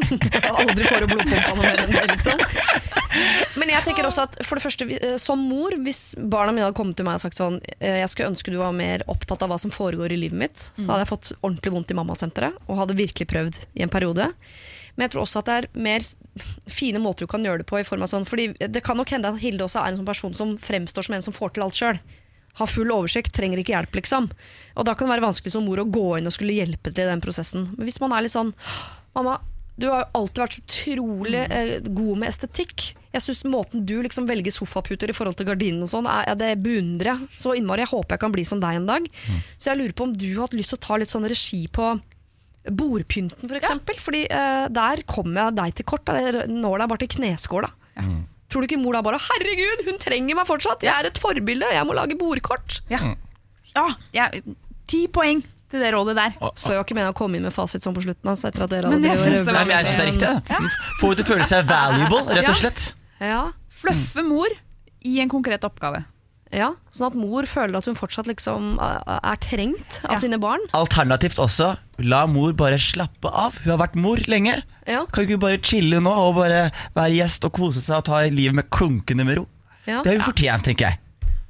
Aldri 0.60 0.88
får 0.90 1.06
hun 1.06 1.14
blodpumpa 1.14 1.54
noe 1.54 1.64
mer 1.64 1.84
enn 1.84 1.94
det, 1.94 2.04
liksom. 2.12 2.44
Men 3.60 3.70
jeg 3.70 3.86
tenker 3.86 4.08
også 4.08 4.26
at 4.26 4.38
for 4.44 4.58
det 4.58 4.64
første, 4.66 4.88
eh, 4.98 5.16
som 5.22 5.40
mor, 5.48 5.76
hvis 5.86 6.02
barna 6.18 6.52
mine 6.54 6.66
hadde 6.66 6.76
kommet 6.76 6.98
til 6.98 7.06
meg 7.06 7.20
og 7.20 7.24
sagt 7.24 7.38
sånn 7.38 7.60
eh, 7.78 8.00
Jeg 8.02 8.10
skulle 8.10 8.32
ønske 8.32 8.50
du 8.52 8.58
var 8.58 8.74
mer 8.76 9.04
opptatt 9.10 9.44
av 9.46 9.52
hva 9.52 9.58
som 9.62 9.72
foregår 9.74 10.12
i 10.14 10.18
livet 10.18 10.38
mitt, 10.40 10.68
så 10.74 10.88
hadde 10.90 11.04
jeg 11.04 11.12
fått 11.12 11.32
ordentlig 11.40 11.72
vondt 11.76 11.94
i 11.94 11.98
mammasenteret 11.98 12.58
og 12.66 12.80
hadde 12.82 12.98
virkelig 12.98 13.28
prøvd 13.30 13.60
i 13.78 13.84
en 13.86 13.92
periode. 13.92 14.28
Men 14.94 15.06
jeg 15.06 15.14
tror 15.14 15.24
også 15.24 15.40
at 15.42 15.48
det 15.48 15.54
er 15.56 15.68
mer 15.86 16.04
fine 16.70 17.00
måter 17.02 17.26
du 17.26 17.30
kan 17.30 17.42
gjøre 17.42 17.62
det 17.62 17.68
på. 17.70 17.78
i 17.80 17.86
form 17.86 18.04
av 18.06 18.12
sånn, 18.12 18.26
fordi 18.28 18.52
Det 18.58 18.84
kan 18.84 18.96
nok 18.96 19.10
hende 19.10 19.32
at 19.32 19.40
Hilde 19.42 19.66
også 19.66 19.82
er 19.82 19.92
en 19.92 20.02
sånn 20.02 20.10
person 20.10 20.34
som 20.34 20.56
fremstår 20.58 21.06
som 21.06 21.14
en 21.14 21.26
som 21.26 21.34
får 21.34 21.54
til 21.54 21.66
alt 21.66 21.78
sjøl. 21.78 21.98
Har 22.54 22.70
full 22.70 22.90
oversikt, 22.94 23.32
trenger 23.34 23.58
ikke 23.58 23.74
hjelp, 23.74 23.96
liksom. 23.98 24.30
Og 24.76 24.84
da 24.86 24.94
kan 24.94 25.08
det 25.08 25.16
være 25.16 25.26
vanskelig 25.26 25.52
som 25.52 25.64
mor 25.66 25.82
å 25.82 25.90
gå 25.90 26.18
inn 26.18 26.30
og 26.30 26.36
skulle 26.36 26.54
hjelpe 26.54 26.92
til 26.92 27.02
i 27.02 27.10
den 27.10 27.24
prosessen. 27.24 27.72
Men 27.74 27.88
hvis 27.88 27.98
man 28.00 28.14
er 28.14 28.22
litt 28.22 28.34
sånn 28.34 28.54
Mamma, 29.14 29.38
du 29.78 29.88
har 29.90 30.08
alltid 30.14 30.40
vært 30.42 30.56
så 30.56 30.62
utrolig 30.62 31.40
eh, 31.50 31.80
god 31.82 32.18
med 32.18 32.28
estetikk. 32.30 32.94
Jeg 33.14 33.22
synes 33.22 33.44
Måten 33.50 33.84
du 33.86 33.96
liksom 34.02 34.26
velger 34.26 34.54
sofaputer 34.54 35.10
i 35.10 35.14
forhold 35.14 35.38
til 35.38 35.46
gardinene 35.46 35.86
og 35.86 35.90
sånn, 35.90 36.08
det 36.38 36.52
beundrer 36.62 37.12
jeg 37.12 37.42
så 37.42 37.54
innmari. 37.58 37.82
Jeg 37.82 37.90
håper 37.90 38.14
jeg 38.14 38.22
kan 38.24 38.34
bli 38.34 38.44
som 38.46 38.62
deg 38.62 38.78
en 38.78 38.88
dag. 38.90 39.06
Så 39.58 39.70
jeg 39.70 39.80
lurer 39.80 39.94
på 39.94 40.06
om 40.06 40.14
du 40.14 40.28
har 40.32 40.44
hatt 40.46 40.56
lyst 40.58 40.74
til 40.74 40.78
å 40.78 40.84
ta 40.86 40.98
litt 40.98 41.10
sånn 41.10 41.26
regi 41.30 41.64
på 41.70 41.92
bordpynten, 42.70 43.48
for 43.48 43.56
eksempel. 43.58 43.98
Fordi 44.00 44.24
eh, 44.30 44.66
der 44.72 45.02
kommer 45.06 45.48
jeg 45.50 45.56
deg 45.60 45.74
til 45.80 45.84
kort. 45.84 46.06
Nå 46.48 46.74
er 46.74 46.78
det 46.84 46.88
bare 46.88 47.02
til 47.04 47.12
kneskåla. 47.18 47.70
Tror 48.48 48.60
du 48.62 48.68
ikke 48.68 48.78
mor 48.78 48.92
da 48.94 49.00
bare 49.02 49.18
'herregud, 49.18 49.84
hun 49.88 49.98
trenger 49.98 50.36
meg 50.36 50.46
fortsatt', 50.46 50.82
jeg 50.84 50.92
er 50.94 51.06
et 51.08 51.18
forbilde, 51.18 51.66
jeg 51.72 51.86
må 51.86 51.94
lage 51.96 52.14
bordkort'? 52.18 52.82
Ja. 52.92 53.00
ja, 53.74 53.86
jeg- 54.12 54.42
ti 54.86 55.06
poeng 55.08 55.42
til 55.70 55.80
det 55.80 55.90
rådet 55.94 56.14
der. 56.14 56.30
Så 56.54 56.70
jeg 56.70 56.76
var 56.78 56.84
ikke 56.84 56.94
meningen 56.94 57.14
å 57.14 57.18
komme 57.18 57.36
inn 57.36 57.42
med 57.42 57.52
fasit 57.52 57.82
sånn 57.82 57.94
på 57.96 58.02
slutten. 58.04 58.28
Altså, 58.30 58.48
etter 58.52 58.62
at 58.64 58.70
dere 58.70 58.90
Men 58.90 59.02
jeg 59.02 59.16
syns 59.16 59.26
og 59.26 59.32
synes 59.32 59.46
det 59.46 59.54
Nei, 59.54 59.64
men 59.64 59.76
jeg 59.76 59.86
syns 59.86 59.96
det 59.96 60.04
er 60.04 60.12
riktig. 60.12 60.20
det. 60.20 60.70
Får 61.00 61.08
henne 61.08 61.16
til 61.16 61.24
å 61.24 61.30
føle 61.32 61.44
seg 61.50 61.66
valuable, 61.66 62.34
rett 62.36 62.48
og 62.52 62.56
slett. 62.60 62.94
Ja, 63.20 63.52
Fluffe 63.70 64.22
mor 64.22 64.48
i 65.02 65.20
en 65.20 65.28
konkret 65.28 65.64
oppgave. 65.64 66.04
Ja, 66.54 66.70
Sånn 66.94 67.08
at 67.10 67.16
mor 67.18 67.42
føler 67.50 67.76
at 67.80 67.88
hun 67.90 67.96
fortsatt 67.98 68.28
liksom 68.30 68.76
eh, 68.78 69.16
er 69.18 69.38
trengt 69.42 69.98
av 70.04 70.12
Ja. 70.14 70.18
sine 70.22 70.38
barn. 70.38 70.62
Alternativt 70.72 71.40
også, 71.42 71.72
la 71.98 72.24
mor 72.30 72.52
bare 72.54 72.78
slappe 72.78 73.26
av. 73.32 73.56
Hun 73.64 73.72
har 73.74 73.80
vært 73.88 73.96
mor 73.98 74.16
lenge. 74.30 74.60
Ja. 74.86 75.04
Kan 75.10 75.24
ikke 75.26 75.34
hun 75.38 75.44
bare 75.46 75.58
chille 75.62 75.98
nå 76.00 76.12
og 76.14 76.36
bare 76.38 76.70
være 76.94 77.16
gjest 77.18 77.44
og 77.48 77.52
kose 77.58 77.82
seg 77.82 77.96
og 77.98 78.04
ta 78.08 78.22
livet 78.30 78.54
med 78.60 78.70
klunkende 78.70 79.26
med 79.26 79.40
ro? 79.40 79.48
Ja. 79.86 80.02
Det 80.02 80.12
har 80.14 80.20
hun 80.22 80.28
fortjent, 80.32 80.64
tenker 80.70 80.86
jeg. 80.92 80.98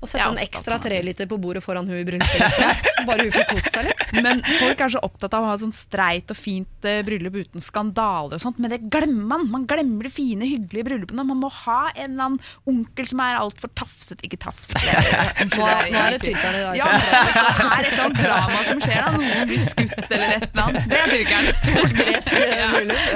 Og 0.05 0.11
sette 0.11 0.27
en 0.29 0.41
ekstra 0.43 0.77
treliter 0.83 1.29
på 1.31 1.39
bordet 1.41 1.63
foran 1.65 1.89
hun 1.89 1.97
i 1.97 2.05
bryllupet. 2.05 2.61
Bare 3.09 3.25
hun 3.25 3.33
får 3.33 3.47
kost 3.49 3.71
seg 3.73 3.89
litt. 3.89 4.03
Men 4.25 4.43
folk 4.61 4.81
er 4.85 4.93
så 4.93 5.01
opptatt 5.05 5.35
av 5.37 5.45
å 5.45 5.49
ha 5.49 5.55
et 5.57 5.63
sånn 5.65 5.75
streit 5.77 6.31
og 6.33 6.37
fint 6.39 6.89
eh, 6.89 7.01
bryllup 7.07 7.39
uten 7.41 7.65
skandaler 7.65 8.37
og 8.37 8.43
sånt, 8.43 8.61
men 8.61 8.73
det 8.73 8.81
glemmer 8.93 9.25
man. 9.35 9.47
Man 9.53 9.65
glemmer 9.71 10.05
de 10.07 10.13
fine, 10.13 10.45
hyggelige 10.49 10.89
bryllupene. 10.91 11.25
Man 11.27 11.41
må 11.41 11.49
ha 11.65 11.81
en 11.95 12.15
eller 12.15 12.25
annen 12.29 12.41
onkel 12.69 13.09
som 13.09 13.23
er 13.25 13.41
altfor 13.41 13.73
tafset. 13.77 14.21
Ikke 14.27 14.39
tafset. 14.45 14.77
Nå, 14.77 15.65
er 15.73 16.15
det 16.15 16.21
Tyrkeren 16.25 16.59
i 16.59 16.65
dag. 16.67 16.75
Ja, 16.79 16.89
det 16.95 17.03
er 17.09 17.25
et 17.25 17.93
eller 17.93 18.05
annet 18.07 18.21
drama 18.21 18.61
som 18.69 18.79
skjer 18.85 19.01
da. 19.01 19.09
Noen 19.17 19.49
blir 19.51 19.63
skutt 19.65 20.05
eller 20.11 20.29
et 20.37 20.49
eller 20.51 20.65
annet. 20.69 20.83
Det 20.91 21.01
er 21.01 21.07
tyrkeren. 21.15 21.47
Stort 21.55 21.93
gresk 22.01 22.33
eh, 22.41 22.65
bryllup. 22.75 23.09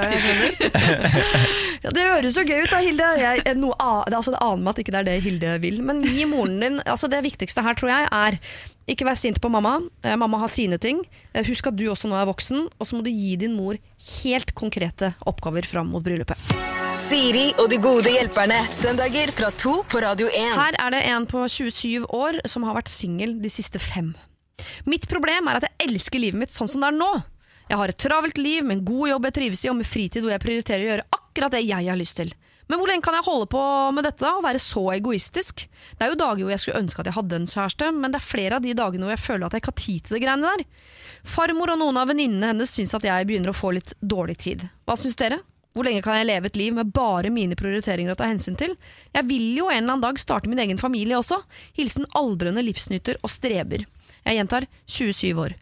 Ja, 1.84 1.92
det 1.94 2.06
høres 2.06 2.34
så 2.34 2.44
gøy 2.46 2.64
ut 2.64 2.72
da, 2.72 2.80
Hilde. 2.82 3.10
Jeg, 3.20 3.44
eh, 3.46 3.58
noe, 3.58 3.76
altså, 3.78 4.34
det 4.34 4.42
aner 4.42 4.64
meg 4.64 4.72
at 4.74 4.82
ikke 4.82 4.94
det 4.94 5.00
er 5.00 5.08
det 5.08 5.16
Hilde 5.26 5.54
vil. 5.62 5.78
Men 5.86 6.02
gi 6.06 6.26
moren 6.28 6.58
din 6.62 6.80
altså 6.84 7.10
Det 7.10 7.22
viktigste 7.24 7.62
her 7.64 7.78
tror 7.78 7.92
jeg 7.92 8.08
er 8.10 8.38
ikke 8.88 9.06
vær 9.08 9.18
sint 9.20 9.38
på 9.42 9.50
mamma. 9.52 9.78
Eh, 10.02 10.16
mamma 10.18 10.40
har 10.42 10.50
sine 10.52 10.78
ting. 10.80 11.02
Eh, 11.34 11.46
husk 11.46 11.70
at 11.70 11.76
du 11.76 11.86
også 11.90 12.10
nå 12.10 12.16
er 12.18 12.28
voksen, 12.28 12.66
og 12.78 12.88
så 12.88 12.96
må 12.96 13.04
du 13.04 13.12
gi 13.12 13.36
din 13.40 13.54
mor 13.58 13.78
helt 14.22 14.54
konkrete 14.58 15.12
oppgaver 15.28 15.66
fram 15.68 15.92
mot 15.92 16.04
bryllupet. 16.04 16.40
Siri 16.98 17.52
og 17.60 17.68
de 17.70 17.78
gode 17.78 18.10
hjelperne. 18.10 18.58
Søndager 18.74 19.30
fra 19.36 19.52
to 19.54 19.78
på 19.86 20.00
Radio 20.02 20.26
1. 20.34 20.56
Her 20.58 20.78
er 20.82 20.96
det 20.96 21.02
en 21.12 21.28
på 21.30 21.44
27 21.46 22.08
år 22.10 22.40
som 22.48 22.66
har 22.66 22.74
vært 22.80 22.90
singel 22.90 23.36
de 23.42 23.52
siste 23.52 23.78
fem. 23.78 24.16
Mitt 24.88 25.06
problem 25.10 25.46
er 25.46 25.60
at 25.60 25.68
jeg 25.68 25.92
elsker 25.92 26.18
livet 26.18 26.42
mitt 26.42 26.54
sånn 26.54 26.70
som 26.70 26.82
det 26.82 26.90
er 26.90 26.98
nå. 26.98 27.12
Jeg 27.68 27.78
har 27.78 27.92
et 27.92 28.00
travelt 28.00 28.38
liv 28.40 28.64
med 28.64 28.78
en 28.78 28.84
god 28.88 29.10
jobb 29.12 29.28
jeg 29.28 29.36
trives 29.36 29.64
i, 29.64 29.70
og 29.70 29.76
med 29.78 29.86
fritid 29.86 30.24
hvor 30.24 30.32
jeg 30.32 30.42
prioriterer 30.42 30.84
å 30.84 30.88
gjøre 30.88 31.08
akkurat 31.12 31.27
det 31.46 31.62
jeg 31.62 31.86
har 31.86 31.98
lyst 31.98 32.18
til. 32.18 32.32
Men 32.68 32.80
hvor 32.80 32.90
lenge 32.90 33.04
kan 33.06 33.16
jeg 33.16 33.24
holde 33.24 33.46
på 33.48 33.60
med 33.96 34.04
dette 34.04 34.20
da, 34.20 34.34
og 34.36 34.44
være 34.44 34.60
så 34.60 34.82
egoistisk? 34.92 35.64
Det 35.96 36.04
er 36.04 36.12
jo 36.12 36.18
dager 36.20 36.42
hvor 36.44 36.52
jeg 36.52 36.62
skulle 36.62 36.82
ønske 36.82 37.00
at 37.00 37.08
jeg 37.08 37.16
hadde 37.16 37.38
en 37.38 37.48
kjæreste, 37.48 37.92
men 37.96 38.12
det 38.12 38.18
er 38.18 38.26
flere 38.26 38.58
av 38.58 38.64
de 38.66 38.74
dagene 38.76 39.06
hvor 39.06 39.14
jeg 39.14 39.24
føler 39.24 39.46
at 39.46 39.54
jeg 39.56 39.62
ikke 39.62 39.72
har 39.72 39.84
tid 39.84 40.00
til 40.02 40.16
det 40.16 40.22
greiene 40.24 40.50
der. 40.50 40.64
Farmor 41.28 41.72
og 41.72 41.80
noen 41.80 42.00
av 42.00 42.10
venninnene 42.10 42.50
hennes 42.52 42.74
syns 42.74 42.92
at 42.98 43.06
jeg 43.08 43.28
begynner 43.28 43.54
å 43.54 43.56
få 43.56 43.72
litt 43.78 43.94
dårlig 44.04 44.36
tid. 44.44 44.66
Hva 44.84 44.98
syns 45.00 45.16
dere? 45.20 45.40
Hvor 45.76 45.86
lenge 45.86 46.02
kan 46.02 46.16
jeg 46.18 46.26
leve 46.26 46.50
et 46.50 46.58
liv 46.58 46.74
med 46.74 46.92
bare 46.92 47.30
mine 47.32 47.56
prioriteringer 47.56 48.12
å 48.12 48.18
ta 48.18 48.28
hensyn 48.28 48.56
til? 48.58 48.74
Jeg 49.14 49.28
vil 49.28 49.46
jo 49.56 49.68
en 49.70 49.78
eller 49.78 49.94
annen 49.94 50.04
dag 50.04 50.20
starte 50.20 50.50
min 50.50 50.60
egen 50.60 50.80
familie 50.80 51.16
også. 51.20 51.38
Hilsen 51.78 52.08
aldrende 52.18 52.64
livsnyter 52.66 53.20
og 53.22 53.32
streber. 53.32 53.84
Jeg 54.24 54.40
gjentar 54.40 54.66
27 54.90 55.38
år. 55.40 55.54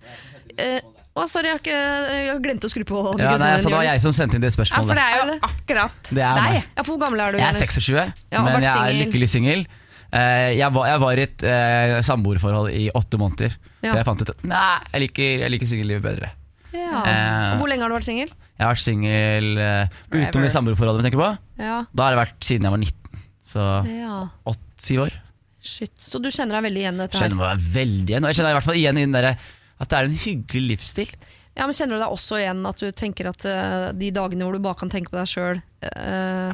Eh, 0.56 0.80
å, 1.16 1.24
sorry, 1.30 1.48
jeg, 1.48 1.56
har 1.56 1.62
ikke, 1.62 1.80
jeg 2.12 2.40
glemte 2.44 2.68
å 2.68 2.72
skru 2.72 2.84
på 2.88 3.02
Ja, 3.16 3.32
nei, 3.40 3.54
så 3.62 3.70
det 3.70 3.78
var 3.78 3.86
jeg 3.88 4.02
som 4.02 4.12
sendte 4.16 4.36
inn 4.38 4.44
det 4.44 4.52
Ja, 4.52 4.82
for 4.84 4.92
det 4.92 5.02
er 5.02 5.16
Er 5.16 5.18
jo 5.32 5.36
akkurat 5.48 6.10
Det 6.10 6.22
er 6.22 6.38
deg. 6.38 6.44
meg. 6.44 6.70
Ja, 6.76 6.84
for 6.84 6.92
hvor 6.92 7.02
gammel 7.06 7.22
er 7.24 7.36
du? 7.36 7.40
Jeg 7.40 7.48
er 7.48 7.56
Jonis? 7.56 7.74
26, 7.80 7.96
Ja, 7.96 8.38
og 8.38 8.44
men 8.44 8.56
vært 8.58 8.66
jeg 8.66 8.72
er 8.72 8.80
singel. 8.90 9.02
lykkelig 9.06 9.28
singel. 9.32 9.66
Eh, 10.12 10.50
Jeg 10.56 10.72
var, 10.76 10.88
jeg 10.90 11.02
var 11.02 11.20
i 11.20 11.24
et 11.26 11.46
eh, 11.50 11.94
samboerforhold 12.06 12.70
i 12.76 12.84
åtte 12.94 13.20
måneder. 13.20 13.56
Ja. 13.82 13.90
Så 13.90 13.96
jeg 14.00 14.08
fant 14.08 14.22
ut 14.22 14.32
at 14.34 14.44
nei, 14.46 14.74
jeg 14.92 15.04
liker, 15.06 15.32
jeg 15.44 15.54
liker 15.56 15.72
singellivet 15.72 16.04
bedre. 16.04 16.32
Ja. 16.76 17.02
Eh. 17.02 17.50
Og 17.54 17.62
Hvor 17.64 17.72
lenge 17.72 17.86
har 17.86 17.92
du 17.92 17.96
vært 17.96 18.08
singel? 18.08 18.30
Jeg 18.56 18.64
har 18.64 18.72
vært 18.72 18.84
singel 18.86 19.50
uh, 19.60 19.98
utenom 20.14 20.46
det 20.46 20.52
samboerforholdet 20.54 21.02
vi 21.02 21.08
tenker 21.10 21.20
på. 21.20 21.28
Ja. 21.60 21.82
Da 21.92 22.06
har 22.06 22.14
det 22.16 22.20
vært 22.22 22.46
siden 22.48 22.68
jeg 22.68 22.72
var 22.72 22.80
19. 22.80 23.24
Så 23.46 23.64
ja. 23.90 24.20
åtte-syv 24.48 25.04
år. 25.06 25.18
Shit. 25.66 25.92
Så 26.00 26.20
du 26.22 26.30
kjenner 26.30 26.58
deg 26.58 26.68
veldig 26.68 26.82
igjen 26.84 26.96
i 26.96 27.04
dette 27.04 27.18
her? 27.18 27.26
Kjenner 27.26 27.40
meg 27.42 27.68
veldig 27.74 28.14
igjen. 28.14 28.24
Og 28.24 28.32
jeg 28.32 28.38
kjenner 28.38 28.48
meg 28.48 28.54
i 28.54 28.58
hvert 28.60 28.68
fall 28.70 28.80
igjen 28.80 29.00
i 29.00 29.04
den 29.04 29.16
derre 29.16 29.34
at 29.76 29.90
det 29.90 29.98
er 29.98 30.08
en 30.08 30.18
hyggelig 30.24 30.76
livsstil. 30.76 31.12
Ja, 31.56 31.64
men 31.64 31.72
Kjenner 31.76 31.96
du 31.96 32.02
deg 32.02 32.12
også 32.12 32.36
igjen 32.40 32.66
at 32.68 32.82
du 32.82 32.90
tenker 32.92 33.30
at 33.30 33.46
uh, 33.48 33.92
de 33.96 34.10
dagene 34.12 34.44
hvor 34.44 34.56
du 34.56 34.64
bare 34.64 34.76
kan 34.76 34.92
tenke 34.92 35.08
på 35.12 35.16
deg 35.16 35.30
sjøl, 35.30 35.62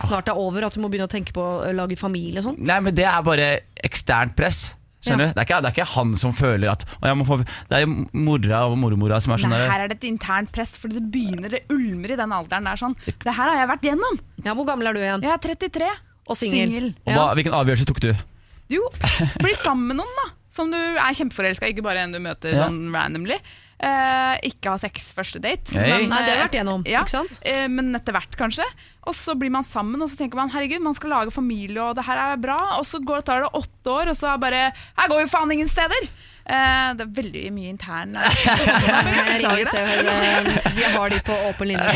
snart 0.04 0.28
er 0.30 0.38
over? 0.38 0.66
At 0.66 0.76
du 0.76 0.82
må 0.82 0.90
begynne 0.92 1.08
å 1.08 1.10
tenke 1.10 1.34
på 1.34 1.42
å 1.42 1.72
lage 1.74 1.98
familie 1.98 2.42
og 2.42 2.50
sånn? 2.50 2.60
Nei, 2.62 2.78
men 2.84 2.94
det 2.94 3.08
er 3.08 3.24
bare 3.26 3.48
eksternt 3.82 4.36
press. 4.38 4.74
Skjønner 5.02 5.32
du? 5.32 5.34
Det, 5.34 5.40
er 5.40 5.46
ikke, 5.48 5.58
det 5.64 5.70
er 5.70 5.74
ikke 5.74 5.88
han 5.96 6.12
som 6.18 6.34
føler 6.36 6.70
at 6.70 6.84
å, 6.86 7.06
jeg 7.08 7.18
må 7.18 7.24
få, 7.26 7.40
Det 7.42 7.80
er 7.80 7.88
mora 7.90 8.60
og 8.70 8.76
mormora 8.78 9.18
som 9.24 9.34
er 9.34 9.42
sånn 9.42 9.50
Nei, 9.54 9.64
her 9.66 9.82
er 9.82 9.90
det 9.90 9.96
et 9.98 10.06
internt 10.06 10.52
press, 10.54 10.76
for 10.78 10.92
det 10.94 11.02
begynner, 11.10 11.50
det 11.56 11.64
ulmer 11.74 12.14
i 12.14 12.18
den 12.20 12.34
alderen 12.36 12.68
der. 12.70 12.78
sånn 12.78 12.94
Det 13.10 13.32
her 13.32 13.40
har 13.40 13.58
jeg 13.58 13.70
vært 13.72 13.88
gjennom. 13.88 14.20
Ja, 14.44 14.54
Hvor 14.54 14.68
gammel 14.68 14.90
er 14.90 14.94
du 14.94 15.02
igjen? 15.02 15.24
Jeg 15.26 15.34
er 15.34 15.42
33. 15.42 15.88
Og 16.30 16.38
singel. 16.38 16.92
Og 17.02 17.24
Hvilken 17.40 17.56
avgjørelse 17.58 17.88
tok 17.90 17.98
du? 18.04 18.12
Jo, 18.70 18.86
bli 19.42 19.56
sammen 19.58 19.90
med 19.90 20.00
noen 20.00 20.14
da 20.20 20.28
som 20.52 20.68
du 20.72 20.76
er 20.78 21.16
kjempeforelska 21.16 21.64
i, 21.68 21.72
ikke 21.72 21.84
bare 21.86 22.04
en 22.04 22.12
du 22.12 22.20
møter 22.20 22.52
Ja. 22.52 22.66
sånn 22.68 22.90
randomly. 22.92 23.38
Eh, 23.82 24.34
ikke 24.46 24.70
ha 24.70 24.78
sex 24.78 25.08
første 25.16 25.40
date. 25.42 25.72
Hey. 25.74 26.04
Nei, 26.06 26.20
det 26.22 26.28
har 26.28 26.36
eh, 26.36 26.42
vært 26.44 26.54
igjennom, 26.58 26.84
ja, 26.86 27.00
ikke 27.02 27.16
sant? 27.16 27.40
eh, 27.42 27.64
men 27.72 27.88
etter 27.98 28.14
hvert, 28.14 28.36
kanskje. 28.38 28.66
Og 29.10 29.16
så 29.18 29.34
blir 29.34 29.50
man 29.50 29.64
sammen, 29.66 29.98
og 30.04 30.06
så 30.12 30.20
tenker 30.20 30.38
man 30.38 30.52
herregud, 30.52 30.84
man 30.84 30.94
skal 30.94 31.10
lage 31.10 31.32
familie, 31.34 31.80
og 31.82 31.96
det 31.98 32.04
her 32.06 32.20
er 32.28 32.36
bra. 32.38 32.60
Og 32.78 32.86
så 32.86 33.00
går, 33.02 33.24
tar 33.26 33.42
det 33.42 33.50
åtte 33.58 33.90
år, 33.90 34.12
og 34.12 34.14
så 34.20 34.28
er 34.34 34.38
bare 34.44 34.60
Her 35.00 35.08
går 35.10 35.24
vi 35.24 35.32
faen 35.32 35.50
ingen 35.56 35.72
steder! 35.72 36.06
Eh, 36.42 36.88
det 36.98 37.04
er 37.04 37.10
veldig 37.14 37.42
mye 37.54 37.70
intern 37.70 38.16
Vi 38.18 39.12
Jeg 39.14 39.36
ringer 39.44 39.68
Hør. 39.78 40.08
eh, 40.10 40.48
Jeg 40.80 40.90
har 40.90 41.12
de 41.12 41.20
på 41.22 41.36
åpen 41.50 41.70
linje. 41.70 41.92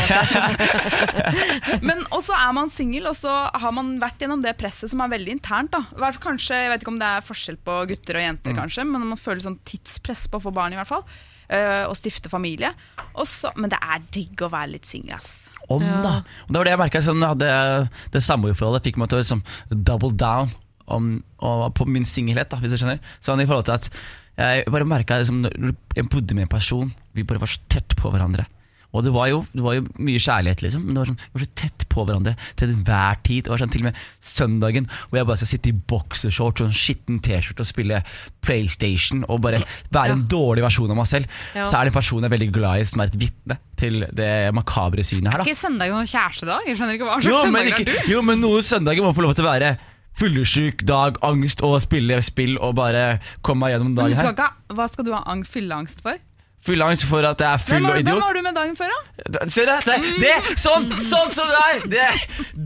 Men 1.87 2.05
også 2.15 2.35
er 2.37 2.53
man 2.55 2.71
singel, 2.71 3.09
og 3.11 3.17
så 3.19 3.33
har 3.51 3.73
man 3.75 3.97
vært 3.99 4.23
gjennom 4.23 4.43
det 4.45 4.55
presset 4.59 4.91
som 4.93 5.03
er 5.03 5.11
veldig 5.11 5.35
internt. 5.35 5.75
da 5.75 6.11
Kanskje, 6.23 6.61
Jeg 6.63 6.71
vet 6.71 6.85
ikke 6.85 6.93
om 6.95 7.01
det 7.01 7.09
er 7.17 7.25
forskjell 7.27 7.59
på 7.59 7.79
gutter 7.91 8.21
og 8.21 8.23
jenter, 8.23 8.55
kanskje 8.55 8.85
men 8.87 9.03
man 9.09 9.19
føler 9.19 9.43
sånn 9.43 9.59
tidspress 9.67 10.27
på 10.31 10.39
å 10.39 10.45
få 10.47 10.53
barn, 10.55 10.73
i 10.75 10.79
hvert 10.79 10.89
fall. 10.89 11.03
Uh, 11.47 11.85
og 11.87 11.95
stifte 11.95 12.27
familie. 12.31 12.73
Også, 13.15 13.53
men 13.55 13.71
det 13.71 13.79
er 13.79 14.01
digg 14.11 14.41
å 14.43 14.49
være 14.51 14.73
litt 14.75 14.87
singel, 14.89 15.15
ass. 15.15 15.33
Om, 15.71 15.83
da. 16.03 16.21
Og 16.47 16.51
det 16.51 16.59
var 16.59 16.67
det 16.67 16.73
jeg 16.73 16.81
merka. 16.81 17.01
Sånn, 17.03 17.23
det, 17.39 17.51
det 18.13 18.23
samboerforholdet 18.23 18.87
fikk 18.87 18.99
meg 18.99 19.11
til 19.11 19.19
å 19.19 19.23
liksom, 19.23 19.43
double 19.71 20.11
down 20.15 20.51
om, 20.91 21.09
og, 21.43 21.67
på 21.75 21.87
min 21.87 22.07
singelhet, 22.07 22.55
hvis 22.61 22.75
du 22.75 22.79
skjønner. 22.79 22.99
Sånn 23.23 23.43
i 23.43 23.47
forhold 23.47 23.67
til 23.67 23.75
at 23.75 23.89
jeg 24.37 24.69
bare 24.69 24.85
merka 24.85 25.17
liksom, 25.21 25.45
jeg 25.97 26.09
bodde 26.11 26.37
med 26.37 26.45
en 26.45 26.53
person, 26.53 26.93
vi 27.17 27.25
bare 27.27 27.41
var 27.41 27.49
så 27.51 27.61
tett 27.71 27.97
på 27.97 28.11
hverandre. 28.13 28.45
Og 28.95 29.03
det 29.03 29.11
var 29.13 29.27
jo, 29.29 29.41
det 29.51 29.61
var 29.61 29.75
jo 29.75 29.83
mye 29.99 30.19
kjærlighet, 30.21 30.61
liksom. 30.63 30.85
Men 30.87 30.95
det 30.95 31.01
var 31.01 31.09
sånn, 31.09 31.19
vi 31.19 31.37
var 31.37 31.43
så 31.43 31.49
tett 31.59 31.83
på 31.91 32.05
hverandre 32.07 32.33
til 32.57 32.71
enhver 32.71 33.19
tid. 33.27 33.43
Det 33.45 33.51
var 33.51 33.61
sånn 33.61 33.73
til 33.73 33.83
og 33.83 33.87
med 33.89 33.99
søndagen 34.23 34.87
hvor 34.87 35.19
jeg 35.19 35.27
bare 35.27 35.41
skal 35.41 35.51
sitte 35.51 35.71
i 35.71 35.75
boksershorts 35.91 36.63
og 36.63 36.69
en 36.69 36.77
skitten 36.77 37.19
T-skjorte 37.25 37.65
og 37.65 37.69
spille 37.69 37.99
PlayStation 38.45 39.25
og 39.27 39.43
bare 39.43 39.59
være 39.93 40.15
en 40.15 40.23
dårlig 40.31 40.63
versjon 40.65 40.93
av 40.95 41.01
meg 41.01 41.09
selv. 41.11 41.35
Ja. 41.57 41.67
Så 41.67 41.77
er 41.77 41.85
det 41.85 41.93
en 41.93 41.97
person 41.99 42.23
jeg 42.23 42.31
er 42.31 42.35
veldig 42.37 42.49
glad 42.55 42.79
i, 42.85 42.87
som 42.89 43.03
er 43.03 43.11
et 43.11 43.19
vitne 43.21 43.59
til 43.77 44.07
det 44.17 44.31
makabre 44.57 45.05
synet 45.05 45.33
her. 45.33 45.43
da 45.43 45.49
Ikke 45.51 45.59
søndag 45.59 45.93
noen 45.93 46.09
kjæreste, 46.09 46.47
da? 46.49 46.61
Jeg 46.65 46.79
skjønner 46.79 46.97
ikke 46.97 47.11
hva 47.11 47.19
slags 47.19 47.29
jo, 47.35 47.67
ikke, 47.67 47.83
er 47.83 48.07
du? 48.07 48.11
jo, 48.15 48.25
men 48.25 48.41
noen 48.41 48.65
søndager 48.65 49.05
må 49.05 49.13
få 49.17 49.27
lov 49.27 49.35
til 49.37 49.45
å 49.45 49.51
være 49.51 49.75
fyllesyk 50.17 50.81
dag, 50.87 51.19
angst 51.25 51.61
og 51.65 51.79
spille 51.83 52.17
spill 52.25 52.57
og 52.57 52.75
bare 52.79 53.19
komme 53.45 53.65
meg 53.65 53.75
gjennom 53.75 53.97
dagen 53.97 54.17
her. 54.17 54.55
hva 54.73 54.87
skal 54.89 55.05
du 55.07 55.13
ha 55.13 55.23
angst, 55.29 55.53
fylleangst 55.53 56.01
for? 56.05 56.17
Fylleangst 56.67 57.05
for 57.07 57.23
at 57.27 57.39
jeg 57.43 57.47
er 57.57 57.61
full 57.63 57.85
og 57.87 57.97
idiot. 58.01 58.17
hvem 58.17 58.23
var 58.27 58.37
du 58.37 58.41
med 58.45 58.57
dagen 58.57 58.75
før, 58.77 58.91
da? 58.91 59.47
Se 59.51 59.63
det, 59.67 59.77
det, 59.87 59.95
det 60.21 60.33
Sånn, 60.59 60.89
sånn 61.03 61.31
som 61.35 61.47
det 61.51 61.61
er! 61.63 61.81
Det, 61.87 62.05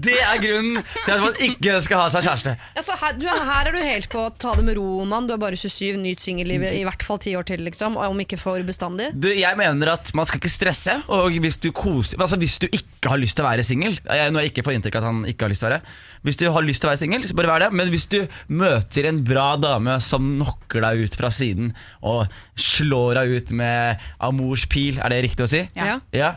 det 0.10 0.18
er 0.26 0.42
grunnen 0.44 0.82
til 1.06 1.14
at 1.14 1.22
man 1.24 1.38
ikke 1.48 1.78
skal 1.86 2.02
ha 2.04 2.08
seg 2.14 2.26
kjæreste. 2.28 2.56
Altså, 2.82 2.98
her, 3.02 3.16
du, 3.22 3.26
her 3.30 3.70
er 3.70 3.76
du 3.78 3.80
helt 3.86 4.10
på 4.12 4.24
å 4.26 4.32
ta 4.42 4.56
det 4.58 4.66
med 4.68 4.78
ro, 4.80 4.88
mann. 5.08 5.28
Du 5.30 5.36
er 5.36 5.42
bare 5.42 5.60
27, 5.60 6.00
nyt 6.02 6.22
singellivet 6.24 6.76
i 6.80 6.84
hvert 6.88 7.06
fall 7.06 7.22
ti 7.22 7.36
år 7.38 7.46
til, 7.48 7.62
liksom. 7.68 7.98
Om 8.02 8.24
ikke 8.26 8.40
for 8.42 8.62
bestandig. 8.68 9.12
Du, 9.14 9.30
jeg 9.32 9.58
mener 9.60 9.94
at 9.96 10.12
man 10.18 10.28
skal 10.30 10.42
ikke 10.42 10.52
stresse, 10.52 10.98
og 11.14 11.38
hvis 11.44 11.60
du, 11.62 11.70
koser, 11.76 12.20
altså 12.22 12.40
hvis 12.42 12.58
du 12.62 12.68
ikke 12.72 13.12
har 13.12 13.18
lyst 13.22 13.38
til 13.38 13.46
å 13.46 13.50
være 13.50 13.64
singel 13.66 13.96
jeg- 13.98 14.30
Nå 14.32 14.38
har 14.38 14.44
jeg 14.46 14.52
ikke 14.52 14.64
fått 14.68 14.76
inntrykk 14.78 14.98
av 15.00 15.02
at 15.02 15.08
han 15.10 15.22
ikke 15.26 15.48
har 15.48 15.50
lyst 15.50 15.64
til 15.64 15.72
å 15.72 15.72
være 15.72 15.96
Hvis 16.28 16.38
du 16.38 16.44
har 16.54 16.62
lyst 16.62 16.84
til 16.84 16.88
å 16.88 16.92
være 16.92 17.00
singel, 17.02 17.24
så 17.26 17.34
bare 17.38 17.50
vær 17.50 17.64
det. 17.64 17.70
Men 17.74 17.90
hvis 17.90 18.06
du 18.12 18.20
møter 18.54 19.08
en 19.10 19.24
bra 19.26 19.56
dame 19.58 19.96
som 20.06 20.22
knocker 20.38 20.84
deg 20.86 21.02
ut 21.08 21.16
fra 21.18 21.32
siden 21.34 21.72
og 22.06 22.28
slår 22.62 23.18
deg 23.18 23.34
ut 23.40 23.52
med 23.58 23.91
amors 24.24 24.66
pil, 24.72 25.00
er 25.02 25.14
det 25.14 25.22
riktig 25.28 25.46
å 25.46 25.50
si? 25.52 25.62
Ja. 25.78 26.00
Ja? 26.16 26.34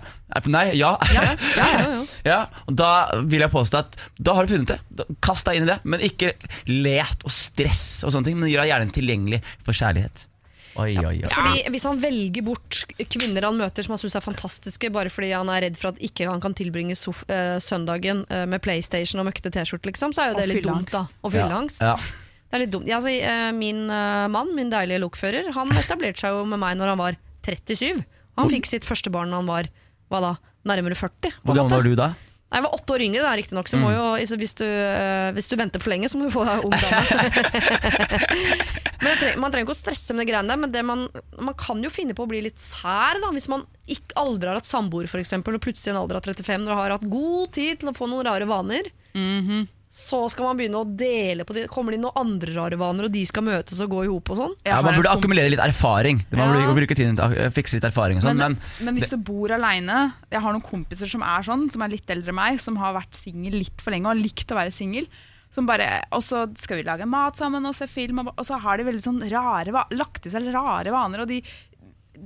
Nei? 0.50 0.66
Ja? 0.78 0.94
Ja, 1.14 1.24
ja, 1.55 1.70
ja. 1.78 1.88
Ja, 2.30 2.38
og 2.66 2.76
Da 2.78 2.90
vil 3.22 3.44
jeg 3.44 3.52
påstå 3.52 3.80
at 3.84 3.98
da 4.18 4.34
har 4.38 4.46
du 4.46 4.55
funnet 4.55 4.74
det. 4.74 5.09
Kast 5.24 5.46
deg 5.48 5.61
inn 5.61 5.68
i 5.68 5.72
det, 5.72 5.80
men 5.84 6.02
ikke 6.05 6.34
let 6.70 7.26
og 7.26 7.32
stress, 7.34 8.02
og 8.05 8.14
sånne 8.14 8.30
ting 8.30 8.38
Men 8.40 8.50
gjør 8.50 8.64
deg 8.64 8.72
gjerne 8.72 8.96
tilgjengelig 8.98 9.42
for 9.66 9.76
kjærlighet. 9.76 10.28
Oi, 10.74 10.96
oi, 10.98 11.20
oi. 11.22 11.30
Fordi 11.30 11.62
Hvis 11.70 11.86
han 11.86 12.00
velger 12.02 12.44
bort 12.46 12.80
kvinner 12.98 13.46
han 13.46 13.59
møter 13.59 13.86
som 13.86 13.94
han 13.94 14.00
syns 14.02 14.16
er 14.18 14.24
fantastiske, 14.24 14.90
bare 14.94 15.12
fordi 15.12 15.30
han 15.34 15.50
er 15.52 15.68
redd 15.68 15.78
for 15.78 15.92
at 15.92 16.00
ikke 16.02 16.26
han 16.26 16.42
kan 16.42 16.57
tilbringe 16.59 16.96
sof 16.98 17.22
eh, 17.30 17.57
søndagen 17.62 18.24
eh, 18.26 18.44
med 18.50 18.62
PlayStation 18.64 19.22
og 19.22 19.28
møkkete 19.28 19.52
T-skjorte, 19.55 19.86
liksom, 19.92 20.14
så 20.16 20.24
er 20.24 20.32
jo 20.32 20.36
Og 20.36 20.42
det 20.42 20.48
litt 20.50 20.66
dumt. 20.66 20.90
da 20.90 21.05
Og 21.22 21.34
fylleangst. 21.34 21.84
Ja. 21.84 21.94
Det 22.55 22.59
er 22.59 22.64
litt 22.64 22.74
dumt. 22.74 22.90
Ja, 22.90 22.98
altså, 23.00 23.11
eh, 23.14 23.52
min 23.55 23.86
uh, 23.90 24.26
mann, 24.30 24.50
min 24.55 24.72
deilige 24.72 25.02
lokfører, 25.02 25.52
han 25.55 25.70
etablerte 25.84 26.24
seg 26.26 26.34
jo 26.34 26.44
med 26.50 26.62
meg 26.62 26.78
når 26.80 26.94
han 26.94 27.02
var 27.05 27.20
37. 27.47 28.05
Han 28.40 28.51
fikk 28.51 28.66
sitt 28.68 28.86
første 28.86 29.12
barn 29.14 29.30
da 29.32 29.40
han 29.40 29.51
var 29.51 29.70
hva 30.12 30.20
da, 30.22 30.36
nærmere 30.68 30.97
40. 30.99 31.40
på 31.40 31.49
Hvor 31.49 31.59
gammel 31.59 31.76
var 31.76 31.86
du 31.86 31.95
da? 31.99 32.09
Nei, 32.55 32.61
Jeg 32.61 32.64
var 32.66 32.74
åtte 32.76 32.95
år 32.95 33.03
yngre, 33.03 33.22
da, 33.24 33.32
riktignok. 33.34 33.68
Så 33.70 33.78
må 33.80 33.88
jo, 33.90 34.03
altså, 34.14 34.36
hvis, 34.38 34.55
du, 34.55 34.64
eh, 34.64 35.30
hvis 35.34 35.49
du 35.51 35.57
venter 35.59 35.82
for 35.82 35.90
lenge, 35.90 36.11
så 36.11 36.18
må 36.20 36.28
du 36.28 36.34
få 36.34 36.45
deg 36.47 36.62
ung 36.62 36.74
dame. 36.74 37.03
Man 39.42 39.51
trenger 39.53 39.66
ikke 39.66 39.74
å 39.74 39.76
stresse 39.76 40.14
med 40.14 40.24
det 40.24 40.30
greiene 40.30 40.49
der, 40.49 40.61
men 40.62 40.72
det 40.72 40.80
man, 40.86 41.03
man 41.36 41.57
kan 41.61 41.82
jo 41.84 41.90
finne 41.92 42.14
på 42.16 42.24
å 42.24 42.30
bli 42.30 42.40
litt 42.47 42.61
sær. 42.62 43.18
Da, 43.20 43.28
hvis 43.34 43.51
man 43.53 43.66
ikke 43.90 44.16
aldri 44.20 44.49
har 44.49 44.57
hatt 44.61 44.68
samboer, 44.70 45.11
eksempel, 45.20 45.59
og 45.59 45.64
plutselig 45.64 45.92
i 45.92 45.95
en 45.95 46.01
alder 46.01 46.20
av 46.20 46.24
35, 46.24 46.62
når 46.64 46.70
du 46.70 46.78
har 46.78 46.95
hatt 46.95 47.09
god 47.12 47.53
tid 47.59 47.82
til 47.82 47.90
å 47.90 47.97
få 47.97 48.09
noen 48.09 48.24
rare 48.30 48.49
vaner, 48.49 48.88
så 49.95 50.24
skal 50.32 50.49
man 50.49 50.59
begynne 50.59 50.80
å 50.80 50.86
dele 50.99 51.45
på 51.47 51.55
det. 51.55 51.68
Kommer 51.70 51.95
det 51.95 52.01
inn 52.01 52.03
noen 52.09 52.16
andre 52.18 52.55
rare 52.57 52.78
vaner, 52.80 53.07
og 53.07 53.12
de 53.14 53.20
skal 53.30 53.45
møtes 53.47 53.78
og 53.84 53.92
gå 53.92 54.01
i 54.03 54.09
hop 54.11 54.32
og 54.34 54.40
sånn? 54.40 54.55
Ja, 54.66 54.80
Man 54.82 54.97
burde 54.99 55.12
akkumulere 55.12 55.53
litt 55.53 55.62
erfaring. 55.62 56.24
Man 56.32 56.40
Ja. 56.51 56.64
burde 56.66 56.80
bruke 56.80 56.97
tiden 56.99 57.14
til 57.14 57.24
å 57.30 57.51
fikse 57.55 57.78
litt 57.78 57.86
erfaring 57.86 58.18
og 58.18 58.24
sånn, 58.26 58.36
men, 58.36 58.57
Men, 58.80 58.88
men 58.88 58.99
hvis 58.99 59.11
du 59.12 59.16
bor 59.22 59.55
aleine 59.55 60.14
Jeg 60.32 60.42
har 60.42 60.53
noen 60.53 60.64
kompiser 60.66 61.07
som 61.07 61.22
er 61.22 61.47
sånn, 61.47 61.70
som 61.70 61.82
er 61.86 61.95
litt 61.95 62.11
eldre 62.11 62.34
enn 62.34 62.40
meg, 62.42 62.59
som 62.61 62.74
har 62.82 62.92
vært 62.99 63.14
singel 63.14 63.55
litt 63.55 63.80
for 63.80 63.92
lenge 63.95 64.09
og 64.11 64.16
har 64.16 64.22
likt 64.24 64.51
å 64.51 64.59
være 64.59 64.74
singel. 64.74 65.07
Som 65.55 65.66
bare, 65.70 66.03
og 66.11 66.18
så 66.26 66.49
skal 66.59 66.80
vi 66.80 66.82
lage 66.82 67.07
mat 67.07 67.36
sammen 67.38 67.64
og 67.64 67.76
se 67.78 67.86
film, 67.86 68.18
og, 68.24 68.32
og 68.36 68.45
så 68.45 68.59
har 68.59 68.76
de 68.76 68.88
veldig 68.88 69.05
sånn 69.05 69.22
rare, 69.30 69.70
lagt 69.95 70.26
i 70.26 70.30
seg 70.34 70.51
rare 70.51 70.90
vaner. 70.90 71.22
Og 71.22 71.28
de 71.30 71.38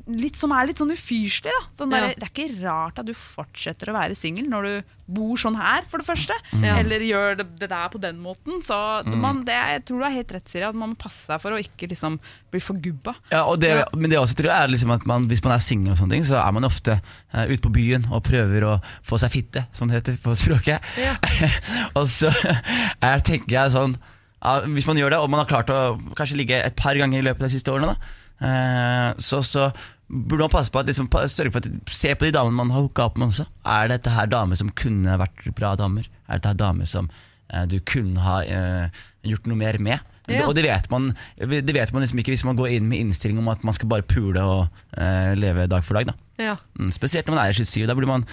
litt, 0.09 0.36
som 0.36 0.53
er 0.53 0.68
litt 0.68 0.80
sånn 0.80 0.93
ufyrslig. 0.93 1.55
Sånn 1.78 1.91
der, 1.93 2.09
Ja. 2.09 2.14
Det 2.18 2.26
er 2.28 2.32
ikke 2.34 2.62
rart 2.62 2.99
at 3.01 3.07
du 3.09 3.14
fortsetter 3.16 3.89
å 3.91 3.95
være 3.97 4.14
singel 4.16 4.49
når 4.51 4.62
du 4.68 4.95
bor 5.09 5.36
sånn 5.41 5.57
her, 5.57 5.86
for 5.89 5.99
det 6.03 6.07
første. 6.07 6.34
Ja. 6.61 6.76
Eller 6.82 7.01
gjør 7.01 7.39
det, 7.39 7.47
det 7.59 7.70
der 7.70 7.89
på 7.89 8.01
den 8.01 8.18
måten. 8.20 8.61
Så 8.62 8.76
man, 9.09 9.45
det, 9.49 9.55
jeg 9.57 9.84
tror 9.89 9.99
du 10.03 10.05
har 10.05 10.12
helt 10.12 10.34
rett, 10.36 10.49
Siri, 10.53 10.66
at 10.68 10.76
man 10.76 10.93
må 10.93 10.99
passe 11.01 11.24
seg 11.24 11.41
for 11.41 11.57
å 11.57 11.61
ikke 11.62 11.89
liksom 11.89 12.18
bli 12.53 12.61
forgubba. 12.61 13.14
ja, 13.32 13.41
det, 13.57 13.70
Ja. 13.78 13.86
men 13.97 14.11
det 14.12 14.18
også 14.20 14.36
tror 14.36 14.51
jeg 14.53 14.62
er 14.62 14.68
liksom 14.74 14.93
at 14.93 15.07
man, 15.09 15.24
hvis 15.30 15.43
man 15.45 15.55
er 15.57 15.64
singel, 15.64 15.97
så 15.97 16.36
er 16.43 16.53
man 16.53 16.64
ofte 16.68 17.01
uh, 17.34 17.47
ute 17.49 17.62
på 17.64 17.72
byen 17.72 18.05
og 18.12 18.22
prøver 18.28 18.64
å 18.68 18.76
få 19.03 19.16
seg 19.18 19.32
fitte, 19.32 19.66
som 19.72 19.89
det 19.89 20.03
heter 20.03 20.20
på 20.20 20.36
språket. 20.36 20.84
Ja. 21.01 21.16
og 21.99 22.07
så 22.12 22.28
jeg 22.34 23.24
tenker 23.24 23.55
jeg 23.62 23.72
sånn 23.72 23.97
ja, 24.39 24.61
Hvis 24.70 24.86
man 24.86 24.97
gjør 25.01 25.11
det, 25.11 25.18
og 25.18 25.30
man 25.32 25.41
har 25.41 25.49
klart 25.51 25.70
å 25.72 25.97
kanskje 26.14 26.36
ligge 26.39 26.61
et 26.62 26.76
par 26.78 26.95
ganger 26.95 27.18
i 27.18 27.26
løpet 27.26 27.43
av 27.43 27.49
de 27.49 27.57
siste 27.57 27.72
årene, 27.72 27.95
da, 27.97 27.97
eh, 27.97 28.18
så, 28.39 29.41
så 29.43 29.68
burde 30.09 30.47
man 30.47 30.53
passe 30.53 30.72
på 30.72 30.80
at 30.80 30.89
liksom, 30.89 31.09
sørge 31.28 31.53
for 31.53 31.64
at 31.64 31.95
Se 31.95 32.14
på 32.16 32.28
de 32.28 32.34
damene 32.34 32.57
man 32.57 32.70
har 32.72 32.86
hooka 32.86 33.09
opp 33.09 33.18
med 33.20 33.32
også. 33.32 33.49
Er 33.68 33.91
dette 33.93 34.12
her 34.14 34.28
damer 34.30 34.59
som 34.61 34.70
kunne 34.72 35.18
vært 35.20 35.49
bra 35.57 35.74
damer? 35.78 36.09
Er 36.28 36.39
dette 36.39 36.55
her 36.55 36.61
damer 36.62 36.89
som 36.89 37.11
eh, 37.53 37.66
du 37.68 37.78
kunne 37.84 38.22
ha 38.24 38.41
eh, 38.45 39.03
gjort 39.28 39.49
noe 39.51 39.61
mer 39.61 39.80
med? 39.82 40.05
Ja. 40.28 40.45
Og 40.45 40.53
det 40.59 40.66
vet, 40.66 40.91
man, 40.93 41.14
det 41.41 41.72
vet 41.72 41.93
man 41.95 42.05
liksom 42.05 42.18
ikke 42.20 42.34
hvis 42.34 42.45
man 42.45 42.57
går 42.59 42.74
inn 42.76 42.89
med 42.91 43.01
innstilling 43.01 43.39
om 43.41 43.49
at 43.49 43.62
man 43.64 43.76
skal 43.76 43.89
bare 43.89 44.05
pule 44.05 44.43
og 44.45 44.80
eh, 45.01 45.32
leve 45.39 45.64
dag 45.72 45.84
for 45.84 45.97
dag. 45.97 46.11
Da. 46.11 46.16
Ja. 46.51 46.57
Mm, 46.76 46.91
spesielt 46.93 47.28
når 47.28 47.36
man 47.36 47.45
er 47.47 47.57
27. 47.57 47.86
Da 47.89 47.97
burde 47.97 48.11
man, 48.11 48.26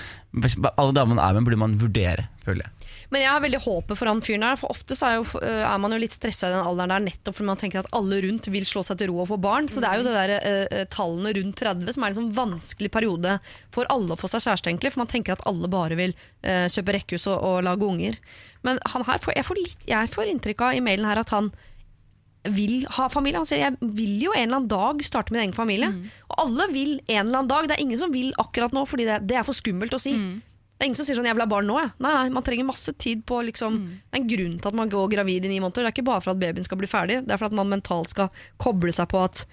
alle 0.76 0.96
damene 0.96 1.24
er 1.24 1.38
med, 1.38 1.48
burde 1.48 1.62
man 1.62 1.78
vurdere, 1.80 2.28
føler 2.44 2.68
jeg. 2.68 2.85
Men 3.16 3.24
jeg 3.24 3.32
har 3.32 3.44
veldig 3.46 3.60
håpet 3.64 3.96
for 3.96 4.12
han 4.12 4.20
fyren 4.20 4.44
der, 4.44 4.58
for 4.60 4.74
ofte 4.74 4.96
så 5.00 5.08
er, 5.08 5.14
jo, 5.22 5.40
øh, 5.40 5.62
er 5.64 5.78
man 5.80 5.94
jo 5.96 6.00
litt 6.02 6.12
stressa 6.12 6.50
i 6.50 6.52
den 6.52 6.66
alderen 6.68 6.92
der 6.92 7.04
nettopp 7.06 7.38
fordi 7.38 7.48
man 7.48 7.60
tenker 7.62 7.80
at 7.80 7.94
alle 7.96 8.18
rundt 8.26 8.50
vil 8.52 8.66
slå 8.68 8.82
seg 8.84 8.98
til 9.00 9.14
ro 9.14 9.22
og 9.24 9.30
få 9.30 9.38
barn. 9.40 9.70
Så 9.72 9.80
det 9.80 9.88
er 9.88 10.02
jo 10.02 10.04
det 10.04 10.16
der 10.18 10.34
øh, 10.36 10.64
øh, 10.66 10.82
tallene 10.92 11.32
rundt 11.38 11.56
30 11.62 11.96
som 11.96 12.04
er 12.04 12.12
en 12.12 12.18
sånn 12.18 12.34
vanskelig 12.36 12.90
periode 12.92 13.38
for 13.72 13.88
alle 13.94 14.12
å 14.12 14.20
få 14.20 14.28
seg 14.34 14.44
kjæreste, 14.44 14.68
egentlig. 14.74 14.92
For 14.92 15.04
man 15.06 15.12
tenker 15.14 15.38
at 15.38 15.46
alle 15.48 15.70
bare 15.72 15.96
vil 15.96 16.12
eh, 16.44 16.66
kjøpe 16.74 16.98
rekkehus 16.98 17.28
og, 17.32 17.38
og 17.40 17.62
lage 17.70 17.88
unger. 17.88 18.18
Men 18.68 18.82
han 18.92 19.06
her 19.08 19.24
får, 19.24 19.38
jeg, 19.38 19.48
får 19.48 19.62
litt, 19.62 19.88
jeg 19.94 20.12
får 20.12 20.32
inntrykk 20.34 20.66
av 20.68 20.76
i 20.76 20.82
mailen 20.84 21.08
her 21.08 21.22
at 21.24 21.32
han 21.32 21.54
vil 22.52 22.84
ha 22.98 23.06
familie. 23.10 23.40
Han 23.40 23.48
sier 23.48 23.64
jeg 23.64 23.94
vil 23.96 24.18
jo 24.26 24.34
en 24.36 24.44
eller 24.44 24.60
annen 24.60 24.74
dag 24.76 25.00
starte 25.08 25.32
min 25.32 25.46
egen 25.46 25.56
familie. 25.56 25.88
Og 26.28 26.44
alle 26.44 26.68
vil 26.76 26.98
en 27.06 27.22
eller 27.24 27.40
annen 27.40 27.54
dag. 27.54 27.72
Det 27.72 27.80
er 27.80 27.86
ingen 27.88 28.04
som 28.04 28.12
vil 28.12 28.36
akkurat 28.44 28.76
nå, 28.76 28.84
fordi 28.92 29.08
det, 29.08 29.22
det 29.32 29.40
er 29.40 29.48
for 29.48 29.56
skummelt 29.56 29.96
å 29.96 30.02
si. 30.04 30.18
Det 30.76 30.84
er 30.84 30.90
ingen 30.90 30.96
som 31.00 31.06
sier 31.08 31.16
sånn 31.16 31.26
'jeg 31.26 31.36
vil 31.36 31.42
ha 31.46 31.48
barn 31.48 31.68
nå'. 31.68 31.80
Jeg. 31.82 31.92
Nei, 32.00 32.14
nei, 32.14 32.30
Man 32.30 32.44
trenger 32.44 32.66
masse 32.68 32.92
tid 32.98 33.26
på 33.26 33.42
liksom, 33.46 33.78
Det 34.12 34.14
er 34.14 34.22
en 34.22 34.28
grunn 34.28 34.60
til 34.60 34.68
at 34.68 34.74
man 34.76 34.90
går 34.90 35.10
gravid 35.10 35.46
i 35.46 35.48
ni 35.48 35.60
måneder. 35.60 35.84
Det 35.84 35.88
er 35.88 35.92
ikke 35.96 36.06
bare 36.12 36.22
for 36.22 36.32
at 36.32 36.40
babyen 36.40 36.64
skal 36.64 36.78
bli 36.78 36.88
ferdig, 36.88 37.26
det 37.26 37.32
er 37.32 37.38
for 37.38 37.46
at 37.46 37.54
man 37.54 37.70
mentalt 37.70 38.10
skal 38.10 38.30
koble 38.60 38.92
seg 38.92 39.08
på 39.08 39.24
at 39.24 39.46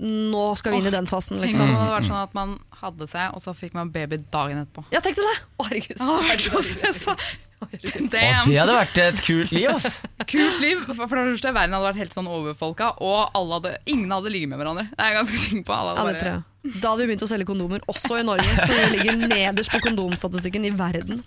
nå 0.00 0.56
skal 0.56 0.72
vi 0.72 0.78
inn 0.78 0.86
i 0.86 0.90
den 0.90 1.06
fasen. 1.06 1.38
Tenk 1.38 1.52
Liksom. 1.54 1.68
om 1.68 1.74
det 1.74 1.78
hadde 1.78 2.02
vært 2.02 2.08
sånn 2.10 2.22
at 2.22 2.34
man 2.34 2.58
hadde 2.82 3.06
seg, 3.06 3.30
og 3.34 3.40
så 3.40 3.54
fikk 3.54 3.74
man 3.74 3.90
baby 3.90 4.16
dagen 4.32 4.58
etterpå. 4.66 4.84
Ja, 4.90 5.00
tenk 5.00 5.14
deg 5.16 5.24
det! 5.24 5.38
Å, 5.60 5.64
herregud. 5.68 5.98
Vært. 5.98 7.28
Og 7.64 7.70
det 8.10 8.20
hadde 8.20 8.74
vært 8.74 8.98
et 8.98 9.20
kult 9.24 9.52
liv, 9.52 9.70
ass! 9.70 10.00
Kult 10.26 10.60
liv. 10.60 10.82
For 10.84 11.06
det 11.06 11.08
første, 11.08 11.52
verden 11.54 11.72
hadde 11.76 11.86
vært 11.94 11.96
helt 12.02 12.12
sånn 12.16 12.26
overfolka, 12.28 12.90
og 13.00 13.30
alle 13.34 13.54
hadde, 13.60 13.78
ingen 13.86 14.10
hadde 14.12 14.32
ligget 14.32 14.50
med 14.50 14.58
hverandre. 14.60 14.88
Det 14.90 15.00
er 15.00 15.12
jeg 15.12 15.16
ganske 15.20 15.38
sikker 15.44 15.64
på. 15.64 15.72
Alle 15.76 15.94
Ja, 15.94 16.02
hadde 16.02 16.12
det 16.12 16.20
tror 16.20 16.32
jeg. 16.34 16.42
Da 16.64 16.94
hadde 16.94 17.04
vi 17.04 17.10
begynt 17.12 17.24
å 17.26 17.28
selge 17.28 17.44
kondomer, 17.48 17.82
også 17.92 18.18
i 18.22 18.24
Norge. 18.26 18.48
Så 18.64 18.72
vi 18.72 18.84
ligger 18.96 19.18
nederst 19.20 19.72
på 19.74 19.82
kondomstatistikken 19.84 20.64
i 20.64 20.72
verden. 20.76 21.20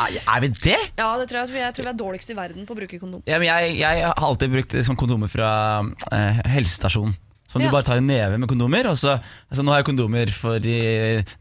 Er 0.00 0.42
vi 0.42 0.50
det? 0.60 0.76
Ja, 0.98 1.12
det 1.16 1.28
tror 1.30 1.44
jeg, 1.46 1.54
jeg 1.62 1.74
tror 1.76 1.86
vi 1.86 1.92
er 1.92 1.98
dårligst 2.02 2.32
i 2.32 2.36
verden 2.36 2.66
på 2.68 2.74
å 2.74 2.78
bruke 2.80 2.98
kondom. 3.00 3.22
Ja, 3.30 3.38
men 3.40 3.48
jeg, 3.48 3.78
jeg 3.80 4.02
har 4.04 4.18
alltid 4.26 4.52
brukt 4.52 4.74
sånn 4.84 4.98
kondomer 5.00 5.30
fra 5.32 5.50
eh, 6.12 6.40
helsestasjonen. 6.56 7.14
Som 7.50 7.62
Ja. 7.62 7.66
du 7.66 7.74
bare 7.74 7.86
tar 7.86 7.98
en 7.98 8.06
neve 8.06 8.36
med 8.38 8.46
kondomer. 8.50 8.86
Og 8.92 8.98
så, 9.00 9.16
altså 9.50 9.64
Nå 9.64 9.72
har 9.72 9.80
jeg 9.80 9.88
kondomer 9.88 10.30
for 10.34 10.60
de 10.62 10.76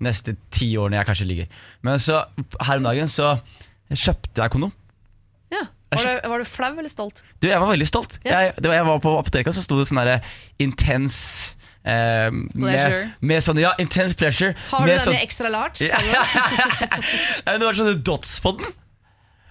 neste 0.02 0.38
ti 0.54 0.72
årene 0.80 0.97
jeg 1.02 1.10
kanskje 1.10 1.28
ligger. 1.30 1.52
Men 1.86 2.00
så 2.02 2.24
her 2.66 2.80
om 2.80 2.88
dagen 2.88 3.12
så 3.14 3.36
kjøpte 3.89 4.41
jeg 4.41 4.54
kondom. 4.56 4.74
Ja. 5.54 5.66
Var, 5.93 6.06
du, 6.06 6.30
var 6.30 6.41
du 6.41 6.45
flau 6.50 6.72
eller 6.78 6.89
stolt? 6.89 7.24
Du, 7.41 7.47
Jeg 7.50 7.60
var 7.62 7.70
veldig 7.74 7.89
stolt. 7.89 8.20
Ja. 8.24 8.45
Jeg, 8.45 8.56
det 8.62 8.70
var, 8.72 8.78
jeg 8.80 8.88
var 8.89 9.00
på 9.04 9.14
apoteket, 9.20 9.52
og 9.52 9.58
så 9.58 9.66
sto 9.66 9.78
det 9.82 9.88
sånn 9.89 10.02
intens 10.62 11.20
eh, 11.86 12.27
med, 12.32 13.15
med 13.21 13.45
sånn, 13.45 13.61
ja, 13.61 13.73
intense 13.82 14.17
pleasure. 14.19 14.55
Har 14.73 14.86
du 14.86 14.91
denne 14.91 15.05
sånn, 15.05 15.19
extra 15.21 15.49
large? 15.53 15.88
Ja. 15.88 15.99
Nei, 17.45 17.57
Det 17.57 17.65
var 17.65 17.80
sånne 17.80 17.97
dots 18.05 18.38
på 18.43 18.57
den. 18.59 18.77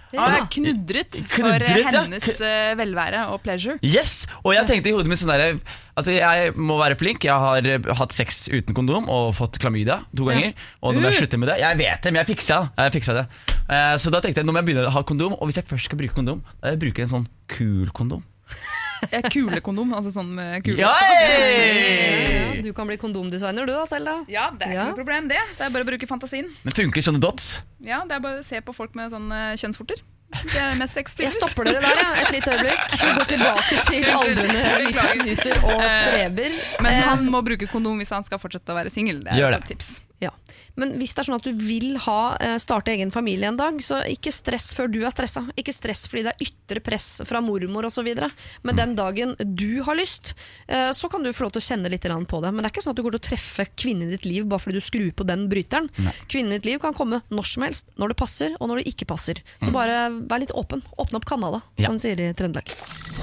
Ja, 0.08 0.24
det 0.32 0.38
er 0.38 0.46
knudret 0.48 1.16
for 1.34 1.64
hennes 1.68 2.28
ja. 2.40 2.46
eh, 2.48 2.70
velvære 2.78 3.26
og 3.28 3.42
pleasure. 3.44 3.76
Yes, 3.84 4.22
Og 4.40 4.54
jeg 4.56 4.64
tenkte 4.70 4.88
i 4.88 4.94
hodet 4.96 5.10
mitt 5.12 5.20
sånn 5.20 5.32
der 5.34 5.58
Altså 5.98 6.14
jeg 6.14 6.54
må 6.56 6.78
være 6.80 6.96
flink 6.96 7.26
Jeg 7.28 7.36
har 7.36 7.68
eh, 7.68 7.90
hatt 7.98 8.16
sex 8.16 8.46
uten 8.48 8.72
kondom 8.72 9.10
Og 9.12 9.34
fått 9.36 9.58
klamydia 9.60 9.98
to 10.16 10.30
ganger 10.30 10.54
Og 10.80 10.96
nå 10.96 11.02
må 11.04 11.10
jeg 11.10 11.20
slutte 11.26 11.42
med 11.42 11.52
det 11.52 11.58
Jeg 11.60 11.76
vet 11.82 12.00
det, 12.00 12.14
men 12.14 12.22
jeg 12.22 12.30
fiksa 12.32 12.60
jeg 12.70 12.96
fiksa 12.96 13.18
det. 13.18 13.26
Eh, 13.68 13.94
Så 14.00 14.14
da 14.14 14.22
tenkte 14.24 14.40
jeg 14.40 14.48
Nå 14.48 14.56
må 14.56 14.62
jeg 14.62 14.70
begynne 14.70 14.88
å 14.88 14.96
ha 14.96 15.04
kondom 15.04 15.36
Og 15.36 15.44
hvis 15.50 15.60
jeg 15.60 15.68
først 15.68 15.90
skal 15.90 16.00
bruke 16.00 16.16
kondom 16.16 16.40
Da 16.56 16.72
jeg 16.72 16.80
bruker 16.86 17.04
en 17.04 17.12
sånn 17.18 17.28
kul 17.52 17.92
kondom 17.92 18.24
Ja, 18.48 18.87
Kulekondom, 19.34 19.92
altså 19.96 20.12
sånn 20.14 20.30
med 20.34 20.62
kule. 20.66 20.78
Ja, 20.80 20.92
Ja, 20.98 22.62
du 22.62 22.72
kan 22.74 22.88
bli 22.90 22.96
kondomdesigner 23.00 23.66
du 23.68 23.72
da, 23.72 23.84
Selda. 23.88 24.18
Ja, 24.30 24.48
det 24.50 24.66
er 24.66 24.72
ikke 24.74 24.86
noe 24.90 24.98
problem, 24.98 25.28
det. 25.30 25.38
Det 25.58 25.66
er 25.68 25.72
bare 25.74 25.86
å 25.86 25.88
bruke 25.92 26.08
fantasien. 26.10 26.48
Men 26.66 26.74
funker 26.76 27.04
sånne 27.06 27.20
dots? 27.22 27.60
Ja, 27.84 28.02
Det 28.08 28.16
er 28.18 28.22
bare 28.24 28.40
å 28.42 28.46
se 28.46 28.60
på 28.64 28.74
folk 28.74 28.96
med 28.98 29.12
sånne 29.14 29.52
kjønnsvorter. 29.60 30.02
Det 30.28 30.58
er 30.60 30.74
mest 30.76 30.92
sex, 30.98 31.14
Jeg 31.16 31.32
stopper 31.32 31.64
dere 31.70 31.80
der, 31.80 32.00
ja. 32.02 32.08
et 32.20 32.34
lite 32.34 32.52
øyeblikk. 32.52 32.98
Vi 33.00 33.12
Går 33.16 33.28
tilbake 33.30 33.78
til 33.86 34.04
aldrende 34.12 34.64
livsnyter 34.84 35.62
og 35.64 35.86
streber. 35.88 36.58
Men 36.84 36.92
Eh, 36.98 37.06
han 37.06 37.24
må 37.32 37.40
bruke 37.46 37.70
kondom 37.70 37.96
hvis 38.02 38.12
han 38.12 38.26
skal 38.26 38.38
fortsette 38.42 38.74
å 38.74 38.76
være 38.76 38.92
singel. 38.92 39.22
Det 39.24 39.32
er 39.38 39.56
et 39.56 39.64
tips. 39.70 40.02
Ja. 40.20 40.32
Men 40.74 40.96
hvis 40.98 41.12
det 41.14 41.22
er 41.22 41.28
sånn 41.28 41.38
at 41.38 41.46
du 41.46 41.52
vil 41.54 41.96
ha, 42.02 42.36
eh, 42.42 42.56
starte 42.58 42.90
egen 42.90 43.12
familie 43.14 43.46
en 43.48 43.58
dag, 43.58 43.76
så 43.82 44.00
ikke 44.02 44.32
stress 44.34 44.72
før 44.74 44.90
du 44.90 45.00
er 45.04 45.14
stressa. 45.14 45.44
Ikke 45.58 45.74
stress 45.74 46.06
fordi 46.10 46.24
det 46.26 46.32
er 46.34 46.46
ytre 46.48 46.82
press 46.82 47.20
fra 47.28 47.40
mormor 47.44 47.86
osv. 47.86 48.08
Men 48.66 48.76
den 48.78 48.96
dagen 48.98 49.36
du 49.38 49.82
har 49.86 49.94
lyst, 49.98 50.34
eh, 50.66 50.90
så 50.90 51.10
kan 51.10 51.22
du 51.22 51.30
få 51.32 51.46
lov 51.46 51.52
til 51.54 51.62
å 51.62 51.68
kjenne 51.68 51.90
litt 51.92 52.02
på 52.02 52.42
det. 52.42 52.50
Men 52.52 52.62
det 52.62 52.66
er 52.66 52.74
ikke 52.74 52.82
sånn 52.86 52.96
at 52.96 52.96
du 52.96 53.02
går 53.06 53.14
til 53.18 53.22
å 53.22 53.28
treffe 53.30 53.66
kvinnen 53.76 54.08
i 54.08 54.16
ditt 54.16 54.24
liv 54.26 54.44
bare 54.48 54.58
fordi 54.58 54.80
du 54.80 54.80
skrur 54.80 55.12
på 55.14 55.26
den 55.26 55.48
bryteren. 55.48 55.88
Kvinnen 56.28 56.52
i 56.52 56.58
ditt 56.58 56.66
liv 56.66 56.80
kan 56.80 56.94
komme 56.94 57.22
når 57.30 57.46
som 57.46 57.62
helst, 57.62 57.86
når 57.96 58.08
det 58.08 58.16
passer 58.16 58.56
og 58.60 58.68
når 58.68 58.82
det 58.82 58.94
ikke 58.94 59.06
passer. 59.06 59.42
Så 59.62 59.70
bare 59.72 60.10
vær 60.26 60.40
litt 60.42 60.54
åpen. 60.54 60.82
Åpne 60.98 61.14
opp 61.14 61.26
kanalen, 61.26 61.62
Ja. 61.76 61.86
som 61.86 61.94
man 61.94 61.98
sier 62.02 62.18
i 62.18 62.32
Trøndelag. 62.32 62.66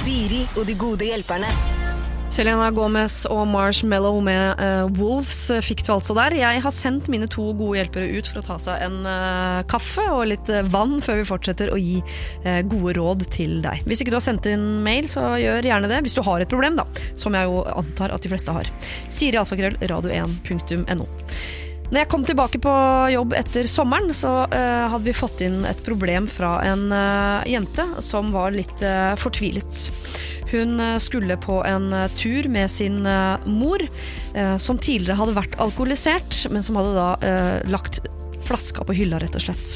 Siri 0.04 0.48
og 0.56 0.66
de 0.66 0.76
gode 0.76 1.04
hjelperne. 1.04 1.95
Selena 2.36 2.68
Gomez 2.76 3.22
og 3.32 3.46
Marshmallow 3.48 4.18
med 4.20 4.60
uh, 4.60 4.90
Wolves 4.98 5.38
fikk 5.64 5.86
du 5.88 5.94
altså 5.94 6.12
der. 6.18 6.36
Jeg 6.36 6.60
har 6.66 6.74
sendt 6.76 7.08
mine 7.12 7.30
to 7.32 7.46
gode 7.56 7.78
hjelpere 7.80 8.10
ut 8.12 8.28
for 8.28 8.42
å 8.42 8.44
ta 8.44 8.58
seg 8.60 8.84
en 8.84 8.98
uh, 9.08 9.62
kaffe 9.72 10.04
og 10.12 10.26
litt 10.34 10.52
uh, 10.52 10.60
vann 10.68 10.98
før 11.06 11.22
vi 11.22 11.30
fortsetter 11.32 11.72
å 11.72 11.80
gi 11.80 12.02
gode 12.68 12.98
råd 12.98 13.24
til 13.32 13.62
deg. 13.64 13.86
Hvis 13.88 14.04
ikke 14.04 14.12
du 14.12 14.20
har 14.20 14.26
sendt 14.26 14.50
inn 14.52 14.66
mail, 14.84 15.08
så 15.12 15.38
gjør 15.40 15.70
gjerne 15.70 15.92
det. 15.92 16.02
Hvis 16.04 16.18
du 16.18 16.26
har 16.28 16.44
et 16.44 16.52
problem, 16.52 16.76
da. 16.82 16.84
Som 17.16 17.38
jeg 17.40 17.48
jo 17.48 17.64
antar 17.72 18.12
at 18.12 18.26
de 18.26 18.32
fleste 18.34 18.56
har. 18.56 18.72
Siri 19.08 19.40
alfakrøll 19.40 19.80
radio1.no. 19.88 21.08
Når 21.92 22.02
jeg 22.02 22.10
kom 22.10 22.24
tilbake 22.26 22.60
på 22.64 22.72
jobb 23.14 23.36
etter 23.38 23.68
sommeren, 23.70 24.14
så 24.16 24.32
uh, 24.50 24.86
hadde 24.90 25.06
vi 25.06 25.16
fått 25.16 25.44
inn 25.46 25.62
et 25.70 25.82
problem 25.86 26.26
fra 26.32 26.58
en 26.66 26.88
uh, 26.90 27.46
jente 27.50 27.86
som 28.04 28.32
var 28.34 28.56
litt 28.56 28.82
uh, 28.82 29.14
fortvilet. 29.22 29.86
Hun 30.50 30.80
skulle 31.02 31.36
på 31.42 31.58
en 31.66 31.90
tur 32.16 32.46
med 32.54 32.70
sin 32.72 33.00
mor, 33.50 33.82
som 34.62 34.78
tidligere 34.78 35.18
hadde 35.18 35.34
vært 35.36 35.58
alkoholisert, 35.60 36.38
men 36.54 36.64
som 36.64 36.78
hadde 36.78 36.94
da 36.94 37.64
lagt 37.74 37.98
flaska 38.48 38.86
på 38.86 38.96
hylla, 38.98 39.20
rett 39.22 39.36
og 39.38 39.46
slett. 39.46 39.74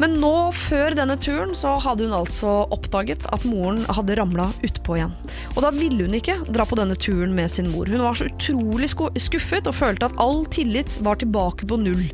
Men 0.00 0.16
nå, 0.22 0.32
før 0.56 0.96
denne 0.96 1.16
turen, 1.20 1.54
så 1.56 1.74
hadde 1.82 2.06
hun 2.06 2.16
altså 2.16 2.52
oppdaget 2.72 3.26
at 3.34 3.44
moren 3.48 3.82
hadde 3.90 4.16
ramla 4.18 4.48
utpå 4.66 4.96
igjen. 4.98 5.14
Og 5.54 5.60
da 5.64 5.72
ville 5.74 6.06
hun 6.06 6.16
ikke 6.16 6.38
dra 6.48 6.66
på 6.68 6.78
denne 6.80 6.96
turen 6.98 7.34
med 7.36 7.52
sin 7.52 7.70
mor. 7.72 7.90
Hun 7.90 8.04
var 8.04 8.16
så 8.18 8.30
utrolig 8.30 8.90
skuffet 8.90 9.68
og 9.68 9.76
følte 9.76 10.08
at 10.08 10.16
all 10.22 10.46
tillit 10.52 11.00
var 11.04 11.20
tilbake 11.20 11.68
på 11.68 11.80
null. 11.80 12.06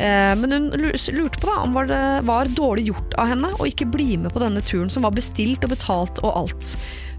Eh, 0.00 0.32
men 0.40 0.56
hun 0.56 0.70
lurte 0.72 1.40
på 1.40 1.50
da 1.50 1.60
om 1.66 1.78
det 1.90 2.02
var 2.28 2.50
dårlig 2.56 2.88
gjort 2.90 3.14
av 3.20 3.30
henne 3.30 3.52
å 3.58 3.68
ikke 3.68 3.88
bli 3.90 4.16
med 4.20 4.34
på 4.34 4.42
denne 4.42 4.62
turen, 4.64 4.90
som 4.90 5.06
var 5.06 5.14
bestilt 5.16 5.64
og 5.66 5.74
betalt 5.74 6.22
og 6.24 6.34
alt. 6.44 6.74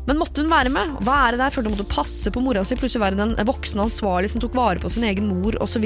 Men 0.07 0.17
måtte 0.17 0.41
hun 0.41 0.51
være 0.51 0.71
med? 0.73 0.95
Er 1.05 1.37
der? 1.37 1.53
Følte 1.53 1.69
hun 1.69 1.77
måtte 1.77 1.91
passe 1.91 2.31
på 2.33 2.41
mora 2.43 2.63
si, 2.65 2.77
plutselig 2.79 3.03
være 3.03 3.19
den 3.19 3.35
voksne 3.47 3.85
ansvarlig 3.85 4.31
som 4.33 4.41
tok 4.41 4.57
vare 4.57 4.81
på 4.81 4.89
sin 4.89 5.05
egen 5.07 5.29
mor, 5.29 5.57
osv. 5.61 5.85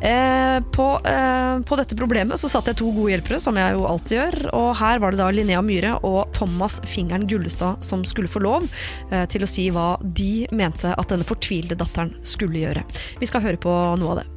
Eh, 0.00 0.62
på, 0.72 1.00
eh, 1.04 1.60
på 1.60 1.76
dette 1.76 1.96
problemet 1.96 2.40
så 2.40 2.48
satt 2.48 2.70
jeg 2.70 2.78
to 2.80 2.88
gode 2.94 3.12
hjelpere, 3.12 3.40
som 3.42 3.56
jeg 3.60 3.76
jo 3.76 3.84
alltid 3.84 4.16
gjør. 4.16 4.38
Og 4.56 4.68
her 4.80 5.00
var 5.02 5.12
det 5.12 5.20
da 5.20 5.28
Linnea 5.34 5.60
Myhre 5.64 5.98
og 6.08 6.32
Thomas 6.36 6.78
Fingeren 6.88 7.26
Gullestad 7.28 7.84
som 7.84 8.04
skulle 8.08 8.30
få 8.32 8.40
lov 8.44 8.64
eh, 9.10 9.26
til 9.30 9.44
å 9.44 9.50
si 9.50 9.68
hva 9.74 9.92
de 10.00 10.48
mente 10.56 10.94
at 10.96 11.12
denne 11.12 11.28
fortvilte 11.28 11.76
datteren 11.78 12.14
skulle 12.24 12.62
gjøre. 12.64 12.84
Vi 13.20 13.28
skal 13.28 13.44
høre 13.44 13.60
på 13.60 13.76
noe 14.00 14.16
av 14.16 14.22
det. 14.22 14.28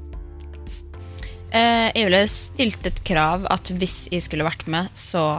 Jeg 1.54 2.08
ville 2.08 2.20
stilt 2.34 2.88
et 2.90 3.00
krav 3.06 3.44
at 3.54 3.70
hvis 3.78 4.08
jeg 4.10 4.24
skulle 4.26 4.48
vært 4.48 4.64
med, 4.74 4.88
så 4.98 5.38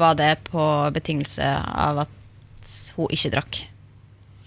var 0.00 0.16
det 0.18 0.32
på 0.48 0.64
betingelse 0.90 1.52
av 1.54 2.00
at 2.02 2.72
hun 2.96 3.14
ikke 3.14 3.30
drakk. 3.30 3.60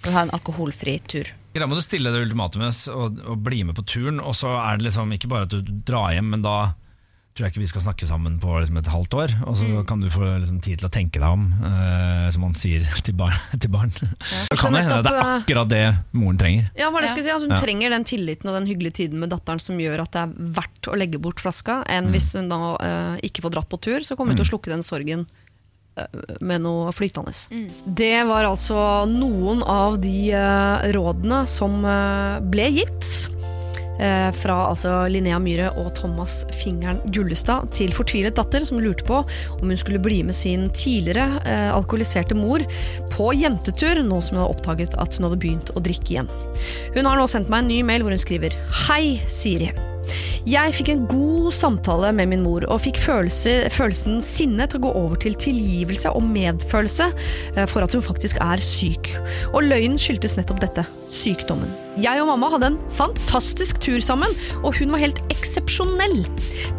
Å 0.03 0.11
ha 0.11 0.25
en 0.25 0.33
alkoholfri 0.35 0.97
tur. 1.07 1.31
Da 1.53 1.67
må 1.69 1.75
du 1.77 1.83
stille 1.85 2.09
det 2.13 2.23
ultimatumet 2.25 2.79
og, 2.93 3.19
og 3.29 3.43
bli 3.45 3.63
med 3.63 3.75
på 3.77 3.83
turen, 3.85 4.19
og 4.19 4.33
så 4.35 4.55
er 4.57 4.77
det 4.79 4.87
liksom 4.89 5.11
ikke 5.13 5.29
bare 5.29 5.45
at 5.45 5.53
du 5.53 5.61
drar 5.85 6.13
hjem, 6.15 6.31
men 6.33 6.41
da 6.41 6.73
tror 7.33 7.47
jeg 7.47 7.53
ikke 7.55 7.61
vi 7.63 7.67
skal 7.71 7.81
snakke 7.81 8.05
sammen 8.05 8.35
på 8.41 8.59
liksom 8.61 8.77
et 8.77 8.89
halvt 8.93 9.13
år. 9.17 9.31
Og 9.49 9.55
så 9.57 9.65
kan 9.89 10.01
du 10.03 10.05
få 10.13 10.21
liksom 10.37 10.59
tid 10.61 10.77
til 10.81 10.85
å 10.85 10.91
tenke 10.93 11.17
deg 11.17 11.25
om, 11.33 11.47
eh, 11.65 12.27
som 12.33 12.43
man 12.45 12.53
sier 12.53 12.85
til 13.05 13.15
barn. 13.17 13.33
Til 13.57 13.71
barn. 13.73 13.89
Det 14.53 14.59
kan 14.61 14.73
hende 14.77 14.99
det 15.05 15.13
er 15.13 15.31
akkurat 15.39 15.69
det 15.71 15.81
moren 16.13 16.37
trenger. 16.37 16.67
Ja, 16.77 16.91
hva 16.93 17.01
det 17.01 17.09
jeg 17.09 17.23
si? 17.25 17.31
Altså, 17.33 17.47
hun 17.49 17.55
Ja. 17.57 17.61
trenger 17.61 17.89
den 17.95 18.05
tilliten 18.05 18.49
og 18.51 18.57
den 18.59 18.69
hyggelige 18.69 18.97
tiden 19.01 19.17
med 19.21 19.29
datteren 19.33 19.61
som 19.61 19.77
gjør 19.81 20.05
at 20.05 20.13
det 20.13 20.21
er 20.27 20.35
verdt 20.61 20.89
å 20.93 20.97
legge 20.97 21.17
bort 21.21 21.41
flaska, 21.41 21.79
enn 21.89 22.05
Mm. 22.09 22.13
hvis 22.13 22.29
hun 22.37 22.49
da 22.53 22.59
eh, 22.81 23.17
ikke 23.29 23.41
får 23.47 23.51
dratt 23.57 23.69
på 23.69 23.81
tur, 23.81 24.05
så 24.05 24.15
kommer 24.17 24.33
hun 24.33 24.41
til 24.43 24.45
å 24.45 24.51
slukke 24.53 24.69
den 24.73 24.85
sorgen 24.85 25.25
eh, 25.25 25.42
med 26.41 26.63
noe 26.65 26.91
flytende. 26.95 27.33
Det 27.85 28.23
var 28.25 28.47
altså 28.49 29.05
noen 29.09 29.61
av 29.69 29.99
de 30.01 30.31
eh, 30.33 30.89
rådene 30.95 31.43
som 31.47 31.83
eh, 31.85 32.39
ble 32.49 32.65
gitt. 32.79 33.11
eh, 34.01 34.31
Fra 34.33 34.55
altså 34.71 34.95
Linnea 35.13 35.37
Myhre 35.39 35.69
og 35.77 35.91
Thomas 35.95 36.39
Fingeren 36.63 36.97
Gullestad 37.13 37.69
til 37.77 37.93
fortvilet 37.93 38.33
datter 38.39 38.65
som 38.65 38.81
lurte 38.81 39.05
på 39.05 39.21
om 39.59 39.69
hun 39.69 39.77
skulle 39.77 40.01
bli 40.01 40.23
med 40.25 40.33
sin 40.35 40.69
tidligere 40.73 41.39
eh, 41.45 41.69
alkoholiserte 41.75 42.33
mor 42.35 42.65
på 43.13 43.29
jentetur, 43.37 44.01
nå 44.01 44.17
som 44.25 44.37
hun 44.39 44.43
hadde 44.47 44.57
oppdaget 44.57 44.97
at 44.97 45.15
hun 45.19 45.29
hadde 45.29 45.41
begynt 45.45 45.73
å 45.77 45.83
drikke 45.85 46.17
igjen. 46.17 46.33
Hun 46.97 47.05
har 47.05 47.21
nå 47.21 47.29
sendt 47.29 47.53
meg 47.53 47.63
en 47.67 47.73
ny 47.75 47.81
mail 47.85 48.01
hvor 48.01 48.17
hun 48.17 48.25
skriver 48.25 48.57
Hei, 48.87 49.19
Siri. 49.29 49.69
Jeg 50.49 50.73
fikk 50.75 50.89
en 50.91 51.05
god 51.07 51.53
samtale 51.55 52.11
med 52.15 52.31
min 52.33 52.43
mor 52.43 52.65
og 52.67 52.81
fikk 52.83 52.99
følelse, 52.99 53.69
følelsen 53.73 54.19
sinne 54.25 54.67
til 54.67 54.81
å 54.81 54.85
gå 54.87 54.93
over 55.03 55.21
til 55.23 55.37
tilgivelse 55.39 56.11
og 56.11 56.25
medfølelse 56.27 57.09
eh, 57.55 57.63
for 57.69 57.85
at 57.85 57.95
hun 57.95 58.03
faktisk 58.03 58.41
er 58.43 58.63
syk. 58.63 59.13
Og 59.53 59.63
løgnen 59.69 59.99
skyldtes 60.01 60.35
nettopp 60.39 60.63
dette 60.63 60.85
sykdommen. 61.13 61.71
Jeg 62.01 62.23
og 62.23 62.31
mamma 62.31 62.49
hadde 62.55 62.73
en 62.73 62.81
fantastisk 62.97 63.79
tur 63.83 64.01
sammen, 64.03 64.33
og 64.63 64.73
hun 64.79 64.91
var 64.95 65.03
helt 65.03 65.21
eksepsjonell. 65.33 66.23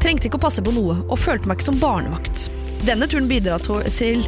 Trengte 0.03 0.29
ikke 0.29 0.43
å 0.43 0.47
passe 0.49 0.65
på 0.65 0.75
noe, 0.75 0.99
og 1.07 1.21
følte 1.23 1.49
meg 1.49 1.61
ikke 1.61 1.71
som 1.71 1.81
barnevakt. 1.83 2.49
Denne 2.85 3.07
turen 3.09 3.29
bidra 3.31 3.57
til 3.97 4.25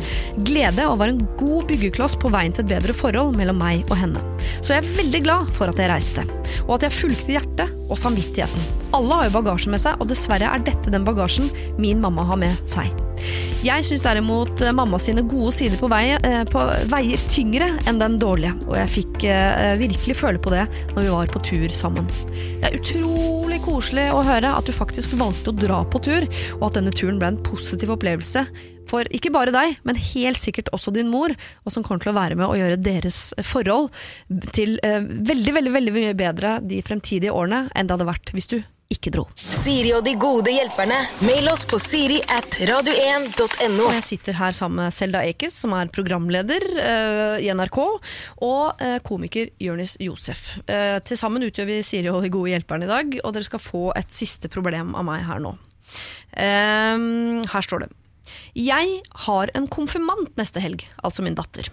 glede 0.47 0.87
og 0.89 0.97
var 1.03 1.11
en 1.13 1.21
god 1.37 1.67
byggekloss 1.69 2.15
på 2.21 2.31
veien 2.33 2.55
til 2.57 2.65
et 2.65 2.71
bedre 2.71 2.95
forhold 2.97 3.37
mellom 3.37 3.59
meg 3.61 3.85
og 3.91 3.99
henne. 4.01 4.23
Så 4.63 4.73
jeg 4.73 4.81
er 4.81 4.95
veldig 4.97 5.21
glad 5.27 5.51
for 5.59 5.69
at 5.69 5.81
jeg 5.81 5.91
reiste, 5.93 6.25
og 6.65 6.79
at 6.79 6.87
jeg 6.87 6.97
fulgte 6.97 7.35
hjertet 7.37 7.75
og 7.91 8.01
samvittigheten. 8.01 8.71
Alle 8.97 9.19
har 9.21 9.29
jo 9.29 9.35
bagasje 9.37 9.73
med 9.73 9.83
seg, 9.83 10.01
og 10.01 10.09
dessverre 10.09 10.49
er 10.49 10.65
dette 10.65 10.93
den 10.95 11.05
bagasjen 11.05 11.51
min 11.77 12.01
mamma 12.01 12.25
har 12.31 12.41
med 12.41 12.65
seg. 12.71 12.89
Jeg 13.67 13.83
syns 13.87 14.05
derimot 14.05 14.61
eh, 14.63 14.75
mamma 14.77 14.99
sine 15.03 15.25
gode 15.27 15.51
sider 15.57 15.79
på, 15.81 15.89
vei, 15.91 16.13
eh, 16.15 16.43
på 16.47 16.63
veier 16.93 17.23
tyngre 17.33 17.69
enn 17.89 17.99
den 17.99 18.19
dårlige, 18.21 18.55
og 18.69 18.77
jeg 18.79 18.93
fikk 18.99 19.27
eh, 19.31 19.73
virkelig 19.81 20.19
føle 20.21 20.43
på 20.43 20.53
det 20.55 20.67
når 20.93 21.01
vi 21.01 21.15
var 21.15 21.33
på 21.33 21.43
tur 21.49 21.67
sammen. 21.75 22.07
Det 22.61 22.69
er 22.69 22.79
utrolig 22.79 23.59
koselig 23.65 24.07
å 24.15 24.23
høre 24.27 24.53
at 24.59 24.69
du 24.69 24.75
faktisk 24.77 25.17
valgte 25.19 25.51
å 25.51 25.57
dra 25.57 25.83
på 25.91 26.03
tur, 26.05 26.29
og 26.61 26.69
at 26.69 26.79
denne 26.79 26.95
turen 26.95 27.19
ble 27.23 27.33
en 27.33 27.43
positiv 27.49 27.97
opplevelse 27.97 28.45
for 28.87 29.09
ikke 29.11 29.33
bare 29.35 29.51
deg, 29.51 29.81
men 29.83 29.99
helt 29.99 30.39
sikkert 30.39 30.71
også 30.77 30.93
din 30.95 31.11
mor, 31.11 31.35
og 31.67 31.75
som 31.75 31.83
kommer 31.83 32.05
til 32.05 32.13
å 32.13 32.19
være 32.21 32.39
med 32.39 32.47
å 32.47 32.55
gjøre 32.55 32.79
deres 32.79 33.33
forhold 33.43 33.91
til 34.55 34.77
veldig, 34.79 35.59
veldig, 35.59 35.75
veldig 35.75 35.97
mye 35.97 36.15
bedre 36.19 36.59
de 36.63 36.79
fremtidige 36.87 37.35
årene 37.35 37.67
enn 37.75 37.89
det 37.89 37.97
hadde 37.97 38.11
vært 38.13 38.35
hvis 38.37 38.53
du 38.55 38.61
ikke 38.93 39.11
dro. 39.15 39.25
Siri 39.35 39.91
og 39.97 40.05
de 40.07 40.13
gode 40.21 40.53
hjelperne. 40.55 40.99
Mail 41.27 41.49
oss 41.51 41.65
på 41.69 41.79
siri 41.83 42.21
at 42.31 42.59
radio1.no. 42.69 43.89
Jeg 43.97 44.05
sitter 44.07 44.39
her 44.39 44.55
sammen 44.55 44.85
med 44.85 44.95
Selda 44.95 45.25
Ekiz, 45.27 45.57
som 45.59 45.75
er 45.75 45.91
programleder 45.95 46.67
uh, 46.77 47.37
i 47.43 47.51
NRK, 47.51 47.81
og 48.47 48.83
uh, 48.83 48.99
komiker 49.07 49.51
Jonis 49.63 49.97
Josef. 50.03 50.61
Uh, 50.71 50.99
Til 51.07 51.19
sammen 51.19 51.45
utgjør 51.47 51.71
vi 51.71 51.81
Siri 51.87 52.13
og 52.13 52.23
de 52.23 52.31
gode 52.35 52.53
hjelperne 52.55 52.87
i 52.87 52.93
dag, 52.93 53.17
og 53.25 53.35
dere 53.35 53.49
skal 53.49 53.63
få 53.63 53.89
et 53.99 54.15
siste 54.15 54.51
problem 54.53 54.95
av 54.95 55.07
meg 55.09 55.27
her 55.27 55.43
nå. 55.43 55.57
Her 56.37 57.65
står 57.65 57.87
det. 57.87 57.91
Jeg 58.59 59.01
har 59.27 59.51
en 59.57 59.67
konfirmant 59.71 60.31
neste 60.39 60.61
helg, 60.61 60.85
altså 61.07 61.25
min 61.25 61.37
datter. 61.39 61.71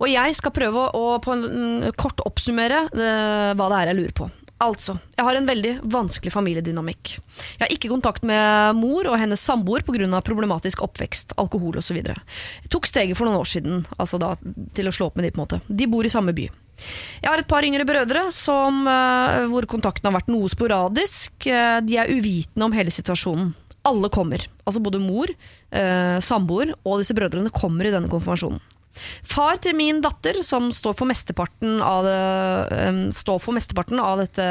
Og 0.00 0.08
jeg 0.10 0.34
skal 0.34 0.54
prøve 0.54 0.88
å 0.96 1.04
på 1.22 1.34
en, 1.36 1.44
mm, 1.46 1.90
kort 2.00 2.22
oppsummere 2.26 2.88
hva 2.90 3.68
det 3.70 3.78
er 3.78 3.92
jeg 3.92 3.98
lurer 4.00 4.16
på. 4.16 4.30
Altså, 4.60 4.98
jeg 5.16 5.24
har 5.24 5.38
en 5.38 5.46
veldig 5.48 5.70
vanskelig 5.88 6.32
familiedynamikk. 6.34 7.14
Jeg 7.16 7.62
har 7.62 7.70
ikke 7.72 7.88
kontakt 7.88 8.26
med 8.28 8.76
mor 8.76 9.08
og 9.08 9.16
hennes 9.16 9.40
samboer 9.40 9.80
pga. 9.86 10.20
problematisk 10.20 10.82
oppvekst, 10.84 11.32
alkohol 11.40 11.78
osv. 11.80 11.96
Jeg 11.96 12.68
tok 12.68 12.86
steget 12.86 13.16
for 13.16 13.24
noen 13.24 13.40
år 13.40 13.48
siden 13.48 13.86
altså 13.96 14.20
da, 14.20 14.34
til 14.76 14.88
å 14.88 14.92
slå 14.92 15.08
opp 15.08 15.16
med 15.16 15.24
de 15.24 15.30
på 15.32 15.40
en 15.40 15.46
måte. 15.46 15.60
De 15.66 15.88
bor 15.88 16.04
i 16.04 16.12
samme 16.12 16.34
by. 16.36 16.50
Jeg 17.20 17.28
har 17.28 17.40
et 17.40 17.48
par 17.48 17.64
yngre 17.64 17.86
brødre 17.88 18.26
som, 18.32 18.86
eh, 18.88 19.46
hvor 19.48 19.64
kontakten 19.64 20.10
har 20.10 20.20
vært 20.20 20.28
noe 20.28 20.48
sporadisk. 20.48 21.46
Eh, 21.46 21.80
de 21.80 21.96
er 21.96 22.12
uvitende 22.12 22.64
om 22.64 22.72
hele 22.72 22.90
situasjonen. 22.90 23.54
Alle 23.84 24.10
kommer. 24.10 24.44
Altså 24.66 24.82
både 24.82 25.00
mor, 25.00 25.28
eh, 25.72 26.20
samboer 26.20 26.74
og 26.84 27.00
disse 27.00 27.16
brødrene 27.16 27.50
kommer 27.50 27.86
i 27.86 27.90
denne 27.90 28.10
konfirmasjonen. 28.12 28.60
Far 29.22 29.60
til 29.62 29.76
min 29.78 30.00
datter, 30.02 30.40
som 30.44 30.68
står 30.74 30.96
for 30.98 31.08
mesteparten 31.08 31.78
av, 31.84 32.04
det, 32.04 32.78
eh, 32.78 33.00
står 33.14 33.38
for 33.38 33.54
mesteparten 33.54 34.00
av 34.02 34.18
dette, 34.18 34.46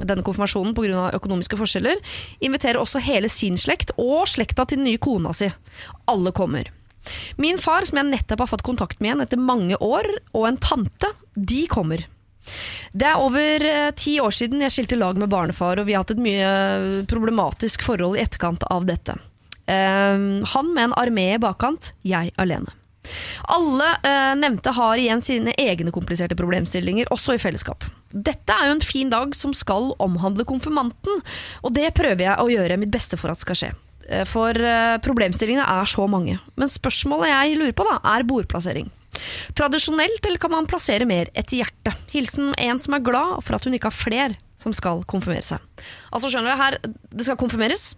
denne 0.00 0.24
konfirmasjonen 0.24 0.74
pga. 0.74 1.12
økonomiske 1.12 1.58
forskjeller, 1.60 2.00
inviterer 2.40 2.80
også 2.80 3.00
hele 3.00 3.28
sin 3.28 3.56
slekt 3.56 3.92
og 3.98 4.26
slekta 4.26 4.66
til 4.66 4.78
den 4.78 4.88
nye 4.88 4.98
kona 4.98 5.32
si. 5.32 5.52
Alle 6.08 6.32
kommer. 6.32 6.70
Min 7.36 7.58
far, 7.58 7.84
som 7.84 7.98
jeg 7.98 8.06
nettopp 8.06 8.38
har 8.38 8.46
fått 8.46 8.62
kontakt 8.62 9.00
med 9.00 9.10
igjen 9.10 9.22
etter 9.22 9.38
mange 9.38 9.76
år, 9.76 10.06
og 10.32 10.48
en 10.48 10.56
tante, 10.56 11.12
de 11.34 11.66
kommer. 11.66 12.06
Det 12.92 13.06
er 13.06 13.20
over 13.20 13.62
eh, 13.62 13.90
ti 13.92 14.18
år 14.20 14.30
siden 14.30 14.60
jeg 14.62 14.70
skilte 14.70 14.98
lag 14.98 15.18
med 15.18 15.28
barnefar, 15.28 15.78
og 15.78 15.86
vi 15.86 15.92
har 15.92 16.02
hatt 16.02 16.16
et 16.16 16.22
mye 16.22 17.04
problematisk 17.06 17.82
forhold 17.82 18.16
i 18.16 18.22
etterkant 18.22 18.64
av 18.70 18.86
dette. 18.86 19.18
Han 19.72 20.74
med 20.74 20.84
en 20.84 20.94
armé 20.98 21.36
i 21.36 21.38
bakkant, 21.38 21.92
jeg 22.02 22.32
alene. 22.36 22.81
Alle 23.52 23.88
eh, 24.06 24.32
nevnte 24.38 24.72
har 24.76 25.00
igjen 25.00 25.22
sine 25.24 25.54
egne 25.58 25.92
kompliserte 25.94 26.38
problemstillinger, 26.38 27.10
også 27.14 27.36
i 27.36 27.42
fellesskap. 27.42 27.86
Dette 28.12 28.54
er 28.54 28.68
jo 28.68 28.76
en 28.76 28.84
fin 28.84 29.10
dag 29.12 29.34
som 29.36 29.54
skal 29.56 29.92
omhandle 30.02 30.46
konfirmanten, 30.48 31.22
og 31.62 31.74
det 31.74 31.90
prøver 31.96 32.28
jeg 32.28 32.38
å 32.38 32.50
gjøre 32.52 32.78
mitt 32.80 32.92
beste 32.94 33.18
for 33.20 33.32
at 33.32 33.42
skal 33.42 33.58
skje. 33.58 33.72
Eh, 34.08 34.24
For 34.28 34.56
eh, 34.56 34.98
problemstillingene 35.02 35.66
er 35.66 35.90
så 35.90 36.06
mange. 36.10 36.38
Men 36.56 36.70
spørsmålet 36.70 37.32
jeg 37.32 37.58
lurer 37.60 37.76
på, 37.76 37.86
da, 37.88 37.98
er 38.14 38.28
bordplassering. 38.28 38.90
Tradisjonelt, 39.58 40.24
eller 40.24 40.40
kan 40.40 40.54
man 40.54 40.68
plassere 40.70 41.06
mer 41.08 41.28
etter 41.36 41.60
hjerte? 41.60 41.92
Hilsen 42.14 42.54
en 42.58 42.80
som 42.80 42.96
er 42.96 43.04
glad 43.04 43.42
for 43.44 43.56
at 43.56 43.66
hun 43.66 43.76
ikke 43.76 43.90
har 43.90 43.98
fler 43.98 44.38
som 44.58 44.74
skal 44.76 45.02
konfirmere 45.10 45.44
seg. 45.44 45.62
Altså 46.14 46.30
skjønner 46.30 46.54
du, 46.54 46.62
her, 46.62 46.78
Det 47.10 47.26
skal 47.26 47.38
konfirmeres. 47.40 47.92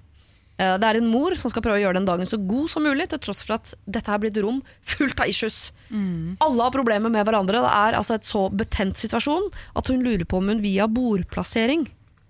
Eh, 0.58 0.76
Det 0.78 0.86
er 0.86 0.96
en 1.00 1.08
mor 1.10 1.34
som 1.34 1.50
skal 1.50 1.62
prøve 1.64 1.80
å 1.80 1.82
gjøre 1.82 1.98
den 1.98 2.06
dagen 2.06 2.26
så 2.30 2.38
god 2.38 2.68
som 2.70 2.84
mulig, 2.86 3.08
til 3.10 3.18
tross 3.18 3.42
for 3.46 3.56
at 3.56 3.74
dette 3.86 4.10
er 4.14 4.18
blitt 4.22 4.38
rom 4.42 4.60
fullt 4.82 5.18
av 5.20 5.26
issues. 5.30 5.72
Alle 5.90 6.62
har 6.62 6.70
problemer 6.74 7.10
med 7.10 7.26
hverandre. 7.26 7.60
Det 7.64 7.72
er 7.74 7.98
altså 7.98 8.14
et 8.18 8.28
så 8.28 8.46
betent 8.54 8.96
situasjon 9.00 9.50
at 9.76 9.88
hun 9.90 10.02
lurer 10.04 10.24
på 10.24 10.38
om 10.38 10.48
hun 10.52 10.62
via 10.62 10.86
bordplassering 10.86 11.88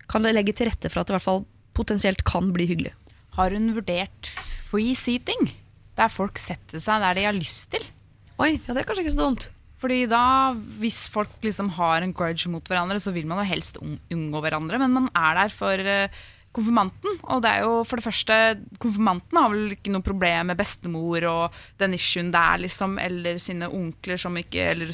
kan 0.09 0.21
legge 0.25 0.53
til 0.53 0.69
rette 0.69 0.89
for 0.89 1.01
at 1.01 1.07
det 1.07 1.15
i 1.15 1.17
hvert 1.17 1.25
fall 1.29 1.45
potensielt 1.75 2.23
kan 2.25 2.51
bli 2.53 2.67
hyggelig. 2.69 2.93
Har 3.37 3.51
hun 3.51 3.73
vurdert 3.75 4.29
free 4.69 4.93
seating? 4.95 5.51
Der 5.97 6.09
folk 6.11 6.37
setter 6.41 6.79
seg 6.79 7.01
der 7.01 7.13
de 7.17 7.23
har 7.27 7.35
lyst 7.35 7.69
til. 7.73 7.83
Oi, 8.39 8.55
ja 8.67 8.73
det 8.73 8.81
er 8.83 8.87
kanskje 8.87 9.05
ikke 9.05 9.15
så 9.15 9.21
dumt. 9.25 9.49
Fordi 9.79 10.05
da, 10.09 10.53
hvis 10.81 11.09
folk 11.11 11.29
liksom 11.43 11.69
har 11.77 12.01
en 12.01 12.13
grudge 12.15 12.49
mot 12.49 12.63
hverandre, 12.67 12.97
så 13.03 13.11
vil 13.13 13.27
man 13.27 13.41
jo 13.43 13.49
helst 13.49 13.77
unngå 13.77 14.41
hverandre. 14.41 14.79
Men 14.81 14.93
man 14.95 15.09
er 15.13 15.35
der 15.41 15.51
for 15.53 15.77
eh, 15.77 16.07
konfirmanten. 16.55 17.17
Og 17.29 17.41
det 17.43 17.51
er 17.51 17.65
jo 17.65 17.83
for 17.85 17.99
det 17.99 18.05
første 18.05 18.35
Konfirmanten 18.81 19.37
har 19.39 19.51
vel 19.51 19.73
ikke 19.75 19.91
noe 19.93 20.03
problem 20.05 20.49
med 20.51 20.57
bestemor 20.59 21.25
og 21.29 21.57
den 21.81 21.93
issuen 21.97 22.31
der, 22.33 22.57
liksom. 22.63 22.97
Eller 23.01 23.37
sine 23.43 23.67
onkler 23.69 24.17
som 24.21 24.35
ikke 24.39 24.65
Eller 24.71 24.91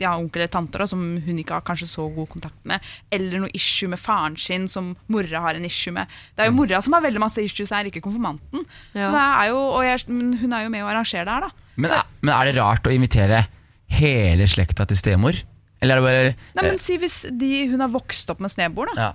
ja, 0.00 0.14
onkler 0.16 0.44
eller 0.46 0.52
tanter 0.54 0.84
da, 0.84 0.88
som 0.90 1.02
hun 1.26 1.38
ikke 1.42 1.58
har 1.58 1.64
kanskje 1.66 1.90
så 1.90 2.06
god 2.14 2.28
kontakt 2.36 2.60
med. 2.68 2.80
Eller 3.12 3.42
noe 3.42 3.52
issue 3.58 3.90
med 3.92 4.00
faren 4.02 4.36
sin 4.40 4.68
som 4.70 4.92
mora 5.12 5.42
har 5.48 5.58
en 5.58 5.66
issue 5.68 5.92
med. 5.94 6.06
Det 6.36 6.46
er 6.46 6.50
jo 6.52 6.56
mora 6.60 6.80
som 6.82 6.94
har 6.96 7.02
veldig 7.04 7.22
masse 7.22 7.42
issues 7.44 7.70
her, 7.74 7.84
ikke 7.90 8.02
konfirmanten. 8.04 8.64
Ja. 8.94 9.08
Så 9.08 9.12
det 9.16 9.26
er 9.26 9.50
jo, 9.52 9.58
og 9.78 9.84
jeg, 9.86 10.04
hun 10.08 10.52
er 10.52 10.64
jo 10.68 10.72
med 10.74 10.84
å 10.86 10.90
arrangere 10.92 11.24
det 11.28 11.34
her, 11.36 11.48
da. 11.48 11.50
Men, 11.76 11.90
Så- 11.90 12.04
men 12.22 12.34
er 12.36 12.44
det 12.52 12.56
rart 12.60 12.86
å 12.86 12.92
invitere 12.94 13.46
hele 13.98 14.46
slekta 14.48 14.86
til 14.88 14.96
stemor? 15.00 15.36
Eller 15.82 15.98
er 15.98 16.00
det 16.00 16.06
bare 16.06 16.34
Nei, 16.54 16.62
men 16.70 16.78
si 16.78 16.96
hvis 17.00 17.24
de, 17.38 17.66
hun 17.72 17.80
har 17.82 17.90
vokst 17.90 18.28
opp 18.30 18.38
med 18.44 18.52
snebord, 18.52 18.92
da. 18.94 19.08
ja. 19.08 19.12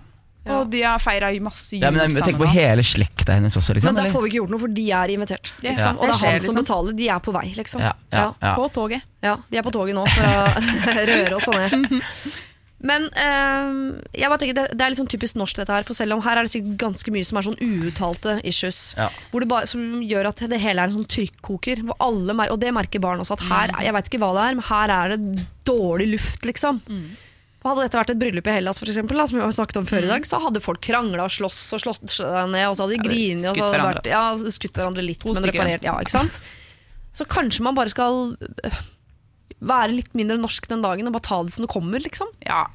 Og 0.56 0.70
de 0.72 0.82
har 0.86 1.00
feira 1.04 1.30
masse 1.44 1.76
jul 1.76 1.84
ja, 1.84 1.92
men 1.92 2.02
jeg, 2.16 2.24
Tenk 2.24 2.40
på 2.42 2.50
hele 2.52 2.84
slekta 2.86 3.36
hennes 3.38 3.58
også, 3.60 3.76
liksom. 3.78 3.94
Men 3.94 4.04
der 4.06 4.12
får 4.16 4.26
vi 4.26 4.32
ikke 4.32 4.42
gjort 4.42 4.54
noe, 4.56 4.62
for 4.64 4.74
de 4.80 4.88
er 5.02 5.14
invitert. 5.14 5.54
Ja. 5.62 5.72
Liksom. 5.72 6.00
Og 6.00 6.08
det 6.08 6.14
er 6.16 6.18
han 6.24 6.28
som 6.28 6.36
liksom. 6.40 6.60
betaler. 6.62 6.98
De 6.98 7.08
er 7.14 7.24
på 7.28 7.36
vei, 7.36 7.46
liksom. 7.58 7.84
Ja, 7.84 7.94
ja, 8.16 8.28
ja. 8.42 8.56
På 8.58 8.68
toget. 8.74 9.06
Ja, 9.26 9.38
de 9.52 9.60
er 9.60 9.66
på 9.66 9.74
toget 9.76 9.98
nå 9.98 10.06
for 10.12 10.28
å 10.28 11.00
røre 11.12 11.40
oss 11.40 11.50
ned. 11.52 11.90
Men 12.88 13.08
øh, 13.10 13.70
jeg 14.14 14.30
bare 14.30 14.38
tenker, 14.38 14.54
det, 14.60 14.66
det 14.78 14.86
er 14.86 14.92
litt 14.94 15.00
sånn 15.00 15.10
typisk 15.10 15.38
norsk 15.40 15.58
dette 15.64 15.74
her, 15.74 15.86
for 15.88 15.98
selv 15.98 16.14
om 16.14 16.22
her 16.22 16.38
er 16.38 16.46
det 16.46 16.52
sikkert 16.54 16.76
ganske 16.84 17.14
mye 17.16 17.26
som 17.26 17.40
er 17.40 17.48
sånn 17.48 17.58
uuttalte 17.66 18.36
issues, 18.46 18.82
Ja. 19.00 19.08
hvor 19.32 19.42
det 19.42 19.50
bare, 19.50 19.66
som 19.70 19.82
gjør 20.06 20.30
at 20.30 20.44
det 20.52 20.60
hele 20.62 20.84
er 20.84 20.92
en 20.92 21.00
sånn 21.00 21.10
trykkoker, 21.10 21.82
hvor 21.88 21.98
alle, 22.06 22.36
mer- 22.38 22.54
og 22.54 22.62
det 22.62 22.70
merker 22.78 23.02
barn 23.02 23.24
også, 23.24 23.40
at 23.40 23.48
her, 23.50 23.74
jeg 23.88 23.96
vet 23.98 24.12
ikke 24.12 24.22
hva 24.22 24.30
det 24.38 24.44
er, 24.46 24.60
men 24.60 24.68
her 24.70 24.94
er 24.94 25.16
det 25.16 25.48
dårlig 25.66 26.12
luft, 26.14 26.46
liksom. 26.46 26.84
Og 26.86 27.27
Hadde 27.68 27.84
dette 27.86 28.00
vært 28.00 28.14
et 28.14 28.20
bryllup 28.22 28.48
i 28.48 28.54
Hellas, 28.58 28.80
for 28.82 28.90
eksempel, 28.92 29.20
da, 29.20 29.26
som 29.30 29.38
vi 29.40 29.44
har 29.44 29.56
snakket 29.56 29.80
om 29.82 29.88
før 29.90 30.08
i 30.08 30.12
dag, 30.12 30.28
så 30.30 30.40
hadde 30.44 30.62
folk 30.64 30.82
krangla 30.86 31.26
og 31.28 31.34
slåss 31.34 31.62
og 31.78 31.84
slått 31.84 32.14
seg 32.18 32.52
ned, 32.54 32.66
og 32.70 32.78
så 32.78 32.86
hadde 32.86 32.98
de 32.98 33.08
grinet 33.10 33.50
og 33.52 33.58
så 33.60 33.68
hadde 33.68 33.88
vært, 33.90 34.10
ja, 34.12 34.24
skutt 34.56 34.80
hverandre 34.80 35.06
litt, 35.06 35.26
men 35.28 35.50
reparert. 35.50 35.86
Ja, 35.88 35.98
ikke 36.04 36.16
sant? 36.16 36.40
Så 37.18 37.26
kanskje 37.28 37.66
man 37.66 37.78
bare 37.78 37.90
skal 37.92 38.36
øh, 38.38 38.82
være 39.68 39.96
litt 39.96 40.12
mindre 40.18 40.38
norsk 40.40 40.68
den 40.70 40.84
dagen 40.86 41.10
og 41.10 41.16
bare 41.18 41.28
ta 41.28 41.40
det 41.44 41.56
som 41.56 41.66
det 41.66 41.72
kommer, 41.74 42.04
liksom. 42.04 42.30
Ja, 42.46 42.66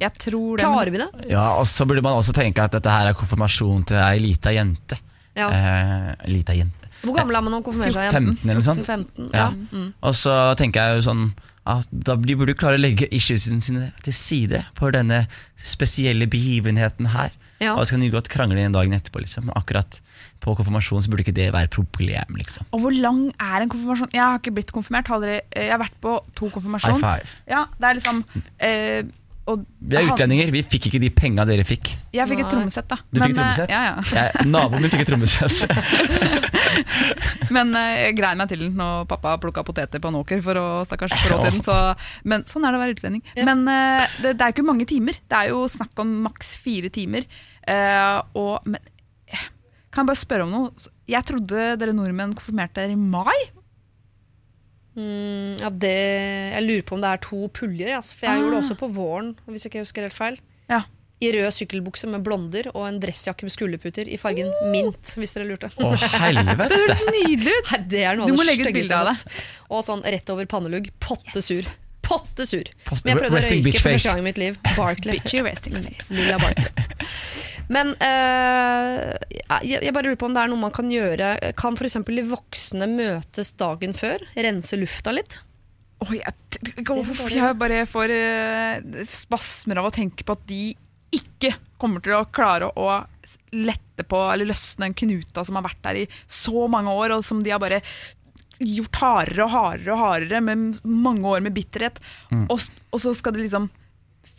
jeg 0.00 0.16
tror 0.22 0.56
det. 0.56 0.64
Klarer 0.64 0.94
vi 0.94 1.00
det? 1.02 1.08
Ja, 1.28 1.46
og 1.60 1.66
så 1.68 1.84
burde 1.88 2.02
man 2.04 2.16
også 2.16 2.32
tenke 2.36 2.64
at 2.64 2.72
dette 2.72 2.92
her 2.92 3.10
er 3.10 3.16
konfirmasjon 3.18 3.84
til 3.90 3.98
ei 4.00 4.20
lita 4.22 4.54
jente. 4.54 4.96
Ja. 5.36 5.50
Eh, 5.50 6.28
lita 6.30 6.54
jente. 6.56 6.88
Hvor 7.02 7.16
gammel 7.16 7.36
er 7.36 7.44
man 7.44 7.52
når 7.52 7.60
man 7.60 7.66
konfirmerer 7.66 7.96
seg 7.96 8.12
15 8.12 8.42
eller 8.44 8.58
noe 8.60 8.66
sånt. 8.66 8.86
15, 8.86 9.28
Ja. 9.32 9.46
ja. 9.46 9.48
Mm. 9.72 9.90
Og 10.04 10.16
så 10.16 10.34
tenker 10.60 10.84
jeg 10.84 11.00
jo 11.00 11.06
sånn 11.08 11.22
at 11.78 11.88
da 11.92 12.16
de 12.18 12.36
burde 12.38 12.54
klare 12.58 12.78
å 12.78 12.82
legge 12.82 13.08
issuesene 13.14 13.62
sine 13.64 13.90
til 14.04 14.16
side 14.16 14.64
for 14.78 14.90
denne 14.96 15.24
spesielle 15.56 16.26
begivenheten 16.30 17.10
her. 17.14 17.30
Ja. 17.60 17.74
Og 17.76 17.84
så 17.84 17.92
kan 17.96 18.00
de 18.00 18.08
godt 18.12 18.30
krangle 18.32 18.56
igjen 18.56 18.72
dagen 18.72 18.94
etterpå, 18.96 19.20
liksom. 19.20 19.50
Akkurat 19.52 19.98
på 20.40 20.54
konfirmasjon 20.56 21.02
så 21.04 21.10
burde 21.12 21.26
ikke 21.26 21.34
det 21.36 21.50
være 21.52 21.68
et 21.68 21.74
problem, 21.76 22.38
liksom. 22.40 22.64
Og 22.72 22.80
hvor 22.86 22.94
lang 22.96 23.26
er 23.36 23.66
en 23.66 23.68
konfirmasjon? 23.68 24.08
Jeg 24.16 24.22
har 24.24 24.38
ikke 24.40 24.54
blitt 24.56 24.72
konfirmert. 24.72 25.10
aldri- 25.12 25.42
Jeg 25.54 25.68
har 25.70 25.78
vært 25.82 25.98
på 26.00 26.18
to 26.34 26.48
High 26.48 26.96
five. 27.02 27.34
Ja, 27.46 27.66
det 27.78 27.84
er 27.90 27.94
liksom 28.00 28.24
eh, 28.58 29.02
og 29.50 29.64
Vi 29.80 29.96
er 29.96 30.08
utlendinger, 30.08 30.50
vi 30.54 30.62
fikk 30.62 30.86
ikke 30.90 31.00
de 31.02 31.10
penga 31.10 31.44
dere 31.48 31.64
fikk. 31.64 31.92
Jeg 32.14 32.28
fikk 32.28 32.40
et 32.44 32.50
trommesett, 32.52 32.88
da. 32.88 32.96
Du 33.10 33.20
fikk 33.20 33.32
et 33.32 33.36
eh, 33.36 33.40
trommesett? 33.40 33.70
Ja, 33.72 33.82
ja. 34.14 34.44
Naboen 34.46 34.80
min 34.84 34.90
fikk 34.92 35.04
et 35.04 35.10
trommesett. 35.10 35.64
Men 37.56 37.74
eh, 37.78 38.06
jeg 38.06 38.16
grein 38.18 38.40
meg 38.40 38.50
til 38.52 38.64
den 38.64 38.78
når 38.78 39.06
pappa 39.10 39.36
plukka 39.42 39.64
poteter 39.66 40.02
på 40.02 40.10
en 40.12 40.20
åker 40.20 40.42
for 40.44 40.60
å 40.60 40.66
stakkars 40.88 41.14
få 41.16 41.32
råd 41.34 41.44
til 41.46 41.56
den. 41.56 41.64
Så, 41.66 41.76
men 42.28 42.46
sånn 42.50 42.66
er 42.66 42.72
det 42.72 42.80
å 42.80 42.82
være 42.84 42.96
utlending. 42.96 43.24
Ja. 43.34 43.46
Men 43.48 43.64
eh, 43.70 44.16
det, 44.22 44.34
det 44.38 44.46
er 44.46 44.54
ikke 44.54 44.66
mange 44.66 44.86
timer. 44.90 45.18
Det 45.30 45.38
er 45.38 45.52
jo 45.52 45.64
snakk 45.70 46.02
om 46.02 46.12
maks 46.26 46.56
fire 46.62 46.92
timer. 46.94 47.26
Eh, 47.68 48.18
og, 48.38 48.68
men 48.70 48.82
kan 49.90 50.04
jeg 50.04 50.10
bare 50.12 50.22
spørre 50.22 50.46
om 50.46 50.52
noe? 50.54 50.90
Jeg 51.10 51.26
trodde 51.26 51.72
dere 51.80 51.94
nordmenn 51.96 52.36
konfirmerte 52.38 52.78
dere 52.78 52.94
i 52.94 53.00
mai. 53.00 53.38
Mm, 54.94 55.58
ja, 55.62 55.70
det, 55.70 55.96
jeg 56.54 56.66
lurer 56.66 56.86
på 56.86 56.96
om 56.96 57.02
det 57.02 57.10
er 57.10 57.22
to 57.24 57.44
puljer, 57.54 57.92
yes, 57.94 58.12
for 58.18 58.26
jeg 58.26 58.42
gjorde 58.42 58.54
det 58.56 58.62
også 58.64 58.78
på 58.78 58.88
våren. 58.94 59.34
Hvis 59.50 59.66
ikke 59.66 59.80
jeg 59.80 59.86
husker 59.86 60.06
helt 60.06 60.16
feil 60.16 60.40
Ja. 60.70 60.84
I 61.20 61.30
rød 61.36 61.52
sykkelbukse 61.52 62.08
med 62.08 62.22
blonder 62.24 62.70
og 62.72 62.86
en 62.86 62.96
dressjakke 63.02 63.44
med 63.44 63.52
skulderputer 63.52 64.08
i 64.08 64.16
fargen 64.20 64.48
mint. 64.72 65.12
Hvis 65.20 65.34
dere 65.36 65.44
lurte. 65.50 65.68
Å, 65.76 65.90
helvete! 66.22 66.70
det 66.70 66.78
høres 66.80 67.04
Nydelig 67.10 67.58
ut! 67.58 67.70
Nei, 67.74 67.80
det 67.92 68.02
er 68.08 68.16
noe 68.16 68.30
Du 68.30 68.38
må 68.38 68.46
legge 68.48 68.64
ut 68.70 68.74
bilde 68.78 68.96
av 68.96 69.10
det. 69.12 69.44
Og 69.68 69.84
sånn 69.84 70.00
rett 70.06 70.32
over 70.32 70.48
pannelugg. 70.48 70.88
Pottesur. 71.04 71.68
Pottesur. 72.06 72.72
Post- 72.88 73.04
Men 73.04 73.12
jeg 73.14 73.20
prøvde 73.20 73.36
å 73.36 73.44
røyke 73.44 73.76
for 73.82 73.92
første 73.92 74.08
gang 74.14 74.22
i 74.22 74.26
mitt 74.30 74.40
liv. 74.40 74.56
Barkley. 74.78 75.20
Bitchy 75.20 75.44
resting 75.44 75.76
face. 75.84 76.08
Lilla 76.16 76.40
Barkley. 76.40 76.88
Men 77.70 77.92
eh, 78.02 79.12
jeg, 79.62 79.76
jeg 79.84 79.92
bare 79.94 80.08
lurer 80.08 80.18
på 80.18 80.26
om 80.26 80.34
det 80.34 80.42
er 80.42 80.50
noe 80.50 80.64
man 80.64 80.74
kan 80.74 80.88
gjøre. 80.90 81.34
Kan 81.60 81.76
f.eks. 81.78 82.00
de 82.08 82.24
voksne 82.32 82.88
møtes 82.90 83.52
dagen 83.60 83.94
før? 83.94 84.24
Rense 84.34 84.80
lufta 84.80 85.14
litt? 85.14 85.38
Oh, 86.00 86.10
jeg, 86.16 86.24
jeg, 86.64 86.86
jeg 87.36 87.56
bare 87.60 87.82
får 87.84 88.12
uh, 88.16 89.02
spasmer 89.12 89.82
av 89.82 89.90
å 89.90 89.92
tenke 89.92 90.24
på 90.24 90.32
at 90.32 90.46
de 90.48 90.62
ikke 91.14 91.54
kommer 91.80 92.04
til 92.04 92.16
å 92.18 92.26
klare 92.30 92.70
å 92.78 92.88
lette 93.56 94.04
på 94.06 94.20
eller 94.30 94.50
løsne 94.50 94.88
den 94.88 94.96
knuta 94.96 95.44
som 95.46 95.58
har 95.58 95.66
vært 95.66 95.82
der 95.86 96.02
i 96.02 96.06
så 96.30 96.66
mange 96.70 96.92
år, 96.94 97.16
og 97.16 97.26
som 97.26 97.42
de 97.44 97.52
har 97.54 97.62
bare 97.62 97.82
gjort 98.60 99.00
hardere 99.00 99.46
og 99.46 99.54
hardere 99.54 99.94
og 99.94 100.02
hardere 100.04 100.40
med 100.44 100.80
mange 100.84 101.28
år 101.28 101.44
med 101.44 101.56
bitterhet. 101.56 102.00
Og, 102.52 102.60
og 102.92 103.02
så 103.02 103.14
skal 103.16 103.36
de 103.36 103.46
liksom 103.46 103.70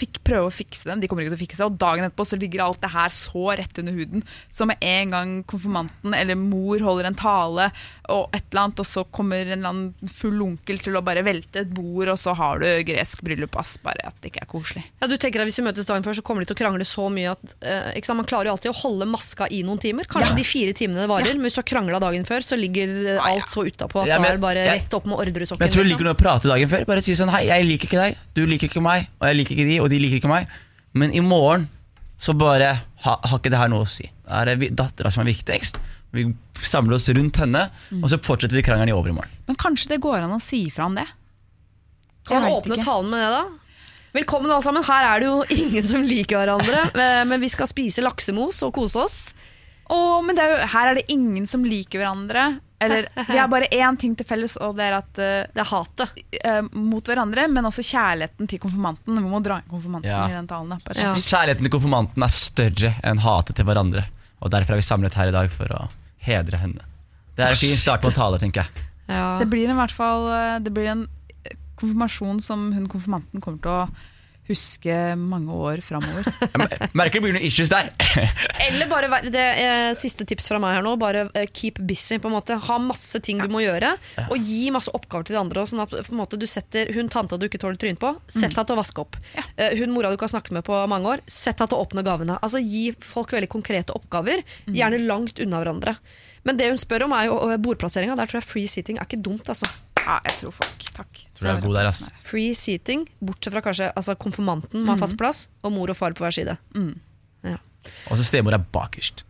fikk 0.01 0.21
prøve 0.25 0.49
å 0.49 0.53
fikse 0.53 0.87
den. 0.89 1.01
De 1.01 1.09
kommer 1.09 1.25
ikke 1.25 1.33
til 1.35 1.39
å 1.39 1.43
fikse 1.43 1.61
det. 1.61 1.67
Og 1.69 1.79
dagen 1.81 2.05
etterpå 2.05 2.25
så 2.25 2.39
ligger 2.39 2.63
alt 2.65 2.81
det 2.81 2.93
her 2.93 3.13
så 3.13 3.43
rett 3.57 3.81
under 3.81 3.97
huden. 3.97 4.25
Så 4.53 4.65
med 4.69 4.81
en 4.85 5.15
gang 5.15 5.33
konfirmanten 5.49 6.15
eller 6.17 6.39
mor 6.39 6.81
holder 6.81 7.09
en 7.09 7.19
tale, 7.19 7.69
og 8.11 8.33
et 8.35 8.43
eller 8.51 8.61
annet, 8.65 8.81
og 8.83 8.87
så 8.87 9.03
kommer 9.15 9.41
en 9.45 9.53
eller 9.55 9.69
annen 9.71 10.11
full 10.11 10.41
onkel 10.43 10.81
til 10.83 10.97
å 10.99 11.01
bare 11.05 11.23
velte 11.25 11.63
et 11.63 11.71
bord, 11.73 12.11
og 12.11 12.19
så 12.19 12.33
har 12.37 12.59
du 12.61 12.67
gresk 12.87 13.23
bryllup. 13.25 13.55
Ass, 13.61 13.77
bare 13.83 14.03
at 14.09 14.15
det 14.21 14.31
ikke 14.33 14.43
er 14.43 14.49
koselig. 14.51 14.83
Ja, 15.01 15.07
du 15.07 15.15
tenker 15.17 15.41
at 15.43 15.49
Hvis 15.49 15.59
vi 15.61 15.65
møtes 15.65 15.87
dagen 15.89 16.03
før, 16.05 16.17
så 16.19 16.23
kommer 16.27 16.43
de 16.43 16.49
til 16.51 16.57
å 16.57 16.61
krangle 16.61 16.85
så 16.87 17.07
mye 17.13 17.31
at 17.33 17.55
eh, 17.63 17.91
ikke 17.99 18.11
sant? 18.11 18.19
Man 18.21 18.29
klarer 18.29 18.51
jo 18.51 18.55
alltid 18.57 18.71
å 18.73 18.77
holde 18.81 19.07
maska 19.09 19.47
i 19.51 19.63
noen 19.67 19.79
timer. 19.81 20.07
Kanskje 20.11 20.35
de 20.37 20.45
fire 20.47 20.73
timene 20.77 21.01
det 21.03 21.09
varer. 21.11 21.33
Men 21.39 21.47
hvis 21.47 21.57
du 21.57 21.61
har 21.63 21.67
krangla 21.71 21.99
dagen 22.03 22.27
før, 22.27 22.45
så 22.45 22.59
ligger 22.59 22.93
alt 23.23 23.49
så 23.51 23.65
utapå 23.67 24.03
at 24.03 24.11
Ja, 24.11 24.19
men- 24.19 24.29
det 24.29 24.37
er 24.37 24.43
bare 24.45 24.65
jeg- 24.65 24.81
rett 24.83 24.93
opp 24.99 25.05
med 25.09 25.17
ordresokken. 25.23 25.59
Men 25.59 25.67
jeg 25.69 25.73
tror 25.75 25.83
det 25.83 25.89
ligger 25.89 26.03
liker 26.05 26.09
noe 26.11 26.17
å 26.19 26.23
prate 26.23 26.47
dagen 26.51 26.69
før. 26.69 26.85
Bare 26.85 27.01
si 27.01 27.13
sånn 27.17 27.29
Hei, 27.31 27.45
jeg 27.47 27.65
liker 27.65 27.87
ikke 27.87 28.01
deg, 28.03 28.17
du 28.35 28.45
liker 28.45 28.67
ikke 28.69 28.81
meg, 28.83 29.07
og 29.21 29.27
jeg 29.27 29.35
liker 29.41 29.55
ikke 29.55 29.67
de, 29.71 29.79
og 29.79 29.89
de 29.89 29.99
liker 29.99 30.19
ikke 30.21 30.29
meg. 30.31 30.47
Men 30.93 31.13
i 31.15 31.19
morgen 31.23 31.69
så 32.19 32.35
bare 32.37 32.81
ha, 33.05 33.17
har 33.23 33.39
ikke 33.39 33.49
det 33.49 33.57
her 33.57 33.69
noe 33.71 33.85
å 33.85 33.87
si. 33.87 34.03
Det 34.03 34.31
er 34.31 34.55
det 34.55 34.75
dattera 34.75 35.11
som 35.11 35.25
er 35.25 35.31
viktigst. 35.33 35.79
Vi 36.11 36.25
samler 36.67 36.97
oss 36.97 37.07
rundt 37.09 37.37
henne, 37.39 37.65
og 38.01 38.09
så 38.11 38.17
fortsetter 38.19 38.57
vi 38.59 38.63
krangelen 38.67 38.91
i 38.91 38.95
overmorgen. 38.95 39.31
Men 39.47 39.55
kanskje 39.59 39.93
det 39.93 40.01
går 40.03 40.19
an 40.25 40.33
å 40.35 40.41
si 40.43 40.65
ifra 40.67 40.85
om 40.89 40.95
det? 40.99 41.07
Kan 42.27 42.43
man 42.43 42.51
åpne 42.59 42.75
ikke. 42.77 42.85
talen 42.85 43.09
med 43.13 43.21
det, 43.23 43.29
da? 43.31 43.43
Velkommen 44.13 44.51
alle 44.51 44.65
sammen. 44.65 44.83
Her 44.83 45.07
er 45.07 45.23
det 45.23 45.29
jo 45.29 45.37
ingen 45.63 45.87
som 45.87 46.03
liker 46.03 46.41
hverandre, 46.41 46.83
men 47.25 47.39
vi 47.41 47.49
skal 47.53 47.69
spise 47.71 48.03
laksemos 48.03 48.59
og 48.67 48.73
kose 48.75 48.99
oss. 49.05 49.17
Å, 49.91 49.97
men 50.23 50.35
det 50.37 50.43
er 50.43 50.51
jo, 50.53 50.67
her 50.73 50.91
er 50.91 50.99
det 50.99 51.05
ingen 51.11 51.47
som 51.47 51.63
liker 51.67 51.99
hverandre. 52.03 52.49
Eller 52.81 53.05
vi 53.27 53.37
har 53.37 53.47
bare 53.51 53.67
én 53.77 53.97
ting 54.01 54.13
til 54.17 54.25
felles, 54.25 54.55
og 54.57 54.73
det 54.79 54.87
er 54.87 54.95
at 54.97 55.19
uh, 55.21 55.43
Det 55.53 55.61
er 55.61 55.67
hatet. 55.69 56.21
uh, 56.47 56.61
mot 56.73 57.05
hverandre, 57.05 57.43
men 57.51 57.67
også 57.69 57.83
kjærligheten 57.85 58.49
til 58.49 58.61
konfirmanten. 58.63 59.19
Vi 59.19 59.29
må 59.29 59.41
dra 59.45 59.59
inn 59.61 59.67
konfirmanten 59.69 60.09
Ja. 60.09 60.23
i 60.27 60.33
den 60.33 60.47
talen. 60.49 60.71
Da, 60.81 60.95
Ja. 60.97 61.11
Kjærligheten 61.13 61.67
til 61.67 61.73
konfirmanten 61.75 62.25
er 62.25 62.33
større 62.33 62.93
enn 63.05 63.21
hatet 63.21 63.59
til 63.59 63.67
hverandre. 63.69 64.07
Og 64.41 64.49
Derfor 64.49 64.73
er 64.73 64.81
vi 64.81 64.87
samlet 64.87 65.13
her 65.19 65.29
i 65.29 65.35
dag 65.35 65.51
for 65.53 65.69
å 65.77 65.83
hedre 66.25 66.59
henne. 66.61 66.87
Det 67.35 67.45
er 67.45 67.55
en 67.55 67.59
fin 67.59 67.77
start 67.79 68.03
på 68.03 68.11
en 68.11 68.17
tale, 68.17 68.39
tenker 68.41 68.63
jeg. 68.63 68.87
Ja. 69.11 69.37
Det 69.41 69.47
blir 69.51 69.67
i 69.67 69.75
hvert 69.75 69.91
fall 69.91 70.27
eh, 70.31 70.57
Det 70.63 70.71
blir 70.71 70.87
en 70.87 71.07
konfirmasjon 71.81 72.39
som 72.43 72.69
hun 72.75 72.85
konfirmanten 72.91 73.41
kommer 73.43 73.61
til 73.63 73.73
å 73.73 74.10
huske 74.51 74.95
mange 75.19 75.55
år 75.55 75.81
framover. 75.85 76.27
Merker 76.97 77.19
det 77.19 77.23
blir 77.25 77.35
noen 77.35 77.47
issues 77.47 77.71
der. 77.71 77.91
Eller 78.67 78.89
bare 78.91 79.21
det 79.31 79.45
eh, 79.63 79.91
Siste 79.97 80.25
tips 80.27 80.49
fra 80.51 80.59
meg 80.61 80.77
her 80.77 80.85
nå. 80.85 80.95
Bare 81.01 81.25
eh, 81.37 81.49
keep 81.51 81.81
busy. 81.87 82.19
på 82.21 82.29
en 82.29 82.35
måte 82.35 82.57
Ha 82.67 82.77
masse 82.81 83.21
ting 83.23 83.41
du 83.41 83.49
må 83.51 83.63
gjøre, 83.63 83.93
og 84.27 84.47
gi 84.47 84.71
masse 84.73 84.91
oppgaver 84.95 85.27
til 85.27 85.37
de 85.37 85.41
andre. 85.41 85.65
Sånn 85.69 85.83
at 85.83 85.93
på 85.93 86.13
en 86.13 86.21
måte, 86.21 86.39
du 86.39 86.47
setter 86.49 86.91
Hun 86.95 87.11
tanta 87.11 87.39
du 87.39 87.47
ikke 87.47 87.61
tåler 87.61 87.79
trynet 87.79 88.01
på, 88.01 88.13
sett 88.27 88.51
henne 88.51 88.67
til 88.67 88.77
å 88.77 88.81
vaske 88.81 89.03
opp. 89.03 89.19
Eh, 89.55 89.77
hun 89.79 89.93
mora 89.95 90.11
du 90.11 90.17
ikke 90.17 90.29
har 90.29 90.35
snakket 90.37 90.57
med 90.59 90.67
på 90.67 90.81
mange 90.91 91.15
år, 91.15 91.25
sett 91.27 91.59
henne 91.59 91.71
til 91.71 91.79
å 91.79 91.85
åpne 91.85 92.05
gavene. 92.07 92.39
Altså 92.41 92.61
Gi 92.61 92.91
folk 93.03 93.33
veldig 93.33 93.49
konkrete 93.51 93.95
oppgaver, 93.97 94.43
gjerne 94.69 95.01
langt 95.07 95.41
unna 95.43 95.61
hverandre. 95.61 95.95
Men 96.47 96.57
det 96.57 96.71
hun 96.71 96.79
spør 96.81 97.05
om, 97.05 97.15
er 97.17 97.29
jo 97.29 97.37
bordplasseringa. 97.61 98.17
Der 98.17 98.29
tror 98.29 98.41
jeg 98.41 98.49
free 98.49 98.69
sitting 98.69 98.99
er 98.99 99.09
ikke 99.09 99.21
dumt. 99.21 99.49
altså 99.49 99.69
Ja, 100.01 100.17
jeg 100.25 100.37
tror 100.39 100.53
folk 100.61 100.85
Takk. 100.95 101.21
Tror 101.37 101.45
du 101.47 101.51
er 101.53 101.61
god 101.65 101.77
der, 101.79 101.89
ass. 101.91 102.05
Free 102.25 102.55
seating, 102.57 103.05
bortsett 103.23 103.53
fra 103.55 103.61
kanskje 103.65 103.91
altså 103.95 104.15
konfirmanten 104.19 104.83
må 104.85 104.95
ha 104.95 104.99
fast 104.99 105.17
plass, 105.19 105.45
og 105.65 105.73
mor 105.75 105.91
og 105.93 105.97
far 105.97 106.15
på 106.17 106.25
hver 106.25 106.35
side. 106.35 106.57
Og 108.11 108.17
så 108.19 108.25
stemor 108.27 108.53
er 108.53 108.61
bakerst. 108.73 109.23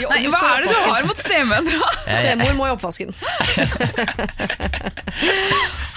Jo, 0.00 0.08
Nei, 0.08 0.22
hva 0.32 0.38
er 0.56 0.64
det 0.64 0.72
du 0.72 0.86
har 0.88 1.04
mot 1.04 1.18
stemødre? 1.20 1.88
Stemor 2.22 2.54
må 2.56 2.68
i 2.68 2.72
oppvasken. 2.72 3.12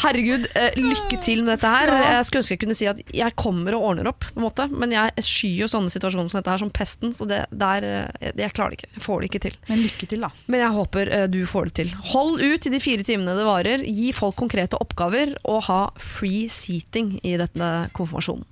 Herregud, 0.04 0.48
eh, 0.60 0.76
lykke 0.76 1.18
til 1.24 1.46
med 1.46 1.56
dette 1.56 1.72
her. 1.72 1.92
Jeg 2.04 2.26
skulle 2.28 2.44
ønske 2.44 2.56
jeg 2.58 2.62
kunne 2.66 2.76
si 2.78 2.90
at 2.92 3.00
jeg 3.16 3.36
kommer 3.40 3.78
og 3.78 3.88
ordner 3.90 4.12
opp, 4.12 4.28
på 4.28 4.42
en 4.42 4.46
måte. 4.46 4.68
men 4.70 4.92
jeg 4.94 5.24
skyr 5.24 5.64
jo 5.64 5.72
sånne 5.72 5.94
situasjoner 5.94 6.30
som 6.30 6.42
dette 6.42 6.52
her 6.52 6.64
som 6.66 6.74
pesten, 6.76 7.16
så 7.16 7.28
det 7.30 7.46
der, 7.56 7.88
eh, 8.20 8.32
jeg 8.36 8.54
klarer 8.58 8.76
det 8.76 8.82
ikke. 8.82 8.92
Jeg 9.00 9.06
får 9.08 9.18
det 9.24 9.32
ikke 9.32 9.44
til. 9.48 9.58
Men 9.72 9.84
lykke 9.86 10.12
til, 10.12 10.28
da. 10.28 10.32
Men 10.52 10.66
jeg 10.66 10.76
håper 10.76 11.14
eh, 11.16 11.28
du 11.32 11.42
får 11.48 11.72
det 11.72 11.78
til. 11.80 11.96
Hold 12.12 12.44
ut 12.44 12.68
i 12.68 12.76
de 12.76 12.84
fire 12.84 13.08
timene 13.08 13.38
det 13.40 13.48
varer. 13.48 13.88
Gi 13.88 14.12
folk 14.16 14.36
konkrete 14.44 14.76
oppgaver, 14.84 15.38
og 15.48 15.64
ha 15.72 15.82
free 15.96 16.50
seating 16.52 17.16
i 17.24 17.38
denne 17.40 17.72
konfirmasjonen. 17.96 18.44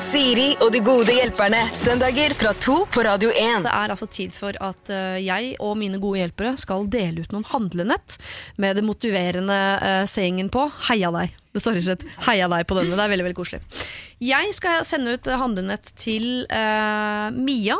Siri 0.00 0.54
og 0.64 0.70
de 0.72 0.80
gode 0.84 1.12
hjelperne. 1.12 1.60
Søndager 1.76 2.32
fra 2.38 2.54
to 2.58 2.80
på 2.90 3.04
Radio 3.04 3.30
1. 3.30 3.66
Det 3.66 3.72
er 3.72 3.92
altså 3.92 4.08
tid 4.10 4.32
for 4.34 4.56
at 4.56 4.90
eh, 4.92 5.20
jeg 5.22 5.54
og 5.60 5.76
mine 5.78 6.00
gode 6.00 6.22
hjelpere 6.22 6.54
skal 6.60 6.88
dele 6.90 7.24
ut 7.24 7.34
noen 7.34 7.46
handlenett 7.50 8.16
med 8.60 8.78
det 8.80 8.84
motiverende 8.86 9.58
uh, 9.80 10.04
sayingen 10.08 10.48
på 10.52 10.66
'heia 10.88 11.12
deg'. 11.14 11.36
Det 11.50 11.62
står 11.62 11.80
ikke 11.80 11.96
et 11.98 12.06
'heia 12.26 12.48
deg' 12.48 12.68
på 12.68 12.78
denne. 12.78 12.96
Det 12.96 13.04
er 13.04 13.12
veldig 13.12 13.26
veldig 13.28 13.40
koselig. 13.40 13.60
Jeg 14.20 14.52
skal 14.52 14.84
sende 14.84 15.14
ut 15.16 15.26
eh, 15.26 15.40
handlenett 15.40 15.92
til 15.96 16.46
uh, 16.52 17.28
Mia, 17.32 17.78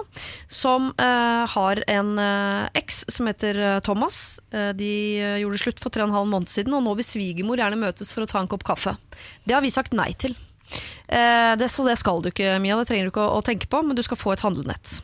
som 0.48 0.92
uh, 0.97 1.44
har 1.52 1.82
en 1.88 2.14
uh, 2.16 2.68
eks 2.90 3.05
som 3.12 3.28
heter 3.30 3.59
eh, 3.59 3.80
Thomas. 3.84 4.40
Eh, 4.52 4.70
de 4.76 4.92
eh, 5.20 5.38
gjorde 5.42 5.62
slutt 5.62 5.82
for 5.82 5.92
tre 5.92 6.05
og 6.05 6.10
en 6.10 6.18
halv 6.18 6.30
måned 6.30 6.52
siden, 6.52 6.74
og 6.76 6.84
nå 6.84 6.94
vil 6.98 7.06
svigermor 7.06 7.60
gjerne 7.60 7.80
møtes 7.80 8.12
for 8.14 8.24
å 8.24 8.30
ta 8.30 8.42
en 8.42 8.51
kopp 8.51 8.64
kaffe. 8.66 8.97
Det 9.44 9.56
har 9.56 9.64
vi 9.64 9.72
sagt 9.74 9.97
nei 9.97 10.12
til. 10.20 10.36
Eh, 11.10 11.56
det, 11.56 11.68
så 11.68 11.84
det 11.86 11.97
skal 11.98 12.22
du 12.22 12.30
ikke, 12.30 12.59
Mia. 12.62 12.76
Det 12.78 12.90
trenger 12.90 13.09
du 13.09 13.12
ikke 13.14 13.24
å, 13.24 13.38
å 13.40 13.47
tenke 13.47 13.70
på, 13.70 13.82
men 13.82 13.98
du 13.98 14.02
skal 14.06 14.20
få 14.20 14.34
et 14.34 14.44
handlenett. 14.44 15.01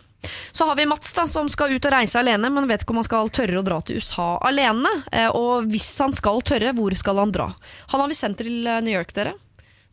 Så 0.52 0.66
har 0.66 0.76
vi 0.78 0.86
Mats, 0.86 1.12
da, 1.14 1.26
som 1.30 1.48
skal 1.50 1.74
ut 1.74 1.86
og 1.86 1.92
reise 1.92 2.18
alene, 2.18 2.50
men 2.50 2.68
vet 2.70 2.82
ikke 2.82 2.94
om 2.94 3.02
han 3.02 3.06
skal 3.06 3.30
tørre 3.34 3.60
å 3.60 3.66
dra 3.66 3.80
til 3.82 4.00
USA 4.00 4.36
alene. 4.46 4.90
Eh, 5.12 5.28
og 5.30 5.66
hvis 5.70 5.90
han 6.02 6.14
skal 6.16 6.42
tørre, 6.46 6.74
hvor 6.78 6.94
skal 6.98 7.22
han 7.22 7.34
dra? 7.34 7.50
Han 7.92 8.02
har 8.02 8.10
vi 8.10 8.18
sendt 8.18 8.40
til 8.42 8.62
eh, 8.66 8.80
New 8.86 8.94
York, 8.94 9.12
dere. 9.16 9.34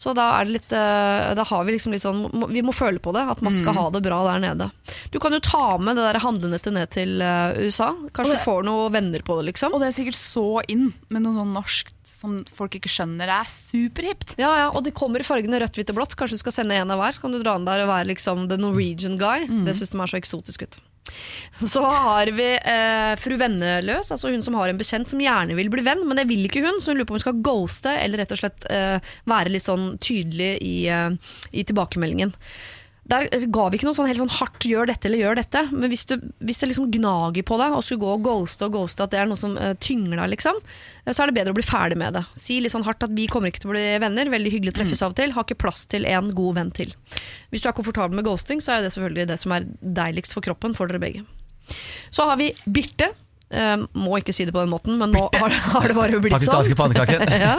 Så 0.04 0.12
da 0.18 0.24
er 0.36 0.48
det 0.50 0.56
litt 0.56 0.72
Da 0.74 1.44
har 1.48 1.62
vi 1.64 1.76
liksom 1.76 1.94
litt 1.94 2.02
sånn 2.02 2.24
Vi 2.50 2.64
må 2.66 2.74
føle 2.76 2.98
på 3.00 3.12
det, 3.16 3.22
at 3.30 3.44
Mats 3.46 3.60
skal 3.62 3.76
ha 3.78 3.84
det 3.94 4.02
bra 4.04 4.18
der 4.26 4.42
nede. 4.42 4.66
Du 5.14 5.20
kan 5.22 5.32
jo 5.32 5.40
ta 5.40 5.78
med 5.78 5.96
det 5.96 6.08
der 6.10 6.20
handlenettet 6.20 6.74
ned 6.76 6.90
til 6.92 7.22
USA. 7.62 7.92
Kanskje 8.12 8.40
du 8.40 8.44
får 8.44 8.66
noen 8.68 8.92
venner 8.92 9.24
på 9.24 9.38
det, 9.38 9.46
liksom. 9.52 9.78
Og 9.78 9.80
det 9.80 9.92
er 9.92 9.96
sikkert 9.96 10.18
så 10.20 10.48
inn 10.66 10.90
med 11.14 11.24
noe 11.24 11.38
sånn 11.38 11.54
norsk 11.56 11.94
som 12.24 12.40
folk 12.56 12.80
ikke 12.80 12.92
skjønner. 12.92 13.28
Er 13.42 13.52
superhipt. 13.52 14.38
Ja, 14.40 14.54
ja, 14.64 14.72
og 14.72 14.86
de 14.88 14.96
kommer 14.96 15.20
i 15.20 15.28
fargene 15.28 15.60
rødt, 15.62 15.76
hvitt 15.76 15.92
og 15.92 16.00
blått. 16.00 16.16
Kanskje 16.20 16.40
du 16.40 16.44
skal 16.46 16.56
sende 16.56 16.80
en 16.80 16.94
av 16.94 17.02
hver, 17.02 17.16
så 17.16 17.26
kan 17.26 17.36
du 17.36 17.42
dra 17.44 17.58
den 17.60 17.68
der 17.68 17.84
og 17.84 17.92
være 17.92 18.12
liksom 18.14 18.48
the 18.52 18.60
Norwegian 18.60 19.20
guy. 19.22 19.46
Det 19.68 19.76
syns 19.78 19.94
de 19.94 20.02
er 20.02 20.14
så 20.14 20.20
eksotisk 20.22 20.66
ut. 20.68 20.80
Så 21.68 21.82
har 21.84 22.32
vi 22.34 22.48
eh, 22.58 23.14
fru 23.20 23.36
Venneløs, 23.38 24.12
altså 24.16 24.32
hun 24.32 24.44
som 24.46 24.56
har 24.58 24.72
en 24.72 24.80
bekjent 24.80 25.12
som 25.12 25.22
gjerne 25.22 25.56
vil 25.58 25.70
bli 25.74 25.84
venn, 25.86 26.02
men 26.08 26.18
det 26.18 26.26
vil 26.30 26.48
ikke 26.48 26.64
hun, 26.64 26.80
så 26.82 26.92
hun 26.92 27.02
lurer 27.02 27.10
på 27.10 27.14
om 27.14 27.20
hun 27.20 27.26
skal 27.26 27.42
ghoste 27.46 27.92
eller 28.00 28.24
rett 28.24 28.34
og 28.34 28.40
slett 28.40 28.66
eh, 28.72 29.12
være 29.30 29.54
litt 29.54 29.68
sånn 29.68 29.92
tydelig 30.02 30.56
i, 30.64 30.76
eh, 30.90 31.36
i 31.52 31.66
tilbakemeldingen. 31.68 32.34
Der 33.04 33.28
ga 33.52 33.66
vi 33.68 33.76
ikke 33.76 33.88
noe 33.90 33.98
sånn 33.98 34.08
helt 34.08 34.22
sånn 34.22 34.32
hardt 34.32 34.64
'gjør 34.64 34.88
dette' 34.88 35.10
eller 35.10 35.20
'gjør 35.20 35.40
dette', 35.42 35.64
men 35.76 35.92
hvis, 35.92 36.06
du, 36.08 36.16
hvis 36.40 36.62
det 36.62 36.70
liksom 36.70 36.88
gnager 36.94 37.44
på 37.44 37.58
deg 37.60 37.76
og 37.76 37.84
skulle 37.84 38.00
gå 38.06 38.14
og 38.16 38.24
ghoste 38.24 38.70
og 38.70 38.78
ghoste, 38.78 39.04
at 39.04 39.12
det 39.12 39.20
er 39.20 39.28
noe 39.28 39.40
som 39.40 39.58
uh, 39.60 39.74
tynger 39.76 40.22
deg, 40.22 40.30
liksom, 40.38 40.62
eh, 41.04 41.12
så 41.12 41.24
er 41.26 41.32
det 41.32 41.36
bedre 41.36 41.52
å 41.52 41.58
bli 41.58 41.68
ferdig 41.68 42.00
med 42.00 42.16
det. 42.16 42.24
Si 42.40 42.62
litt 42.64 42.72
sånn 42.72 42.88
hardt 42.88 43.04
at 43.04 43.12
vi 43.12 43.28
kommer 43.28 43.52
ikke 43.52 43.66
til 43.66 43.74
å 43.74 43.76
bli 43.76 43.84
venner, 44.00 44.32
veldig 44.32 44.54
hyggelig 44.56 44.72
å 44.72 44.78
treffes 44.80 45.04
av 45.04 45.12
og 45.12 45.20
til, 45.20 45.36
har 45.36 45.44
ikke 45.44 45.60
plass 45.66 45.84
til 45.92 46.08
en 46.08 46.32
god 46.38 46.60
venn 46.62 46.72
til. 46.80 46.96
Hvis 47.52 47.66
du 47.66 47.68
er 47.68 47.76
komfortabel 47.76 48.16
med 48.16 48.28
ghosting, 48.30 48.64
så 48.64 48.78
er 48.78 48.86
det 48.86 48.96
selvfølgelig 48.96 49.28
det 49.34 49.40
som 49.44 49.58
er 49.58 49.68
deiligst 49.84 50.38
for 50.38 50.46
kroppen 50.46 50.78
for 50.78 50.88
dere 50.88 51.04
begge. 51.04 51.28
Så 52.14 52.24
har 52.30 52.40
vi 52.40 52.54
Birte. 52.64 53.12
Eh, 53.54 53.74
må 53.94 54.18
ikke 54.18 54.34
si 54.34 54.48
det 54.48 54.54
på 54.54 54.64
den 54.64 54.72
måten, 54.72 54.96
men 54.98 55.12
nå 55.14 55.28
har, 55.38 55.54
har 55.76 55.86
det 55.92 55.96
bare 55.98 56.20
blitt 56.24 56.34
sånn. 56.34 56.42
Pakistanske 56.42 56.78
pannekaker. 56.78 57.22
ja. 57.44 57.54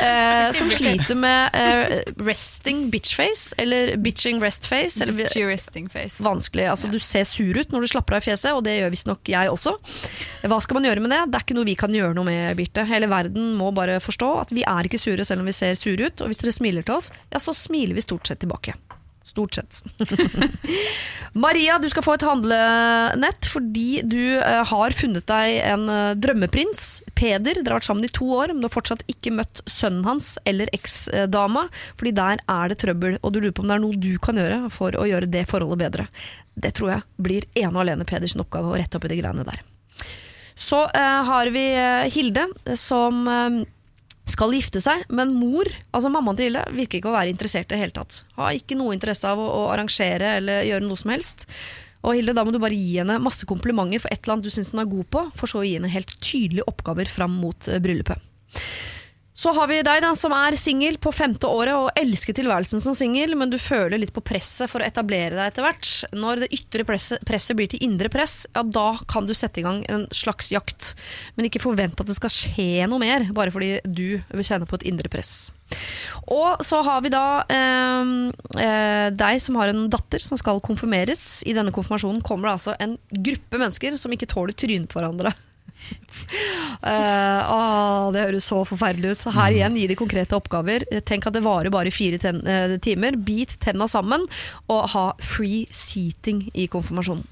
uh, 0.00 0.48
som 0.58 0.70
sliter 0.72 1.18
med 1.18 1.54
uh, 1.54 2.24
resting 2.26 2.88
bitchface, 2.90 3.54
eller 3.62 3.94
bitching 4.02 4.42
restface. 4.42 4.98
Eller 5.04 5.14
Bitchy 5.20 5.44
resting 5.46 5.86
face. 5.92 6.18
vanskelig. 6.24 6.66
Altså, 6.72 6.90
du 6.90 6.98
ser 6.98 7.28
sur 7.30 7.54
ut 7.54 7.74
når 7.74 7.86
du 7.86 7.92
slapper 7.94 8.18
av 8.18 8.24
i 8.24 8.28
fjeset, 8.30 8.50
og 8.56 8.64
det 8.66 8.78
gjør 8.80 8.94
visstnok 8.96 9.32
jeg 9.34 9.52
også. 9.52 9.76
Hva 10.50 10.58
skal 10.64 10.80
man 10.80 10.90
gjøre 10.90 11.04
med 11.04 11.14
det? 11.14 11.22
Det 11.30 11.38
er 11.38 11.46
ikke 11.46 11.58
noe 11.60 11.70
vi 11.70 11.78
kan 11.78 11.94
gjøre 11.94 12.18
noe 12.18 12.28
med, 12.28 12.50
Birte. 12.58 12.86
Hele 12.88 13.10
verden 13.10 13.54
må 13.60 13.70
bare 13.76 14.00
forstå 14.02 14.32
at 14.42 14.54
vi 14.56 14.66
er 14.66 14.90
ikke 14.90 15.00
sure 15.00 15.26
selv 15.26 15.44
om 15.44 15.50
vi 15.50 15.54
ser 15.54 15.78
sure 15.78 16.10
ut, 16.10 16.24
og 16.24 16.32
hvis 16.32 16.42
dere 16.42 16.58
smiler 16.58 16.86
til 16.86 16.98
oss, 16.98 17.12
ja, 17.30 17.38
så 17.42 17.54
smiler 17.54 17.94
vi 17.94 18.04
stort 18.04 18.26
sett 18.26 18.42
tilbake. 18.42 18.74
Stort 19.34 19.56
sett. 19.58 19.82
Maria, 21.34 21.80
du 21.82 21.88
skal 21.90 22.04
få 22.06 22.12
et 22.14 22.22
handlenett 22.22 23.48
fordi 23.50 24.04
du 24.06 24.36
eh, 24.38 24.60
har 24.70 24.94
funnet 24.94 25.26
deg 25.26 25.56
en 25.66 25.88
eh, 25.90 26.12
drømmeprins. 26.22 26.84
Peder, 27.18 27.58
dere 27.58 27.72
har 27.72 27.80
vært 27.80 27.88
sammen 27.88 28.06
i 28.06 28.12
to 28.14 28.28
år, 28.36 28.52
men 28.52 28.62
du 28.62 28.68
har 28.68 28.76
fortsatt 28.76 29.02
ikke 29.10 29.34
møtt 29.34 29.64
sønnen 29.66 30.06
hans 30.06 30.36
eller 30.46 30.70
eksdama, 30.76 31.66
fordi 31.98 32.14
der 32.14 32.44
er 32.46 32.70
det 32.70 32.78
trøbbel, 32.84 33.18
og 33.18 33.34
du 33.34 33.40
lurer 33.40 33.56
på 33.56 33.66
om 33.66 33.72
det 33.72 33.78
er 33.80 33.82
noe 33.82 33.98
du 34.06 34.12
kan 34.22 34.38
gjøre 34.38 34.70
for 34.70 34.94
å 34.94 35.08
gjøre 35.10 35.32
det 35.34 35.42
forholdet 35.50 35.82
bedre. 35.82 36.08
Det 36.54 36.70
tror 36.78 36.94
jeg 36.94 37.26
blir 37.26 37.50
ene 37.58 37.74
og 37.74 37.82
alene 37.82 38.06
Peders 38.06 38.38
oppgave 38.38 38.70
å 38.70 38.78
rette 38.78 39.00
opp 39.00 39.08
i 39.08 39.16
de 39.16 39.18
greiene 39.18 39.50
der. 39.50 39.58
Så 40.54 40.84
uh, 40.86 41.20
har 41.26 41.50
vi 41.50 41.64
Hilde, 42.14 42.46
som 42.78 43.26
eh, 43.26 43.64
skal 44.28 44.54
gifte 44.56 44.80
seg, 44.80 45.04
men 45.12 45.34
mor, 45.36 45.68
altså 45.92 46.10
mammaen 46.12 46.38
til 46.38 46.48
Hilde, 46.48 46.64
virker 46.72 47.00
ikke 47.00 47.10
å 47.10 47.16
være 47.16 47.32
interessert 47.32 47.68
i 47.68 47.74
det 47.74 47.82
hele 47.82 47.96
tatt. 47.96 48.22
Har 48.38 48.56
ikke 48.56 48.78
noe 48.78 48.94
interesse 48.96 49.28
av 49.28 49.40
å, 49.40 49.44
å 49.44 49.64
arrangere 49.74 50.38
eller 50.38 50.64
gjøre 50.68 50.86
noe 50.86 51.00
som 51.00 51.12
helst. 51.12 51.44
Og 52.04 52.16
Hilde, 52.18 52.34
da 52.36 52.44
må 52.44 52.52
du 52.52 52.60
bare 52.60 52.76
gi 52.76 52.98
henne 53.00 53.20
masse 53.22 53.46
komplimenter 53.48 54.02
for 54.02 54.12
et 54.12 54.22
eller 54.22 54.36
annet 54.36 54.48
du 54.48 54.52
syns 54.52 54.72
hun 54.74 54.82
er 54.82 54.90
god 54.90 55.10
på, 55.12 55.24
for 55.36 55.50
så 55.50 55.60
å 55.60 55.66
gi 55.66 55.76
henne 55.76 55.92
helt 55.92 56.12
tydelige 56.20 56.66
oppgaver 56.70 57.10
fram 57.12 57.36
mot 57.40 57.68
eh, 57.68 57.80
bryllupet. 57.84 58.20
Så 59.34 59.50
har 59.50 59.66
vi 59.66 59.80
deg 59.82 59.98
da, 60.04 60.12
som 60.14 60.30
er 60.36 60.54
singel 60.54 60.94
på 61.02 61.10
femte 61.10 61.48
året 61.50 61.74
og 61.74 61.96
elsker 61.98 62.36
tilværelsen 62.38 62.78
som 62.82 62.94
singel, 62.94 63.32
men 63.34 63.50
du 63.50 63.56
føler 63.58 63.98
litt 63.98 64.12
på 64.14 64.22
presset 64.22 64.70
for 64.70 64.78
å 64.78 64.86
etablere 64.86 65.34
deg 65.34 65.48
etter 65.48 65.64
hvert. 65.66 65.88
Når 66.14 66.44
det 66.44 66.50
ytre 66.54 66.86
presset, 66.86 67.24
presset 67.26 67.58
blir 67.58 67.66
til 67.72 67.82
indre 67.82 68.06
press, 68.14 68.44
ja 68.54 68.62
da 68.62 68.92
kan 69.10 69.26
du 69.26 69.34
sette 69.34 69.58
i 69.58 69.64
gang 69.66 69.80
en 69.90 70.04
slags 70.14 70.52
jakt. 70.54 70.92
Men 71.34 71.48
ikke 71.48 71.64
forvent 71.64 71.98
at 71.98 72.06
det 72.06 72.14
skal 72.14 72.30
skje 72.30 72.86
noe 72.86 73.02
mer, 73.02 73.26
bare 73.34 73.50
fordi 73.54 73.80
du 73.82 74.20
vil 74.22 74.46
kjenne 74.46 74.70
på 74.70 74.78
et 74.78 74.86
indre 74.92 75.10
press. 75.10 75.50
Og 76.30 76.62
så 76.62 76.78
har 76.86 77.02
vi 77.02 77.10
da 77.10 77.24
eh, 77.50 78.12
eh, 78.62 79.08
deg 79.18 79.40
som 79.42 79.58
har 79.58 79.72
en 79.72 79.88
datter 79.90 80.22
som 80.22 80.38
skal 80.38 80.62
konfirmeres. 80.62 81.42
I 81.42 81.56
denne 81.58 81.74
konfirmasjonen 81.74 82.22
kommer 82.22 82.52
det 82.52 82.54
altså 82.60 82.76
en 82.78 82.94
gruppe 83.10 83.58
mennesker 83.58 83.98
som 83.98 84.14
ikke 84.14 84.30
tåler 84.30 84.54
trynet 84.54 84.86
på 84.92 85.02
hverandre. 85.02 85.34
Eh, 86.84 87.40
åh, 87.54 88.10
det 88.12 88.24
høres 88.26 88.46
så 88.50 88.58
forferdelig 88.68 89.14
ut. 89.14 89.22
Her 89.32 89.54
igjen, 89.54 89.76
gi 89.78 89.86
de 89.88 89.96
konkrete 89.96 90.36
oppgaver. 90.36 90.84
Tenk 91.06 91.28
at 91.28 91.36
det 91.36 91.44
varer 91.44 91.72
bare 91.72 91.92
fire 91.94 92.18
ten 92.20 92.42
eh, 92.44 92.74
timer. 92.84 93.16
Bit 93.16 93.56
tenna 93.64 93.88
sammen, 93.88 94.26
og 94.68 94.90
ha 94.92 95.04
free 95.24 95.64
seating 95.72 96.46
i 96.52 96.66
konfirmasjonen. 96.72 97.24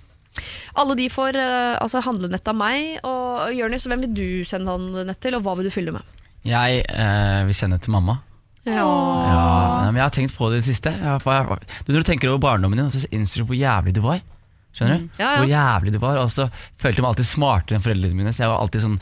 Alle 0.80 0.96
de 0.96 1.10
får 1.12 1.36
uh, 1.36 1.76
altså 1.82 2.00
handlenett 2.06 2.48
av 2.48 2.56
meg. 2.56 2.98
Og 3.04 3.52
Jonis, 3.56 3.86
hvem 3.90 4.06
vil 4.06 4.14
du 4.16 4.28
sende 4.48 4.72
handlenett 4.72 5.20
til, 5.22 5.36
og 5.36 5.44
hva 5.44 5.56
vil 5.58 5.68
du 5.68 5.74
fylle 5.74 5.94
med? 5.94 6.20
Jeg 6.48 6.82
eh, 6.88 7.42
vil 7.46 7.54
sende 7.54 7.78
til 7.82 7.94
mamma. 7.94 8.16
Ja. 8.64 8.82
Ja, 8.86 9.90
men 9.90 9.98
jeg 9.98 10.06
har 10.06 10.14
tenkt 10.14 10.34
på 10.38 10.48
det 10.50 10.60
i 10.60 10.62
det 10.62 10.70
siste. 10.70 10.94
Jeg, 10.94 11.22
jeg, 11.26 11.68
du, 11.86 11.92
når 11.92 12.04
du 12.04 12.08
tenker 12.08 12.30
over 12.30 12.42
barndommen 12.42 12.80
din, 12.80 12.90
så 12.90 13.02
innser 13.10 13.42
du 13.42 13.50
hvor 13.50 13.58
jævlig 13.58 13.94
du 13.94 14.02
var. 14.04 14.22
Skjønner 14.72 14.98
du? 14.98 15.04
Mm. 15.04 15.10
Ja, 15.18 15.26
ja. 15.26 15.36
Hvor 15.38 15.50
jævlig 15.52 15.92
du 15.92 16.00
var. 16.02 16.20
Og 16.22 16.32
så 16.32 16.48
følte 16.80 16.98
jeg 16.98 17.04
meg 17.04 17.10
alltid 17.12 17.28
smartere 17.28 17.78
enn 17.78 17.84
foreldrene 17.84 18.18
mine. 18.18 18.32
Så 18.32 18.44
jeg 18.44 18.52
var 18.52 18.64
alltid 18.64 18.86
sånn 18.86 18.98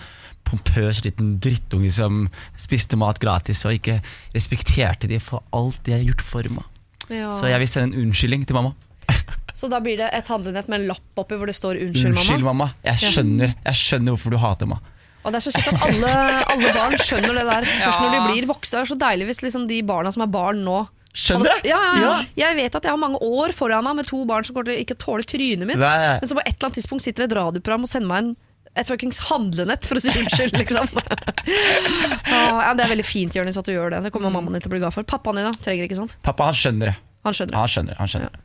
pompøs 0.50 1.02
liten 1.04 1.34
drittunge 1.42 1.90
som 1.94 2.24
spiste 2.58 2.98
mat 2.98 3.20
gratis 3.22 3.62
og 3.68 3.76
ikke 3.76 4.00
respekterte 4.34 5.10
de 5.10 5.20
for 5.22 5.44
alt 5.54 5.78
de 5.86 5.94
har 5.94 6.06
gjort 6.06 6.24
for 6.26 6.54
meg. 6.54 6.66
Ja. 7.10 7.30
Så 7.34 7.50
jeg 7.50 7.62
vil 7.62 7.70
sende 7.70 7.90
en 7.90 8.06
unnskyldning 8.06 8.46
til 8.48 8.58
mamma. 8.58 8.74
Så 9.58 9.68
da 9.70 9.80
blir 9.82 9.98
det 9.98 10.08
et 10.14 10.30
handlenett 10.30 10.70
med 10.70 10.82
en 10.82 10.92
lapp 10.92 11.20
oppi 11.20 11.36
hvor 11.38 11.50
det 11.50 11.56
står 11.56 11.80
'unnskyld, 11.80 12.14
mamma'? 12.14 12.22
Unnskyld, 12.22 12.46
mamma'? 12.46 12.70
mamma. 12.70 12.70
Jeg 12.86 13.12
skjønner, 13.14 13.54
jeg 13.66 13.80
skjønner 13.82 14.14
hvorfor 14.14 14.34
du 14.34 14.38
hater 14.38 14.70
meg. 14.70 14.90
Og 15.20 15.32
det 15.32 15.40
er 15.40 15.44
så 15.44 15.52
kjekt 15.52 15.74
at 15.74 15.82
alle, 15.84 16.12
alle 16.54 16.70
barn 16.72 16.96
skjønner 16.96 17.34
det 17.36 17.44
der 17.48 17.66
først 17.84 18.00
når 18.00 18.14
de 18.14 18.20
blir 18.30 18.46
voksne. 18.48 18.78
Det 18.78 18.86
er 18.86 18.92
så 18.94 19.00
deilig 19.02 19.26
hvis 19.30 19.42
liksom 19.44 19.66
de 19.68 19.82
barna 19.84 20.12
som 20.14 20.24
er 20.24 20.32
barn 20.32 20.62
nå 20.64 20.78
Skjønner 21.16 21.50
du? 21.50 21.68
Ja, 21.68 21.78
ja, 21.80 21.94
ja. 21.94 22.02
Ja. 22.02 22.18
Jeg 22.38 22.58
vet 22.60 22.76
at 22.78 22.86
jeg 22.86 22.92
har 22.92 23.00
mange 23.00 23.18
år 23.24 23.54
foran 23.56 23.86
meg 23.86 23.98
med 23.98 24.10
to 24.10 24.20
barn 24.28 24.46
som 24.46 24.60
ikke 24.60 24.98
tåle 25.00 25.26
trynet 25.26 25.66
mitt. 25.66 25.80
Nei. 25.80 26.20
Men 26.22 26.30
så 26.30 26.38
på 26.38 26.44
et 26.44 26.54
eller 26.54 26.68
annet 26.68 26.78
tidspunkt 26.78 27.06
sitter 27.06 27.26
et 27.26 27.34
radioprogram 27.34 27.88
og 27.88 27.90
sender 27.90 28.10
meg 28.12 28.22
en 28.24 28.32
et 28.78 28.86
fuckings 28.86 29.18
handlenett 29.26 29.82
for 29.82 29.98
å 29.98 30.02
si 30.02 30.12
unnskyld, 30.14 30.54
liksom. 30.60 30.86
Åh, 30.94 32.60
ja, 32.62 32.70
det 32.78 32.84
er 32.84 32.92
veldig 32.92 33.06
fint, 33.06 33.34
Jonis, 33.34 33.58
at 33.58 33.66
du 33.66 33.72
gjør 33.74 33.96
det. 33.96 34.04
Det 34.06 34.12
kommer 34.14 34.30
mammaen 34.30 34.54
din 34.54 34.62
til 34.62 34.70
å 34.70 34.74
bli 34.76 34.82
glad 34.82 34.94
for. 34.94 35.06
Pappaen 35.10 35.40
din 35.40 35.48
da, 35.48 35.54
trenger 35.58 35.88
ikke 35.88 35.98
sant? 35.98 36.14
Pappa 36.22 36.46
han 36.46 36.54
skjønner 36.54 36.92
det. 36.92 36.96
Han 37.26 37.36
skjønner. 37.36 37.58
Han 37.58 37.68
skjønner, 37.68 37.98
han 37.98 38.12
skjønner. 38.12 38.38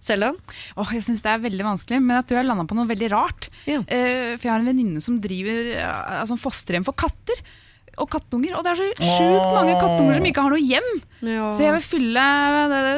Selda? 0.00 0.30
Oh, 0.76 0.88
jeg 0.92 1.04
syns 1.04 1.22
det 1.24 1.32
er 1.32 1.42
veldig 1.42 1.66
vanskelig, 1.66 2.00
men 2.04 2.18
jeg 2.20 2.28
tror 2.28 2.40
jeg 2.40 2.48
landa 2.48 2.64
på 2.68 2.78
noe 2.78 2.88
veldig 2.88 3.10
rart. 3.12 3.50
Ja. 3.68 3.82
Uh, 3.82 4.36
for 4.36 4.46
jeg 4.46 4.52
har 4.52 4.62
en 4.62 4.70
venninne 4.70 5.02
som 5.04 5.18
driver 5.20 5.72
uh, 5.74 6.20
altså 6.22 6.38
fosterhjem 6.40 6.86
for 6.86 6.96
katter 6.96 7.42
og 7.96 8.08
kattunger. 8.12 8.56
Og 8.56 8.64
det 8.64 8.72
er 8.72 8.80
så 8.80 8.88
sjukt 9.16 9.52
mange 9.56 9.76
kattunger 9.80 10.18
som 10.18 10.28
ikke 10.30 10.46
har 10.46 10.54
noe 10.54 10.62
hjem. 10.64 10.90
Ja. 11.24 11.46
Så 11.56 11.64
jeg 11.64 11.72
vil 11.78 11.84
fylle 11.86 12.24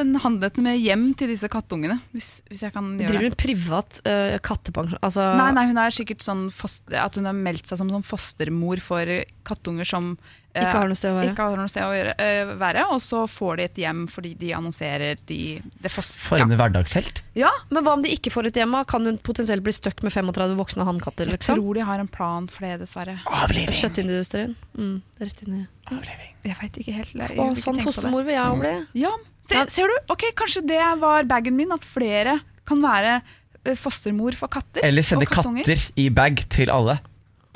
den 0.01 0.15
handleten 0.23 0.65
med 0.65 0.79
hjem 0.81 1.05
til 1.19 1.31
disse 1.31 1.47
kattungene. 1.51 1.99
Hvis, 2.15 2.41
hvis 2.49 2.65
jeg 2.65 2.73
kan 2.75 2.89
gjøre 2.99 3.13
Driver 3.13 3.29
hun 3.29 3.37
privat 3.39 4.01
uh, 4.03 4.35
kattepensjon? 4.43 4.99
Altså, 5.05 5.29
Nei, 5.39 5.51
nei, 5.55 5.67
hun 5.71 5.79
er 5.79 5.95
sikkert 5.95 6.25
sånn 6.25 6.49
foster, 6.51 6.97
at 6.99 7.15
hun 7.19 7.29
har 7.29 7.37
meldt 7.37 7.69
seg 7.69 7.79
som 7.79 7.89
sånn 7.93 8.03
fostermor 8.05 8.81
for 8.83 9.07
kattunger 9.47 9.87
som 9.87 10.11
uh, 10.19 10.59
Ikke 10.59 10.75
har 10.81 10.91
noe 10.91 10.99
sted 10.99 11.13
å 11.13 11.17
være. 11.21 11.31
Ikke 11.31 11.47
har 11.47 11.61
noe 11.61 11.71
sted 11.71 11.85
å 11.87 11.95
gjøre, 11.95 12.13
uh, 12.19 12.53
være 12.59 12.85
og 12.91 12.99
så 13.05 13.23
får 13.31 13.61
de 13.61 13.67
et 13.69 13.81
hjem 13.85 14.03
fordi 14.11 14.33
de 14.43 14.51
annonserer 14.59 15.23
de, 15.29 15.39
det 15.79 15.93
foster... 15.93 16.19
For 16.27 16.43
en 16.43 16.53
hverdagshelt. 16.59 17.23
Ja, 17.39 17.53
Men 17.71 17.87
hva 17.87 17.95
om 17.97 18.03
de 18.05 18.11
ikke 18.13 18.33
får 18.35 18.51
et 18.51 18.59
hjem? 18.59 18.75
Kan 18.89 19.07
hun 19.07 19.17
potensielt 19.23 19.63
bli 19.65 19.73
stuck 19.75 20.03
med 20.05 20.13
35 20.13 20.57
voksne 20.59 20.85
hannkatter? 20.89 21.29
jeg 21.29 21.39
Liksom? 21.39 21.55
tror 21.61 21.79
de 21.79 21.87
har 21.87 22.03
en 22.03 22.11
plan 22.11 22.51
for 22.51 22.67
det, 22.67 22.75
dessverre. 22.83 23.19
Avliving. 23.39 23.73
Kjøttindustrien? 23.79 24.55
Mm, 24.77 24.95
rett 25.23 25.45
inn 25.47 25.61
i 25.63 25.65
Avliving. 25.89 26.31
Jeg 26.47 26.55
veit 26.61 26.79
ikke 26.81 26.95
helt. 26.95 27.11
Jeg, 27.17 27.35
jeg 27.35 27.59
sånn 27.59 27.81
fostermor 27.83 28.23
vil 28.27 28.35
jeg 28.37 28.45
òg 28.45 28.61
bli. 28.61 28.73
Ja, 29.01 29.11
se, 29.45 29.65
ser 29.73 29.91
du? 29.91 29.95
Ok, 30.13 30.29
Kanskje 30.37 30.63
det 30.69 30.79
var 31.01 31.27
bagen 31.29 31.57
min, 31.57 31.73
at 31.75 31.85
flere 31.87 32.39
kan 32.69 32.81
være 32.83 33.19
eh, 33.65 33.75
fostermor 33.77 34.37
for 34.39 34.51
katter. 34.53 34.83
Eller 34.85 35.05
sende 35.05 35.27
katter 35.29 35.87
i 35.99 36.09
bag 36.13 36.45
til 36.53 36.71
alle. 36.73 36.99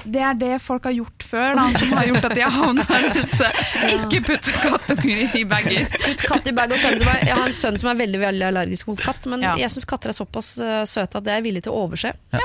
Det 0.03 0.19
er 0.19 0.33
det 0.35 0.51
folk 0.61 0.83
har 0.89 0.91
gjort 0.97 1.23
før, 1.23 1.53
da, 1.55 1.63
som 1.79 1.91
har 1.95 2.07
gjort 2.09 2.25
at 2.27 2.33
de 2.35 2.41
har 2.43 2.51
havna 2.51 2.83
i 2.97 3.11
disse 3.15 3.47
Ikke 3.93 4.19
putt 4.27 4.49
kattunger 4.63 5.37
i 5.39 5.43
bager. 5.47 5.85
Putt 5.93 6.23
katt 6.27 6.49
i 6.51 6.53
bag 6.57 6.73
og 6.75 6.81
send 6.81 7.03
meg. 7.07 7.23
Jeg 7.29 7.37
har 7.37 7.45
en 7.47 7.55
sønn 7.55 7.79
som 7.79 7.89
er 7.93 7.99
veldig 8.01 8.19
veldig 8.21 8.45
allergisk 8.49 8.89
mot 8.91 8.99
katt, 9.03 9.25
men 9.31 9.41
Ja. 9.45 9.53
jeg 9.59 9.71
syns 9.71 9.87
katter 9.89 10.11
er 10.11 10.17
såpass 10.17 10.51
eh, 10.59 10.83
søte 10.89 11.21
at 11.21 11.23
det 11.23 11.31
er 11.33 11.39
jeg 11.41 11.47
villig 11.47 11.63
til 11.63 11.73
å 11.75 11.85
overse. 11.87 12.11
Ja. 12.35 12.43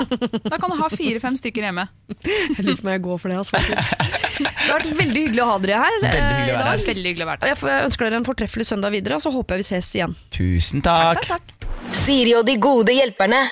Da 0.49 0.57
kan 0.63 0.71
du 0.71 0.79
ha 0.81 0.89
fire-fem 0.93 1.37
stykker 1.41 1.67
hjemme. 1.69 1.89
Jeg 2.25 2.65
lurer 2.65 2.79
på 2.81 2.87
om 2.87 2.93
jeg 2.95 3.03
går 3.09 3.19
for 3.25 3.29
det. 3.35 3.39
Altså, 3.43 3.59
det 3.59 4.57
har 4.71 4.79
vært 4.79 4.99
veldig 5.03 5.23
hyggelig 5.27 5.43
å 5.45 5.51
ha 5.51 5.59
dere 5.65 5.83
her 5.83 5.99
Veldig 5.99 6.15
eh, 6.15 6.43
i 6.47 6.51
dag. 6.55 6.65
her. 6.71 6.83
Veldig 6.87 7.09
hyggelig 7.11 7.27
å 7.27 7.31
være 7.33 7.43
her. 7.43 7.55
jeg 7.75 7.87
ønsker 7.91 8.09
dere 8.09 8.21
en 8.23 8.29
fortreffelig 8.29 8.67
søndag 8.71 8.95
videre, 8.95 9.19
og 9.19 9.25
så 9.27 9.35
håper 9.35 9.59
jeg 9.59 9.67
vi 9.67 9.71
ses 9.75 9.91
igjen. 9.99 10.15
Tusen 10.35 10.85
takk. 10.87 11.25
Takk, 11.27 11.43
takk. 11.43 11.71
Siri 12.05 12.35
og 12.39 12.47
de 12.49 12.55
gode 12.63 12.95
hjelperne. 12.95 13.43